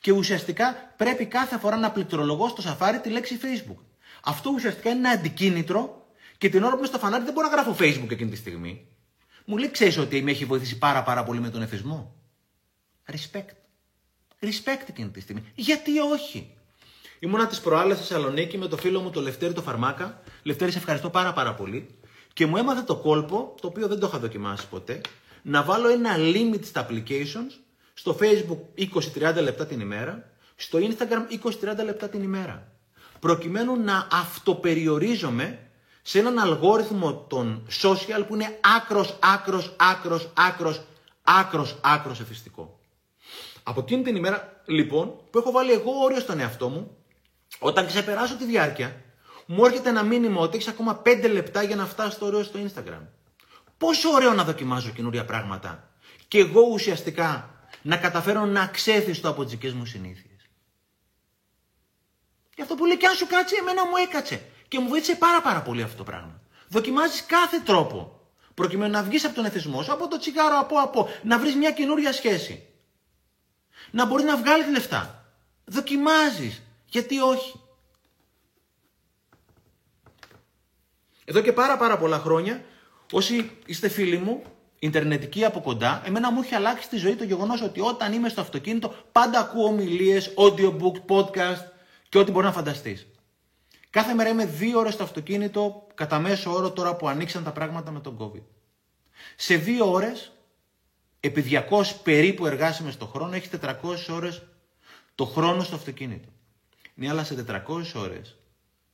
Και 0.00 0.12
ουσιαστικά 0.12 0.94
πρέπει 0.96 1.26
κάθε 1.26 1.58
φορά 1.58 1.76
να 1.76 1.90
πληκτρολογώ 1.90 2.48
στο 2.48 2.62
Safari 2.66 2.98
τη 3.02 3.08
λέξη 3.08 3.38
Facebook. 3.42 3.82
Αυτό 4.24 4.50
ουσιαστικά 4.54 4.90
είναι 4.90 4.98
ένα 4.98 5.10
αντικίνητρο 5.10 6.06
και 6.38 6.48
την 6.48 6.62
ώρα 6.62 6.72
που 6.72 6.78
είμαι 6.78 6.86
στο 6.86 6.98
φανάρι 6.98 7.24
δεν 7.24 7.32
μπορώ 7.32 7.48
να 7.48 7.54
γράφω 7.54 7.76
Facebook 7.78 8.10
εκείνη 8.10 8.30
τη 8.30 8.36
στιγμή. 8.36 8.86
Μου 9.44 9.56
λέει, 9.56 9.70
ξέρεις 9.70 9.98
ότι 9.98 10.22
με 10.22 10.30
έχει 10.30 10.44
βοηθήσει 10.44 10.78
πάρα, 10.78 11.02
πάρα 11.02 11.24
πολύ 11.24 11.40
με 11.40 11.50
τον 11.50 11.62
εθισμό; 11.62 12.14
Respect. 13.12 13.59
Respect 14.42 14.88
εκείνη 14.88 15.08
τη 15.08 15.20
στιγμή. 15.20 15.42
Γιατί 15.54 15.98
όχι; 15.98 16.54
Ήμουνα 17.22 17.46
τι 17.46 17.58
προάλλες 17.62 17.96
στη 17.96 18.06
Θεσσαλονίκη 18.06 18.58
με 18.58 18.66
το 18.66 18.76
φίλο 18.76 19.00
μου 19.00 19.10
το 19.10 19.20
Λευτέρη 19.20 19.52
το 19.52 19.62
Φαρμάκα. 19.62 20.22
Λευτέρη, 20.42 20.70
σε 20.70 20.78
ευχαριστώ 20.78 21.10
πάρα 21.10 21.32
πάρα 21.32 21.54
πολύ. 21.54 21.98
Και 22.32 22.46
μου 22.46 22.56
έμαθε 22.56 22.82
το 22.82 22.96
κόλπο, 22.96 23.54
το 23.60 23.66
οποίο 23.66 23.88
δεν 23.88 23.98
το 23.98 24.06
είχα 24.06 24.18
δοκιμάσει 24.18 24.68
ποτέ, 24.68 25.00
να 25.42 25.62
βάλω 25.62 25.88
ένα 25.88 26.16
limit 26.18 26.64
στα 26.64 26.86
applications, 26.86 27.58
στο 27.94 28.16
Facebook 28.20 28.88
20-30 29.38 29.42
λεπτά 29.42 29.66
την 29.66 29.80
ημέρα, 29.80 30.30
στο 30.56 30.78
Instagram 30.78 31.48
20-30 31.80 31.84
λεπτά 31.84 32.08
την 32.08 32.22
ημέρα. 32.22 32.72
Προκειμένου 33.20 33.76
να 33.76 34.06
αυτοπεριορίζομαι 34.12 35.58
σε 36.02 36.18
έναν 36.18 36.38
αλγόριθμο 36.38 37.26
των 37.28 37.66
social 37.82 38.24
που 38.28 38.34
είναι 38.34 38.58
άκρος, 38.76 39.18
άκρος, 39.20 39.74
άκρος, 39.78 40.30
άκρος, 40.34 40.80
άκρος, 41.22 41.76
άκρος 41.80 42.20
εφιστικό. 42.20 42.79
Από 43.70 43.80
εκείνη 43.80 44.02
την 44.02 44.16
ημέρα, 44.16 44.62
λοιπόν, 44.66 45.14
που 45.30 45.38
έχω 45.38 45.50
βάλει 45.50 45.72
εγώ 45.72 45.92
όριο 46.02 46.20
στον 46.20 46.40
εαυτό 46.40 46.68
μου, 46.68 46.96
όταν 47.58 47.86
ξεπεράσω 47.86 48.36
τη 48.36 48.44
διάρκεια, 48.44 49.02
μου 49.46 49.64
έρχεται 49.64 49.88
ένα 49.88 50.02
μήνυμα 50.02 50.40
ότι 50.40 50.56
έχεις 50.56 50.68
ακόμα 50.68 51.02
5 51.04 51.28
λεπτά 51.32 51.62
για 51.62 51.76
να 51.76 51.86
φτάσεις 51.86 52.14
στο 52.14 52.26
όριο 52.26 52.42
στο 52.42 52.58
Instagram. 52.58 53.06
Πόσο 53.78 54.10
ωραίο 54.10 54.32
να 54.32 54.44
δοκιμάζω 54.44 54.90
καινούρια 54.90 55.24
πράγματα. 55.24 55.90
Και 56.28 56.38
εγώ 56.38 56.60
ουσιαστικά 56.72 57.50
να 57.82 57.96
καταφέρω 57.96 58.44
να 58.44 58.66
ξέθιστο 58.66 59.28
από 59.28 59.42
τις 59.42 59.50
δικές 59.50 59.72
μου 59.72 59.84
συνήθειες. 59.84 60.48
Γι' 62.54 62.62
αυτό 62.62 62.74
που 62.74 62.84
λέει 62.86 62.96
και 62.96 63.06
αν 63.06 63.14
σου 63.14 63.26
κάτσει, 63.26 63.54
εμένα 63.60 63.86
μου 63.86 63.96
έκατσε. 64.08 64.42
Και 64.68 64.78
μου 64.78 64.88
βοήθησε 64.88 65.16
πάρα 65.16 65.40
πάρα 65.40 65.62
πολύ 65.62 65.82
αυτό 65.82 65.96
το 65.96 66.04
πράγμα. 66.04 66.40
Δοκιμάζεις 66.68 67.24
κάθε 67.26 67.60
τρόπο 67.64 68.20
προκειμένου 68.54 68.92
να 68.92 69.02
βγεις 69.02 69.24
από 69.24 69.34
τον 69.34 69.44
εθισμό 69.44 69.82
σου, 69.82 69.92
από 69.92 70.08
το 70.08 70.18
τσιγάρο, 70.18 70.58
από 70.58 70.78
από, 70.78 71.08
να 71.22 71.38
βρεις 71.38 71.54
μια 71.54 71.70
καινούρια 71.70 72.12
σχέση 72.12 72.64
να 73.90 74.06
μπορεί 74.06 74.22
να 74.22 74.36
βγάλει 74.36 74.70
λεφτά. 74.70 75.24
Δοκιμάζεις. 75.64 76.62
Γιατί 76.86 77.20
όχι. 77.20 77.60
Εδώ 81.24 81.40
και 81.40 81.52
πάρα 81.52 81.76
πάρα 81.76 81.98
πολλά 81.98 82.18
χρόνια, 82.18 82.64
όσοι 83.12 83.50
είστε 83.66 83.88
φίλοι 83.88 84.18
μου, 84.18 84.42
Ιντερνετικοί 84.82 85.44
από 85.44 85.60
κοντά, 85.60 86.02
εμένα 86.04 86.32
μου 86.32 86.40
έχει 86.40 86.54
αλλάξει 86.54 86.88
τη 86.88 86.96
ζωή 86.96 87.16
το 87.16 87.24
γεγονός 87.24 87.62
ότι 87.62 87.80
όταν 87.80 88.12
είμαι 88.12 88.28
στο 88.28 88.40
αυτοκίνητο 88.40 88.94
πάντα 89.12 89.38
ακούω 89.38 89.64
ομιλίες, 89.64 90.34
audiobook, 90.36 90.94
podcast 91.08 91.64
και 92.08 92.18
ό,τι 92.18 92.30
μπορεί 92.30 92.46
να 92.46 92.52
φανταστείς. 92.52 93.06
Κάθε 93.90 94.14
μέρα 94.14 94.28
είμαι 94.28 94.46
δύο 94.46 94.78
ώρες 94.78 94.94
στο 94.94 95.02
αυτοκίνητο, 95.02 95.86
κατά 95.94 96.18
μέσο 96.18 96.52
όρο 96.52 96.70
τώρα 96.70 96.96
που 96.96 97.08
ανοίξαν 97.08 97.44
τα 97.44 97.52
πράγματα 97.52 97.90
με 97.90 98.00
τον 98.00 98.16
COVID. 98.20 98.42
Σε 99.36 99.56
δύο 99.56 99.90
ώρες 99.92 100.32
επί 101.20 101.44
200 101.70 101.82
περίπου 102.02 102.46
εργάσιμες 102.46 102.96
το 102.96 103.06
χρόνο, 103.06 103.34
έχεις 103.34 103.50
400 103.60 103.74
ώρες 104.10 104.42
το 105.14 105.24
χρόνο 105.24 105.62
στο 105.62 105.74
αυτοκίνητο. 105.74 106.28
Ναι, 106.94 107.08
αλλά 107.08 107.24
σε 107.24 107.44
400 107.48 107.82
ώρες 107.94 108.36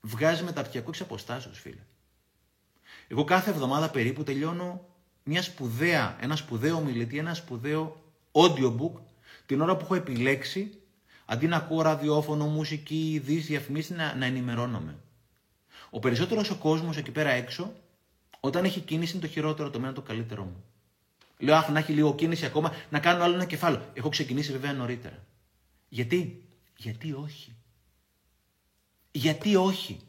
βγάζεις 0.00 0.42
μεταπτυχιακό 0.42 0.88
εξ 0.88 1.00
αποστάσεως, 1.00 1.60
φίλε. 1.60 1.84
Εγώ 3.08 3.24
κάθε 3.24 3.50
εβδομάδα 3.50 3.90
περίπου 3.90 4.22
τελειώνω 4.22 4.84
μια 5.22 5.42
σπουδαία, 5.42 6.16
ένα 6.20 6.36
σπουδαίο 6.36 6.80
μιλητή, 6.80 7.18
ένα 7.18 7.34
σπουδαίο 7.34 8.02
audiobook 8.32 9.00
την 9.46 9.60
ώρα 9.60 9.76
που 9.76 9.84
έχω 9.84 9.94
επιλέξει 9.94 10.78
αντί 11.24 11.46
να 11.46 11.56
ακούω 11.56 11.82
ραδιόφωνο, 11.82 12.46
μουσική, 12.46 13.12
ειδήσεις, 13.12 13.46
διαφημίσεις, 13.46 13.96
να, 13.96 14.14
να 14.14 14.24
ενημερώνομαι. 14.24 14.96
Ο 15.90 15.98
περισσότερος 15.98 16.50
ο 16.50 16.56
κόσμος 16.56 16.96
εκεί 16.96 17.10
πέρα 17.10 17.30
έξω, 17.30 17.72
όταν 18.40 18.64
έχει 18.64 18.80
κίνηση, 18.80 19.12
είναι 19.12 19.26
το 19.26 19.32
χειρότερο, 19.32 19.70
το 19.70 19.80
μένα 19.80 19.92
το 19.92 20.02
καλύτερό 20.02 20.44
μου. 20.44 20.64
Λέω, 21.38 21.54
Αχ, 21.54 21.68
να 21.68 21.78
έχει 21.78 21.92
λίγο 21.92 22.14
κίνηση 22.14 22.44
ακόμα, 22.44 22.74
να 22.90 22.98
κάνω 22.98 23.24
άλλο 23.24 23.34
ένα 23.34 23.44
κεφάλαιο. 23.44 23.90
Έχω 23.94 24.08
ξεκινήσει 24.08 24.52
βέβαια 24.52 24.72
νωρίτερα. 24.72 25.24
Γιατί, 25.88 26.44
γιατί 26.76 27.12
όχι; 27.12 27.56
Γιατί 29.10 29.56
όχι; 29.56 30.00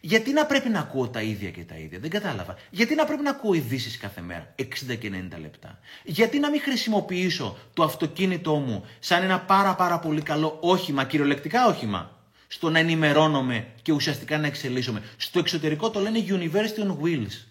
Γιατί 0.00 0.32
να 0.32 0.46
πρέπει 0.46 0.68
να 0.68 0.78
ακούω 0.78 1.08
τα 1.08 1.22
ίδια 1.22 1.50
και 1.50 1.64
τα 1.64 1.76
ίδια; 1.76 1.98
Δεν 1.98 2.10
κατάλαβα. 2.10 2.56
Γιατί 2.70 2.94
να 2.94 3.04
πρέπει 3.04 3.22
να 3.22 3.30
ακούω 3.30 3.54
ειδήσεις 3.54 3.96
κάθε 3.96 4.20
μέρα, 4.20 4.54
60 4.58 4.64
και 4.98 5.10
90 5.34 5.38
λεπτά; 5.40 5.78
Γιατί 6.04 6.38
να 6.38 6.50
μην 6.50 6.60
χρησιμοποιήσω 6.60 7.56
το 7.74 7.82
αυτοκίνητό 7.82 8.54
μου 8.54 8.84
σαν 8.98 9.22
ένα 9.22 9.40
πάρα 9.40 9.74
πάρα 9.74 9.98
πολύ 9.98 10.22
καλό 10.22 10.58
όχημα, 10.60 11.04
κυριολεκτικά 11.04 11.66
όχημα, 11.66 12.18
στο 12.46 12.70
να 12.70 12.78
ενημερώνομαι 12.78 13.72
και 13.82 13.92
ουσιαστικά 13.92 14.38
να 14.38 14.46
εξελίσσομαι; 14.46 15.02
Στο 15.16 15.38
εξωτερικό 15.38 15.90
το 15.90 16.00
λένε 16.00 16.24
University 16.28 16.82
on 16.86 16.96
Wheels. 17.02 17.44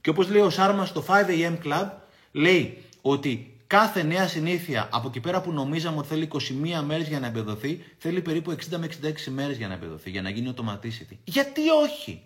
Και 0.00 0.10
όπως 0.10 0.28
λέει 0.28 0.42
ο 0.42 0.50
Σάρμας 0.50 0.88
στο 0.88 1.04
5am 1.08 1.58
Club, 1.64 1.88
λέει 2.32 2.84
ότι 3.00 3.60
κάθε 3.66 4.02
νέα 4.02 4.28
συνήθεια 4.28 4.88
από 4.92 5.08
εκεί 5.08 5.20
πέρα 5.20 5.40
που 5.40 5.52
νομίζαμε 5.52 5.98
ότι 5.98 6.08
θέλει 6.08 6.28
21 6.32 6.82
μέρες 6.84 7.08
για 7.08 7.20
να 7.20 7.26
εμπεδοθεί, 7.26 7.84
θέλει 7.98 8.20
περίπου 8.20 8.50
60 8.50 8.76
με 8.78 8.88
66 9.02 9.12
μέρες 9.30 9.56
για 9.56 9.68
να 9.68 9.74
εμπεδοθεί, 9.74 10.10
για 10.10 10.22
να 10.22 10.30
γίνει 10.30 10.54
automaticity. 10.56 11.16
Γιατί 11.24 11.68
όχι; 11.70 12.22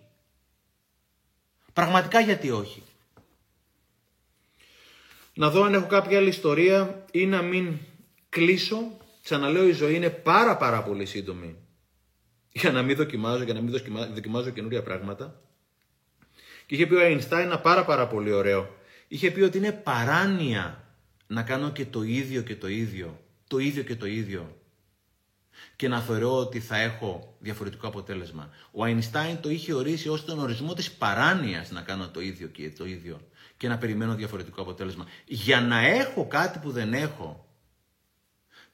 Πραγματικά 1.75 2.19
γιατί 2.19 2.51
όχι; 2.51 2.83
Να 5.33 5.49
δω 5.49 5.63
αν 5.63 5.73
έχω 5.73 5.87
κάποια 5.87 6.17
άλλη 6.17 6.27
ιστορία 6.27 7.05
ή 7.11 7.25
να 7.25 7.41
μην 7.41 7.77
κλείσω. 8.29 8.97
Ξαναλέω 9.23 9.67
η 9.67 9.71
ζωή 9.71 9.95
είναι 9.95 10.09
πάρα 10.09 10.57
πάρα 10.57 10.83
πολύ 10.83 11.05
σύντομη. 11.05 11.55
Για 12.51 12.71
να 12.71 12.81
μην 12.81 12.95
δοκιμάζω, 12.95 13.43
για 13.43 13.53
να 13.53 13.61
μην 13.61 13.81
δοκιμάζω 14.13 14.49
καινούρια 14.49 14.83
πράγματα. 14.83 15.41
Και 16.65 16.75
είχε 16.75 16.87
πει 16.87 16.95
ο 16.95 17.01
Einstein 17.01 17.39
ένα 17.39 17.59
πάρα 17.59 17.85
πάρα 17.85 18.07
πολύ 18.07 18.31
ωραίο. 18.31 18.75
Είχε 19.15 19.31
πει 19.31 19.41
ότι 19.41 19.57
είναι 19.57 19.71
παράνοια 19.71 20.83
να 21.27 21.43
κάνω 21.43 21.71
και 21.71 21.85
το 21.85 22.03
ίδιο 22.03 22.41
και 22.41 22.55
το 22.55 22.67
ίδιο, 22.67 23.23
το 23.47 23.57
ίδιο 23.57 23.83
και 23.83 23.95
το 23.95 24.05
ίδιο 24.05 24.61
και 25.75 25.87
να 25.87 26.01
θεωρώ 26.01 26.37
ότι 26.37 26.59
θα 26.59 26.77
έχω 26.77 27.35
διαφορετικό 27.39 27.87
αποτέλεσμα. 27.87 28.49
Ο 28.71 28.83
Αϊνστάιν 28.83 29.39
το 29.39 29.49
είχε 29.49 29.73
ορίσει 29.73 30.09
ως 30.09 30.25
τον 30.25 30.39
ορισμό 30.39 30.73
της 30.73 30.91
παράνοιας 30.91 31.71
να 31.71 31.81
κάνω 31.81 32.09
το 32.09 32.21
ίδιο 32.21 32.47
και 32.47 32.71
το 32.71 32.85
ίδιο 32.85 33.27
και 33.57 33.67
να 33.67 33.77
περιμένω 33.77 34.15
διαφορετικό 34.15 34.61
αποτέλεσμα. 34.61 35.05
Για 35.25 35.61
να 35.61 35.79
έχω 35.85 36.27
κάτι 36.27 36.59
που 36.59 36.71
δεν 36.71 36.93
έχω, 36.93 37.55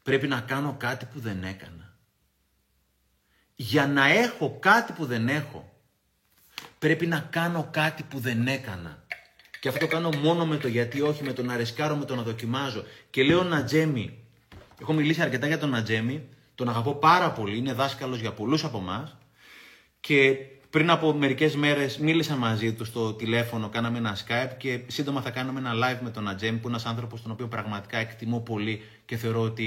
πρέπει 0.04 0.28
να 0.28 0.42
κάνω 0.42 0.76
κάτι 0.80 1.06
που 1.06 1.20
δεν 1.20 1.44
έκανα. 1.44 1.98
Για 3.56 3.88
να 3.88 4.06
έχω 4.06 4.58
κάτι 4.60 4.94
που 4.94 5.06
δεν 5.06 5.28
έχω, 5.28 5.82
πρέπει 6.80 7.08
να 7.08 7.20
κάνω 7.20 7.68
κάτι 7.72 8.04
που 8.04 8.20
δεν 8.20 8.48
έκανα. 8.48 9.01
Και 9.62 9.68
αυτό 9.68 9.80
το 9.80 9.88
κάνω 9.88 10.10
μόνο 10.24 10.46
με 10.46 10.58
το 10.58 10.68
γιατί 10.68 11.02
όχι, 11.02 11.24
με 11.24 11.34
το 11.34 11.44
να 11.44 11.56
ρισκάρω, 11.56 11.96
με 11.96 12.06
το 12.06 12.16
να 12.16 12.22
δοκιμάζω. 12.22 12.84
Και 13.10 13.24
λέω 13.24 13.44
Νατζέμι, 13.44 14.18
έχω 14.82 14.94
μιλήσει 14.94 15.22
αρκετά 15.22 15.48
για 15.48 15.58
τον 15.58 15.70
Νατζέμι, 15.70 16.28
τον 16.56 16.70
αγαπώ 16.70 16.94
πάρα 16.96 17.32
πολύ, 17.32 17.58
είναι 17.58 17.74
δάσκαλος 17.74 18.20
για 18.20 18.32
πολλούς 18.32 18.64
από 18.64 18.78
εμάς. 18.78 19.18
Και 20.00 20.36
πριν 20.70 20.90
από 20.90 21.14
μερικές 21.14 21.56
μέρες 21.56 21.98
μίλησα 21.98 22.36
μαζί 22.36 22.74
του 22.74 22.86
στο 22.86 23.14
τηλέφωνο, 23.14 23.70
κάναμε 23.70 23.98
ένα 23.98 24.18
Skype 24.18 24.52
και 24.58 24.80
σύντομα 24.88 25.22
θα 25.22 25.30
κάνουμε 25.30 25.60
ένα 25.60 25.74
live 25.74 26.00
με 26.04 26.10
τον 26.10 26.24
Νατζέμι, 26.24 26.58
που 26.58 26.68
είναι 26.68 26.78
ένας 26.78 26.86
άνθρωπος 26.86 27.22
τον 27.22 27.32
οποίο 27.32 27.48
πραγματικά 27.48 27.98
εκτιμώ 27.98 28.40
πολύ 28.40 28.82
και 29.06 29.18
θεωρώ 29.18 29.42
ότι 29.42 29.64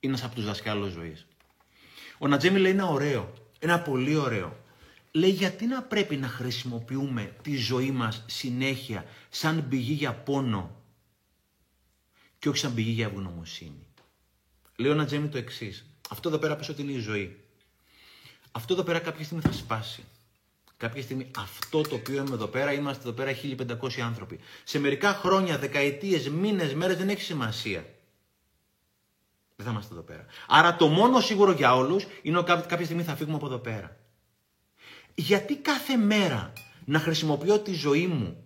είναι 0.00 0.12
ένας 0.12 0.24
από 0.24 0.34
τους 0.34 0.44
δασκάλους 0.44 0.92
ζωής. 0.92 1.26
Ο 2.18 2.28
Νατζέμι 2.28 2.58
λέει 2.58 2.72
ένα 2.72 2.86
ωραίο, 2.86 3.32
ένα 3.58 3.80
πολύ 3.80 4.16
ωραίο 4.16 4.56
λέει 5.18 5.30
γιατί 5.30 5.66
να 5.66 5.82
πρέπει 5.82 6.16
να 6.16 6.28
χρησιμοποιούμε 6.28 7.32
τη 7.42 7.56
ζωή 7.56 7.90
μας 7.90 8.22
συνέχεια 8.26 9.04
σαν 9.28 9.68
πηγή 9.68 9.92
για 9.92 10.14
πόνο 10.14 10.82
και 12.38 12.48
όχι 12.48 12.58
σαν 12.58 12.74
πηγή 12.74 12.90
για 12.90 13.06
ευγνωμοσύνη. 13.06 13.86
Λέω 14.76 14.94
να 14.94 15.04
τζέμι 15.04 15.28
το 15.28 15.38
εξής. 15.38 15.86
Αυτό 16.10 16.28
εδώ 16.28 16.38
πέρα 16.38 16.56
πες 16.56 16.68
ότι 16.68 16.82
είναι 16.82 16.92
η 16.92 16.98
ζωή. 16.98 17.40
Αυτό 18.52 18.72
εδώ 18.72 18.82
πέρα 18.82 18.98
κάποια 18.98 19.24
στιγμή 19.24 19.42
θα 19.42 19.52
σπάσει. 19.52 20.04
Κάποια 20.76 21.02
στιγμή 21.02 21.30
αυτό 21.36 21.80
το 21.80 21.94
οποίο 21.94 22.22
είμαι 22.22 22.34
εδώ 22.34 22.46
πέρα, 22.46 22.72
είμαστε 22.72 23.02
εδώ 23.02 23.12
πέρα 23.12 23.32
1500 23.32 24.00
άνθρωποι. 24.00 24.38
Σε 24.64 24.78
μερικά 24.78 25.12
χρόνια, 25.14 25.58
δεκαετίες, 25.58 26.28
μήνες, 26.28 26.74
μέρες 26.74 26.96
δεν 26.96 27.08
έχει 27.08 27.22
σημασία. 27.22 27.84
Δεν 29.56 29.66
θα 29.66 29.72
είμαστε 29.72 29.94
εδώ 29.94 30.02
πέρα. 30.02 30.24
Άρα 30.48 30.76
το 30.76 30.88
μόνο 30.88 31.20
σίγουρο 31.20 31.52
για 31.52 31.76
όλους 31.76 32.06
είναι 32.22 32.38
ότι 32.38 32.66
κάποια 32.66 32.84
στιγμή 32.84 33.02
θα 33.02 33.16
φύγουμε 33.16 33.36
από 33.36 33.46
εδώ 33.46 33.58
πέρα 33.58 33.96
γιατί 35.20 35.56
κάθε 35.56 35.96
μέρα 35.96 36.52
να 36.84 36.98
χρησιμοποιώ 36.98 37.58
τη 37.58 37.72
ζωή 37.72 38.06
μου 38.06 38.36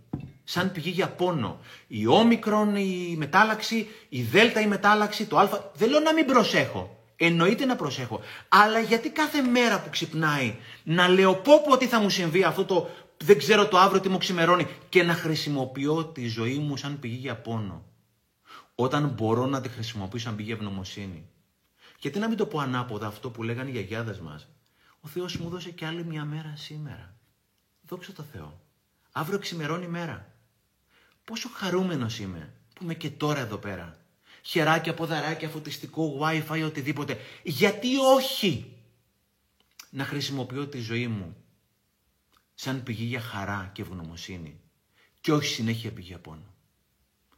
σαν 0.44 0.72
πηγή 0.72 0.90
για 0.90 1.08
πόνο; 1.08 1.60
Η 1.86 2.06
όμικρον 2.06 2.76
η 2.76 3.14
μετάλλαξη, 3.18 3.88
η 4.08 4.22
δέλτα 4.22 4.60
η 4.60 4.66
μετάλλαξη, 4.66 5.26
το 5.26 5.38
α. 5.38 5.48
Δεν 5.74 5.90
λέω 5.90 6.00
να 6.00 6.12
μην 6.12 6.26
προσέχω. 6.26 6.96
Εννοείται 7.16 7.64
να 7.64 7.76
προσέχω. 7.76 8.20
Αλλά 8.48 8.78
γιατί 8.78 9.10
κάθε 9.10 9.42
μέρα 9.42 9.80
που 9.80 9.90
ξυπνάει 9.90 10.54
να 10.84 11.08
λέω 11.08 11.34
πω 11.34 11.62
πω 11.68 11.76
τι 11.76 11.86
θα 11.86 12.00
μου 12.00 12.08
συμβεί 12.08 12.42
αυτό 12.42 12.64
το 12.64 12.90
δεν 13.16 13.38
ξέρω 13.38 13.68
το 13.68 13.78
αύριο 13.78 14.00
τι 14.00 14.08
μου 14.08 14.18
ξημερώνει 14.18 14.66
και 14.88 15.02
να 15.02 15.14
χρησιμοποιώ 15.14 16.04
τη 16.04 16.26
ζωή 16.26 16.58
μου 16.58 16.76
σαν 16.76 16.98
πηγή 16.98 17.16
για 17.16 17.36
πόνο; 17.36 17.84
Όταν 18.74 19.08
μπορώ 19.08 19.46
να 19.46 19.60
τη 19.60 19.68
χρησιμοποιήσω 19.68 20.26
σαν 20.26 20.36
πηγή 20.36 20.52
ευγνωμοσύνη. 20.52 21.28
Γιατί 21.98 22.18
να 22.18 22.28
μην 22.28 22.36
το 22.36 22.46
πω 22.46 22.58
ανάποδα 22.58 23.06
αυτό 23.06 23.30
που 23.30 23.42
λέγανε 23.42 23.68
οι 23.68 23.72
γιαγιάδες 23.72 24.20
μας; 24.20 24.48
Ο 25.04 25.08
Θεός 25.08 25.36
μου 25.36 25.48
δώσε 25.48 25.70
και 25.70 25.86
άλλη 25.86 26.04
μια 26.04 26.24
μέρα 26.24 26.52
σήμερα. 26.56 27.16
Δόξα 27.82 28.12
τω 28.12 28.22
Θεώ. 28.22 28.60
Αύριο 29.12 29.38
ξημερώνει 29.38 29.84
η 29.84 29.88
μέρα. 29.88 30.34
Πόσο 31.24 31.48
χαρούμενος 31.48 32.18
είμαι 32.18 32.54
που 32.74 32.84
είμαι 32.84 32.94
και 32.94 33.10
τώρα 33.10 33.40
εδώ 33.40 33.56
πέρα. 33.56 33.98
Χεράκια, 34.42 34.94
ποδαράκια, 34.94 35.48
φωτιστικό, 35.48 36.18
wifi, 36.22 36.62
οτιδήποτε. 36.64 37.18
Γιατί 37.42 37.96
όχι 37.98 38.76
να 39.90 40.04
χρησιμοποιώ 40.04 40.66
τη 40.66 40.78
ζωή 40.78 41.08
μου 41.08 41.36
σαν 42.54 42.82
πηγή 42.82 43.04
για 43.04 43.20
χαρά 43.20 43.70
και 43.72 43.82
ευγνωμοσύνη 43.82 44.60
και 45.20 45.32
όχι 45.32 45.46
συνέχεια 45.46 45.90
πηγή 45.92 46.06
για 46.06 46.18
πόνο. 46.18 46.54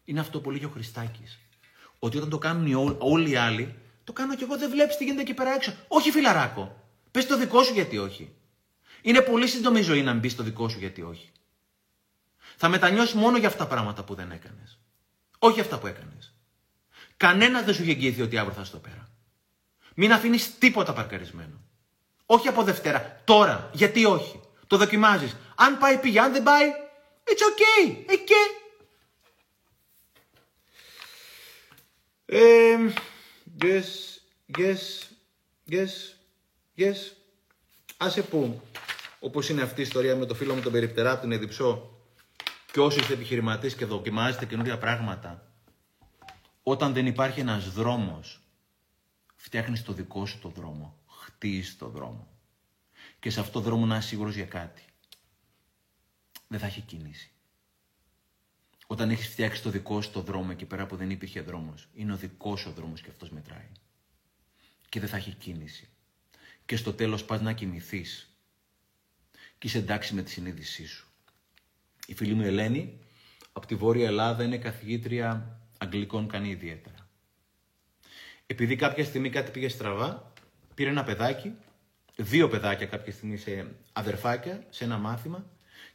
Είναι 0.05 0.21
αυτό 0.21 0.41
που 0.41 0.51
λέγει 0.51 0.65
ο 0.65 0.71
Χριστάκης. 0.71 1.39
Ότι 1.99 2.17
όταν 2.17 2.29
το 2.29 2.39
κάνουν 2.39 2.97
όλοι 2.99 3.31
οι 3.31 3.37
άλλοι, 3.37 3.75
το 4.05 4.13
κάνω 4.13 4.37
κι 4.37 4.43
εγώ, 4.43 4.59
δεν 4.59 4.71
βλέπεις 4.71 4.97
τι 4.97 5.05
γίνεται 5.05 5.23
εκεί 5.23 5.35
πέρα 5.35 5.55
έξω. 5.55 5.75
Όχι 5.89 6.11
φιλαράκο. 6.11 6.84
Πες 7.15 7.27
το 7.27 7.37
δικό 7.37 7.63
σου 7.63 7.73
γιατί 7.73 7.99
όχι. 7.99 8.35
Είναι 9.03 9.21
πολύ 9.21 9.47
σύντομη 9.47 9.79
η 9.79 9.83
ζωή 9.83 10.03
να 10.03 10.13
μπει 10.13 10.29
στο 10.29 10.43
δικό 10.43 10.69
σου 10.69 10.79
γιατί 10.79 11.03
όχι. 11.03 11.33
Θα 12.57 12.69
μετανιώσεις 12.69 13.15
μόνο 13.15 13.39
για 13.39 13.49
αυτά 13.49 13.59
τα 13.59 13.67
πράγματα 13.71 14.05
που 14.05 14.15
δεν 14.15 14.31
έκανες. 14.31 14.79
Όχι 15.39 15.61
αυτά 15.61 15.79
που 15.79 15.87
έκανες. 15.87 16.35
Κανένα 17.17 17.63
δεν 17.63 17.75
σου 17.75 17.83
είχε 17.83 17.91
εγγυηθεί 17.91 18.23
ότι 18.23 18.39
αύριο 18.39 18.55
θα 18.55 18.65
στο 18.65 18.79
πέρα. 18.79 19.09
Μην 19.95 20.13
αφήνεις 20.13 20.59
τίποτα 20.59 20.93
παρκαρισμένο. 20.93 21.61
Όχι 22.27 22.49
από 22.49 22.63
Δευτέρα, 22.63 23.21
τώρα. 23.25 23.71
Γιατί 23.73 24.05
όχι. 24.05 24.41
Το 24.67 24.77
δοκιμάζεις. 24.77 25.37
Αν 25.55 25.79
πάει 25.79 25.99
πήγε, 25.99 26.21
αν 26.21 26.33
δεν 26.33 26.43
πάει, 26.43 26.71
it's 27.25 27.31
okay. 27.31 28.05
Εκεί. 28.07 28.35
Ε, 32.27 32.77
yes, 33.61 34.19
yes, 34.59 35.09
yes. 35.71 36.15
Yes. 36.77 36.95
Άσε 37.97 38.23
που, 38.23 38.61
όπως 39.21 39.49
είναι 39.49 39.63
αυτή 39.63 39.81
η 39.81 39.83
ιστορία 39.83 40.17
με 40.17 40.27
το 40.27 40.35
φίλο 40.35 40.55
μου 40.55 40.61
τον 40.61 40.73
περιπτερά 40.73 41.13
από 41.13 41.21
την 41.21 41.33
Εδιψό, 41.33 41.99
και 42.73 42.81
όσοι 42.81 43.01
είστε 43.01 43.13
επιχειρηματίες 43.13 43.75
και 43.75 43.85
δοκιμάζετε 43.85 44.47
καινούργια 44.47 44.79
πράγματα, 44.79 45.53
όταν 46.63 46.93
δεν 46.93 47.07
υπάρχει 47.07 47.41
ένας 47.41 47.73
δρόμος, 47.73 48.43
φτιάχνεις 49.37 49.83
το 49.83 49.93
δικό 49.93 50.27
σου 50.27 50.39
το 50.39 50.49
δρόμο. 50.49 50.99
Χτίζεις 51.09 51.79
το 51.79 51.89
δρόμο. 51.89 52.29
Και 53.19 53.31
σε 53.31 53.41
αυτό 53.41 53.53
το 53.53 53.61
δρόμο 53.61 53.87
να 53.87 53.97
είσαι 53.97 54.09
σίγουρος 54.09 54.35
για 54.35 54.47
κάτι. 54.47 54.83
Δεν 56.49 56.59
θα 56.59 56.67
έχει 56.67 56.81
κίνηση. 56.81 57.31
Όταν 58.87 59.11
έχεις 59.11 59.29
φτιάξει 59.29 59.63
το 59.63 59.71
δικό 59.71 60.03
σου 60.03 60.11
το 60.11 60.21
δρόμο 60.21 60.49
εκεί 60.51 60.65
πέρα 60.65 60.87
που 60.87 60.97
δεν 60.97 61.11
υπήρχε 61.11 61.41
δρόμος, 61.41 61.89
είναι 61.95 62.13
ο 62.13 62.17
δικός 62.17 62.61
σου 62.61 62.73
δρόμος 62.73 63.01
και 63.01 63.11
αυτός 63.11 63.31
μετράει. 63.31 63.71
Και 64.89 65.01
δεν 65.01 65.09
θα 65.09 65.17
έχει 65.17 65.33
κίνηση 65.33 65.89
και 66.67 66.77
στο 66.77 66.93
τέλος 66.93 67.25
πας 67.25 67.41
να 67.41 67.53
κοιμηθείς 67.53 68.39
και 69.59 69.67
είσαι 69.67 69.79
εντάξει 69.79 70.15
με 70.15 70.23
τη 70.23 70.31
συνείδησή 70.31 70.87
σου. 70.87 71.09
Η 72.07 72.15
φίλη 72.15 72.35
μου 72.35 72.43
Ελένη 72.43 72.99
από 73.53 73.67
τη 73.67 73.75
Βόρεια 73.75 74.07
Ελλάδα 74.07 74.45
είναι 74.45 74.59
καθηγήτρια 74.59 75.59
Αγγλικών, 75.79 76.29
κάνει 76.29 76.49
ιδιαίτερα. 76.49 77.09
Επειδή 78.47 78.77
κάποια 78.77 79.05
στιγμή 79.05 79.31
κάτι 79.31 79.51
πήγε 79.51 79.69
στραβά, 79.69 80.33
πήρε 80.75 80.91
ένα 80.91 81.05
παιδάκι, 81.05 81.55
δύο 82.17 82.49
παιδάκια 82.49 82.87
κάποια 82.87 83.13
στιγμή 83.13 83.37
σε 83.37 83.75
αδερφάκια, 83.93 84.67
σε 84.71 84.85
ένα 84.85 84.99
μάθημα 84.99 85.47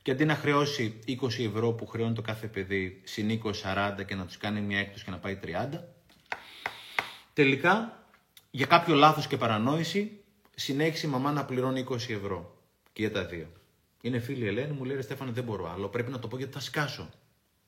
και 0.02 0.12
αντί 0.12 0.26
να 0.26 0.36
χρεώσει 0.36 1.00
20 1.08 1.14
ευρώ 1.40 1.74
που 1.74 1.86
χρεώνει 1.88 2.14
το 2.14 2.22
κάθε 2.22 2.48
παιδί, 2.48 3.02
συν 3.04 3.41
20-40 3.44 4.06
και 4.06 4.16
να 4.16 4.26
τους 4.26 4.38
κάνει 4.38 4.62
μια 4.62 4.80
έκπτωση 4.80 5.06
και 5.06 5.12
να 5.12 5.18
πάει 5.18 5.40
30, 5.44 5.68
τελικά 7.34 8.04
για 8.52 8.66
κάποιο 8.66 8.96
λάθος 8.96 9.28
και 9.28 9.38
παρανόηση 9.38 10.24
συνέχισε 10.60 11.07
η 11.07 11.10
μαμά 11.10 11.31
να 11.31 11.45
πληρώνει 11.45 11.86
20 11.90 11.95
ευρώ. 11.95 12.57
Και 12.94 13.02
για 13.02 13.11
τα 13.11 13.26
δύο. 13.26 13.48
Είναι 14.02 14.19
φίλη 14.19 14.44
η 14.44 14.48
Ελένη, 14.48 14.72
μου 14.72 14.84
λέει 14.84 14.95
ρε 14.95 15.02
Στέφανε 15.02 15.31
δεν 15.31 15.44
μπορώ 15.44 15.72
άλλο, 15.72 15.88
πρέπει 15.88 16.11
να 16.11 16.19
το 16.19 16.27
πω 16.27 16.38
γιατί 16.38 16.53
θα 16.53 16.60
σκάσω. 16.60 17.10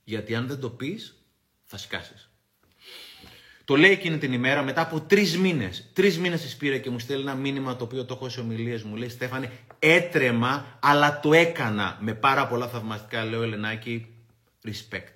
Γιατί 0.04 0.36
αν 0.36 0.48
δεν 0.48 0.60
το 0.60 0.70
πεις, 0.70 1.24
θα 1.64 1.78
σκάσεις. 1.78 2.30
Το 3.66 3.76
λέει 3.76 3.92
εκείνη 3.92 4.18
την 4.18 4.34
ημέρα 4.34 4.64
μετά 4.64 4.82
από 4.82 5.02
τρεις 5.02 5.38
μήνες. 5.38 5.90
Τρεις 5.94 6.20
μήνες 6.20 6.42
της 6.42 6.58
πήρε 6.58 6.78
και 6.78 6.90
μου 6.90 7.00
στέλνει 7.00 7.22
ένα 7.22 7.36
μήνυμα 7.36 7.76
το 7.76 7.84
οποίο 7.84 8.06
το 8.06 8.14
έχω 8.14 8.30
σε 8.30 8.40
ομιλίες. 8.40 8.84
Μου 8.84 8.96
λέει 8.96 9.10
Στέφανε, 9.10 9.52
έτρεμα, 9.80 10.80
αλλά 10.82 11.20
το 11.20 11.34
έκανα 11.34 11.98
με 12.02 12.14
πάρα 12.14 12.48
πολλά 12.48 12.68
θαυμαστικά. 12.68 13.26
Λέω 13.26 13.44
Ελενάκη, 13.44 14.08
respect. 14.64 15.14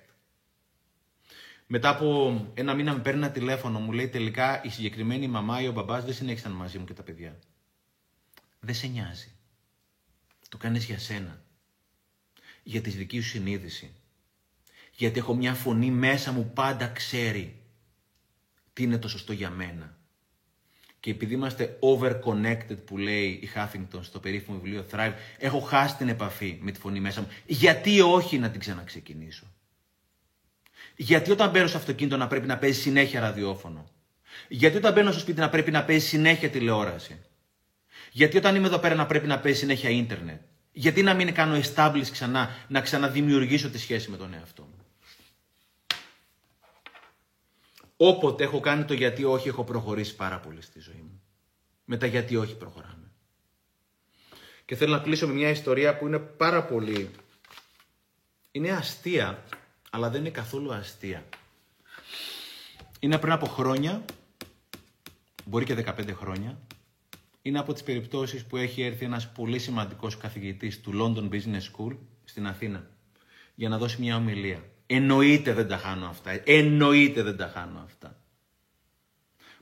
Μετά 1.66 1.88
από 1.88 2.40
ένα 2.54 2.74
μήνα 2.74 2.92
με 2.92 2.98
παίρνει 2.98 3.20
ένα 3.20 3.30
τηλέφωνο, 3.30 3.78
μου 3.78 3.92
λέει 3.92 4.08
τελικά 4.08 4.62
η 4.64 4.68
συγκεκριμένη 4.68 5.28
μαμά 5.28 5.60
ή 5.60 5.68
ο 5.68 5.72
μπαμπάς 5.72 6.04
δεν 6.04 6.14
συνέχισαν 6.14 6.52
μαζί 6.52 6.78
μου 6.78 6.84
και 6.84 6.94
τα 6.94 7.02
παιδιά. 7.02 7.38
Δεν 8.66 8.74
σε 8.74 8.86
νοιάζει. 8.86 9.32
Το 10.48 10.56
κάνεις 10.56 10.84
για 10.84 10.98
σένα. 10.98 11.42
Για 12.62 12.80
τη 12.80 12.90
δική 12.90 13.20
σου 13.20 13.28
συνείδηση. 13.28 13.90
Γιατί 14.92 15.18
έχω 15.18 15.34
μια 15.34 15.54
φωνή 15.54 15.90
μέσα 15.90 16.32
μου 16.32 16.50
πάντα 16.54 16.88
ξέρει 16.88 17.62
τι 18.72 18.82
είναι 18.82 18.98
το 18.98 19.08
σωστό 19.08 19.32
για 19.32 19.50
μένα. 19.50 19.98
Και 21.00 21.10
επειδή 21.10 21.34
είμαστε 21.34 21.78
overconnected 21.80 22.84
που 22.84 22.98
λέει 22.98 23.28
η 23.28 23.50
Huffington 23.54 24.00
στο 24.00 24.20
περίφημο 24.20 24.58
βιβλίο 24.58 24.86
Thrive, 24.92 25.14
έχω 25.38 25.60
χάσει 25.60 25.96
την 25.96 26.08
επαφή 26.08 26.58
με 26.60 26.70
τη 26.70 26.78
φωνή 26.78 27.00
μέσα 27.00 27.20
μου. 27.20 27.28
Γιατί 27.46 28.00
όχι 28.00 28.38
να 28.38 28.50
την 28.50 28.60
ξαναξεκινήσω; 28.60 29.46
Γιατί 30.96 31.30
όταν 31.30 31.50
μπαίνω 31.50 31.66
στο 31.66 31.78
αυτοκίνητο 31.78 32.16
να 32.16 32.26
πρέπει 32.26 32.46
να 32.46 32.58
παίζει 32.58 32.80
συνέχεια 32.80 33.20
ραδιόφωνο; 33.20 33.90
Γιατί 34.48 34.76
όταν 34.76 34.92
μπαίνω 34.92 35.10
στο 35.10 35.20
σπίτι 35.20 35.40
να 35.40 35.48
πρέπει 35.48 35.70
να 35.70 35.84
παίζει 35.84 36.06
συνέχεια 36.06 36.50
τηλεόραση; 36.50 37.18
Γιατί 38.16 38.36
όταν 38.36 38.54
είμαι 38.54 38.66
εδώ 38.66 38.78
πέρα 38.78 38.94
να 38.94 39.06
πρέπει 39.06 39.26
να 39.26 39.40
παίζει 39.40 39.58
συνέχεια 39.58 39.90
ίντερνετ. 39.90 40.40
Γιατί 40.72 41.02
να 41.02 41.14
μην 41.14 41.34
κάνω 41.34 41.60
establish 41.60 42.06
ξανά, 42.10 42.50
να 42.68 42.80
ξαναδημιουργήσω 42.80 43.70
τη 43.70 43.78
σχέση 43.78 44.10
με 44.10 44.16
τον 44.16 44.34
εαυτό 44.34 44.62
μου; 44.62 44.86
Όποτε 47.96 48.44
έχω 48.44 48.60
κάνει 48.60 48.84
το 48.84 48.94
γιατί 48.94 49.24
όχι, 49.24 49.48
έχω 49.48 49.64
προχωρήσει 49.64 50.16
πάρα 50.16 50.38
πολύ 50.38 50.62
στη 50.62 50.80
ζωή 50.80 51.00
μου. 51.02 51.22
Με 51.84 51.96
τα 51.96 52.06
γιατί 52.06 52.36
όχι 52.36 52.56
προχωράμε. 52.56 53.10
Και 54.64 54.76
θέλω 54.76 54.92
να 54.92 55.02
κλείσω 55.02 55.26
με 55.26 55.32
μια 55.32 55.48
ιστορία 55.48 55.98
που 55.98 56.06
είναι 56.06 56.18
πάρα 56.18 56.64
πολύ... 56.64 57.10
Είναι 58.50 58.70
αστεία, 58.70 59.44
αλλά 59.90 60.10
δεν 60.10 60.20
είναι 60.20 60.30
καθόλου 60.30 60.72
αστεία. 60.72 61.24
Είναι 62.98 63.18
πριν 63.18 63.32
από 63.32 63.46
χρόνια, 63.46 64.04
μπορεί 65.44 65.64
και 65.64 65.84
15 65.86 66.12
χρόνια, 66.14 66.58
είναι 67.46 67.58
από 67.58 67.72
τις 67.72 67.82
περιπτώσεις 67.82 68.44
που 68.44 68.56
έχει 68.56 68.82
έρθει 68.82 69.04
ένας 69.04 69.32
πολύ 69.32 69.58
σημαντικός 69.58 70.16
καθηγητής 70.16 70.80
του 70.80 70.92
London 70.94 71.34
Business 71.34 71.60
School 71.60 71.96
στην 72.24 72.46
Αθήνα 72.46 72.90
για 73.54 73.68
να 73.68 73.78
δώσει 73.78 74.00
μια 74.00 74.16
ομιλία. 74.16 74.64
Εννοείται 74.86 75.52
δεν 75.52 75.68
τα 75.68 75.76
χάνω 75.76 76.06
αυτά. 76.06 76.40
Εννοείται 76.44 77.22
δεν 77.22 77.36
τα 77.36 77.48
χάνω 77.54 77.78
αυτά. 77.78 78.22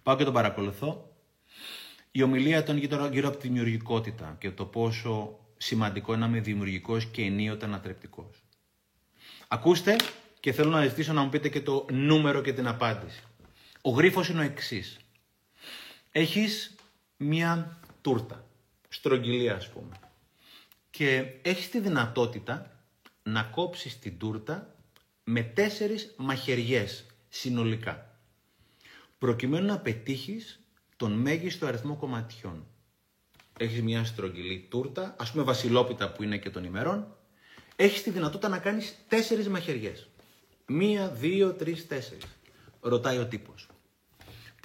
Πάω 0.02 0.16
και 0.16 0.24
τον 0.24 0.32
παρακολουθώ. 0.32 1.16
Η 2.10 2.22
ομιλία 2.22 2.58
ήταν 2.58 2.76
γύρω 3.12 3.28
από 3.28 3.36
τη 3.36 3.48
δημιουργικότητα 3.48 4.36
και 4.40 4.50
το 4.50 4.64
πόσο 4.64 5.38
σημαντικό 5.56 6.12
είναι 6.12 6.20
να 6.20 6.26
είμαι 6.26 6.40
δημιουργικός 6.40 7.06
και 7.06 7.22
ενίοτε 7.22 7.64
ανατρεπτικός. 7.64 8.44
Ακούστε 9.48 9.96
και 10.40 10.52
θέλω 10.52 10.70
να 10.70 10.86
ζητήσω 10.86 11.12
να 11.12 11.22
μου 11.22 11.28
πείτε 11.28 11.48
και 11.48 11.60
το 11.60 11.86
νούμερο 11.92 12.40
και 12.40 12.52
την 12.52 12.66
απάντηση. 12.66 13.22
Ο 13.80 13.90
γρίφος 13.90 14.28
είναι 14.28 14.40
ο 14.40 14.44
εξής. 14.44 14.96
Έχεις 16.10 16.73
μία 17.24 17.78
τούρτα, 18.00 18.46
στρογγυλή 18.88 19.50
ας 19.50 19.68
πούμε. 19.68 19.98
Και 20.90 21.24
έχεις 21.42 21.70
τη 21.70 21.80
δυνατότητα 21.80 22.70
να 23.22 23.42
κόψεις 23.42 23.98
την 23.98 24.18
τούρτα 24.18 24.74
με 25.24 25.42
τέσσερις 25.42 26.14
μαχαιριές 26.16 27.06
συνολικά. 27.28 28.18
Προκειμένου 29.18 29.66
να 29.66 29.78
πετύχεις 29.78 30.60
τον 30.96 31.12
μέγιστο 31.12 31.66
αριθμό 31.66 31.96
κομματιών. 31.96 32.66
Έχεις 33.58 33.82
μια 33.82 34.04
στρογγυλή 34.04 34.66
τούρτα, 34.70 35.16
ας 35.18 35.30
πούμε 35.30 35.42
βασιλόπιτα 35.42 36.12
που 36.12 36.22
είναι 36.22 36.38
και 36.38 36.50
των 36.50 36.64
ημερών, 36.64 37.16
έχεις 37.76 38.02
τη 38.02 38.10
δυνατότητα 38.10 38.48
να 38.48 38.58
κάνεις 38.58 38.96
τέσσερις 39.08 39.48
μαχαιριές. 39.48 40.08
Μία, 40.66 41.08
δύο, 41.08 41.52
τρεις, 41.52 41.86
τέσσερις. 41.86 42.24
Ρωτάει 42.80 43.18
ο 43.18 43.26
τύπος. 43.26 43.68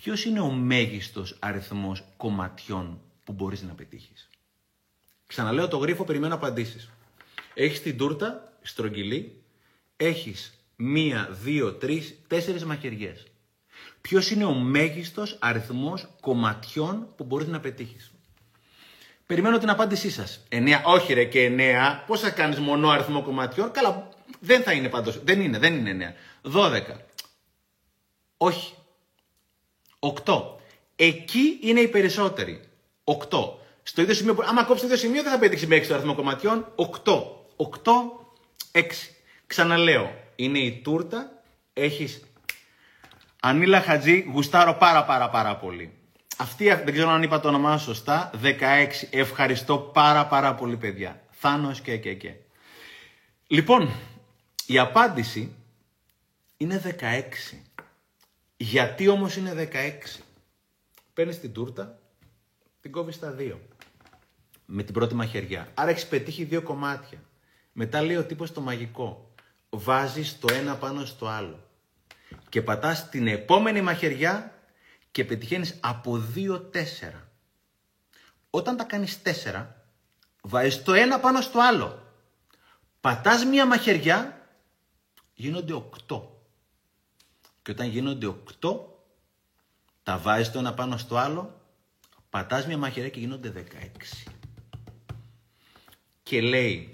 Ποιος 0.01 0.25
είναι 0.25 0.39
ο 0.39 0.51
μέγιστος 0.51 1.35
αριθμός 1.39 2.03
κομματιών 2.17 3.01
που 3.23 3.33
μπορείς 3.33 3.61
να 3.61 3.73
πετύχεις; 3.73 4.29
Ξαναλέω 5.27 5.67
το 5.67 5.77
γρίφο, 5.77 6.03
περιμένω 6.03 6.35
απαντήσεις. 6.35 6.89
Έχεις 7.53 7.81
την 7.81 7.97
τούρτα, 7.97 8.53
στρογγυλή, 8.61 9.41
έχεις 9.97 10.63
μία, 10.75 11.27
δύο, 11.31 11.73
τρεις, 11.73 12.19
τέσσερις 12.27 12.65
μαχαιριές. 12.65 13.27
Ποιος 14.01 14.31
είναι 14.31 14.45
ο 14.45 14.53
μέγιστος 14.53 15.37
αριθμός 15.39 16.07
κομματιών 16.21 17.07
που 17.15 17.23
μπορείς 17.23 17.47
να 17.47 17.59
πετύχεις; 17.59 18.11
Περιμένω 19.25 19.57
την 19.57 19.69
απάντησή 19.69 20.09
σας. 20.09 20.45
Εννέα, 20.49 20.83
όχι 20.85 21.13
ρε 21.13 21.25
και 21.25 21.43
εννέα, 21.43 22.03
πώς 22.07 22.19
θα 22.19 22.29
κάνεις 22.29 22.59
μονό 22.59 22.89
αριθμό 22.89 23.21
κομματιών; 23.21 23.71
Καλά, 23.71 24.09
δεν 24.39 24.63
θα 24.63 24.71
είναι 24.71 24.89
πάντως, 24.89 25.23
δεν 25.23 25.41
είναι, 25.41 25.59
δεν 25.59 25.75
είναι 25.75 25.89
εννέα. 25.89 26.13
Δώδεκα. 26.41 27.05
Όχι. 28.37 28.73
Οκτώ. 29.99 30.59
Εκεί 30.95 31.59
είναι 31.61 31.79
οι 31.79 31.87
περισσότεροι. 31.87 32.61
Οκτώ. 33.03 33.59
Στο 33.83 34.01
ίδιο 34.01 34.13
σημείο, 34.13 34.37
άμα 34.41 34.63
κόψεις 34.63 34.87
το 34.87 34.93
ίδιο 34.93 35.07
σημείο 35.07 35.23
δεν 35.23 35.31
θα 35.31 35.39
πετύχεις 35.39 35.67
μέχρι 35.67 35.87
το 35.87 35.93
αριθμό 35.93 36.15
κομματιών. 36.15 36.71
Οκτώ. 36.75 37.45
Οκτώ. 37.55 38.25
Έξι. 38.71 39.15
Ξαναλέω, 39.47 40.11
είναι 40.35 40.59
η 40.59 40.81
τούρτα, 40.83 41.41
έχεις 41.73 42.21
Ανίλα 43.41 43.81
Χατζή, 43.81 44.25
γουστάρω 44.33 44.73
πάρα 44.73 45.05
πάρα 45.05 45.29
πάρα 45.29 45.55
πολύ. 45.55 45.93
Αυτή, 46.37 46.65
δεν 46.65 46.93
ξέρω 46.93 47.09
αν 47.09 47.23
είπα 47.23 47.39
το 47.39 47.47
όνομά 47.47 47.77
σωστά, 47.77 48.31
16. 48.43 49.07
Ευχαριστώ 49.09 49.77
πάρα 49.77 50.25
πάρα 50.27 50.55
πολύ 50.55 50.77
παιδιά. 50.77 51.21
Θάνος 51.29 51.81
και 51.81 51.97
και 51.97 52.13
και. 52.13 52.33
Λοιπόν, 53.47 53.89
η 54.65 54.79
απάντηση 54.79 55.55
είναι 56.57 56.77
16. 56.77 57.57
Γιατί 58.61 59.07
όμως 59.07 59.35
είναι 59.35 59.53
16. 59.53 60.19
Παίρνεις 61.13 61.39
την 61.39 61.53
τούρτα, 61.53 61.99
την 62.81 62.91
κόβεις 62.91 63.15
στα 63.15 63.31
δύο. 63.31 63.61
Με 64.65 64.83
την 64.83 64.93
πρώτη 64.93 65.15
μαχαιριά. 65.15 65.67
Άρα 65.73 65.89
έχεις 65.89 66.07
πετύχει 66.07 66.43
δύο 66.43 66.61
κομμάτια. 66.61 67.23
Μετά 67.71 68.01
λέει 68.01 68.15
ο 68.15 68.25
τύπος 68.25 68.53
το 68.53 68.61
μαγικό. 68.61 69.33
Βάζεις 69.69 70.39
το 70.39 70.53
ένα 70.53 70.75
πάνω 70.75 71.05
στο 71.05 71.27
άλλο. 71.27 71.69
Και 72.49 72.61
πατάς 72.61 73.09
την 73.09 73.27
επόμενη 73.27 73.81
μαχαιριά 73.81 74.59
και 75.11 75.25
πετυχαίνεις 75.25 75.79
από 75.79 76.17
2-4. 76.17 77.29
Όταν 78.49 78.77
τα 78.77 78.83
κάνεις 78.83 79.21
4, 79.21 79.75
βάζεις 80.41 80.83
το 80.83 80.93
ένα 80.93 81.19
πάνω 81.19 81.41
στο 81.41 81.59
άλλο. 81.61 82.13
Πατάς 83.01 83.45
μία 83.45 83.65
μαχαιριά, 83.65 84.47
γίνονται 85.33 85.73
8. 85.73 86.38
Και 87.69 87.75
όταν 87.75 87.89
γίνονται 87.89 88.33
8, 88.61 88.75
τα 90.03 90.17
βάζεις 90.17 90.51
το 90.51 90.59
ένα 90.59 90.73
πάνω 90.73 90.97
στο 90.97 91.17
άλλο, 91.17 91.61
πατάς 92.29 92.67
μία 92.67 92.77
μαχαιριά 92.77 93.09
και 93.09 93.19
γίνονται 93.19 93.49
16. 93.49 94.27
Και 96.23 96.41
λέει, 96.41 96.93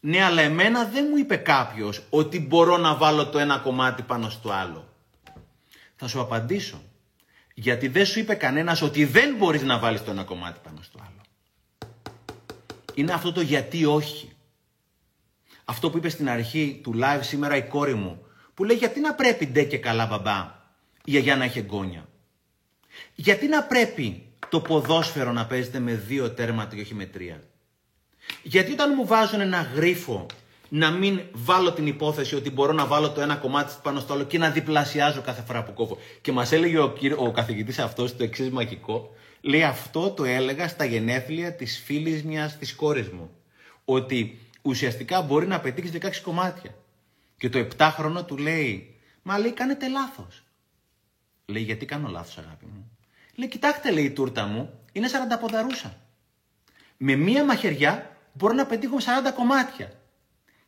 ναι 0.00 0.24
αλλά 0.24 0.42
εμένα 0.42 0.84
δεν 0.84 1.06
μου 1.10 1.16
είπε 1.16 1.36
κάποιος 1.36 2.02
ότι 2.10 2.40
μπορώ 2.40 2.76
να 2.76 2.96
βάλω 2.96 3.26
το 3.26 3.38
ένα 3.38 3.58
κομμάτι 3.58 4.02
πάνω 4.02 4.28
στο 4.28 4.50
άλλο. 4.50 4.88
Θα 5.96 6.08
σου 6.08 6.20
απαντήσω. 6.20 6.82
Γιατί 7.54 7.88
δεν 7.88 8.06
σου 8.06 8.18
είπε 8.18 8.34
κανένας 8.34 8.82
ότι 8.82 9.04
δεν 9.04 9.36
μπορείς 9.36 9.62
να 9.62 9.78
βάλεις 9.78 10.04
το 10.04 10.10
ένα 10.10 10.24
κομμάτι 10.24 10.60
πάνω 10.62 10.82
στο 10.82 10.98
άλλο. 11.00 11.20
Είναι 12.94 13.12
αυτό 13.12 13.32
το 13.32 13.40
γιατί 13.40 13.84
όχι. 13.84 14.32
Αυτό 15.64 15.90
που 15.90 15.96
είπε 15.96 16.08
στην 16.08 16.28
αρχή 16.28 16.80
του 16.82 16.94
live 16.96 17.20
σήμερα 17.22 17.56
η 17.56 17.62
κόρη 17.62 17.94
μου, 17.94 18.23
που 18.54 18.64
λέει 18.64 18.76
γιατί 18.76 19.00
να 19.00 19.14
πρέπει 19.14 19.46
ντε 19.46 19.62
και 19.62 19.78
καλά 19.78 20.06
μπαμπά 20.06 20.62
η 21.04 21.10
γιαγιά 21.10 21.36
να 21.36 21.44
έχει 21.44 21.58
εγγόνια; 21.58 22.08
Γιατί 23.14 23.46
να 23.46 23.62
πρέπει 23.62 24.26
το 24.48 24.60
ποδόσφαιρο 24.60 25.32
να 25.32 25.46
παίζεται 25.46 25.78
με 25.78 25.94
δύο 25.94 26.30
τέρματα 26.30 26.74
και 26.74 26.80
όχι 26.80 26.94
με 26.94 27.04
τρία; 27.04 27.42
Γιατί 28.42 28.72
όταν 28.72 28.92
μου 28.96 29.06
βάζουν 29.06 29.40
ένα 29.40 29.62
γρίφο 29.74 30.26
να 30.68 30.90
μην 30.90 31.20
βάλω 31.32 31.72
την 31.72 31.86
υπόθεση 31.86 32.34
ότι 32.34 32.50
μπορώ 32.50 32.72
να 32.72 32.86
βάλω 32.86 33.10
το 33.10 33.20
ένα 33.20 33.36
κομμάτι 33.36 33.74
πάνω 33.82 34.00
στο 34.00 34.12
άλλο 34.12 34.24
και 34.24 34.38
να 34.38 34.50
διπλασιάζω 34.50 35.20
κάθε 35.20 35.42
φορά 35.42 35.62
που 35.62 35.72
κόβω. 35.72 35.98
Και 36.20 36.32
μας 36.32 36.52
έλεγε 36.52 36.78
ο, 36.78 36.94
ο 37.16 37.30
καθηγητής 37.30 37.78
αυτός 37.78 38.16
το 38.16 38.24
εξής 38.24 38.50
μαγικό. 38.50 39.14
Λέει 39.40 39.62
αυτό 39.62 40.10
το 40.10 40.24
έλεγα 40.24 40.68
στα 40.68 40.84
γενέθλια 40.84 41.54
της 41.54 41.82
φίλης 41.84 42.24
μιας 42.24 42.58
της 42.58 42.74
κόρης 42.74 43.08
μου. 43.08 43.30
Ότι 43.84 44.38
ουσιαστικά 44.62 45.22
μπορεί 45.22 45.46
να 45.46 45.60
πετύχεις 45.60 45.90
16 45.90 46.10
κομμάτια. 46.22 46.74
Και 47.36 47.48
το 47.48 47.66
7χρονο 47.76 48.26
του 48.26 48.36
λέει, 48.36 48.94
Μα 49.26 49.38
λέει, 49.38 49.52
κάνετε 49.52 49.88
λάθος. 49.88 50.42
Λέει, 51.46 51.62
Γιατί 51.62 51.86
κάνω 51.86 52.08
λάθος, 52.08 52.38
αγάπη 52.38 52.66
μου. 52.66 52.90
Λέει, 53.34 53.48
Κοιτάξτε, 53.48 53.90
λέει 53.90 54.04
η 54.04 54.10
τούρτα 54.10 54.46
μου, 54.46 54.80
είναι 54.92 55.08
40 55.08 55.38
ποδαρούσα. 55.40 55.96
Με 56.96 57.16
μία 57.16 57.44
μαχαιριά 57.44 58.16
μπορώ 58.32 58.54
να 58.54 58.66
πετύχω 58.66 58.96
40 58.98 59.32
κομμάτια. 59.34 59.92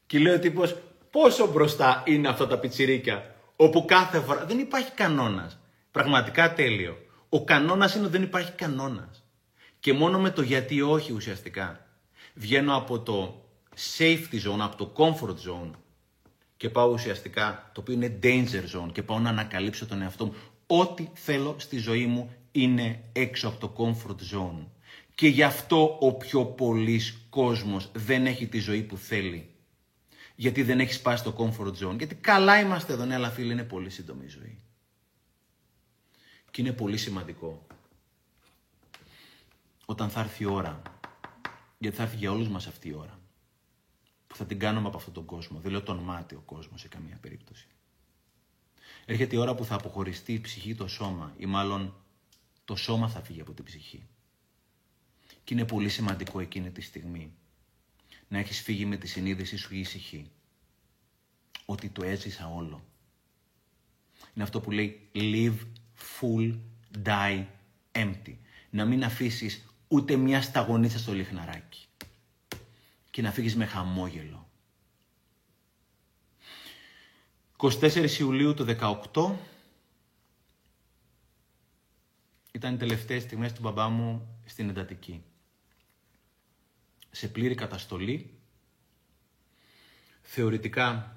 Και 0.07 0.19
λέει 0.19 0.35
ο 0.35 0.39
τύπος, 0.39 0.77
πόσο 1.11 1.47
μπροστά 1.53 2.03
είναι 2.07 2.29
αυτά 2.29 2.47
τα 2.47 2.59
πιτσιρίκια, 2.59 3.35
όπου 3.57 3.85
κάθε 3.85 4.21
φορά 4.21 4.45
δεν 4.45 4.59
υπάρχει 4.59 4.91
κανόνας. 4.91 5.59
Πραγματικά 5.91 6.53
τέλειο. 6.55 6.99
Ο 7.29 7.45
κανόνας 7.45 7.95
είναι 7.95 8.05
ότι 8.05 8.13
δεν 8.13 8.23
υπάρχει 8.23 8.53
κανόνας. 8.53 9.25
Και 9.81 9.93
μόνο 9.93 10.19
με 10.21 10.31
το 10.31 10.43
γιατί 10.43 10.81
όχι 10.81 11.13
ουσιαστικά. 11.13 11.87
Βγαίνω 12.35 12.77
από 12.77 13.01
το 13.01 13.45
safety 13.99 14.43
zone, 14.47 14.61
από 14.61 14.77
το 14.77 14.93
comfort 14.97 15.51
zone 15.51 15.71
και 16.57 16.71
πάω 16.71 16.93
ουσιαστικά, 16.93 17.71
το 17.75 17.81
οποίο 17.81 17.95
είναι 17.95 18.19
danger 18.23 18.65
zone 18.75 18.93
και 18.93 19.03
πάω 19.03 19.19
να 19.19 19.29
ανακαλύψω 19.29 19.87
τον 19.87 20.03
εαυτό 20.03 20.27
μου. 20.27 20.35
Ό,τι 20.67 21.09
θέλω 21.15 21.55
στη 21.59 21.79
ζωή 21.79 22.07
μου 22.07 22.35
είναι 22.53 23.03
έξω 23.13 23.49
από 23.49 23.59
το 23.59 23.75
comfort 23.77 24.37
zone. 24.37 24.67
Και 25.15 25.29
γι' 25.29 25.43
αυτό 25.43 25.97
ο 26.01 26.13
πιο 26.13 26.45
πολλής 26.45 27.27
κόσμος 27.31 27.91
δεν 27.93 28.27
έχει 28.27 28.47
τη 28.47 28.59
ζωή 28.59 28.83
που 28.83 28.97
θέλει. 28.97 29.51
Γιατί 30.35 30.63
δεν 30.63 30.81
έχει 30.81 30.93
σπάσει 30.93 31.25
το 31.25 31.35
comfort 31.39 31.87
zone. 31.87 31.97
Γιατί 31.99 32.15
καλά 32.15 32.61
είμαστε 32.61 32.93
εδώ, 32.93 33.05
ναι, 33.05 33.15
αλλά 33.15 33.31
φίλοι, 33.31 33.53
είναι 33.53 33.65
πολύ 33.65 33.91
σύντομη 33.91 34.25
η 34.25 34.29
ζωή. 34.29 34.59
Και 36.51 36.61
είναι 36.61 36.73
πολύ 36.73 36.97
σημαντικό 36.97 37.67
όταν 39.87 40.11
θα 40.11 40.21
έρθει 40.21 40.43
η 40.43 40.47
ώρα, 40.47 40.83
γιατί 41.79 41.97
θα 41.97 42.03
έρθει 42.03 42.17
για 42.17 42.31
όλους 42.31 42.49
μας 42.49 42.67
αυτή 42.67 42.89
η 42.89 42.95
ώρα, 42.95 43.16
που 44.37 44.43
θα 44.43 44.49
την 44.49 44.59
κάνουμε 44.59 44.89
από 44.89 44.97
αυτόν 44.97 45.13
τον 45.13 45.25
κόσμο. 45.25 45.61
Δεν 45.61 45.71
λέω 45.71 45.83
τον 45.83 45.99
μάτιο 45.99 46.43
κόσμος 46.45 46.81
σε 46.81 46.89
καμία 46.89 47.19
περίπτωση. 47.21 47.67
Έρχεται 49.05 49.37
η 49.37 49.39
ώρα 49.39 49.55
που 49.55 49.65
θα 49.65 49.75
αποχωριστεί 49.75 50.33
η 50.33 50.41
ψυχή 50.41 50.75
το 50.75 50.89
σώμα 50.89 51.35
ή 51.37 51.47
μάλλον 51.47 51.95
το 52.65 52.77
σώμα 52.77 53.09
θα 53.09 53.23
φύγει 53.23 53.41
από 53.41 53.53
την 53.53 53.65
ψυχή. 53.65 54.07
Και 55.45 55.55
είναι 55.55 55.65
πολύ 55.65 55.89
σημαντικό 55.89 56.41
εκείνη 56.41 56.71
τη 56.71 56.81
στιγμή 56.81 57.33
να 58.29 58.39
έχεις 58.39 58.61
φύγει 58.61 58.87
με 58.87 58.97
τη 58.97 59.07
συνείδηση 59.07 59.57
σου 59.57 59.75
ήσυχη. 59.75 60.31
Ότι 61.65 61.89
το 61.89 62.05
έζησα 62.05 62.49
όλο. 62.49 62.85
Είναι 64.35 64.45
αυτό 64.45 64.61
που 64.61 64.71
λέει 64.71 65.11
live 65.15 65.59
full, 66.21 66.59
die 67.05 67.45
empty. 67.93 68.37
Να 68.71 68.85
μην 68.85 69.05
αφήσεις 69.05 69.67
ούτε 69.89 70.17
μια 70.17 70.43
σταγονίτσα 70.43 70.99
στο 70.99 71.13
λιχναράκι. 71.13 71.86
Και 73.17 73.23
να 73.23 73.33
φύγεις 73.33 73.57
με 73.57 73.65
χαμόγελο. 73.65 74.49
24 77.57 78.11
Ιουλίου 78.19 78.55
του 78.55 78.65
18 79.13 79.35
ήταν 82.53 82.75
οι 82.75 82.77
τελευταίες 82.77 83.23
στιγμές 83.23 83.53
του 83.53 83.61
μπαμπά 83.63 83.89
μου 83.89 84.39
στην 84.45 84.69
εντατική. 84.69 85.25
Σε 87.11 87.29
πλήρη 87.29 87.55
καταστολή. 87.55 88.39
Θεωρητικά 90.23 91.13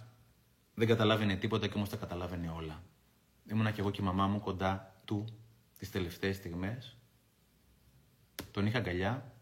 δεν 0.73 0.87
καταλάβαινε 0.87 1.35
τίποτα 1.35 1.67
και 1.67 1.73
όμως 1.75 1.89
τα 1.89 1.97
καταλάβαινε 1.97 2.49
όλα. 2.49 2.83
Ήμουνα 3.45 3.71
και 3.71 3.81
εγώ 3.81 3.91
και 3.91 4.01
η 4.01 4.05
μαμά 4.05 4.27
μου 4.27 4.39
κοντά 4.39 5.01
του 5.05 5.25
τις 5.77 5.91
τελευταίες 5.91 6.35
στιγμές. 6.35 6.97
Τον 8.51 8.65
είχα 8.65 8.77
αγκαλιά. 8.77 9.33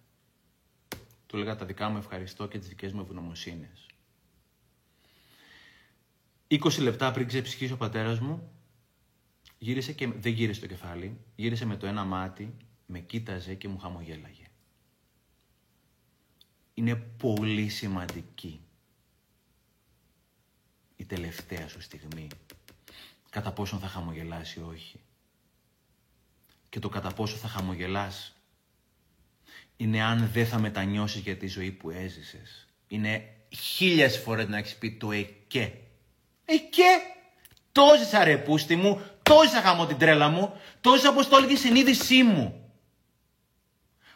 Του 1.28 1.36
έλεγα 1.36 1.56
τα 1.56 1.66
δικά 1.66 1.90
μου 1.90 1.98
ευχαριστώ 1.98 2.48
και 2.48 2.60
τις 2.60 2.68
δικές 2.68 2.94
μου 2.94 3.02
ευγνωμοσύνες. 3.02 3.86
20 6.48 6.80
λεπτά 6.80 7.12
πριν 7.12 7.28
ξεψυχήσει 7.28 7.74
ο 7.74 7.78
πατέρας 7.78 8.20
μου, 8.20 8.52
Γύρισε 9.60 9.94
και 9.94 10.08
δεν 10.08 10.32
γύρισε 10.32 10.62
το 10.62 10.68
κεφάλι, 10.68 11.18
γύρισε 11.36 11.66
με 11.66 11.78
το 11.78 11.88
ένα 11.88 12.04
μάτι, 12.04 12.56
με 12.86 13.00
κοίταζε 13.00 13.56
και 13.56 13.68
μου 13.68 13.78
χαμογέλαγε. 13.78 14.46
Είναι 16.74 16.96
πολύ 16.96 17.70
σημαντική 17.70 18.62
η 20.96 21.06
τελευταία 21.06 21.68
σου 21.68 21.82
στιγμή. 21.82 22.28
Κατά 23.30 23.52
πόσον 23.52 23.80
θα 23.80 23.88
χαμογελάσει 23.88 24.60
ή 24.60 24.64
όχι. 24.64 25.00
Και 26.70 26.80
το 26.80 26.90
κατά 26.90 27.14
πόσο 27.14 27.36
θα 27.36 27.48
χαμογελάς 27.48 28.36
είναι 29.78 30.04
αν 30.04 30.30
δεν 30.34 30.48
θα 30.48 30.60
μετανιώσεις 30.60 31.22
για 31.22 31.36
τη 31.36 31.48
ζωή 31.48 31.72
που 31.72 31.90
έζησες. 31.90 32.68
Είναι 32.88 33.24
χίλιες 33.50 34.18
φορές 34.18 34.48
να 34.48 34.58
έχεις 34.58 34.76
πει 34.76 34.92
το 34.92 35.12
εκέ. 35.12 35.74
Εκέ! 36.46 37.02
Τόζησα 37.72 38.24
ρε 38.24 38.38
πούστη 38.38 38.76
μου, 38.76 39.02
τόζησα 39.24 39.62
χαμό 39.62 39.86
την 39.86 39.98
τρέλα 39.98 40.28
μου, 40.28 40.54
τόζησα 40.82 41.10
όπως 41.10 41.28
το 41.28 41.38
έλεγε 41.38 41.54
η 41.54 41.58
συνείδησή 41.58 42.24
μου. 42.24 42.72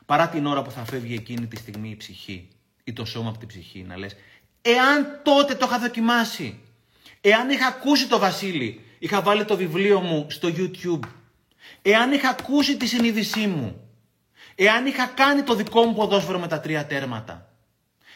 Παρά 0.05 0.29
την 0.29 0.45
ώρα 0.45 0.61
που 0.61 0.71
θα 0.71 0.85
φεύγει 0.85 1.13
εκείνη 1.13 1.47
τη 1.47 1.55
στιγμή 1.55 1.89
η 1.89 1.95
ψυχή 1.95 2.47
ή 2.83 2.93
το 2.93 3.05
σώμα 3.05 3.29
από 3.29 3.38
την 3.38 3.47
ψυχή 3.47 3.83
να 3.83 3.97
λες 3.97 4.15
εάν 4.61 5.21
τότε 5.23 5.55
το 5.55 5.65
είχα 5.69 5.79
δοκιμάσει, 5.79 6.59
εάν 7.21 7.49
είχα 7.49 7.67
ακούσει 7.67 8.07
το 8.07 8.19
Βασίλη, 8.19 8.81
είχα 8.99 9.21
βάλει 9.21 9.45
το 9.45 9.55
βιβλίο 9.55 9.99
μου 9.99 10.25
στο 10.29 10.49
YouTube, 10.57 11.07
εάν 11.81 12.11
είχα 12.11 12.29
ακούσει 12.29 12.77
τη 12.77 12.88
συνείδησή 12.88 13.47
μου, 13.47 13.80
εάν 14.55 14.85
είχα 14.85 15.05
κάνει 15.05 15.43
το 15.43 15.55
δικό 15.55 15.83
μου 15.83 15.93
ποδόσφαιρο 15.93 16.39
με 16.39 16.47
τα 16.47 16.59
τρία 16.59 16.85
τέρματα, 16.85 17.49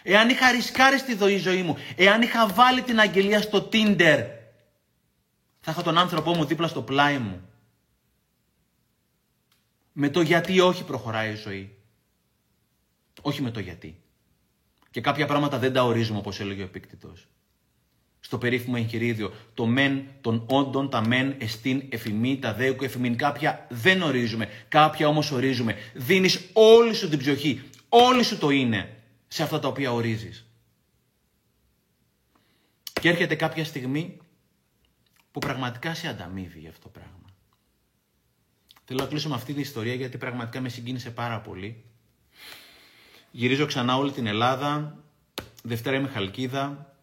εάν 0.04 0.30
είχα 0.30 0.52
ρισκάρει 0.52 0.98
στη 0.98 1.38
ζωή 1.38 1.62
μου, 1.64 1.78
εάν 1.96 2.22
είχα 2.22 2.48
βάλει 2.48 2.82
την 2.82 3.00
αγγελία 3.00 3.42
στο 3.42 3.70
Tinder, 3.72 4.26
θα 5.60 5.72
έχω 5.72 5.82
τον 5.82 5.98
άνθρωπό 5.98 6.34
μου 6.34 6.46
δίπλα 6.46 6.68
στο 6.68 6.82
πλάι 6.82 7.18
μου. 7.18 7.50
Με 9.92 10.10
το 10.10 10.22
γιατί 10.22 10.60
όχι 10.60 10.84
προχωράει 10.84 11.32
η 11.32 11.36
ζωή. 11.36 11.78
Όχι 13.22 13.42
με 13.42 13.52
το 13.52 13.60
γιατί. 13.60 14.02
Και 14.92 15.02
κάποια 15.02 15.26
πράγματα 15.26 15.58
δεν 15.58 15.74
τα 15.74 15.84
ορίζουμε 15.84 16.18
όπως 16.18 16.40
έλεγε 16.40 16.62
ο 16.62 16.66
επίκτητος. 16.66 17.28
Στο 18.26 18.38
περίφημο 18.38 18.76
εγχειρίδιο, 18.78 19.34
το 19.54 19.66
μεν 19.66 20.06
των 20.22 20.46
όντων, 20.48 20.90
τα 20.90 21.08
μεν 21.08 21.36
εστίν 21.38 21.84
εφημή, 21.90 22.40
τα 22.40 22.54
δέουκο 22.54 22.86
εφημίν. 22.86 23.18
Κάποια 23.18 23.68
δεν 23.70 24.02
ορίζουμε, 24.02 24.50
κάποια 24.68 25.08
όμως 25.08 25.32
ορίζουμε. 25.32 25.76
Δίνεις 25.94 26.50
όλη 26.54 26.94
σου 26.94 27.10
την 27.10 27.20
ψυχή, 27.20 27.62
όλη 27.90 28.24
σου 28.24 28.38
το 28.38 28.50
είναι 28.50 29.04
σε 29.28 29.44
αυτά 29.44 29.60
τα 29.60 29.68
οποία 29.68 29.92
ορίζεις. 29.92 30.46
Και 33.02 33.10
έρχεται 33.10 33.36
κάποια 33.36 33.66
στιγμή 33.66 34.18
που 35.32 35.40
πραγματικά 35.40 35.94
σε 35.94 36.08
ανταμείβει 36.08 36.60
για 36.60 36.70
αυτό 36.70 36.82
το 36.82 36.90
πράγμα. 36.90 37.30
Θέλω 38.86 39.00
να 39.02 39.08
κλείσω 39.08 39.30
με 39.30 39.36
αυτή 39.36 39.54
την 39.54 39.62
ιστορία 39.62 39.94
γιατί 39.94 40.18
πραγματικά 40.18 40.62
με 40.62 40.70
συγκίνησε 40.70 41.10
πάρα 41.10 41.40
πολύ. 41.40 41.84
Γυρίζω 43.32 43.66
ξανά 43.66 43.98
όλη 43.98 44.12
την 44.12 44.28
Ελλάδα. 44.28 44.98
Δευτέρα 45.64 45.98
είμαι 45.98 46.08
Χαλκίδα. 46.08 46.95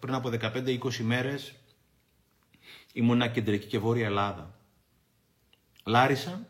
Πριν 0.00 0.14
από 0.14 0.30
15-20 0.40 0.96
μέρες 0.96 1.54
ήμουνα 2.92 3.28
κεντρική 3.28 3.66
και 3.66 3.78
βόρεια 3.78 4.06
Ελλάδα. 4.06 4.58
Λάρισα, 5.84 6.46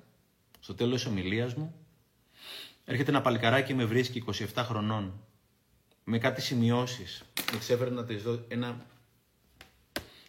στο 0.61 0.75
τέλος 0.75 1.03
της 1.03 1.11
ομιλίας 1.11 1.55
μου, 1.55 1.75
έρχεται 2.85 3.11
ένα 3.11 3.21
παλικαράκι 3.21 3.67
και 3.67 3.75
με 3.75 3.85
βρίσκει 3.85 4.25
27 4.27 4.45
χρονών. 4.57 5.21
Με 6.05 6.19
κάτι 6.19 6.41
σημειώσεις. 6.41 7.23
Με 7.53 7.59
ξέφερε 7.59 7.91
να 7.91 8.05
της 8.05 8.23
δω 8.23 8.45
ένα 8.49 8.87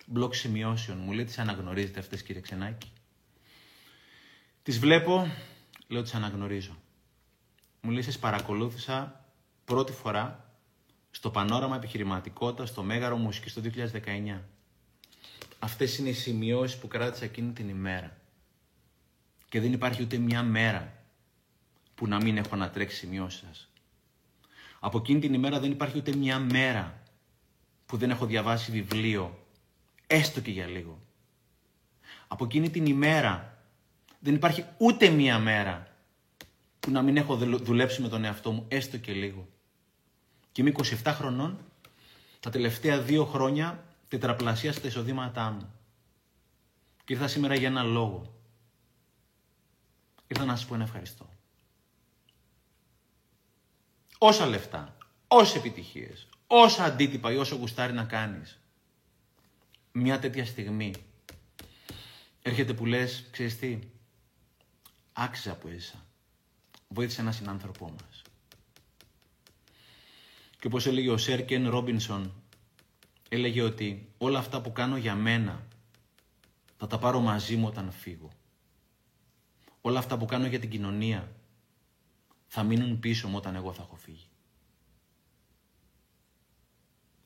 μπλοκ 0.05 0.33
σημειώσεων. 0.33 0.97
Μου 0.97 1.11
λέει, 1.11 1.25
τις 1.25 1.39
αναγνωρίζετε 1.39 1.99
αυτές 1.99 2.23
κύριε 2.23 2.41
Ξενάκη; 2.41 2.91
Τις 4.63 4.79
βλέπω, 4.79 5.31
λέω 5.87 6.01
τις 6.01 6.13
αναγνωρίζω. 6.13 6.77
Μου 7.81 7.91
λέει, 7.91 8.01
σας 8.01 8.19
παρακολούθησα 8.19 9.25
πρώτη 9.65 9.91
φορά 9.91 10.48
στο 11.19 11.29
πανόραμα 11.29 11.75
επιχειρηματικότητα 11.75 12.65
στο 12.65 12.83
Μέγαρο 12.83 13.17
Μουσικής 13.17 13.53
το 13.53 13.61
2019. 13.61 14.41
Αυτές 15.59 15.97
είναι 15.97 16.09
οι 16.09 16.13
σημειώσεις 16.13 16.77
που 16.77 16.87
κράτησα 16.87 17.25
εκείνη 17.25 17.51
την 17.51 17.69
ημέρα. 17.69 18.17
Και 19.49 19.59
δεν 19.59 19.73
υπάρχει 19.73 20.01
ούτε 20.01 20.17
μια 20.17 20.43
μέρα 20.43 20.93
που 21.95 22.07
να 22.07 22.17
μην 22.17 22.37
έχω 22.37 22.55
να 22.55 22.69
τρέξει 22.69 22.97
σημειώσεις 22.97 23.39
σας. 23.39 23.69
Από 24.79 24.97
εκείνη 24.97 25.19
την 25.19 25.33
ημέρα 25.33 25.59
δεν 25.59 25.71
υπάρχει 25.71 25.97
ούτε 25.97 26.15
μια 26.15 26.39
μέρα 26.39 27.03
που 27.85 27.97
δεν 27.97 28.09
έχω 28.09 28.25
διαβάσει 28.25 28.71
βιβλίο 28.71 29.45
έστω 30.07 30.41
και 30.41 30.51
για 30.51 30.67
λίγο. 30.67 31.01
Από 32.27 32.45
εκείνη 32.45 32.69
την 32.69 32.85
ημέρα 32.85 33.63
δεν 34.19 34.35
υπάρχει 34.35 34.65
ούτε 34.77 35.09
μία 35.09 35.39
μέρα 35.39 35.87
που 36.79 36.91
να 36.91 37.01
μην 37.01 37.17
έχω 37.17 37.35
δουλέψει 37.37 38.01
με 38.01 38.07
τον 38.07 38.23
εαυτό 38.23 38.51
μου, 38.51 38.65
έστω 38.67 38.97
και 38.97 39.11
λίγο. 39.11 39.47
Και 40.59 40.65
είμαι 40.65 40.75
27 41.03 41.13
χρονών, 41.15 41.65
τα 42.39 42.49
τελευταία 42.49 43.01
δύο 43.01 43.25
χρόνια 43.25 43.83
τετραπλασία 44.07 44.73
τα 44.73 44.87
εισοδήματά 44.87 45.51
μου. 45.51 45.73
Και 47.05 47.13
ήρθα 47.13 47.27
σήμερα 47.27 47.55
για 47.55 47.67
ένα 47.67 47.83
λόγο. 47.83 48.41
Ήρθα 50.27 50.45
να 50.45 50.55
σας 50.55 50.65
πω 50.65 50.73
ένα 50.75 50.83
ευχαριστώ. 50.83 51.29
Όσα 54.17 54.45
λεφτά, 54.45 54.97
όσε 55.27 55.57
επιτυχίες, 55.57 56.27
όσα 56.47 56.83
αντίτυπα 56.83 57.31
ή 57.31 57.37
όσο 57.37 57.55
γουστάρει 57.55 57.93
να 57.93 58.03
κάνεις, 58.03 58.59
μια 59.91 60.19
τέτοια 60.19 60.45
στιγμή 60.45 60.93
έρχεται 62.41 62.73
που 62.73 62.85
λες, 62.85 63.27
ξέρεις 63.31 63.57
τι, 63.57 63.79
άξιζα 65.13 65.55
που 65.55 65.67
έζησα. 65.67 66.05
Βοήθησε 66.87 67.21
ένα 67.21 67.31
συνάνθρωπό 67.31 67.85
μας. 67.85 68.08
Και 70.59 70.67
όπως 70.67 70.85
έλεγε 70.85 71.09
ο 71.09 71.17
Σέρκεν 71.17 71.69
Ρόμπινσον, 71.69 72.33
έλεγε 73.29 73.61
ότι 73.61 74.11
όλα 74.17 74.39
αυτά 74.39 74.61
που 74.61 74.71
κάνω 74.71 74.97
για 74.97 75.15
μένα 75.15 75.67
θα 76.77 76.87
τα 76.87 76.99
πάρω 76.99 77.19
μαζί 77.19 77.55
μου 77.55 77.67
όταν 77.67 77.91
φύγω. 77.91 78.29
Όλα 79.81 79.99
αυτά 79.99 80.17
που 80.17 80.25
κάνω 80.25 80.47
για 80.47 80.59
την 80.59 80.69
κοινωνία 80.69 81.31
θα 82.47 82.63
μείνουν 82.63 82.99
πίσω 82.99 83.27
μου 83.27 83.37
όταν 83.37 83.55
εγώ 83.55 83.73
θα 83.73 83.81
έχω 83.81 83.95
φύγει. 83.95 84.27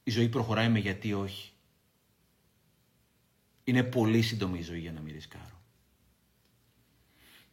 Η 0.03 0.11
ζωή 0.11 0.29
προχωράει 0.29 0.69
με 0.69 0.79
γιατί 0.79 1.13
όχι. 1.13 1.51
Είναι 3.63 3.83
πολύ 3.83 4.21
σύντομη 4.21 4.59
η 4.59 4.61
ζωή 4.61 4.79
για 4.79 4.91
να 4.91 4.99
μην 4.99 5.13
ρισκάρω. 5.13 5.61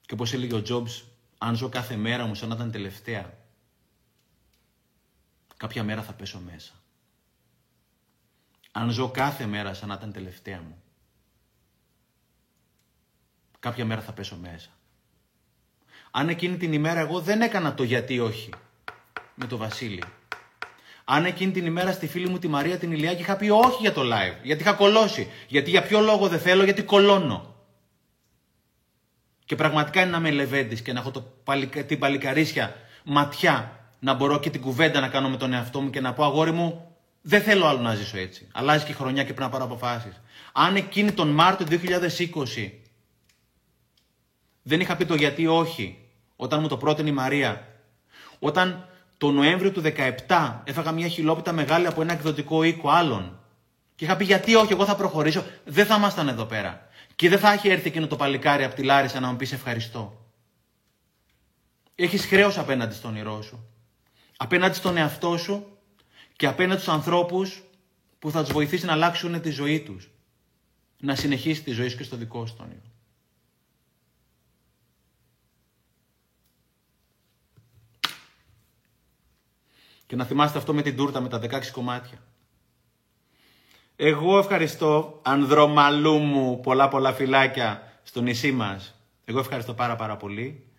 Και 0.01 0.15
όπως 0.15 0.33
έλεγε 0.33 0.55
ο 0.55 0.63
Τζόμπς, 0.63 1.05
αν 1.39 1.57
ζω 1.57 1.69
κάθε 1.69 1.97
μέρα 1.97 2.27
μου 2.27 2.35
σαν 2.35 2.49
να 2.49 2.55
ήταν 2.55 2.71
τελευταία, 2.71 3.40
κάποια 5.61 5.85
μέρα 5.85 6.03
θα 6.03 6.13
πέσω 6.13 6.41
μέσα. 6.51 6.73
Αν 8.73 8.91
ζω 8.91 9.11
κάθε 9.11 9.47
μέρα 9.47 9.75
σαν 9.75 9.89
να 9.89 9.95
ήταν 9.95 10.13
τελευταία 10.13 10.61
μου, 10.61 10.83
κάποια 13.59 13.85
μέρα 13.85 14.01
θα 14.01 14.13
πέσω 14.13 14.37
μέσα. 14.37 14.69
Αν 16.11 16.29
εκείνη 16.29 16.57
την 16.57 16.73
ημέρα 16.73 17.01
εγώ 17.01 17.21
δεν 17.21 17.41
έκανα 17.41 17.75
το 17.75 17.83
γιατί 17.83 18.21
όχι 18.21 18.51
με 19.35 19.47
το 19.47 19.57
Βασίλη. 19.57 20.03
Αν 21.05 21.25
εκείνη 21.25 21.53
την 21.53 21.67
ημέρα 21.67 21.93
στη 21.93 22.07
φίλη 22.07 22.29
μου 22.29 22.39
τη 22.39 22.49
Μαρία 22.49 22.79
την 22.79 22.93
Ηλιάκη 22.93 23.21
είχα 23.21 23.37
πει 23.37 23.49
όχι 23.49 23.81
για 23.81 23.93
το 23.93 24.03
live, 24.05 24.37
γιατί 24.43 24.63
είχα 24.63 24.73
κολώσει. 24.73 25.31
Γιατί 25.49 25.71
για 25.71 25.83
ποιο 25.83 26.01
λόγο 26.01 26.29
δεν 26.29 26.41
θέλω, 26.41 26.65
γιατί 26.65 26.83
κολώνω. 26.83 27.55
Και 29.45 29.57
πραγματικά 29.57 30.01
είναι 30.01 30.11
να 30.11 30.21
με 30.21 30.31
λεβέντης 30.31 30.83
και 30.83 30.93
να 30.93 31.01
έχω 31.01 31.11
το 31.11 31.35
την 31.87 31.99
παλικαρίσια 31.99 32.77
ματιά 33.05 33.80
να 34.01 34.15
μπορώ 34.15 34.39
και 34.39 34.51
την 34.51 34.61
κουβέντα 34.61 35.01
να 35.01 35.09
κάνω 35.09 35.29
με 35.29 35.37
τον 35.37 35.53
εαυτό 35.53 35.81
μου 35.81 35.91
και 35.91 36.01
να 36.01 36.13
πω 36.13 36.25
αγόρι 36.25 36.53
μου, 36.53 36.95
δεν 37.23 37.43
θέλω 37.43 37.67
άλλο 37.67 37.81
να 37.81 37.95
ζήσω 37.95 38.19
έτσι. 38.19 38.49
Αλλάζει 38.53 38.85
και 38.85 38.91
η 38.91 38.95
χρονιά 38.95 39.23
και 39.23 39.33
πρέπει 39.33 39.41
να 39.41 39.49
πάρω 39.49 39.65
αποφάσεις. 39.65 40.21
Αν 40.53 40.77
εκείνη 40.77 41.13
τον 41.13 41.29
Μάρτιο 41.29 41.67
2020 41.71 42.71
δεν 44.63 44.81
είχα 44.81 44.97
πει 44.97 45.05
το 45.05 45.15
γιατί 45.15 45.47
όχι, 45.47 45.99
όταν 46.37 46.61
μου 46.61 46.69
το 46.69 46.77
πρότεινε 46.77 47.09
η 47.09 47.13
Μαρία, 47.13 47.67
όταν 48.39 48.89
το 49.19 49.31
Νοέμβριο 49.31 49.73
του 49.73 49.83
17 50.27 50.61
έφαγα 50.65 50.93
μια 50.93 51.09
χιλόπιτα 51.09 51.53
μεγάλη 51.53 51.87
από 51.87 52.03
ένα 52.03 52.13
εκδοτικό 52.13 52.63
οίκο 52.63 52.89
άλλων 52.91 53.39
και 53.95 54.05
είχα 54.05 54.17
πει 54.17 54.25
γιατί 54.25 54.55
όχι, 54.55 54.73
εγώ 54.73 54.85
θα 54.85 54.97
προχωρήσω, 54.97 55.45
δεν 55.65 55.87
θα 55.87 55.97
ήμασταν 55.97 56.29
εδώ 56.29 56.45
πέρα. 56.45 56.89
Και 57.17 57.29
δεν 57.29 57.39
θα 57.39 57.53
έχει 57.53 57.69
έρθει 57.69 57.89
εκείνο 57.89 58.07
το 58.07 58.17
παλικάρι 58.17 58.65
από 58.65 58.75
τη 58.75 58.83
Λάρισα 58.83 59.21
να 59.21 59.31
μου 59.31 59.37
πει 59.37 59.49
ευχαριστώ. 59.53 60.27
Έχεις 61.95 62.27
χρέος 62.27 62.59
απέναντι 62.59 62.95
στον 62.95 63.11
όνειρό 63.11 63.43
σου. 63.43 63.70
Απέναντι 64.43 64.75
στον 64.75 64.97
εαυτό 64.97 65.37
σου 65.37 65.79
και 66.37 66.47
απέναντι 66.47 66.81
στους 66.81 66.93
ανθρώπους 66.95 67.63
που 68.19 68.31
θα 68.31 68.43
τους 68.43 68.53
βοηθήσει 68.53 68.85
να 68.85 68.93
αλλάξουν 68.93 69.41
τη 69.41 69.51
ζωή 69.51 69.81
τους. 69.81 70.11
Να 71.01 71.15
συνεχίσει 71.15 71.63
τη 71.63 71.71
ζωή 71.71 71.89
σου 71.89 71.97
και 71.97 72.03
στο 72.03 72.17
δικό 72.17 72.47
σου 72.47 72.57
όνειρο. 72.61 72.81
Και 80.07 80.17
να 80.17 80.25
θυμάστε 80.25 80.59
αυτό 80.59 80.75
με 80.75 80.83
την 80.83 80.97
τούρτα 80.97 81.21
με 81.21 81.29
τα 81.29 81.39
16 81.39 81.67
κομμάτια. 81.73 82.19
Εγώ 83.97 84.39
ευχαριστώ 84.39 85.21
ανδρομαλού 85.25 86.19
μου 86.19 86.61
πολλά 86.61 86.89
πολλά 86.89 87.13
φυλάκια 87.13 87.99
στο 88.03 88.21
νησί 88.21 88.53
μας. 88.53 88.95
Εγώ 89.25 89.39
ευχαριστώ 89.39 89.75
πάρα 89.75 89.97
πάρα 89.97 90.17
πολύ. 90.17 90.70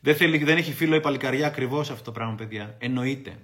Δεν, 0.00 0.16
θέλει, 0.16 0.44
δεν 0.44 0.56
έχει 0.56 0.72
φίλο 0.72 0.94
η 0.94 1.00
παλικαριά 1.00 1.46
ακριβώς 1.46 1.90
αυτό 1.90 2.04
το 2.04 2.12
πράγμα 2.12 2.34
παιδιά. 2.34 2.76
Εννοείται. 2.78 3.38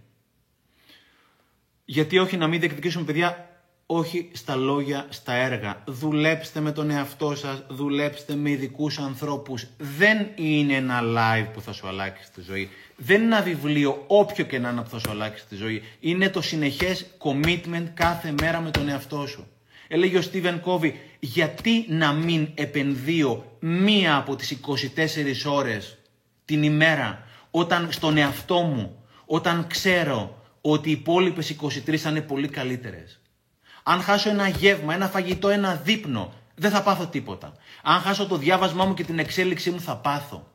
Γιατί 1.84 2.18
όχι 2.18 2.36
να 2.36 2.46
μην 2.46 2.60
διεκδικήσουμε 2.60 3.04
παιδιά 3.04 3.50
όχι 3.86 4.30
στα 4.32 4.56
λόγια, 4.56 5.06
στα 5.08 5.32
έργα. 5.32 5.82
Δουλέψτε 5.86 6.60
με 6.60 6.72
τον 6.72 6.90
εαυτό 6.90 7.34
σας, 7.34 7.62
δουλέψτε 7.68 8.34
με 8.34 8.50
ειδικούς 8.50 8.98
ανθρώπους. 8.98 9.66
Δεν 9.78 10.28
είναι 10.34 10.74
ένα 10.74 11.00
live 11.02 11.46
που 11.52 11.60
θα 11.60 11.72
σου 11.72 11.86
αλλάξει 11.86 12.32
τη 12.32 12.40
ζωή. 12.40 12.68
Δεν 12.96 13.22
είναι 13.22 13.34
ένα 13.34 13.44
βιβλίο, 13.44 14.04
όποιο 14.06 14.44
και 14.44 14.58
να 14.58 14.68
είναι 14.68 14.82
που 14.82 14.88
θα 14.88 14.98
σου 14.98 15.10
αλλάξει 15.10 15.46
τη 15.46 15.54
ζωή. 15.54 15.82
Είναι 16.00 16.28
το 16.28 16.40
συνεχές 16.40 17.06
commitment 17.18 17.86
κάθε 17.94 18.34
μέρα 18.40 18.60
με 18.60 18.70
τον 18.70 18.88
εαυτό 18.88 19.26
σου. 19.26 19.46
Έλεγε 19.88 20.18
ο 20.18 20.22
Στίβεν 20.22 20.60
Κόβι, 20.60 21.00
γιατί 21.18 21.84
να 21.88 22.12
μην 22.12 22.48
επενδύω 22.54 23.56
μία 23.60 24.16
από 24.16 24.36
τις 24.36 24.58
24 25.46 25.52
ώρες 25.52 25.96
την 26.46 26.62
ημέρα 26.62 27.22
όταν 27.50 27.92
στον 27.92 28.16
εαυτό 28.16 28.60
μου, 28.60 29.04
όταν 29.26 29.66
ξέρω 29.66 30.42
ότι 30.60 30.88
οι 30.88 30.92
υπόλοιπες 30.92 31.56
23 31.60 31.96
θα 31.96 32.10
είναι 32.10 32.20
πολύ 32.20 32.48
καλύτερες. 32.48 33.20
Αν 33.82 34.00
χάσω 34.00 34.30
ένα 34.30 34.48
γεύμα, 34.48 34.94
ένα 34.94 35.08
φαγητό, 35.08 35.48
ένα 35.48 35.74
δείπνο, 35.74 36.32
δεν 36.54 36.70
θα 36.70 36.82
πάθω 36.82 37.06
τίποτα. 37.06 37.52
Αν 37.82 38.00
χάσω 38.00 38.26
το 38.26 38.36
διάβασμά 38.36 38.84
μου 38.84 38.94
και 38.94 39.04
την 39.04 39.18
εξέλιξή 39.18 39.70
μου, 39.70 39.80
θα 39.80 39.96
πάθω. 39.96 40.52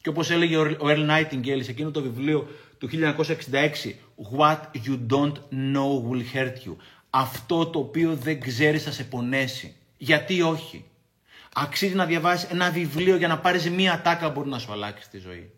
Και 0.00 0.08
όπως 0.08 0.30
έλεγε 0.30 0.56
ο 0.56 0.76
Earl 0.80 1.10
Nightingale 1.10 1.60
σε 1.62 1.70
εκείνο 1.70 1.90
το 1.90 2.02
βιβλίο 2.02 2.48
του 2.78 2.88
1966, 2.92 3.94
What 4.36 4.58
you 4.86 4.98
don't 5.10 5.34
know 5.50 6.02
will 6.08 6.22
hurt 6.34 6.68
you. 6.68 6.76
Αυτό 7.10 7.66
το 7.66 7.78
οποίο 7.78 8.14
δεν 8.14 8.40
ξέρεις 8.40 8.82
θα 8.82 8.90
σε 8.90 9.04
πονέσει. 9.04 9.74
Γιατί 9.96 10.42
όχι; 10.42 10.84
Αξίζει 11.62 11.94
να 11.94 12.06
διαβάσεις 12.06 12.50
ένα 12.50 12.70
βιβλίο 12.70 13.16
για 13.16 13.28
να 13.28 13.38
πάρεις 13.38 13.70
μία 13.70 14.00
τάκα 14.02 14.26
που 14.26 14.32
μπορεί 14.32 14.48
να 14.48 14.58
σου 14.58 14.72
αλλάξει 14.72 15.10
τη 15.10 15.18
ζωή. 15.18 15.52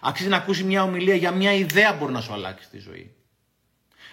Αξίζει 0.00 0.28
να 0.28 0.36
ακούσεις 0.36 0.64
μια 0.64 0.82
ομιλία 0.82 1.14
για 1.14 1.30
μια 1.30 1.52
ιδέα 1.52 1.92
που 1.92 1.98
μπορεί 1.98 2.12
να 2.12 2.20
σου 2.20 2.32
αλλάξει 2.32 2.68
τη 2.68 2.78
ζωή. 2.78 3.14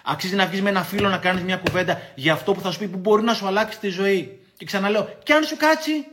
Αξίζει 0.04 0.34
να 0.34 0.46
βγεις 0.46 0.62
με 0.62 0.68
ένα 0.68 0.82
φίλο 0.82 1.08
να 1.08 1.18
κάνεις 1.18 1.42
μια 1.42 1.56
κουβέντα 1.56 2.00
για 2.14 2.32
αυτό 2.32 2.52
που 2.52 2.60
θα 2.60 2.70
σου 2.70 2.78
πει 2.78 2.88
που 2.88 2.98
μπορεί 2.98 3.22
να 3.22 3.34
σου 3.34 3.46
αλλάξει 3.46 3.78
τη 3.78 3.88
ζωή. 3.88 4.40
Και 4.56 4.64
ξαναλέω, 4.64 5.18
και 5.22 5.32
αν 5.32 5.44
σου 5.44 5.56
κάτσει, 5.56 6.06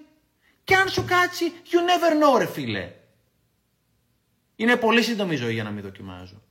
και 0.63 0.75
αν 0.75 0.89
σου 0.89 1.05
κάτσει, 1.05 1.51
you 1.71 1.75
never 1.75 2.35
know, 2.35 2.39
ρε 2.39 2.47
φίλε. 2.47 2.91
Είναι 4.55 4.75
πολύ 4.75 5.03
σύντομη 5.03 5.33
η 5.33 5.37
ζωή 5.37 5.53
για 5.53 5.63
να 5.63 5.69
μην 5.69 5.83
δοκιμάζω. 5.83 6.41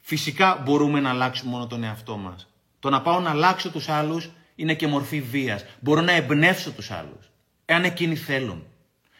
Φυσικά 0.00 0.60
μπορούμε 0.64 1.00
να 1.00 1.10
αλλάξουμε 1.10 1.50
μόνο 1.50 1.66
τον 1.66 1.82
εαυτό 1.84 2.16
μας. 2.16 2.48
Το 2.78 2.90
να 2.90 3.02
πάω 3.02 3.20
να 3.20 3.30
αλλάξω 3.30 3.70
τους 3.70 3.88
άλλους 3.88 4.30
είναι 4.54 4.74
και 4.74 4.86
μορφή 4.86 5.20
βίας. 5.20 5.64
Μπορώ 5.80 6.00
να 6.00 6.12
εμπνεύσω 6.12 6.72
τους 6.72 6.90
άλλους. 6.90 7.30
Εάν 7.64 7.84
εκείνοι 7.84 8.16
θέλουν. 8.16 8.66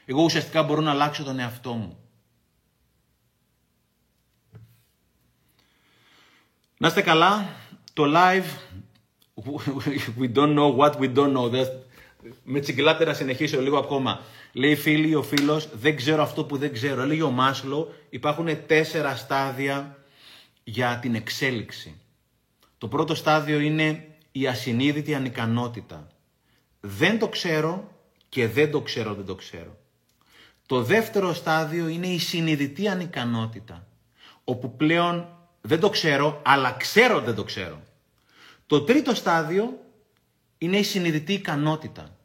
Εγώ 0.04 0.22
ουσιαστικά 0.22 0.62
μπορώ 0.62 0.80
να 0.80 0.90
αλλάξω 0.90 1.24
τον 1.24 1.38
εαυτό 1.38 1.72
μου. 1.72 1.98
Να 6.78 6.86
είστε 6.86 7.02
καλά. 7.02 7.48
Το 7.92 8.04
live, 8.06 8.44
we 10.20 10.32
don't 10.34 10.54
know 10.58 10.76
what 10.76 10.92
we 10.92 11.14
don't 11.14 11.32
know. 11.36 11.66
Με 12.44 12.60
τσιγκλάτε 12.60 13.04
να 13.04 13.14
συνεχίσω 13.14 13.60
λίγο 13.60 13.78
ακόμα. 13.78 14.20
Λέει 14.52 14.76
φίλη 14.76 15.14
ο 15.14 15.22
φίλος, 15.22 15.68
δεν 15.72 15.96
ξέρω 15.96 16.22
αυτό 16.22 16.44
που 16.44 16.56
δεν 16.56 16.72
ξέρω. 16.72 17.06
Λέει 17.06 17.20
ο 17.20 17.30
Μάσλο, 17.30 17.94
υπάρχουν 18.10 18.66
τέσσερα 18.66 19.16
στάδια 19.16 19.98
για 20.64 20.98
την 21.02 21.14
εξέλιξη. 21.14 22.00
Το 22.78 22.88
πρώτο 22.88 23.14
στάδιο 23.14 23.58
είναι 23.58 24.13
η 24.36 24.46
ασυνείδητη 24.46 25.14
ανικανότητα. 25.14 26.06
Δεν 26.80 27.18
το 27.18 27.28
ξέρω 27.28 27.90
και 28.28 28.48
δεν 28.48 28.70
το 28.70 28.80
ξέρω, 28.80 29.14
δεν 29.14 29.24
το 29.24 29.34
ξέρω. 29.34 29.76
Το 30.66 30.82
δεύτερο 30.82 31.34
στάδιο 31.34 31.88
είναι 31.88 32.06
η 32.06 32.18
συνειδητή 32.18 32.88
ανικανότητα, 32.88 33.86
όπου 34.44 34.76
πλέον 34.76 35.28
δεν 35.60 35.80
το 35.80 35.90
ξέρω, 35.90 36.40
αλλά 36.44 36.72
ξέρω 36.72 37.20
δεν 37.20 37.34
το 37.34 37.44
ξέρω. 37.44 37.82
Το 38.66 38.82
τρίτο 38.82 39.14
στάδιο 39.14 39.78
είναι 40.58 40.76
η 40.76 40.82
συνειδητή 40.82 41.32
ικανότητα, 41.32 42.16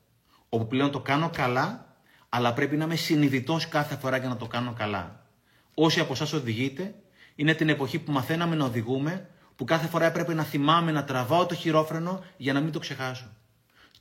όπου 0.50 0.68
πλέον 0.68 0.92
το 0.92 1.00
κάνω 1.00 1.30
καλά, 1.30 1.96
αλλά 2.30 2.54
πρέπει 2.54 2.78
να 2.78 2.84
είμαι 2.84 2.96
συνειδητός 2.96 3.68
κάθε 3.68 3.96
φορά 3.96 4.18
για 4.18 4.30
να 4.30 4.38
το 4.38 4.48
κάνω 4.48 4.74
καλά. 4.74 5.26
Όσοι 5.74 6.00
από 6.00 6.14
εσάς 6.14 6.34
οδηγείτε, 6.34 6.96
είναι 7.36 7.54
την 7.54 7.70
εποχή 7.70 8.00
που 8.00 8.12
μαθαίναμε 8.12 8.56
να 8.56 8.66
οδηγούμε, 8.66 9.30
που 9.60 9.66
κάθε 9.66 9.88
φορά 9.88 10.06
έπρεπε 10.06 10.34
να 10.34 10.44
θυμάμαι 10.44 10.92
να 10.92 11.04
τραβάω 11.04 11.46
το 11.46 11.56
χειρόφρενο 11.56 12.24
για 12.38 12.54
να 12.54 12.60
μην 12.60 12.72
το 12.72 12.80
ξεχάσω. 12.80 13.26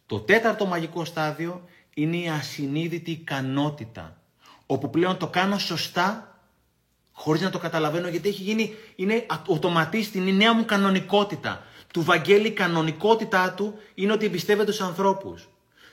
Το 0.06 0.20
τέταρτο 0.20 0.66
μαγικό 0.66 1.04
στάδιο 1.04 1.68
είναι 1.94 2.16
η 2.16 2.28
ασυνείδητη 2.28 3.10
ικανότητα, 3.10 4.16
όπου 4.66 4.90
πλέον 4.90 5.16
το 5.16 5.26
κάνω 5.26 5.58
σωστά 5.58 6.38
χωρίς 7.12 7.40
να 7.40 7.50
το 7.50 7.58
καταλαβαίνω 7.58 8.08
γιατί 8.08 8.28
έχει 8.28 8.42
γίνει, 8.42 8.74
είναι 8.96 9.26
οτοματίστη, 9.46 10.18
είναι 10.18 10.30
η 10.30 10.32
νέα 10.32 10.54
μου 10.54 10.64
κανονικότητα. 10.64 11.64
Του 11.92 12.02
Βαγγέλη 12.02 12.46
η 12.46 12.52
κανονικότητά 12.52 13.52
του 13.52 13.74
είναι 13.94 14.12
ότι 14.12 14.26
εμπιστεύεται 14.26 14.72
στους 14.72 14.86
ανθρώπους. 14.86 15.48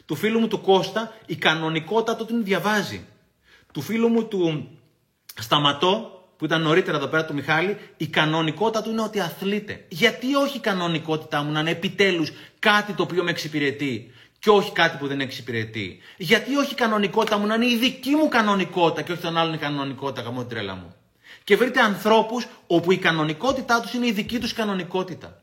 Του 0.05 0.15
φίλου 0.15 0.39
μου 0.39 0.47
του 0.47 0.61
Κώστα 0.61 1.13
η 1.25 1.35
κανονικότητα 1.35 2.15
του 2.15 2.27
είναι 2.29 2.43
διαβάζει. 2.43 3.05
Του 3.73 3.81
φίλου 3.81 4.07
μου 4.07 4.27
του 4.27 4.69
Σταματώ 5.39 6.14
που 6.37 6.45
ήταν 6.45 6.61
νωρίτερα 6.61 6.97
εδώ 6.97 7.07
πέρα 7.07 7.25
του 7.25 7.33
Μιχάλη, 7.33 7.77
η 7.97 8.07
κανονικότητα 8.07 8.81
του 8.81 8.89
είναι 8.89 9.01
ότι 9.01 9.19
αθλείται. 9.19 9.85
Γιατί 9.89 10.35
όχι 10.35 10.57
η 10.57 10.59
κανονικότητά 10.59 11.43
μου 11.43 11.51
να 11.51 11.59
είναι 11.59 11.69
επιτέλους 11.69 12.31
κάτι 12.59 12.93
το 12.93 13.03
οποίο 13.03 13.23
με 13.23 13.29
εξυπηρετεί 13.29 14.11
και 14.39 14.49
όχι 14.49 14.71
κάτι 14.71 14.97
που 14.97 15.07
δεν 15.07 15.19
εξυπηρετεί; 15.19 15.99
Γιατί 16.17 16.55
όχι 16.55 16.71
η 16.71 16.75
κανονικότητα 16.75 17.37
μου 17.37 17.47
να 17.47 17.55
είναι 17.55 17.65
η 17.65 17.77
δική 17.77 18.15
μου 18.15 18.27
κανονικότητα 18.27 19.01
και 19.01 19.11
όχι 19.11 19.21
τον 19.21 19.37
άλλον 19.37 19.53
η 19.53 19.57
κανονικότητα, 19.57 20.21
καμώ 20.21 20.45
τρέλα 20.45 20.75
μου; 20.75 20.95
Και 21.43 21.55
βρείτε 21.55 21.81
ανθρώπους 21.81 22.47
όπου 22.67 22.91
η 22.91 22.97
κανονικότητά 22.97 23.81
τους 23.81 23.93
είναι 23.93 24.07
η 24.07 24.11
δική 24.11 24.39
τους 24.39 24.53
κανονικότητα. 24.53 25.41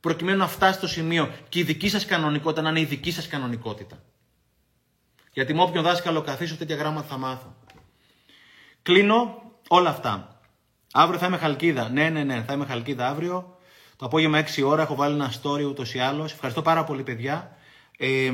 Προκειμένου 0.00 0.38
να 0.38 0.46
φτάσει 0.46 0.78
στο 0.78 0.86
σημείο 0.86 1.32
και 1.48 1.58
η 1.58 1.62
δική 1.62 1.88
σας 1.88 2.04
κανονικότητα 2.04 2.62
να 2.62 2.68
είναι 2.68 2.80
η 2.80 2.84
δική 2.84 3.10
σας 3.10 3.26
κανονικότητα. 3.26 4.02
Γιατί 5.32 5.54
με 5.54 5.62
όποιον 5.62 5.84
δάσκαλο 5.84 6.20
καθίσω 6.20 6.56
τέτοια 6.56 6.76
γράμματα 6.76 7.06
θα 7.06 7.16
μάθω. 7.16 7.56
Κλείνω 8.82 9.45
όλα 9.68 9.90
αυτά. 9.90 10.40
Αύριο 10.92 11.18
θα 11.18 11.26
είμαι 11.26 11.36
χαλκίδα. 11.36 11.88
Ναι, 11.88 12.08
ναι, 12.08 12.24
ναι, 12.24 12.42
θα 12.46 12.52
είμαι 12.52 12.64
χαλκίδα 12.64 13.08
αύριο. 13.08 13.56
Το 13.96 14.06
απόγευμα 14.06 14.44
6 14.56 14.62
ώρα 14.64 14.82
έχω 14.82 14.94
βάλει 14.94 15.14
ένα 15.14 15.32
story 15.42 15.64
ούτως 15.68 15.94
ή 15.94 15.98
άλλως. 15.98 16.32
Ευχαριστώ 16.32 16.62
πάρα 16.62 16.84
πολύ, 16.84 17.02
παιδιά. 17.02 17.56
Ε, 17.98 18.32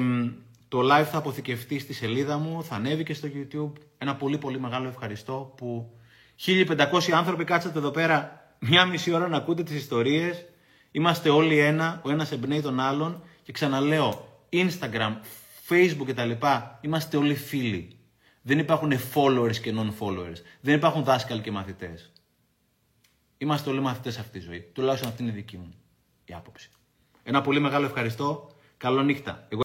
το 0.68 0.80
live 0.80 1.06
θα 1.10 1.18
αποθηκευτεί 1.18 1.78
στη 1.78 1.92
σελίδα 1.92 2.38
μου, 2.38 2.64
θα 2.64 2.74
ανέβει 2.74 3.02
και 3.02 3.14
στο 3.14 3.28
YouTube. 3.34 3.72
Ένα 3.98 4.16
πολύ 4.16 4.38
πολύ 4.38 4.60
μεγάλο 4.60 4.88
ευχαριστώ 4.88 5.52
που 5.56 5.92
1500 6.46 7.10
άνθρωποι 7.14 7.44
κάτσατε 7.44 7.78
εδώ 7.78 7.90
πέρα 7.90 8.46
μία 8.58 8.84
μισή 8.84 9.12
ώρα 9.12 9.28
να 9.28 9.36
ακούτε 9.36 9.62
τις 9.62 9.74
ιστορίες. 9.74 10.44
Είμαστε 10.90 11.28
όλοι 11.28 11.58
ένα, 11.58 12.00
ο 12.04 12.10
ένας 12.10 12.32
εμπνέει 12.32 12.60
τον 12.60 12.80
άλλον 12.80 13.22
και 13.42 13.52
ξαναλέω, 13.52 14.28
Instagram, 14.52 15.16
Facebook 15.68 16.06
κτλ. 16.06 16.30
Είμαστε 16.80 17.16
όλοι 17.16 17.34
φίλοι. 17.34 17.96
Δεν 18.42 18.58
υπάρχουν 18.58 18.92
followers 19.14 19.56
και 19.56 19.74
non-followers. 19.76 20.36
Δεν 20.60 20.74
υπάρχουν 20.74 21.04
δάσκαλοι 21.04 21.40
και 21.40 21.50
μαθητές. 21.50 22.12
Είμαστε 23.38 23.70
όλοι 23.70 23.80
μαθητές 23.80 24.18
αυτή 24.18 24.38
τη 24.38 24.44
ζωή. 24.44 24.60
Τουλάχιστον 24.60 25.08
αυτή 25.10 25.22
είναι 25.22 25.32
η 25.32 25.34
δική 25.34 25.56
μου 25.56 25.74
η 26.24 26.34
άποψη. 26.34 26.70
Ένα 27.22 27.40
πολύ 27.40 27.60
μεγάλο 27.60 27.86
ευχαριστώ. 27.86 28.50
Καλό 28.76 29.02
νύχτα. 29.02 29.46